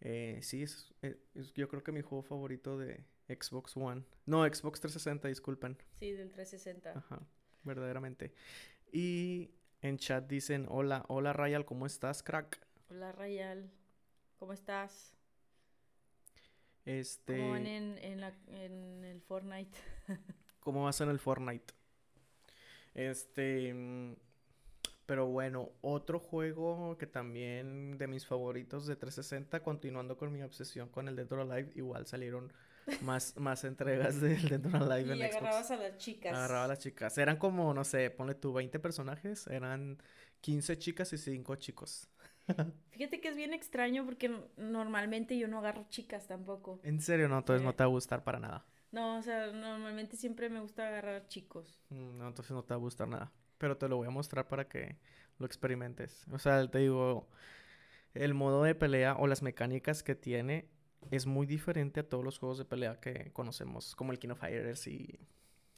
Eh, 0.02 0.40
sí, 0.42 0.64
es, 0.64 0.94
eh, 1.02 1.18
es- 1.36 1.54
yo 1.54 1.68
creo 1.68 1.84
que 1.84 1.92
mi 1.92 2.02
juego 2.02 2.22
favorito 2.24 2.78
de 2.78 3.04
Xbox 3.28 3.76
One. 3.78 4.04
No, 4.26 4.46
Xbox 4.46 4.80
360, 4.80 5.28
disculpen. 5.28 5.78
Sí, 6.00 6.12
del 6.12 6.32
360. 6.32 6.98
Ajá, 6.98 7.22
verdaderamente. 7.64 8.34
Y 8.92 9.52
en 9.82 9.98
chat 9.98 10.28
dicen, 10.28 10.66
hola, 10.70 11.06
hola 11.08 11.34
Rayal, 11.34 11.66
¿cómo 11.66 11.86
estás, 11.86 12.24
crack? 12.24 12.60
Hola, 12.90 13.12
Rayal. 13.12 13.70
¿Cómo 14.38 14.54
estás? 14.54 15.16
Este, 16.86 17.38
¿Cómo 17.38 17.52
van 17.52 17.68
en, 17.68 17.98
en, 18.00 18.22
la, 18.22 18.34
en 18.48 19.04
el 19.04 19.22
Fortnite? 19.22 19.78
¿cómo 20.60 20.84
vas 20.84 21.02
en 21.02 21.10
el 21.10 21.20
Fortnite? 21.20 21.74
Este, 22.94 23.76
pero 25.06 25.28
bueno, 25.28 25.72
otro 25.82 26.20
juego 26.20 26.98
que 26.98 27.08
también 27.08 27.98
de 27.98 28.08
mis 28.08 28.26
favoritos 28.26 28.86
de 28.86 28.96
360, 28.96 29.62
continuando 29.62 30.18
con 30.18 30.32
mi 30.32 30.42
obsesión 30.44 30.90
con 30.90 31.08
el 31.08 31.16
Dead 31.16 31.32
or 31.32 31.40
Alive, 31.40 31.72
igual 31.76 32.08
salieron 32.08 32.52
más, 33.02 33.36
más 33.38 33.64
entregas 33.64 34.20
del 34.22 34.48
Dead 34.50 34.66
or 34.68 34.92
Alive 34.92 35.16
Y 35.16 35.22
en 35.22 35.28
Xbox. 35.32 35.36
agarrabas 35.44 35.72
a 35.72 35.76
las 35.78 35.98
chicas. 35.98 36.34
Agarraba 36.34 36.66
a 36.66 36.68
las 36.68 36.80
chicas. 36.80 37.18
Eran 37.18 37.38
como, 37.38 37.74
no 37.74 37.84
sé, 37.84 38.10
ponle 38.12 38.36
tú 38.36 38.54
20 38.54 38.80
personajes. 38.80 39.48
Eran 39.48 39.98
15 40.42 40.78
chicas 40.78 41.12
y 41.14 41.18
5 41.18 41.56
chicos. 41.56 42.08
Fíjate 42.92 43.22
que 43.22 43.28
es 43.30 43.36
bien 43.36 43.54
extraño 43.54 44.06
porque 44.06 44.32
normalmente 44.58 45.38
yo 45.38 45.48
no 45.48 45.60
agarro 45.60 45.86
chicas 45.90 46.28
tampoco. 46.28 46.80
En 46.84 47.02
serio, 47.02 47.28
no, 47.30 47.38
entonces 47.40 47.64
no 47.64 47.72
Sí. 47.72 47.78
te 47.78 47.84
va 47.84 47.88
a 47.88 47.92
gustar 47.92 48.24
para 48.24 48.40
nada. 48.40 48.66
No, 48.92 49.18
o 49.18 49.22
sea, 49.22 49.48
normalmente 49.52 50.18
siempre 50.18 50.50
me 50.50 50.60
gusta 50.62 50.88
agarrar 50.88 51.28
chicos. 51.28 51.80
Mm, 51.90 52.18
No, 52.18 52.28
entonces 52.28 52.52
no 52.52 52.64
te 52.64 52.74
va 52.74 52.78
a 52.78 52.80
gustar 52.80 53.08
nada. 53.08 53.32
Pero 53.60 53.78
te 53.78 53.88
lo 53.88 53.98
voy 53.98 54.08
a 54.08 54.12
mostrar 54.12 54.48
para 54.48 54.68
que 54.68 54.98
lo 55.38 55.46
experimentes. 55.46 56.26
O 56.32 56.40
sea, 56.40 56.66
te 56.70 56.80
digo, 56.80 57.30
el 58.16 58.34
modo 58.34 58.64
de 58.64 58.74
pelea 58.74 59.16
o 59.16 59.28
las 59.28 59.44
mecánicas 59.44 60.02
que 60.02 60.16
tiene 60.16 60.70
es 61.12 61.26
muy 61.26 61.46
diferente 61.48 62.02
a 62.02 62.10
todos 62.10 62.24
los 62.24 62.38
juegos 62.38 62.58
de 62.58 62.66
pelea 62.66 63.00
que 63.00 63.32
conocemos, 63.34 63.96
como 63.96 64.12
el 64.12 64.20
King 64.20 64.30
of 64.30 64.40
Fighters 64.40 64.88
y 64.88 65.20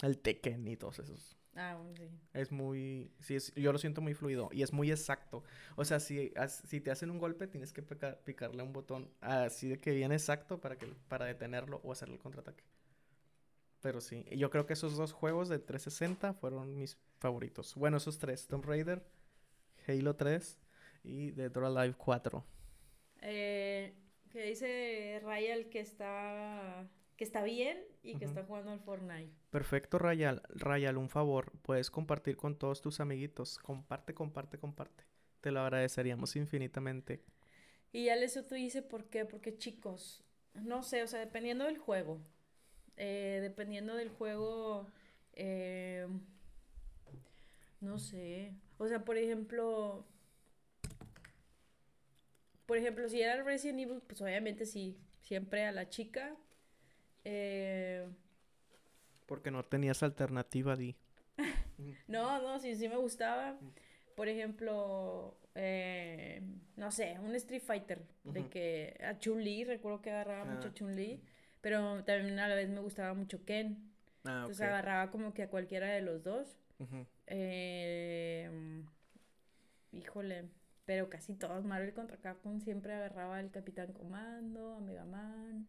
el 0.02 0.18
Tekken 0.20 0.68
y 0.68 0.78
todos 0.78 1.00
esos. 1.00 1.38
Ah, 1.56 1.78
sí. 1.98 2.10
Es 2.34 2.52
muy, 2.52 3.12
sí, 3.20 3.36
es- 3.36 3.54
yo 3.56 3.74
lo 3.74 3.78
siento 3.78 4.02
muy 4.02 4.14
fluido 4.14 4.50
y 4.54 4.62
es 4.64 4.72
muy 4.74 4.90
exacto. 4.90 5.44
O 5.76 5.84
sea, 5.86 6.00
si, 6.00 6.34
si 6.66 6.80
te 6.82 6.92
hacen 6.92 7.10
un 7.12 7.20
golpe, 7.20 7.48
tienes 7.48 7.74
que 7.74 7.82
pica- 7.84 8.18
picarle 8.24 8.64
un 8.64 8.72
botón 8.74 9.10
así 9.20 9.68
de 9.68 9.80
que 9.80 9.92
viene 9.94 10.16
exacto 10.16 10.60
para, 10.62 10.78
que, 10.78 10.88
para 11.10 11.26
detenerlo 11.26 11.82
o 11.84 11.92
hacerle 11.92 12.16
el 12.16 12.22
contraataque. 12.22 12.64
Pero 13.82 14.00
sí, 14.00 14.26
yo 14.38 14.50
creo 14.50 14.66
que 14.68 14.74
esos 14.74 14.96
dos 14.96 15.12
juegos 15.12 15.50
de 15.50 15.58
360 15.60 16.34
fueron 16.34 16.78
mis 16.78 16.98
favoritos. 17.20 17.74
Bueno, 17.76 17.98
esos 17.98 18.20
tres, 18.20 18.48
Tomb 18.48 18.64
Raider, 18.66 19.04
Halo 19.88 20.16
3 20.16 20.60
y 21.04 21.32
Dead 21.32 21.56
or 21.58 21.66
Alive 21.66 21.96
4. 21.98 22.46
Eh, 23.22 23.94
que 24.32 24.44
dice 24.44 25.20
Rayal 25.24 25.70
que 25.70 25.80
está 25.80 26.90
que 27.22 27.26
está 27.26 27.44
bien 27.44 27.78
y 28.02 28.16
que 28.16 28.26
está 28.26 28.44
jugando 28.44 28.72
al 28.72 28.80
Fortnite. 28.80 29.32
Perfecto, 29.52 30.00
Rayal. 30.00 30.42
Rayal, 30.50 30.98
un 30.98 31.08
favor, 31.08 31.52
puedes 31.62 31.92
compartir 31.92 32.36
con 32.36 32.58
todos 32.58 32.82
tus 32.82 33.00
amiguitos. 33.00 33.60
Comparte, 33.60 34.16
comparte, 34.16 34.58
comparte. 34.58 35.04
Te 35.40 35.52
lo 35.52 35.60
agradeceríamos 35.60 36.36
infinitamente. 36.36 37.22
Y 37.92 38.06
ya 38.06 38.16
les 38.16 38.34
tú 38.48 38.56
dice 38.56 38.82
por 38.82 39.06
qué, 39.06 39.26
porque 39.26 39.56
chicos, 39.56 40.24
no 40.56 40.82
sé, 40.82 41.04
o 41.04 41.08
sea, 41.08 41.20
dependiendo 41.20 41.66
del 41.66 41.78
juego, 41.78 42.20
eh, 42.98 43.38
dependiendo 43.42 43.96
del 43.96 44.10
juego, 44.10 44.88
eh, 45.34 46.08
no 47.82 48.00
sé, 48.00 48.56
o 48.80 48.88
sea, 48.88 49.06
por 49.06 49.18
ejemplo, 49.18 50.08
por 52.72 52.78
ejemplo, 52.78 53.10
si 53.10 53.22
era 53.22 53.34
el 53.34 53.44
Resident 53.44 53.82
Evil, 53.82 54.02
pues 54.08 54.22
obviamente 54.22 54.66
sí, 54.66 54.98
siempre 55.20 55.66
a 55.66 55.74
la 55.74 55.90
chica. 55.90 56.38
Eh, 57.26 58.08
Porque 59.26 59.52
no 59.52 59.66
tenías 59.66 60.02
alternativa, 60.04 60.78
Di. 60.78 60.96
no, 62.08 62.42
no, 62.42 62.60
sí, 62.62 62.74
sí 62.78 62.88
me 62.88 62.96
gustaba. 62.96 63.60
Por 64.16 64.30
ejemplo, 64.30 65.38
eh, 65.54 66.42
no 66.78 66.92
sé, 66.94 67.20
un 67.20 67.36
Street 67.36 67.62
Fighter, 67.62 68.04
de 68.24 68.48
que 68.48 68.98
a 69.06 69.20
Chun-Li, 69.20 69.66
recuerdo 69.66 70.02
que 70.02 70.12
agarraba 70.12 70.46
mucho 70.46 70.70
Ah. 70.70 70.72
a 70.72 70.74
Chun-Li, 70.74 71.22
pero 71.60 72.06
también 72.06 72.40
a 72.40 72.48
la 72.48 72.56
vez 72.56 72.70
me 72.70 72.80
gustaba 72.80 73.14
mucho 73.14 73.44
Ken. 73.44 73.92
Ah, 74.24 74.44
Entonces 74.44 74.62
agarraba 74.62 75.12
como 75.12 75.34
que 75.34 75.44
a 75.44 75.50
cualquiera 75.50 75.90
de 75.90 76.00
los 76.04 76.24
dos. 76.24 76.58
Eh, 77.28 78.50
híjole, 79.92 80.46
pero 80.92 81.10
casi 81.10 81.34
todos, 81.36 81.64
Marvel 81.64 81.94
contra 81.94 82.18
Capcom, 82.18 82.60
siempre 82.60 82.92
agarraba 82.94 83.38
al 83.38 83.50
Capitán 83.50 83.94
Comando, 83.94 84.74
a 84.76 84.82
Mega 84.82 85.06
Man. 85.06 85.66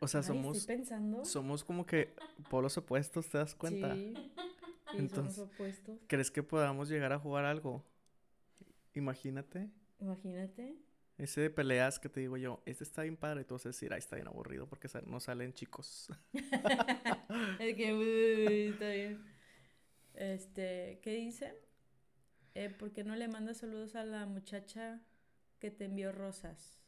O 0.00 0.08
sea, 0.08 0.22
Ay, 0.22 0.26
somos, 0.26 0.56
Estoy 0.56 0.76
pensando. 0.76 1.24
somos 1.24 1.62
como 1.62 1.86
que 1.86 2.12
polos 2.48 2.76
opuestos, 2.76 3.28
¿te 3.28 3.38
das 3.38 3.54
cuenta? 3.54 3.94
Sí, 3.94 4.12
sí, 4.16 4.32
Entonces- 4.98 5.36
somos 5.36 5.52
opuestos. 5.54 6.00
¿Crees 6.08 6.32
que 6.32 6.42
podamos 6.42 6.88
llegar 6.88 7.12
a 7.12 7.20
jugar 7.20 7.44
algo? 7.44 7.84
Imagínate. 8.94 9.70
Imagínate. 10.00 10.74
Ese 11.16 11.42
de 11.42 11.50
peleas 11.50 12.00
que 12.00 12.08
te 12.08 12.18
digo 12.18 12.36
yo, 12.36 12.60
este 12.66 12.82
está 12.82 13.02
bien 13.02 13.16
padre, 13.16 13.42
y 13.42 13.44
tú 13.44 13.54
vas 13.54 13.64
a 13.66 13.68
decir, 13.68 13.92
ay, 13.92 14.00
está 14.00 14.16
bien 14.16 14.26
aburrido 14.26 14.66
porque 14.66 14.88
no 15.06 15.20
salen 15.20 15.52
chicos. 15.52 16.08
Es 17.60 17.76
que, 17.76 17.94
uy, 17.94 18.70
está 18.72 18.88
bien. 18.88 19.24
Este, 20.14 20.98
¿qué 21.04 21.12
dice? 21.14 21.54
Eh, 22.60 22.68
¿por 22.68 22.92
qué 22.92 23.04
no 23.04 23.16
le 23.16 23.26
mandas 23.26 23.56
saludos 23.56 23.94
a 23.96 24.04
la 24.04 24.26
muchacha 24.26 25.00
que 25.60 25.70
te 25.70 25.86
envió 25.86 26.12
rosas? 26.12 26.78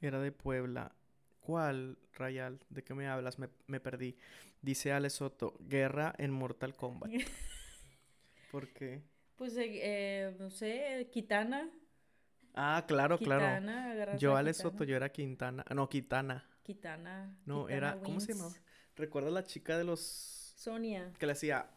Era 0.00 0.18
de 0.18 0.32
Puebla. 0.32 0.90
¿Cuál, 1.38 1.96
Rayal? 2.14 2.58
¿De 2.68 2.82
qué 2.82 2.92
me 2.92 3.06
hablas? 3.06 3.38
Me, 3.38 3.48
me 3.68 3.78
perdí. 3.78 4.16
Dice 4.62 4.90
Ale 4.90 5.08
Soto, 5.08 5.56
guerra 5.60 6.12
en 6.18 6.32
Mortal 6.32 6.74
Kombat. 6.74 7.12
¿Por 8.50 8.66
qué? 8.72 9.04
Pues, 9.36 9.56
eh, 9.56 9.68
eh, 9.70 10.36
no 10.40 10.50
sé, 10.50 11.08
Kitana. 11.12 11.70
Ah, 12.52 12.84
claro, 12.88 13.18
claro. 13.18 13.44
Kitana, 13.44 14.16
Yo, 14.16 14.34
Ale 14.36 14.50
Kitana. 14.50 14.70
Soto, 14.70 14.82
yo 14.82 14.96
era 14.96 15.12
Quintana. 15.12 15.64
ah, 15.68 15.74
No, 15.74 15.88
Quitana. 15.88 16.44
Kitana. 16.64 17.38
No, 17.44 17.66
Kitana 17.66 17.76
era. 17.76 18.00
¿Cómo 18.00 18.18
se 18.18 18.32
llamaba? 18.32 18.52
¿Recuerdas 18.96 19.32
la 19.32 19.44
chica 19.44 19.78
de 19.78 19.84
los. 19.84 20.00
Sonia. 20.56 21.12
que 21.20 21.26
le 21.26 21.32
hacía. 21.32 21.70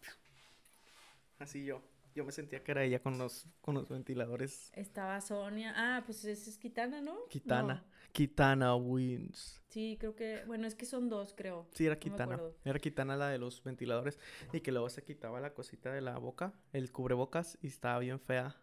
Así 1.38 1.64
yo. 1.66 1.84
Yo 2.20 2.26
me 2.26 2.34
sentía 2.34 2.62
que 2.62 2.72
era 2.74 2.84
ella 2.84 3.02
con 3.02 3.18
los, 3.18 3.48
con 3.62 3.76
los 3.76 3.88
ventiladores. 3.88 4.74
Estaba 4.76 5.22
Sonia. 5.22 5.74
Ah, 5.78 6.04
pues 6.06 6.26
esa 6.26 6.50
es 6.50 6.58
Kitana, 6.58 7.00
¿no? 7.00 7.18
Kitana. 7.30 7.76
No. 7.76 7.84
Kitana 8.12 8.76
Wins. 8.76 9.64
Sí, 9.70 9.96
creo 9.98 10.18
que. 10.18 10.44
Bueno, 10.46 10.68
es 10.68 10.76
que 10.76 10.86
son 10.86 11.08
dos, 11.08 11.34
creo. 11.34 11.70
Sí, 11.72 11.86
era 11.86 11.98
Kitana. 11.98 12.38
era 12.66 12.78
Kitana 12.78 13.16
la 13.16 13.30
de 13.30 13.38
los 13.38 13.64
ventiladores. 13.64 14.20
Y 14.52 14.60
que 14.60 14.74
luego 14.74 14.90
se 14.90 15.02
quitaba 15.02 15.40
la 15.40 15.54
cosita 15.54 15.94
de 15.94 16.02
la 16.02 16.18
boca, 16.18 16.52
el 16.74 16.92
cubrebocas, 16.92 17.58
y 17.62 17.68
estaba 17.68 18.00
bien 18.00 18.20
fea. 18.20 18.58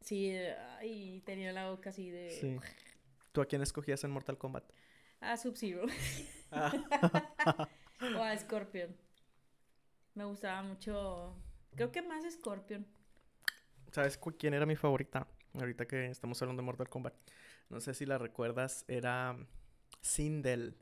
Sí, 0.00 0.34
ay, 0.78 1.20
tenía 1.26 1.52
la 1.52 1.68
boca 1.68 1.90
así 1.90 2.08
de. 2.08 2.30
Sí. 2.30 2.56
¿Tú 3.32 3.42
a 3.42 3.44
quién 3.44 3.60
escogías 3.60 4.02
en 4.04 4.12
Mortal 4.12 4.38
Kombat? 4.38 4.64
A 5.20 5.36
Sub-Zero. 5.36 5.84
Ah, 6.50 6.72
o 8.16 8.22
a 8.22 8.34
Scorpion. 8.38 8.96
Me 10.14 10.24
gustaba 10.24 10.62
mucho. 10.62 11.36
Creo 11.76 11.90
que 11.90 12.02
más 12.02 12.24
Scorpion. 12.32 12.86
¿Sabes 13.94 14.18
quién 14.40 14.54
era 14.54 14.66
mi 14.66 14.74
favorita? 14.74 15.28
Ahorita 15.52 15.86
que 15.86 16.06
estamos 16.06 16.42
hablando 16.42 16.62
de 16.62 16.66
Mortal 16.66 16.88
Kombat. 16.88 17.14
No 17.70 17.80
sé 17.80 17.94
si 17.94 18.04
la 18.06 18.18
recuerdas, 18.18 18.84
era 18.88 19.36
Sindel. 20.00 20.74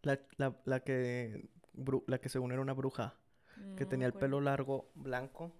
La, 0.00 0.18
la, 0.38 0.56
la 0.64 0.80
que 0.80 1.50
la 2.06 2.18
que 2.22 2.30
según 2.30 2.52
era 2.52 2.62
una 2.62 2.72
bruja. 2.72 3.18
Que 3.76 3.84
tenía 3.84 4.06
el 4.06 4.14
pelo 4.14 4.40
largo, 4.40 4.90
blanco. 4.94 5.52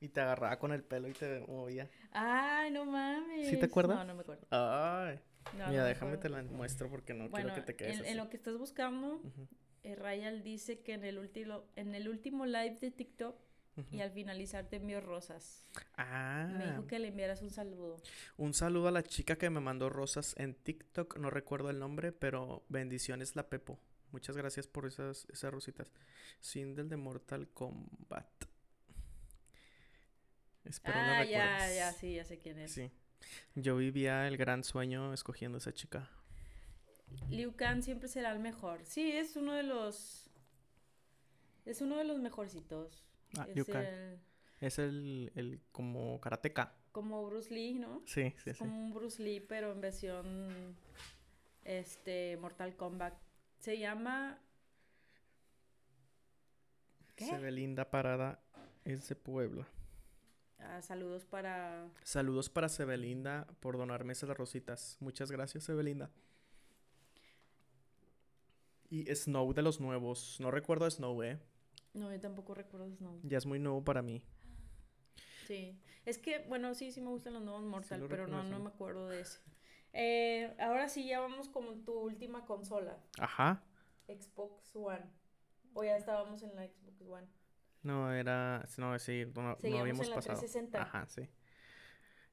Y 0.00 0.08
te 0.08 0.20
agarraba 0.20 0.58
con 0.58 0.72
el 0.72 0.82
pelo 0.82 1.06
y 1.06 1.12
te 1.12 1.38
movía. 1.46 1.88
Ay, 2.10 2.72
no 2.72 2.84
mames. 2.84 3.56
te 3.56 3.66
acuerdas? 3.66 3.98
No, 3.98 4.04
no 4.06 4.14
me 4.16 4.22
acuerdo. 4.22 4.48
Ay. 4.50 5.20
No, 5.56 5.68
Mira, 5.68 5.82
me 5.82 5.88
déjame 5.90 6.16
te 6.16 6.28
la 6.28 6.42
muestro 6.42 6.90
porque 6.90 7.14
no 7.14 7.28
Bueno, 7.28 7.50
quiero 7.50 7.54
que 7.54 7.72
te 7.72 7.76
quedes 7.76 7.94
en, 7.98 8.00
así. 8.00 8.10
en 8.10 8.16
lo 8.16 8.28
que 8.30 8.36
estás 8.36 8.58
buscando, 8.58 9.22
eh, 9.84 9.94
Rayal 9.94 10.42
dice 10.42 10.80
que 10.80 10.94
en 10.94 11.04
el, 11.04 11.18
último 11.18 11.66
en 11.76 11.94
el 11.94 12.08
último 12.08 12.46
live 12.46 12.78
de 12.80 12.90
TikTok 12.90 13.36
y 13.90 14.00
al 14.00 14.10
finalizar 14.10 14.66
te 14.66 14.76
envió 14.76 15.00
rosas. 15.00 15.66
Ah. 15.96 16.48
Me 16.56 16.66
dijo 16.66 16.86
que 16.86 16.98
le 16.98 17.08
enviaras 17.08 17.42
un 17.42 17.50
saludo. 17.50 17.96
Un 18.36 18.54
saludo 18.54 18.88
a 18.88 18.90
la 18.90 19.02
chica 19.02 19.36
que 19.36 19.50
me 19.50 19.60
mandó 19.60 19.88
rosas 19.88 20.34
en 20.38 20.54
TikTok, 20.54 21.18
no 21.18 21.30
recuerdo 21.30 21.70
el 21.70 21.78
nombre, 21.78 22.12
pero 22.12 22.64
bendiciones 22.68 23.36
la 23.36 23.48
Pepo. 23.48 23.78
Muchas 24.12 24.36
gracias 24.36 24.66
por 24.66 24.86
esas, 24.86 25.26
esas 25.30 25.52
rositas. 25.52 25.92
Sindel 26.40 26.88
de 26.88 26.96
Mortal 26.96 27.48
Kombat. 27.48 28.26
Espero 30.64 30.96
no 30.96 31.02
ah, 31.02 31.24
ya, 31.24 31.42
recuerdes. 31.42 31.76
ya, 31.76 31.92
sí, 31.92 32.14
ya 32.14 32.24
sé 32.24 32.38
quién 32.38 32.58
es. 32.58 32.72
Sí. 32.72 32.90
Yo 33.54 33.76
vivía 33.76 34.26
el 34.26 34.36
gran 34.36 34.64
sueño 34.64 35.12
escogiendo 35.12 35.56
a 35.56 35.60
esa 35.60 35.72
chica. 35.72 36.10
Liu 37.28 37.54
Kang 37.54 37.82
siempre 37.82 38.08
será 38.08 38.32
el 38.32 38.40
mejor. 38.40 38.84
Sí, 38.84 39.12
es 39.12 39.36
uno 39.36 39.52
de 39.52 39.62
los. 39.62 40.30
Es 41.64 41.80
uno 41.80 41.96
de 41.96 42.04
los 42.04 42.18
mejorcitos. 42.18 43.04
Ah, 43.38 43.46
es 43.54 43.68
el- 43.68 44.20
Es 44.60 44.78
el, 44.78 45.32
el 45.34 45.60
como 45.72 46.20
karateka. 46.20 46.74
como 46.92 47.24
Bruce 47.26 47.54
Lee, 47.54 47.74
¿no? 47.74 48.02
Sí, 48.06 48.34
sí, 48.42 48.50
Es 48.50 48.56
sí. 48.56 48.64
como 48.64 48.76
un 48.78 48.92
Bruce 48.92 49.22
Lee, 49.22 49.40
pero 49.40 49.72
en 49.72 49.80
versión. 49.80 50.76
Este. 51.64 52.36
Mortal 52.38 52.74
Kombat. 52.76 53.14
Se 53.60 53.78
llama. 53.78 54.38
¿Qué? 57.16 57.26
Sebelinda 57.26 57.90
Parada 57.90 58.40
es 58.84 59.08
de 59.08 59.14
Puebla. 59.16 59.66
Ah, 60.58 60.82
saludos 60.82 61.24
para. 61.24 61.88
Saludos 62.02 62.50
para 62.50 62.68
Sebelinda 62.68 63.46
por 63.60 63.76
donarme 63.78 64.12
esas 64.12 64.30
rositas. 64.36 64.96
Muchas 65.00 65.30
gracias, 65.30 65.64
Sebelinda. 65.64 66.10
Y 68.90 69.04
Snow 69.14 69.52
de 69.54 69.62
los 69.62 69.80
nuevos. 69.80 70.38
No 70.40 70.50
recuerdo 70.50 70.84
a 70.86 70.90
Snow, 70.90 71.22
¿eh? 71.22 71.38
No, 71.94 72.12
yo 72.12 72.20
tampoco 72.20 72.54
recuerdo 72.54 72.88
nombre. 73.00 73.28
Ya 73.28 73.38
es 73.38 73.46
muy 73.46 73.58
nuevo 73.58 73.82
para 73.82 74.02
mí. 74.02 74.22
Sí. 75.46 75.78
Es 76.04 76.18
que, 76.18 76.44
bueno, 76.48 76.74
sí, 76.74 76.92
sí 76.92 77.00
me 77.00 77.08
gustan 77.08 77.34
los 77.34 77.42
nuevos 77.42 77.64
Mortal, 77.64 78.06
pero 78.08 78.26
no, 78.26 78.42
no 78.44 78.60
me 78.60 78.68
acuerdo 78.68 79.08
de 79.08 79.20
ese. 79.20 79.40
Eh, 79.92 80.54
ahora 80.60 80.88
sí, 80.88 81.06
ya 81.06 81.20
vamos 81.20 81.48
con 81.48 81.84
tu 81.84 81.92
última 81.92 82.46
consola. 82.46 82.96
Ajá. 83.18 83.62
Xbox 84.06 84.74
One. 84.74 85.04
O 85.74 85.84
ya 85.84 85.96
estábamos 85.96 86.42
en 86.42 86.54
la 86.54 86.66
Xbox 86.66 87.02
One. 87.02 87.26
No, 87.82 88.12
era... 88.12 88.66
No, 88.76 88.98
sí, 88.98 89.24
no, 89.34 89.58
no 89.60 89.78
habíamos 89.78 90.06
en 90.06 90.10
la 90.10 90.16
pasado. 90.16 90.38
360. 90.38 90.82
Ajá, 90.82 91.06
sí. 91.08 91.28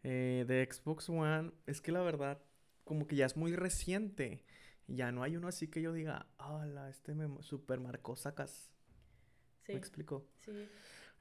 Eh, 0.04 0.46
de 0.48 0.68
Xbox 0.72 1.10
One, 1.10 1.52
es 1.66 1.82
que 1.82 1.92
la 1.92 2.02
verdad, 2.02 2.42
como 2.84 3.08
que 3.08 3.16
ya 3.16 3.26
es 3.26 3.36
muy 3.36 3.56
reciente. 3.56 4.46
Ya 4.88 5.12
no 5.12 5.24
hay 5.24 5.36
uno 5.36 5.48
así 5.48 5.68
que 5.68 5.82
yo 5.82 5.92
diga, 5.92 6.28
hola, 6.38 6.90
este 6.90 7.14
me 7.14 7.42
super 7.42 7.80
marcó 7.80 8.16
sacas. 8.16 8.72
Sí, 9.68 9.74
¿Me 9.74 9.80
explico? 9.80 10.26
sí. 10.46 10.70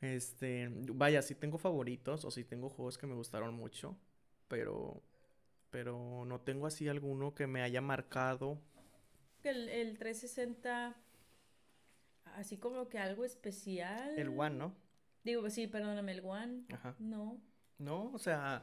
Este, 0.01 0.69
vaya, 0.95 1.23
sí 1.23 1.35
tengo 1.35 1.59
favoritos 1.59 2.25
o 2.25 2.31
sí 2.31 2.45
tengo 2.45 2.69
juegos 2.69 2.97
que 2.99 3.07
me 3.07 3.15
gustaron 3.15 3.55
mucho, 3.55 3.97
pero, 4.47 5.03
pero 5.71 6.25
no 6.27 6.41
tengo 6.41 6.67
así 6.67 6.87
alguno 6.89 7.35
que 7.35 7.47
me 7.47 7.63
haya 7.63 7.81
marcado. 7.81 8.59
El, 9.43 9.69
el 9.69 9.97
360, 9.99 10.97
así 12.37 12.59
como 12.59 12.89
que 12.89 12.99
algo 12.99 13.25
especial. 13.25 14.19
El 14.19 14.29
One, 14.29 14.57
¿no? 14.57 14.75
Digo, 15.25 15.49
sí, 15.51 15.67
perdóname, 15.67 16.13
el 16.13 16.25
One. 16.25 16.65
Ajá. 16.73 16.95
No. 16.99 17.41
No, 17.79 18.11
o 18.13 18.19
sea, 18.19 18.63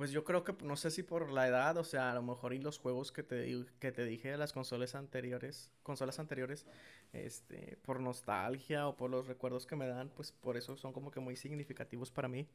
pues 0.00 0.12
yo 0.12 0.24
creo 0.24 0.44
que, 0.44 0.54
no 0.64 0.76
sé 0.76 0.90
si 0.90 1.02
por 1.02 1.30
la 1.30 1.46
edad, 1.46 1.76
o 1.76 1.84
sea, 1.84 2.10
a 2.10 2.14
lo 2.14 2.22
mejor 2.22 2.54
y 2.54 2.58
los 2.58 2.78
juegos 2.78 3.12
que 3.12 3.22
te, 3.22 3.66
que 3.80 3.92
te 3.92 4.06
dije 4.06 4.30
de 4.30 4.38
las 4.38 4.54
consolas 4.54 4.94
anteriores, 4.94 5.70
consolas 5.82 6.18
anteriores, 6.18 6.64
este, 7.12 7.76
por 7.82 8.00
nostalgia 8.00 8.88
o 8.88 8.96
por 8.96 9.10
los 9.10 9.26
recuerdos 9.26 9.66
que 9.66 9.76
me 9.76 9.86
dan, 9.86 10.08
pues 10.08 10.32
por 10.32 10.56
eso 10.56 10.74
son 10.78 10.94
como 10.94 11.10
que 11.10 11.20
muy 11.20 11.36
significativos 11.36 12.10
para 12.10 12.28
mí. 12.28 12.48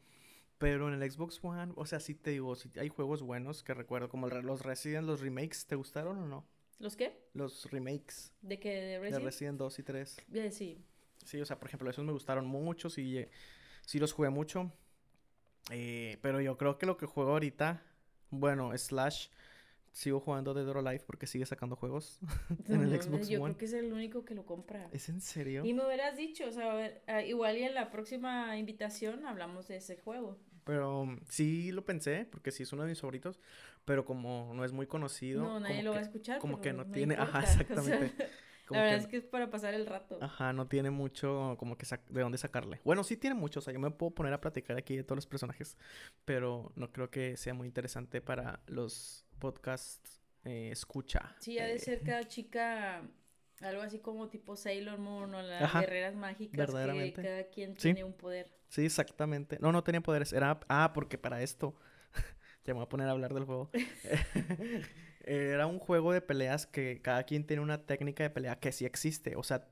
Pero 0.57 0.91
en 0.91 0.99
el 0.99 1.11
Xbox 1.11 1.39
One, 1.43 1.72
o 1.76 1.85
sea, 1.85 1.99
sí 1.99 2.15
te 2.15 2.31
digo, 2.31 2.55
sí 2.55 2.72
hay 2.80 2.89
juegos 2.89 3.22
buenos 3.22 3.61
que 3.61 3.76
recuerdo, 3.76 4.09
como 4.09 4.27
el 4.27 4.43
los 4.43 4.63
Resident, 4.63 5.05
los 5.05 5.22
remakes, 5.22 5.67
¿te 5.67 5.76
gustaron 5.76 6.17
o 6.17 6.26
no? 6.26 6.47
¿Los 6.80 6.95
qué? 6.95 7.15
Los 7.35 7.69
remakes 7.69 8.34
¿De 8.41 8.59
que 8.59 8.72
¿De 8.72 8.88
de 8.88 8.99
Resident? 8.99 9.23
Resident 9.23 9.59
2 9.59 9.77
y 9.77 9.84
3. 9.84 10.17
Eh, 10.34 10.49
sí. 10.49 10.84
Sí, 11.23 11.39
o 11.39 11.45
sea, 11.45 11.59
por 11.59 11.67
ejemplo, 11.67 11.88
esos 11.91 12.03
me 12.03 12.11
gustaron 12.11 12.47
mucho, 12.47 12.89
sí, 12.89 13.23
sí 13.85 13.99
los 13.99 14.13
jugué 14.13 14.31
mucho. 14.31 14.72
Eh, 15.72 16.18
pero 16.22 16.42
yo 16.42 16.58
creo 16.58 16.78
que 16.78 16.86
lo 16.86 16.98
que 16.98 17.06
juego 17.06 17.32
ahorita, 17.32 17.82
bueno, 18.30 18.76
Slash, 18.78 19.28
sigo 19.92 20.20
jugando 20.20 20.54
Dead 20.54 20.68
or 20.68 20.78
Alive 20.78 21.04
porque 21.08 21.26
sigue 21.26 21.46
sacando 21.46 21.76
juegos 21.76 22.20
en 22.68 22.82
el 22.82 23.02
Xbox 23.02 23.28
Yo 23.30 23.42
One. 23.42 23.54
creo 23.54 23.58
que 23.58 23.66
es 23.66 23.74
el 23.74 23.92
único 23.94 24.26
que 24.26 24.36
lo 24.36 24.46
compra. 24.46 24.90
¿Es 24.92 25.10
en 25.10 25.22
serio? 25.22 25.66
Y 25.66 25.74
me 25.74 25.86
hubieras 25.86 26.18
dicho, 26.18 26.46
o 26.48 26.52
sea, 26.52 26.72
a 26.72 26.76
ver, 26.76 27.02
ah, 27.08 27.22
igual 27.24 27.58
y 27.58 27.64
en 27.64 27.74
la 27.74 27.90
próxima 27.92 28.58
invitación 28.58 29.26
hablamos 29.26 29.68
de 29.68 29.78
ese 29.78 29.98
juego. 29.98 30.38
Pero 30.66 31.06
mm, 31.06 31.20
sí 31.30 31.72
lo 31.72 31.86
pensé, 31.86 32.28
porque 32.30 32.52
sí 32.52 32.64
es 32.64 32.74
uno 32.74 32.84
de 32.84 32.90
mis 32.90 33.00
favoritos, 33.00 33.40
pero 33.86 34.04
como 34.06 34.52
no 34.56 34.66
es 34.66 34.72
muy 34.72 34.88
conocido, 34.88 35.44
No, 35.44 35.60
nadie 35.60 35.76
como 35.78 35.84
lo 35.86 35.92
va 35.92 35.98
a 35.98 36.00
que- 36.02 36.06
escuchar. 36.06 36.40
como 36.40 36.60
que 36.62 36.74
no 36.74 36.86
tiene- 36.88 37.16
ajá, 37.20 37.40
importa, 37.40 37.82
o 37.82 37.84
sea, 37.84 37.96
exactamente. 37.96 38.30
como 38.66 38.80
la 38.80 38.86
verdad 38.86 38.98
que- 39.00 39.04
es 39.04 39.08
que 39.10 39.18
es 39.18 39.26
para 39.26 39.50
pasar 39.50 39.74
el 39.74 39.86
rato. 39.86 40.18
Ajá, 40.22 40.54
no 40.54 40.68
tiene 40.68 40.90
mucho 40.90 41.56
como 41.60 41.78
que 41.78 41.86
de 42.10 42.22
dónde 42.22 42.38
sacarle. 42.38 42.82
Bueno, 42.84 43.04
sí 43.04 43.18
tiene 43.18 43.36
mucho, 43.36 43.60
o 43.60 43.62
sea, 43.62 43.74
yo 43.74 43.80
me 43.80 43.92
puedo 43.92 44.12
poner 44.14 44.34
a 44.34 44.42
platicar 44.42 44.78
aquí 44.78 44.96
de 44.96 45.04
todos 45.04 45.18
los 45.18 45.28
personajes, 45.28 45.78
pero 46.26 46.72
no 46.76 46.92
creo 46.92 47.10
que 47.10 47.38
sea 47.38 47.54
muy 47.54 47.68
interesante 47.68 48.22
para 48.22 48.62
los 48.68 49.26
podcasts 49.40 50.22
eh, 50.44 50.70
escucha. 50.72 51.36
Sí, 51.40 51.58
ha 51.60 51.66
de 51.66 51.76
eh, 51.76 51.80
ser 51.80 52.02
cada 52.04 52.24
chica 52.28 53.02
algo 53.62 53.82
así 53.82 54.00
como 54.00 54.30
tipo 54.30 54.56
Sailor 54.56 55.00
Moon 55.00 55.34
o 55.34 55.42
las 55.42 55.64
Ajá, 55.64 55.80
guerreras 55.82 56.14
mágicas 56.16 56.52
que 56.52 56.58
verdaderamente. 56.58 57.22
cada 57.22 57.44
quien 57.50 57.72
Sí. 57.76 57.94
tiene 57.94 58.04
un 58.04 58.14
poder. 58.14 58.52
Sí, 58.68 58.86
exactamente. 58.86 59.58
No, 59.60 59.72
no 59.72 59.84
tenía 59.84 60.02
poderes. 60.02 60.34
Era. 60.34 60.60
Ah, 60.68 60.92
porque 60.94 61.18
para 61.18 61.42
esto. 61.42 61.76
ya 62.66 62.74
me 62.74 62.80
voy 62.80 62.84
a 62.84 62.90
poner 62.90 63.08
a 63.08 63.12
hablar 63.12 63.34
del 63.34 63.46
juego. 63.46 63.72
Era 65.26 65.65
un 65.65 65.80
juego 65.80 66.14
de 66.14 66.22
peleas 66.22 66.68
que 66.68 67.02
cada 67.02 67.23
quien 67.23 67.45
tiene 67.45 67.61
una 67.61 67.85
técnica 67.85 68.23
de 68.23 68.30
pelea 68.30 68.60
que 68.60 68.72
sí 68.72 68.85
existe. 68.85 69.35
O 69.35 69.43
sea, 69.43 69.68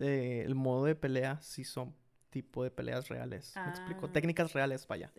eh, 0.00 0.42
el 0.44 0.54
modo 0.54 0.84
de 0.84 0.94
pelea 0.94 1.40
sí 1.42 1.64
son 1.64 1.94
tipo 2.30 2.64
de 2.64 2.70
peleas 2.70 3.08
reales. 3.08 3.54
¿Me 3.56 3.70
explico? 3.70 4.06
Ah. 4.06 4.12
Técnicas 4.12 4.52
reales, 4.52 4.86
vaya. 4.86 5.12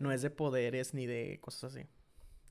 No 0.00 0.10
es 0.12 0.22
de 0.22 0.30
poderes 0.30 0.94
ni 0.94 1.06
de 1.06 1.38
cosas 1.40 1.74
así. 1.74 1.86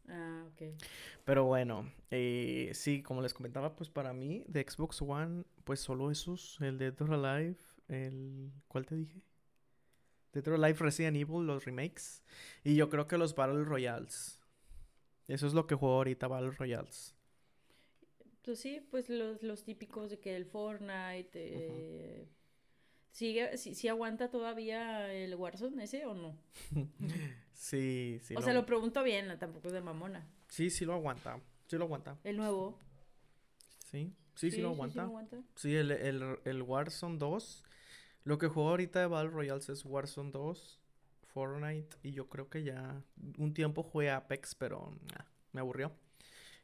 Ah, 0.08 0.46
ok. 0.52 0.80
Pero 1.26 1.46
bueno, 1.46 1.92
eh, 2.12 2.72
sí, 2.74 3.02
como 3.02 3.22
les 3.22 3.34
comentaba, 3.34 3.76
pues 3.76 3.90
para 3.90 4.14
mí 4.14 4.44
de 4.48 4.66
Xbox 4.68 5.02
One, 5.02 5.46
pues 5.64 5.80
solo 5.80 6.12
esos, 6.12 6.58
el 6.62 6.78
Dead 6.78 7.02
or 7.02 7.14
Alive, 7.14 7.58
el... 7.88 8.52
¿Cuál 8.68 8.86
te 8.86 8.96
dije? 8.96 9.22
Dead 10.34 10.48
or 10.48 10.56
Alive, 10.56 10.80
Resident 10.80 11.18
Evil, 11.18 11.46
los 11.46 11.66
remakes. 11.66 12.24
Y 12.64 12.76
yo 12.76 12.90
creo 12.90 13.08
que 13.08 13.18
los 13.18 13.36
Battle 13.36 13.64
Royales. 13.64 14.40
Eso 15.28 15.48
es 15.48 15.54
lo 15.54 15.68
que 15.68 15.76
juego 15.76 15.96
ahorita, 15.96 16.28
Battle 16.28 16.52
Royales. 16.52 17.16
Pues 18.44 18.60
sí, 18.60 18.86
pues 18.92 19.10
los, 19.10 19.42
los 19.42 19.64
típicos 19.64 20.10
de 20.10 20.20
que 20.20 20.36
el 20.36 20.46
Fortnite. 20.46 21.32
Eh, 21.34 22.28
¿sigue, 23.12 23.58
sí, 23.58 23.74
sí 23.74 23.88
aguanta 23.88 24.30
todavía 24.30 25.14
el 25.14 25.36
Warzone 25.36 25.84
ese 25.84 26.06
o 26.06 26.14
no? 26.14 26.38
Sí, 27.54 28.20
sí. 28.22 28.36
o 28.36 28.42
sea, 28.42 28.54
lo 28.54 28.66
pregunto 28.66 29.02
bien, 29.04 29.28
no, 29.28 29.38
tampoco 29.38 29.68
es 29.68 29.74
de 29.74 29.80
mamona. 29.80 30.28
Sí, 30.50 30.70
sí 30.70 30.84
lo 30.84 30.96
aguanta. 30.96 31.40
Sí 31.68 31.78
lo 31.78 31.86
aguanta. 31.86 32.18
El 32.26 32.36
nuevo. 32.36 32.78
Sí, 33.86 34.12
sí, 34.36 34.52
sí, 34.52 34.62
lo 34.62 34.72
aguanta. 34.72 35.04
aguanta. 35.04 35.42
Sí, 35.56 35.74
el, 35.74 35.92
el, 35.92 36.40
el 36.44 36.62
Warzone 36.62 37.18
2. 37.18 37.64
Lo 38.26 38.38
que 38.38 38.48
juego 38.48 38.70
ahorita 38.72 39.00
de 39.00 39.08
Battle 39.08 39.32
Royales 39.32 39.70
es 39.70 39.86
Warzone 39.86 40.32
2, 40.32 40.82
Fortnite. 41.34 41.96
Y 42.04 42.12
yo 42.12 42.30
creo 42.30 42.50
que 42.50 42.64
ya 42.64 43.04
un 43.38 43.54
tiempo 43.54 43.84
jugué 43.84 44.12
Apex, 44.12 44.56
pero 44.56 44.98
nah, 45.14 45.26
me 45.52 45.62
aburrió. 45.62 45.92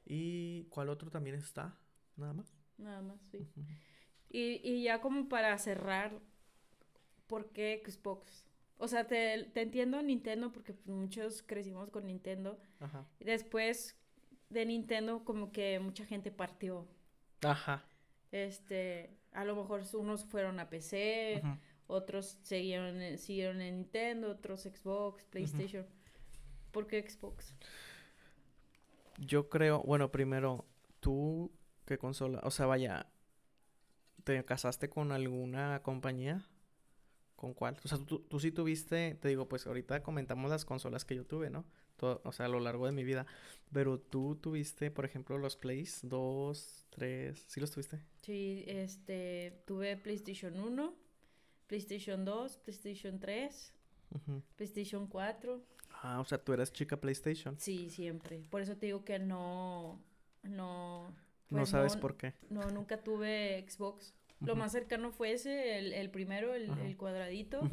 ¿Y 0.06 0.66
cuál 0.66 0.90
otro 0.90 1.10
también 1.10 1.36
está? 1.36 1.78
Nada 2.16 2.34
más. 2.34 2.56
Nada 2.78 3.02
más, 3.02 3.20
sí. 3.32 3.48
Y, 4.30 4.62
y 4.64 4.84
ya 4.84 5.02
como 5.02 5.28
para 5.28 5.58
cerrar, 5.58 6.20
¿por 7.28 7.52
qué 7.52 7.82
Xbox? 7.86 8.46
O 8.78 8.88
sea, 8.88 9.08
te, 9.08 9.44
te 9.54 9.62
entiendo 9.62 10.02
Nintendo 10.02 10.52
porque 10.52 10.74
muchos 10.86 11.44
crecimos 11.44 11.90
con 11.90 12.06
Nintendo. 12.06 12.60
Ajá. 12.80 13.06
Y 13.20 13.26
después 13.26 13.98
de 14.50 14.66
Nintendo 14.66 15.24
como 15.26 15.52
que 15.52 15.80
mucha 15.80 16.06
gente 16.06 16.32
partió. 16.32 16.88
Ajá. 17.42 17.84
Este, 18.32 19.18
a 19.34 19.44
lo 19.44 19.56
mejor 19.56 19.84
unos 19.94 20.24
fueron 20.26 20.60
a 20.60 20.70
PC, 20.70 21.42
Ujú. 21.44 21.58
Otros 21.90 22.38
siguieron, 22.44 23.02
en- 23.02 23.18
siguieron 23.18 23.62
en 23.62 23.78
Nintendo, 23.78 24.32
otros 24.32 24.62
Xbox, 24.62 25.26
PlayStation. 25.26 25.86
¿Por 26.72 26.88
qué 26.88 27.02
Xbox? 27.02 27.54
Yo 29.18 29.50
creo, 29.50 29.82
bueno, 29.84 30.12
primero, 30.12 30.66
tú, 31.00 31.52
¿qué 31.86 31.98
consola? 31.98 32.40
O 32.44 32.52
sea, 32.52 32.68
vaya, 32.68 33.08
¿te 34.24 34.44
casaste 34.46 34.90
con 34.90 35.12
alguna 35.12 35.82
compañía? 35.84 36.48
¿Con 37.36 37.54
cuál? 37.54 37.78
O 37.84 37.88
sea, 37.88 37.98
tú, 37.98 38.20
tú 38.20 38.40
sí 38.40 38.52
tuviste, 38.52 39.16
te 39.16 39.28
digo, 39.30 39.48
pues 39.50 39.66
ahorita 39.66 40.04
comentamos 40.04 40.52
las 40.52 40.66
consolas 40.66 41.06
que 41.06 41.16
yo 41.16 41.26
tuve, 41.26 41.50
¿no? 41.50 41.66
Todo, 41.98 42.22
o 42.24 42.32
sea, 42.32 42.46
a 42.46 42.50
lo 42.50 42.60
largo 42.60 42.86
de 42.86 42.92
mi 42.92 43.04
vida. 43.04 43.26
Pero 43.74 44.00
tú 44.00 44.36
tuviste, 44.36 44.92
por 44.92 45.06
ejemplo, 45.06 45.38
los 45.38 45.58
Plays 45.58 46.00
2, 46.04 46.86
3, 46.92 47.44
¿sí 47.48 47.60
los 47.60 47.72
tuviste? 47.72 48.00
Sí, 48.22 48.64
este, 48.68 49.64
tuve 49.66 49.98
PlayStation 49.98 50.60
1, 50.60 50.94
PlayStation 51.70 52.26
2, 52.26 52.58
PlayStation 52.58 53.20
3, 53.20 53.74
Ujú. 54.16 54.42
PlayStation 54.56 55.08
4. 55.08 55.64
Ah, 56.02 56.20
o 56.20 56.26
sea, 56.26 56.38
tú 56.44 56.52
eras 56.52 56.74
chica 56.74 56.98
PlayStation. 57.00 57.58
Sí, 57.60 57.90
siempre. 57.90 58.40
Por 58.50 58.62
eso 58.62 58.76
te 58.76 58.88
digo 58.88 59.06
que 59.06 59.20
no, 59.20 60.02
no, 60.44 61.10
no 61.10 61.58
pues 61.60 61.70
sabes 61.70 61.96
no- 61.96 62.02
por 62.02 62.18
qué. 62.18 62.34
no, 62.50 62.70
nunca 62.72 63.02
tuve 63.04 63.64
Xbox. 63.70 64.14
Lo 64.42 64.56
más 64.56 64.72
cercano 64.72 65.12
fue 65.12 65.34
ese, 65.34 65.78
el, 65.78 65.94
el 65.94 66.10
primero, 66.10 66.54
el, 66.56 66.70
el 66.80 66.96
cuadradito, 66.98 67.70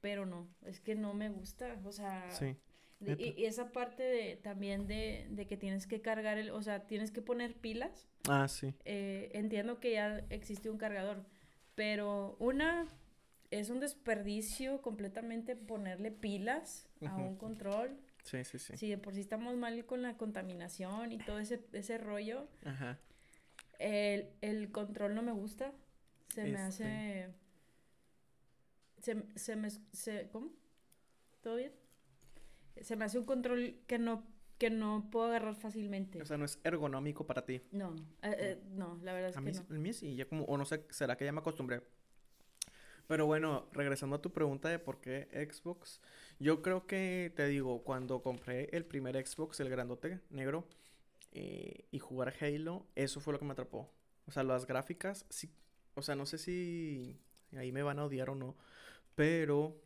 pero 0.00 0.24
no, 0.26 0.48
es 0.64 0.80
que 0.80 0.94
no 0.94 1.12
me 1.14 1.28
gusta, 1.28 1.78
o 1.84 1.92
sea, 1.92 2.30
Sí. 2.30 2.56
de- 3.00 3.34
y 3.36 3.44
esa 3.44 3.70
parte 3.70 4.02
de, 4.02 4.36
también 4.36 4.86
de, 4.86 5.26
de 5.30 5.46
que 5.46 5.58
tienes 5.58 5.86
que 5.86 6.00
cargar 6.00 6.38
el, 6.38 6.50
o 6.50 6.62
sea, 6.62 6.86
tienes 6.86 7.10
que 7.12 7.20
poner 7.20 7.54
pilas, 7.54 8.08
Ah, 8.28 8.48
sí. 8.48 8.72
eh, 8.86 9.30
entiendo 9.34 9.78
que 9.78 9.92
ya 9.92 10.24
existe 10.30 10.70
un 10.70 10.78
cargador, 10.78 11.22
pero 11.74 12.36
una, 12.38 12.88
es 13.60 13.70
un 13.70 13.80
desperdicio 13.80 14.80
completamente 14.82 15.56
ponerle 15.56 16.10
pilas 16.10 16.88
a 17.06 17.16
un 17.16 17.36
control. 17.36 17.98
Sí, 18.22 18.42
sí, 18.44 18.58
sí. 18.58 18.76
Si 18.76 18.88
de 18.88 18.98
por 18.98 19.14
sí 19.14 19.20
estamos 19.20 19.54
mal 19.56 19.84
con 19.86 20.02
la 20.02 20.16
contaminación 20.16 21.12
y 21.12 21.18
todo 21.18 21.38
ese, 21.38 21.60
ese 21.72 21.98
rollo, 21.98 22.48
Ajá. 22.64 22.98
el, 23.78 24.30
el 24.40 24.70
control 24.72 25.14
no 25.14 25.22
me 25.22 25.32
gusta. 25.32 25.72
Se 26.28 26.42
me 26.42 26.50
Este. 26.50 26.62
hace... 26.62 27.28
Se, 28.98 29.22
se 29.36 29.56
me... 29.56 29.70
Se, 29.70 30.28
¿Cómo? 30.30 30.50
¿Todo 31.42 31.56
bien? 31.56 31.72
Se 32.80 32.96
me 32.96 33.04
hace 33.04 33.18
un 33.18 33.26
control 33.26 33.76
que 33.86 33.98
no, 33.98 34.26
que 34.58 34.70
no 34.70 35.08
puedo 35.10 35.26
agarrar 35.26 35.54
fácilmente. 35.54 36.20
O 36.22 36.24
sea, 36.24 36.38
no 36.38 36.44
es 36.46 36.58
ergonómico 36.64 37.26
para 37.26 37.44
ti. 37.44 37.60
no, 37.72 37.94
eh, 38.22 38.34
eh, 38.38 38.62
no, 38.72 38.98
la 39.02 39.12
verdad 39.12 39.30
es 39.30 39.36
A 39.36 39.40
que 39.40 39.44
mí, 39.46 39.52
no. 39.52 39.76
a 39.76 39.78
mí 39.78 39.92
sí, 39.92 40.16
ya 40.16 40.24
como, 40.26 40.44
o 40.44 40.56
no 40.56 40.64
sé, 40.64 40.86
será 40.90 41.16
que 41.16 41.24
ya 41.26 41.32
me 41.32 41.40
acostumbré. 41.40 41.82
Pero 43.06 43.26
bueno, 43.26 43.68
regresando 43.72 44.16
a 44.16 44.22
tu 44.22 44.32
pregunta 44.32 44.68
de 44.68 44.78
por 44.78 45.00
qué 45.00 45.28
Xbox, 45.50 46.00
yo 46.38 46.62
creo 46.62 46.86
que 46.86 47.32
te 47.36 47.46
digo, 47.46 47.82
cuando 47.84 48.22
compré 48.22 48.68
el 48.72 48.84
primer 48.86 49.14
Xbox, 49.26 49.60
el 49.60 49.68
grandote 49.68 50.20
negro, 50.30 50.66
eh, 51.32 51.86
y 51.90 51.98
jugar 51.98 52.34
Halo, 52.40 52.86
eso 52.94 53.20
fue 53.20 53.32
lo 53.32 53.38
que 53.38 53.44
me 53.44 53.52
atrapó. 53.52 53.90
O 54.26 54.32
sea, 54.32 54.42
las 54.42 54.66
gráficas, 54.66 55.26
sí, 55.28 55.52
o 55.94 56.02
sea, 56.02 56.14
no 56.14 56.26
sé 56.26 56.38
si 56.38 57.20
ahí 57.56 57.72
me 57.72 57.82
van 57.82 57.98
a 57.98 58.04
odiar 58.04 58.30
o 58.30 58.34
no, 58.34 58.56
pero 59.14 59.76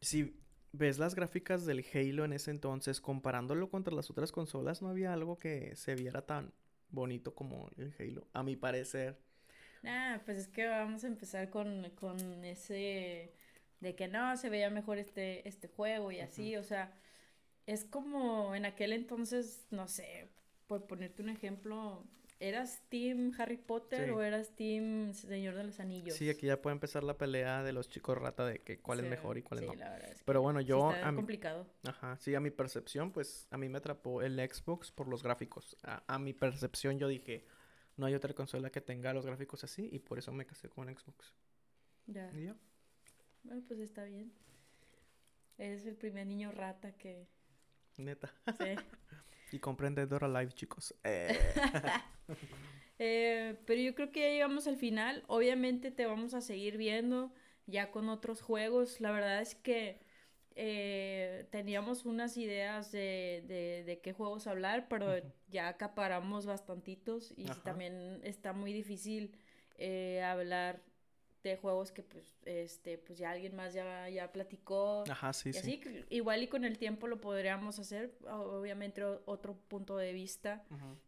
si 0.00 0.38
ves 0.72 0.98
las 0.98 1.14
gráficas 1.14 1.66
del 1.66 1.84
Halo 1.92 2.24
en 2.24 2.32
ese 2.32 2.50
entonces, 2.50 3.00
comparándolo 3.00 3.70
contra 3.70 3.94
las 3.94 4.10
otras 4.10 4.32
consolas, 4.32 4.82
no 4.82 4.88
había 4.88 5.12
algo 5.12 5.38
que 5.38 5.74
se 5.76 5.94
viera 5.94 6.26
tan 6.26 6.52
bonito 6.90 7.34
como 7.34 7.70
el 7.76 7.94
Halo, 7.98 8.28
a 8.32 8.42
mi 8.42 8.56
parecer. 8.56 9.18
Ah, 9.84 10.20
pues 10.24 10.38
es 10.38 10.48
que 10.48 10.66
vamos 10.68 11.02
a 11.04 11.08
empezar 11.08 11.50
con, 11.50 11.90
con 11.96 12.44
ese 12.44 13.32
de 13.80 13.96
que 13.96 14.06
no, 14.08 14.36
se 14.36 14.48
veía 14.48 14.70
mejor 14.70 14.98
este, 14.98 15.46
este 15.48 15.66
juego 15.68 16.12
y 16.12 16.20
así, 16.20 16.56
o 16.56 16.62
sea, 16.62 16.92
es 17.66 17.84
como 17.84 18.54
en 18.54 18.64
aquel 18.64 18.92
entonces, 18.92 19.66
no 19.70 19.88
sé, 19.88 20.28
por 20.68 20.86
ponerte 20.86 21.22
un 21.22 21.28
ejemplo, 21.30 22.04
¿eras 22.40 22.82
Team 22.88 23.32
Harry 23.38 23.56
Potter 23.56 24.04
Sí. 24.06 24.10
o 24.10 24.22
eras 24.22 24.54
Team 24.56 25.12
Señor 25.14 25.56
de 25.56 25.64
los 25.64 25.80
Anillos? 25.80 26.14
Sí, 26.16 26.30
aquí 26.30 26.46
ya 26.46 26.62
puede 26.62 26.74
empezar 26.74 27.02
la 27.04 27.18
pelea 27.18 27.62
de 27.64 27.72
los 27.72 27.88
chicos 27.88 28.16
rata 28.18 28.46
de 28.46 28.60
que 28.60 28.80
cuál 28.80 29.00
Sí, 29.00 29.04
es 29.06 29.10
mejor 29.10 29.38
y 29.38 29.42
cuál 29.42 29.60
sí, 29.60 29.66
no. 29.66 29.74
la 29.74 29.90
verdad 29.90 30.10
es 30.12 30.18
que 30.18 30.24
Pero 30.24 30.42
bueno, 30.42 30.60
yo 30.60 30.90
está 30.92 31.08
a 31.08 31.12
mi, 31.12 31.16
complicado. 31.16 31.66
ajá, 31.84 32.16
sí, 32.18 32.34
a 32.34 32.40
mi 32.40 32.50
percepción, 32.50 33.12
pues 33.12 33.48
a 33.50 33.58
mí 33.58 33.68
me 33.68 33.78
atrapó 33.78 34.22
el 34.22 34.38
Xbox 34.38 34.92
por 34.92 35.08
los 35.08 35.22
gráficos. 35.22 35.76
A, 35.82 36.02
a 36.06 36.18
mi 36.18 36.32
percepción 36.32 36.98
yo 36.98 37.08
dije, 37.08 37.44
no 37.96 38.06
hay 38.06 38.14
otra 38.14 38.34
consola 38.34 38.70
que 38.70 38.80
tenga 38.80 39.12
los 39.12 39.26
gráficos 39.26 39.64
así 39.64 39.88
y 39.92 39.98
por 39.98 40.18
eso 40.18 40.32
me 40.32 40.46
casé 40.46 40.68
con 40.68 40.88
Xbox. 40.88 41.34
Ya. 42.06 42.30
Y 42.34 42.44
ya. 42.44 42.56
Bueno, 43.44 43.62
pues 43.66 43.80
está 43.80 44.04
bien. 44.04 44.32
Eres 45.58 45.86
el 45.86 45.96
primer 45.96 46.26
niño 46.26 46.52
rata 46.52 46.92
que... 46.92 47.28
Neta. 47.96 48.32
Sí. 48.58 48.64
Y 49.52 49.58
compren 49.58 49.94
Dead 49.94 50.10
or 50.10 50.24
Alive, 50.24 50.52
chicos. 50.52 50.94
Eh, 51.04 51.38
Eh, 52.98 53.56
pero 53.66 53.80
yo 53.80 53.94
creo 53.94 54.12
que 54.12 54.20
ya 54.20 54.28
llegamos 54.28 54.66
al 54.68 54.76
final. 54.76 55.24
Obviamente 55.26 55.90
te 55.90 56.06
vamos 56.06 56.34
a 56.34 56.40
seguir 56.40 56.76
viendo 56.76 57.32
ya 57.66 57.90
con 57.90 58.08
otros 58.08 58.42
juegos. 58.42 59.00
La 59.00 59.10
verdad 59.10 59.40
es 59.40 59.54
que 59.56 60.00
eh, 60.56 61.46
teníamos 61.50 62.04
unas 62.04 62.36
ideas 62.36 62.92
de, 62.92 63.44
de, 63.46 63.84
de 63.84 64.00
qué 64.00 64.12
juegos 64.12 64.46
hablar, 64.46 64.86
pero 64.88 65.06
ya 65.48 65.68
acaparamos 65.68 66.46
bastantitos 66.46 67.32
y 67.36 67.48
Ajá. 67.48 67.62
también 67.62 68.20
está 68.22 68.52
muy 68.52 68.72
difícil 68.72 69.32
eh, 69.78 70.22
hablar 70.22 70.82
de 71.42 71.56
juegos 71.56 71.90
que 71.90 72.02
pues 72.04 72.36
este 72.44 72.98
pues 72.98 73.18
ya 73.18 73.30
alguien 73.32 73.56
más 73.56 73.74
ya, 73.74 74.08
ya 74.08 74.30
platicó 74.30 75.02
Ajá, 75.10 75.32
sí, 75.32 75.48
y 75.48 75.52
sí. 75.54 75.58
así 75.58 76.04
igual 76.08 76.42
y 76.42 76.46
con 76.46 76.64
el 76.64 76.78
tiempo 76.78 77.08
lo 77.08 77.20
podríamos 77.20 77.80
hacer 77.80 78.12
obviamente 78.30 79.02
otro 79.24 79.54
punto 79.68 79.96
de 79.96 80.12
vista 80.12 80.64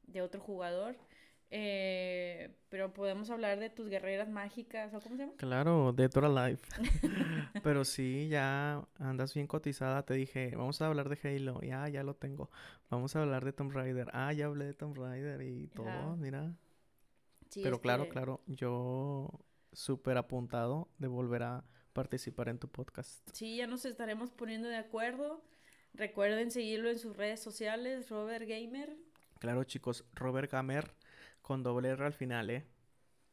de 0.08 0.22
otro 0.22 0.40
jugador 0.40 0.96
eh, 1.56 2.50
pero 2.68 2.92
podemos 2.92 3.30
hablar 3.30 3.60
de 3.60 3.70
tus 3.70 3.88
guerreras 3.88 4.28
mágicas 4.28 4.92
o 4.92 5.00
cómo 5.00 5.14
se 5.16 5.22
llama 5.22 5.36
Claro, 5.36 5.92
Dead 5.92 6.10
or 6.16 6.24
Alive. 6.24 6.58
Pero 7.62 7.84
sí, 7.84 8.26
ya 8.28 8.84
andas 8.98 9.32
bien 9.34 9.46
cotizada. 9.46 10.04
Te 10.04 10.14
dije, 10.14 10.56
vamos 10.56 10.82
a 10.82 10.88
hablar 10.88 11.08
de 11.08 11.16
Halo. 11.36 11.60
Ya, 11.62 11.88
ya 11.88 12.02
lo 12.02 12.14
tengo. 12.16 12.50
Vamos 12.90 13.14
a 13.14 13.22
hablar 13.22 13.44
de 13.44 13.52
Tomb 13.52 13.70
Raider. 13.72 14.08
Ah, 14.12 14.32
ya 14.32 14.46
hablé 14.46 14.64
de 14.64 14.74
Tomb 14.74 14.96
Raider 14.98 15.40
y 15.42 15.68
todo, 15.68 15.88
Ajá. 15.88 16.16
mira. 16.16 16.56
Sí, 17.50 17.60
Pero 17.62 17.80
claro, 17.80 18.04
que- 18.04 18.10
claro, 18.10 18.40
yo 18.48 19.30
súper 19.72 20.16
apuntado 20.18 20.88
de 20.98 21.06
volver 21.06 21.44
a 21.44 21.64
participar 21.92 22.48
en 22.48 22.58
tu 22.58 22.66
podcast. 22.68 23.28
Sí, 23.32 23.58
ya 23.58 23.68
nos 23.68 23.84
estaremos 23.84 24.32
poniendo 24.32 24.66
de 24.68 24.76
acuerdo. 24.76 25.44
Recuerden 25.92 26.50
seguirlo 26.50 26.90
en 26.90 26.98
sus 26.98 27.16
redes 27.16 27.38
sociales, 27.40 28.08
Robert 28.10 28.48
Gamer, 28.48 28.96
Claro, 29.38 29.62
chicos, 29.64 30.04
Robert 30.14 30.50
Gamer 30.50 30.90
con 31.44 31.62
doble 31.62 31.90
R 31.90 32.06
al 32.06 32.14
final, 32.14 32.48
¿eh? 32.48 32.64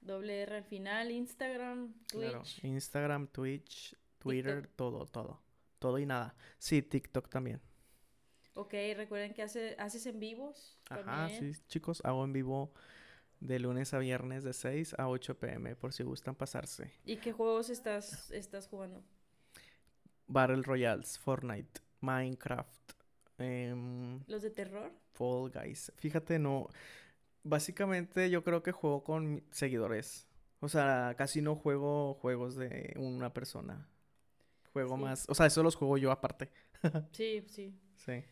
doble 0.01 0.41
R 0.41 0.57
al 0.57 0.63
final, 0.65 1.11
Instagram, 1.11 1.93
Twitch. 2.07 2.29
Claro, 2.29 2.43
Instagram, 2.63 3.27
Twitch, 3.27 3.95
Twitter, 4.19 4.67
todo, 4.75 5.05
todo. 5.05 5.41
Todo 5.79 5.97
y 5.97 6.05
nada. 6.05 6.35
Sí, 6.57 6.81
TikTok 6.81 7.29
también. 7.29 7.61
Ok, 8.53 8.73
recuerden 8.97 9.33
que 9.33 9.43
hace, 9.43 9.75
haces 9.79 10.05
en 10.07 10.19
vivos. 10.19 10.77
Ajá, 10.89 11.03
también. 11.05 11.53
sí, 11.53 11.61
chicos, 11.67 12.01
hago 12.03 12.25
en 12.25 12.33
vivo 12.33 12.73
de 13.39 13.59
lunes 13.59 13.93
a 13.93 13.99
viernes 13.99 14.43
de 14.43 14.51
6 14.51 14.95
a 14.99 15.07
8 15.07 15.39
pm 15.39 15.75
por 15.77 15.93
si 15.93 16.03
gustan 16.03 16.35
pasarse. 16.35 16.91
¿Y 17.05 17.15
qué 17.15 17.31
juegos 17.31 17.69
estás, 17.69 18.29
estás 18.31 18.67
jugando? 18.67 19.01
Battle 20.27 20.63
Royales, 20.63 21.17
Fortnite, 21.17 21.79
Minecraft, 22.01 22.91
em, 23.37 24.19
¿Los 24.27 24.41
de 24.41 24.49
terror? 24.49 24.91
Fall 25.13 25.49
Guys. 25.49 25.91
Fíjate, 25.95 26.37
no. 26.37 26.67
Básicamente 27.43 28.29
yo 28.29 28.43
creo 28.43 28.61
que 28.63 28.71
juego 28.71 29.03
con 29.03 29.43
seguidores. 29.51 30.27
O 30.59 30.69
sea, 30.69 31.15
casi 31.17 31.41
no 31.41 31.55
juego 31.55 32.13
juegos 32.15 32.55
de 32.55 32.93
una 32.97 33.33
persona. 33.33 33.87
Juego 34.73 34.95
Sí. 34.95 35.01
más. 35.03 35.25
O 35.29 35.35
sea, 35.35 35.47
eso 35.47 35.63
los 35.63 35.75
juego 35.75 35.97
yo 35.97 36.11
aparte. 36.11 36.51
Sí, 37.13 37.43
sí. 37.47 37.73
Sí. 37.97 38.23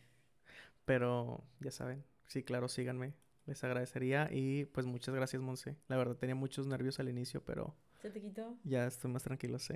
Pero 0.84 1.44
ya 1.60 1.70
saben. 1.70 2.04
Sí, 2.26 2.42
claro, 2.42 2.68
síganme. 2.68 3.14
Les 3.46 3.62
agradecería. 3.64 4.28
Y 4.32 4.64
pues 4.66 4.86
muchas 4.86 5.14
gracias, 5.14 5.42
Monse. 5.42 5.76
La 5.88 5.96
verdad 5.96 6.16
tenía 6.16 6.34
muchos 6.34 6.66
nervios 6.66 6.98
al 7.00 7.08
inicio, 7.08 7.44
pero 7.44 7.74
¿Se 8.00 8.10
te 8.10 8.20
quitó? 8.20 8.56
ya 8.64 8.86
estoy 8.86 9.10
más 9.10 9.22
tranquilo, 9.24 9.58
sí. 9.58 9.74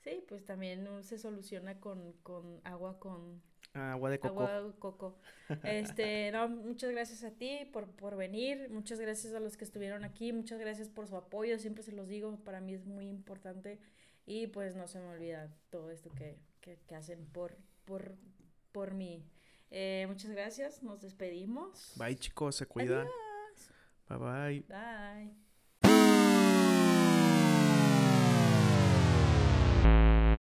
Sí, 0.00 0.24
pues 0.28 0.44
también 0.44 0.86
se 1.02 1.18
soluciona 1.18 1.80
con, 1.80 2.12
con 2.22 2.60
agua 2.64 2.98
con 2.98 3.42
Agua 3.74 4.10
de 4.10 4.18
coco. 4.18 4.40
agua 4.42 4.62
de 4.62 4.78
coco. 4.78 5.18
Este, 5.62 6.30
no, 6.32 6.48
muchas 6.48 6.90
gracias 6.90 7.24
a 7.24 7.30
ti 7.30 7.68
por, 7.72 7.90
por 7.90 8.16
venir, 8.16 8.70
muchas 8.70 8.98
gracias 9.00 9.34
a 9.34 9.40
los 9.40 9.56
que 9.56 9.64
estuvieron 9.64 10.04
aquí, 10.04 10.32
muchas 10.32 10.58
gracias 10.58 10.88
por 10.88 11.06
su 11.06 11.16
apoyo, 11.16 11.58
siempre 11.58 11.82
se 11.82 11.92
los 11.92 12.08
digo, 12.08 12.36
para 12.44 12.60
mí 12.60 12.74
es 12.74 12.86
muy 12.86 13.08
importante 13.08 13.78
y 14.26 14.46
pues 14.48 14.74
no 14.74 14.86
se 14.88 14.98
me 15.00 15.06
olvida 15.06 15.52
todo 15.70 15.90
esto 15.90 16.10
que, 16.10 16.38
que, 16.60 16.78
que 16.86 16.94
hacen 16.94 17.26
por, 17.26 17.56
por, 17.84 18.16
por 18.72 18.94
mí. 18.94 19.24
Eh, 19.70 20.06
muchas 20.08 20.30
gracias, 20.30 20.82
nos 20.82 21.00
despedimos. 21.02 21.92
Bye, 21.96 22.16
chicos. 22.16 22.56
Se 22.56 22.66
cuidan. 22.66 23.06
Adiós. 23.06 23.70
Bye, 24.08 24.18
bye. 24.18 24.60
Bye. 24.68 25.47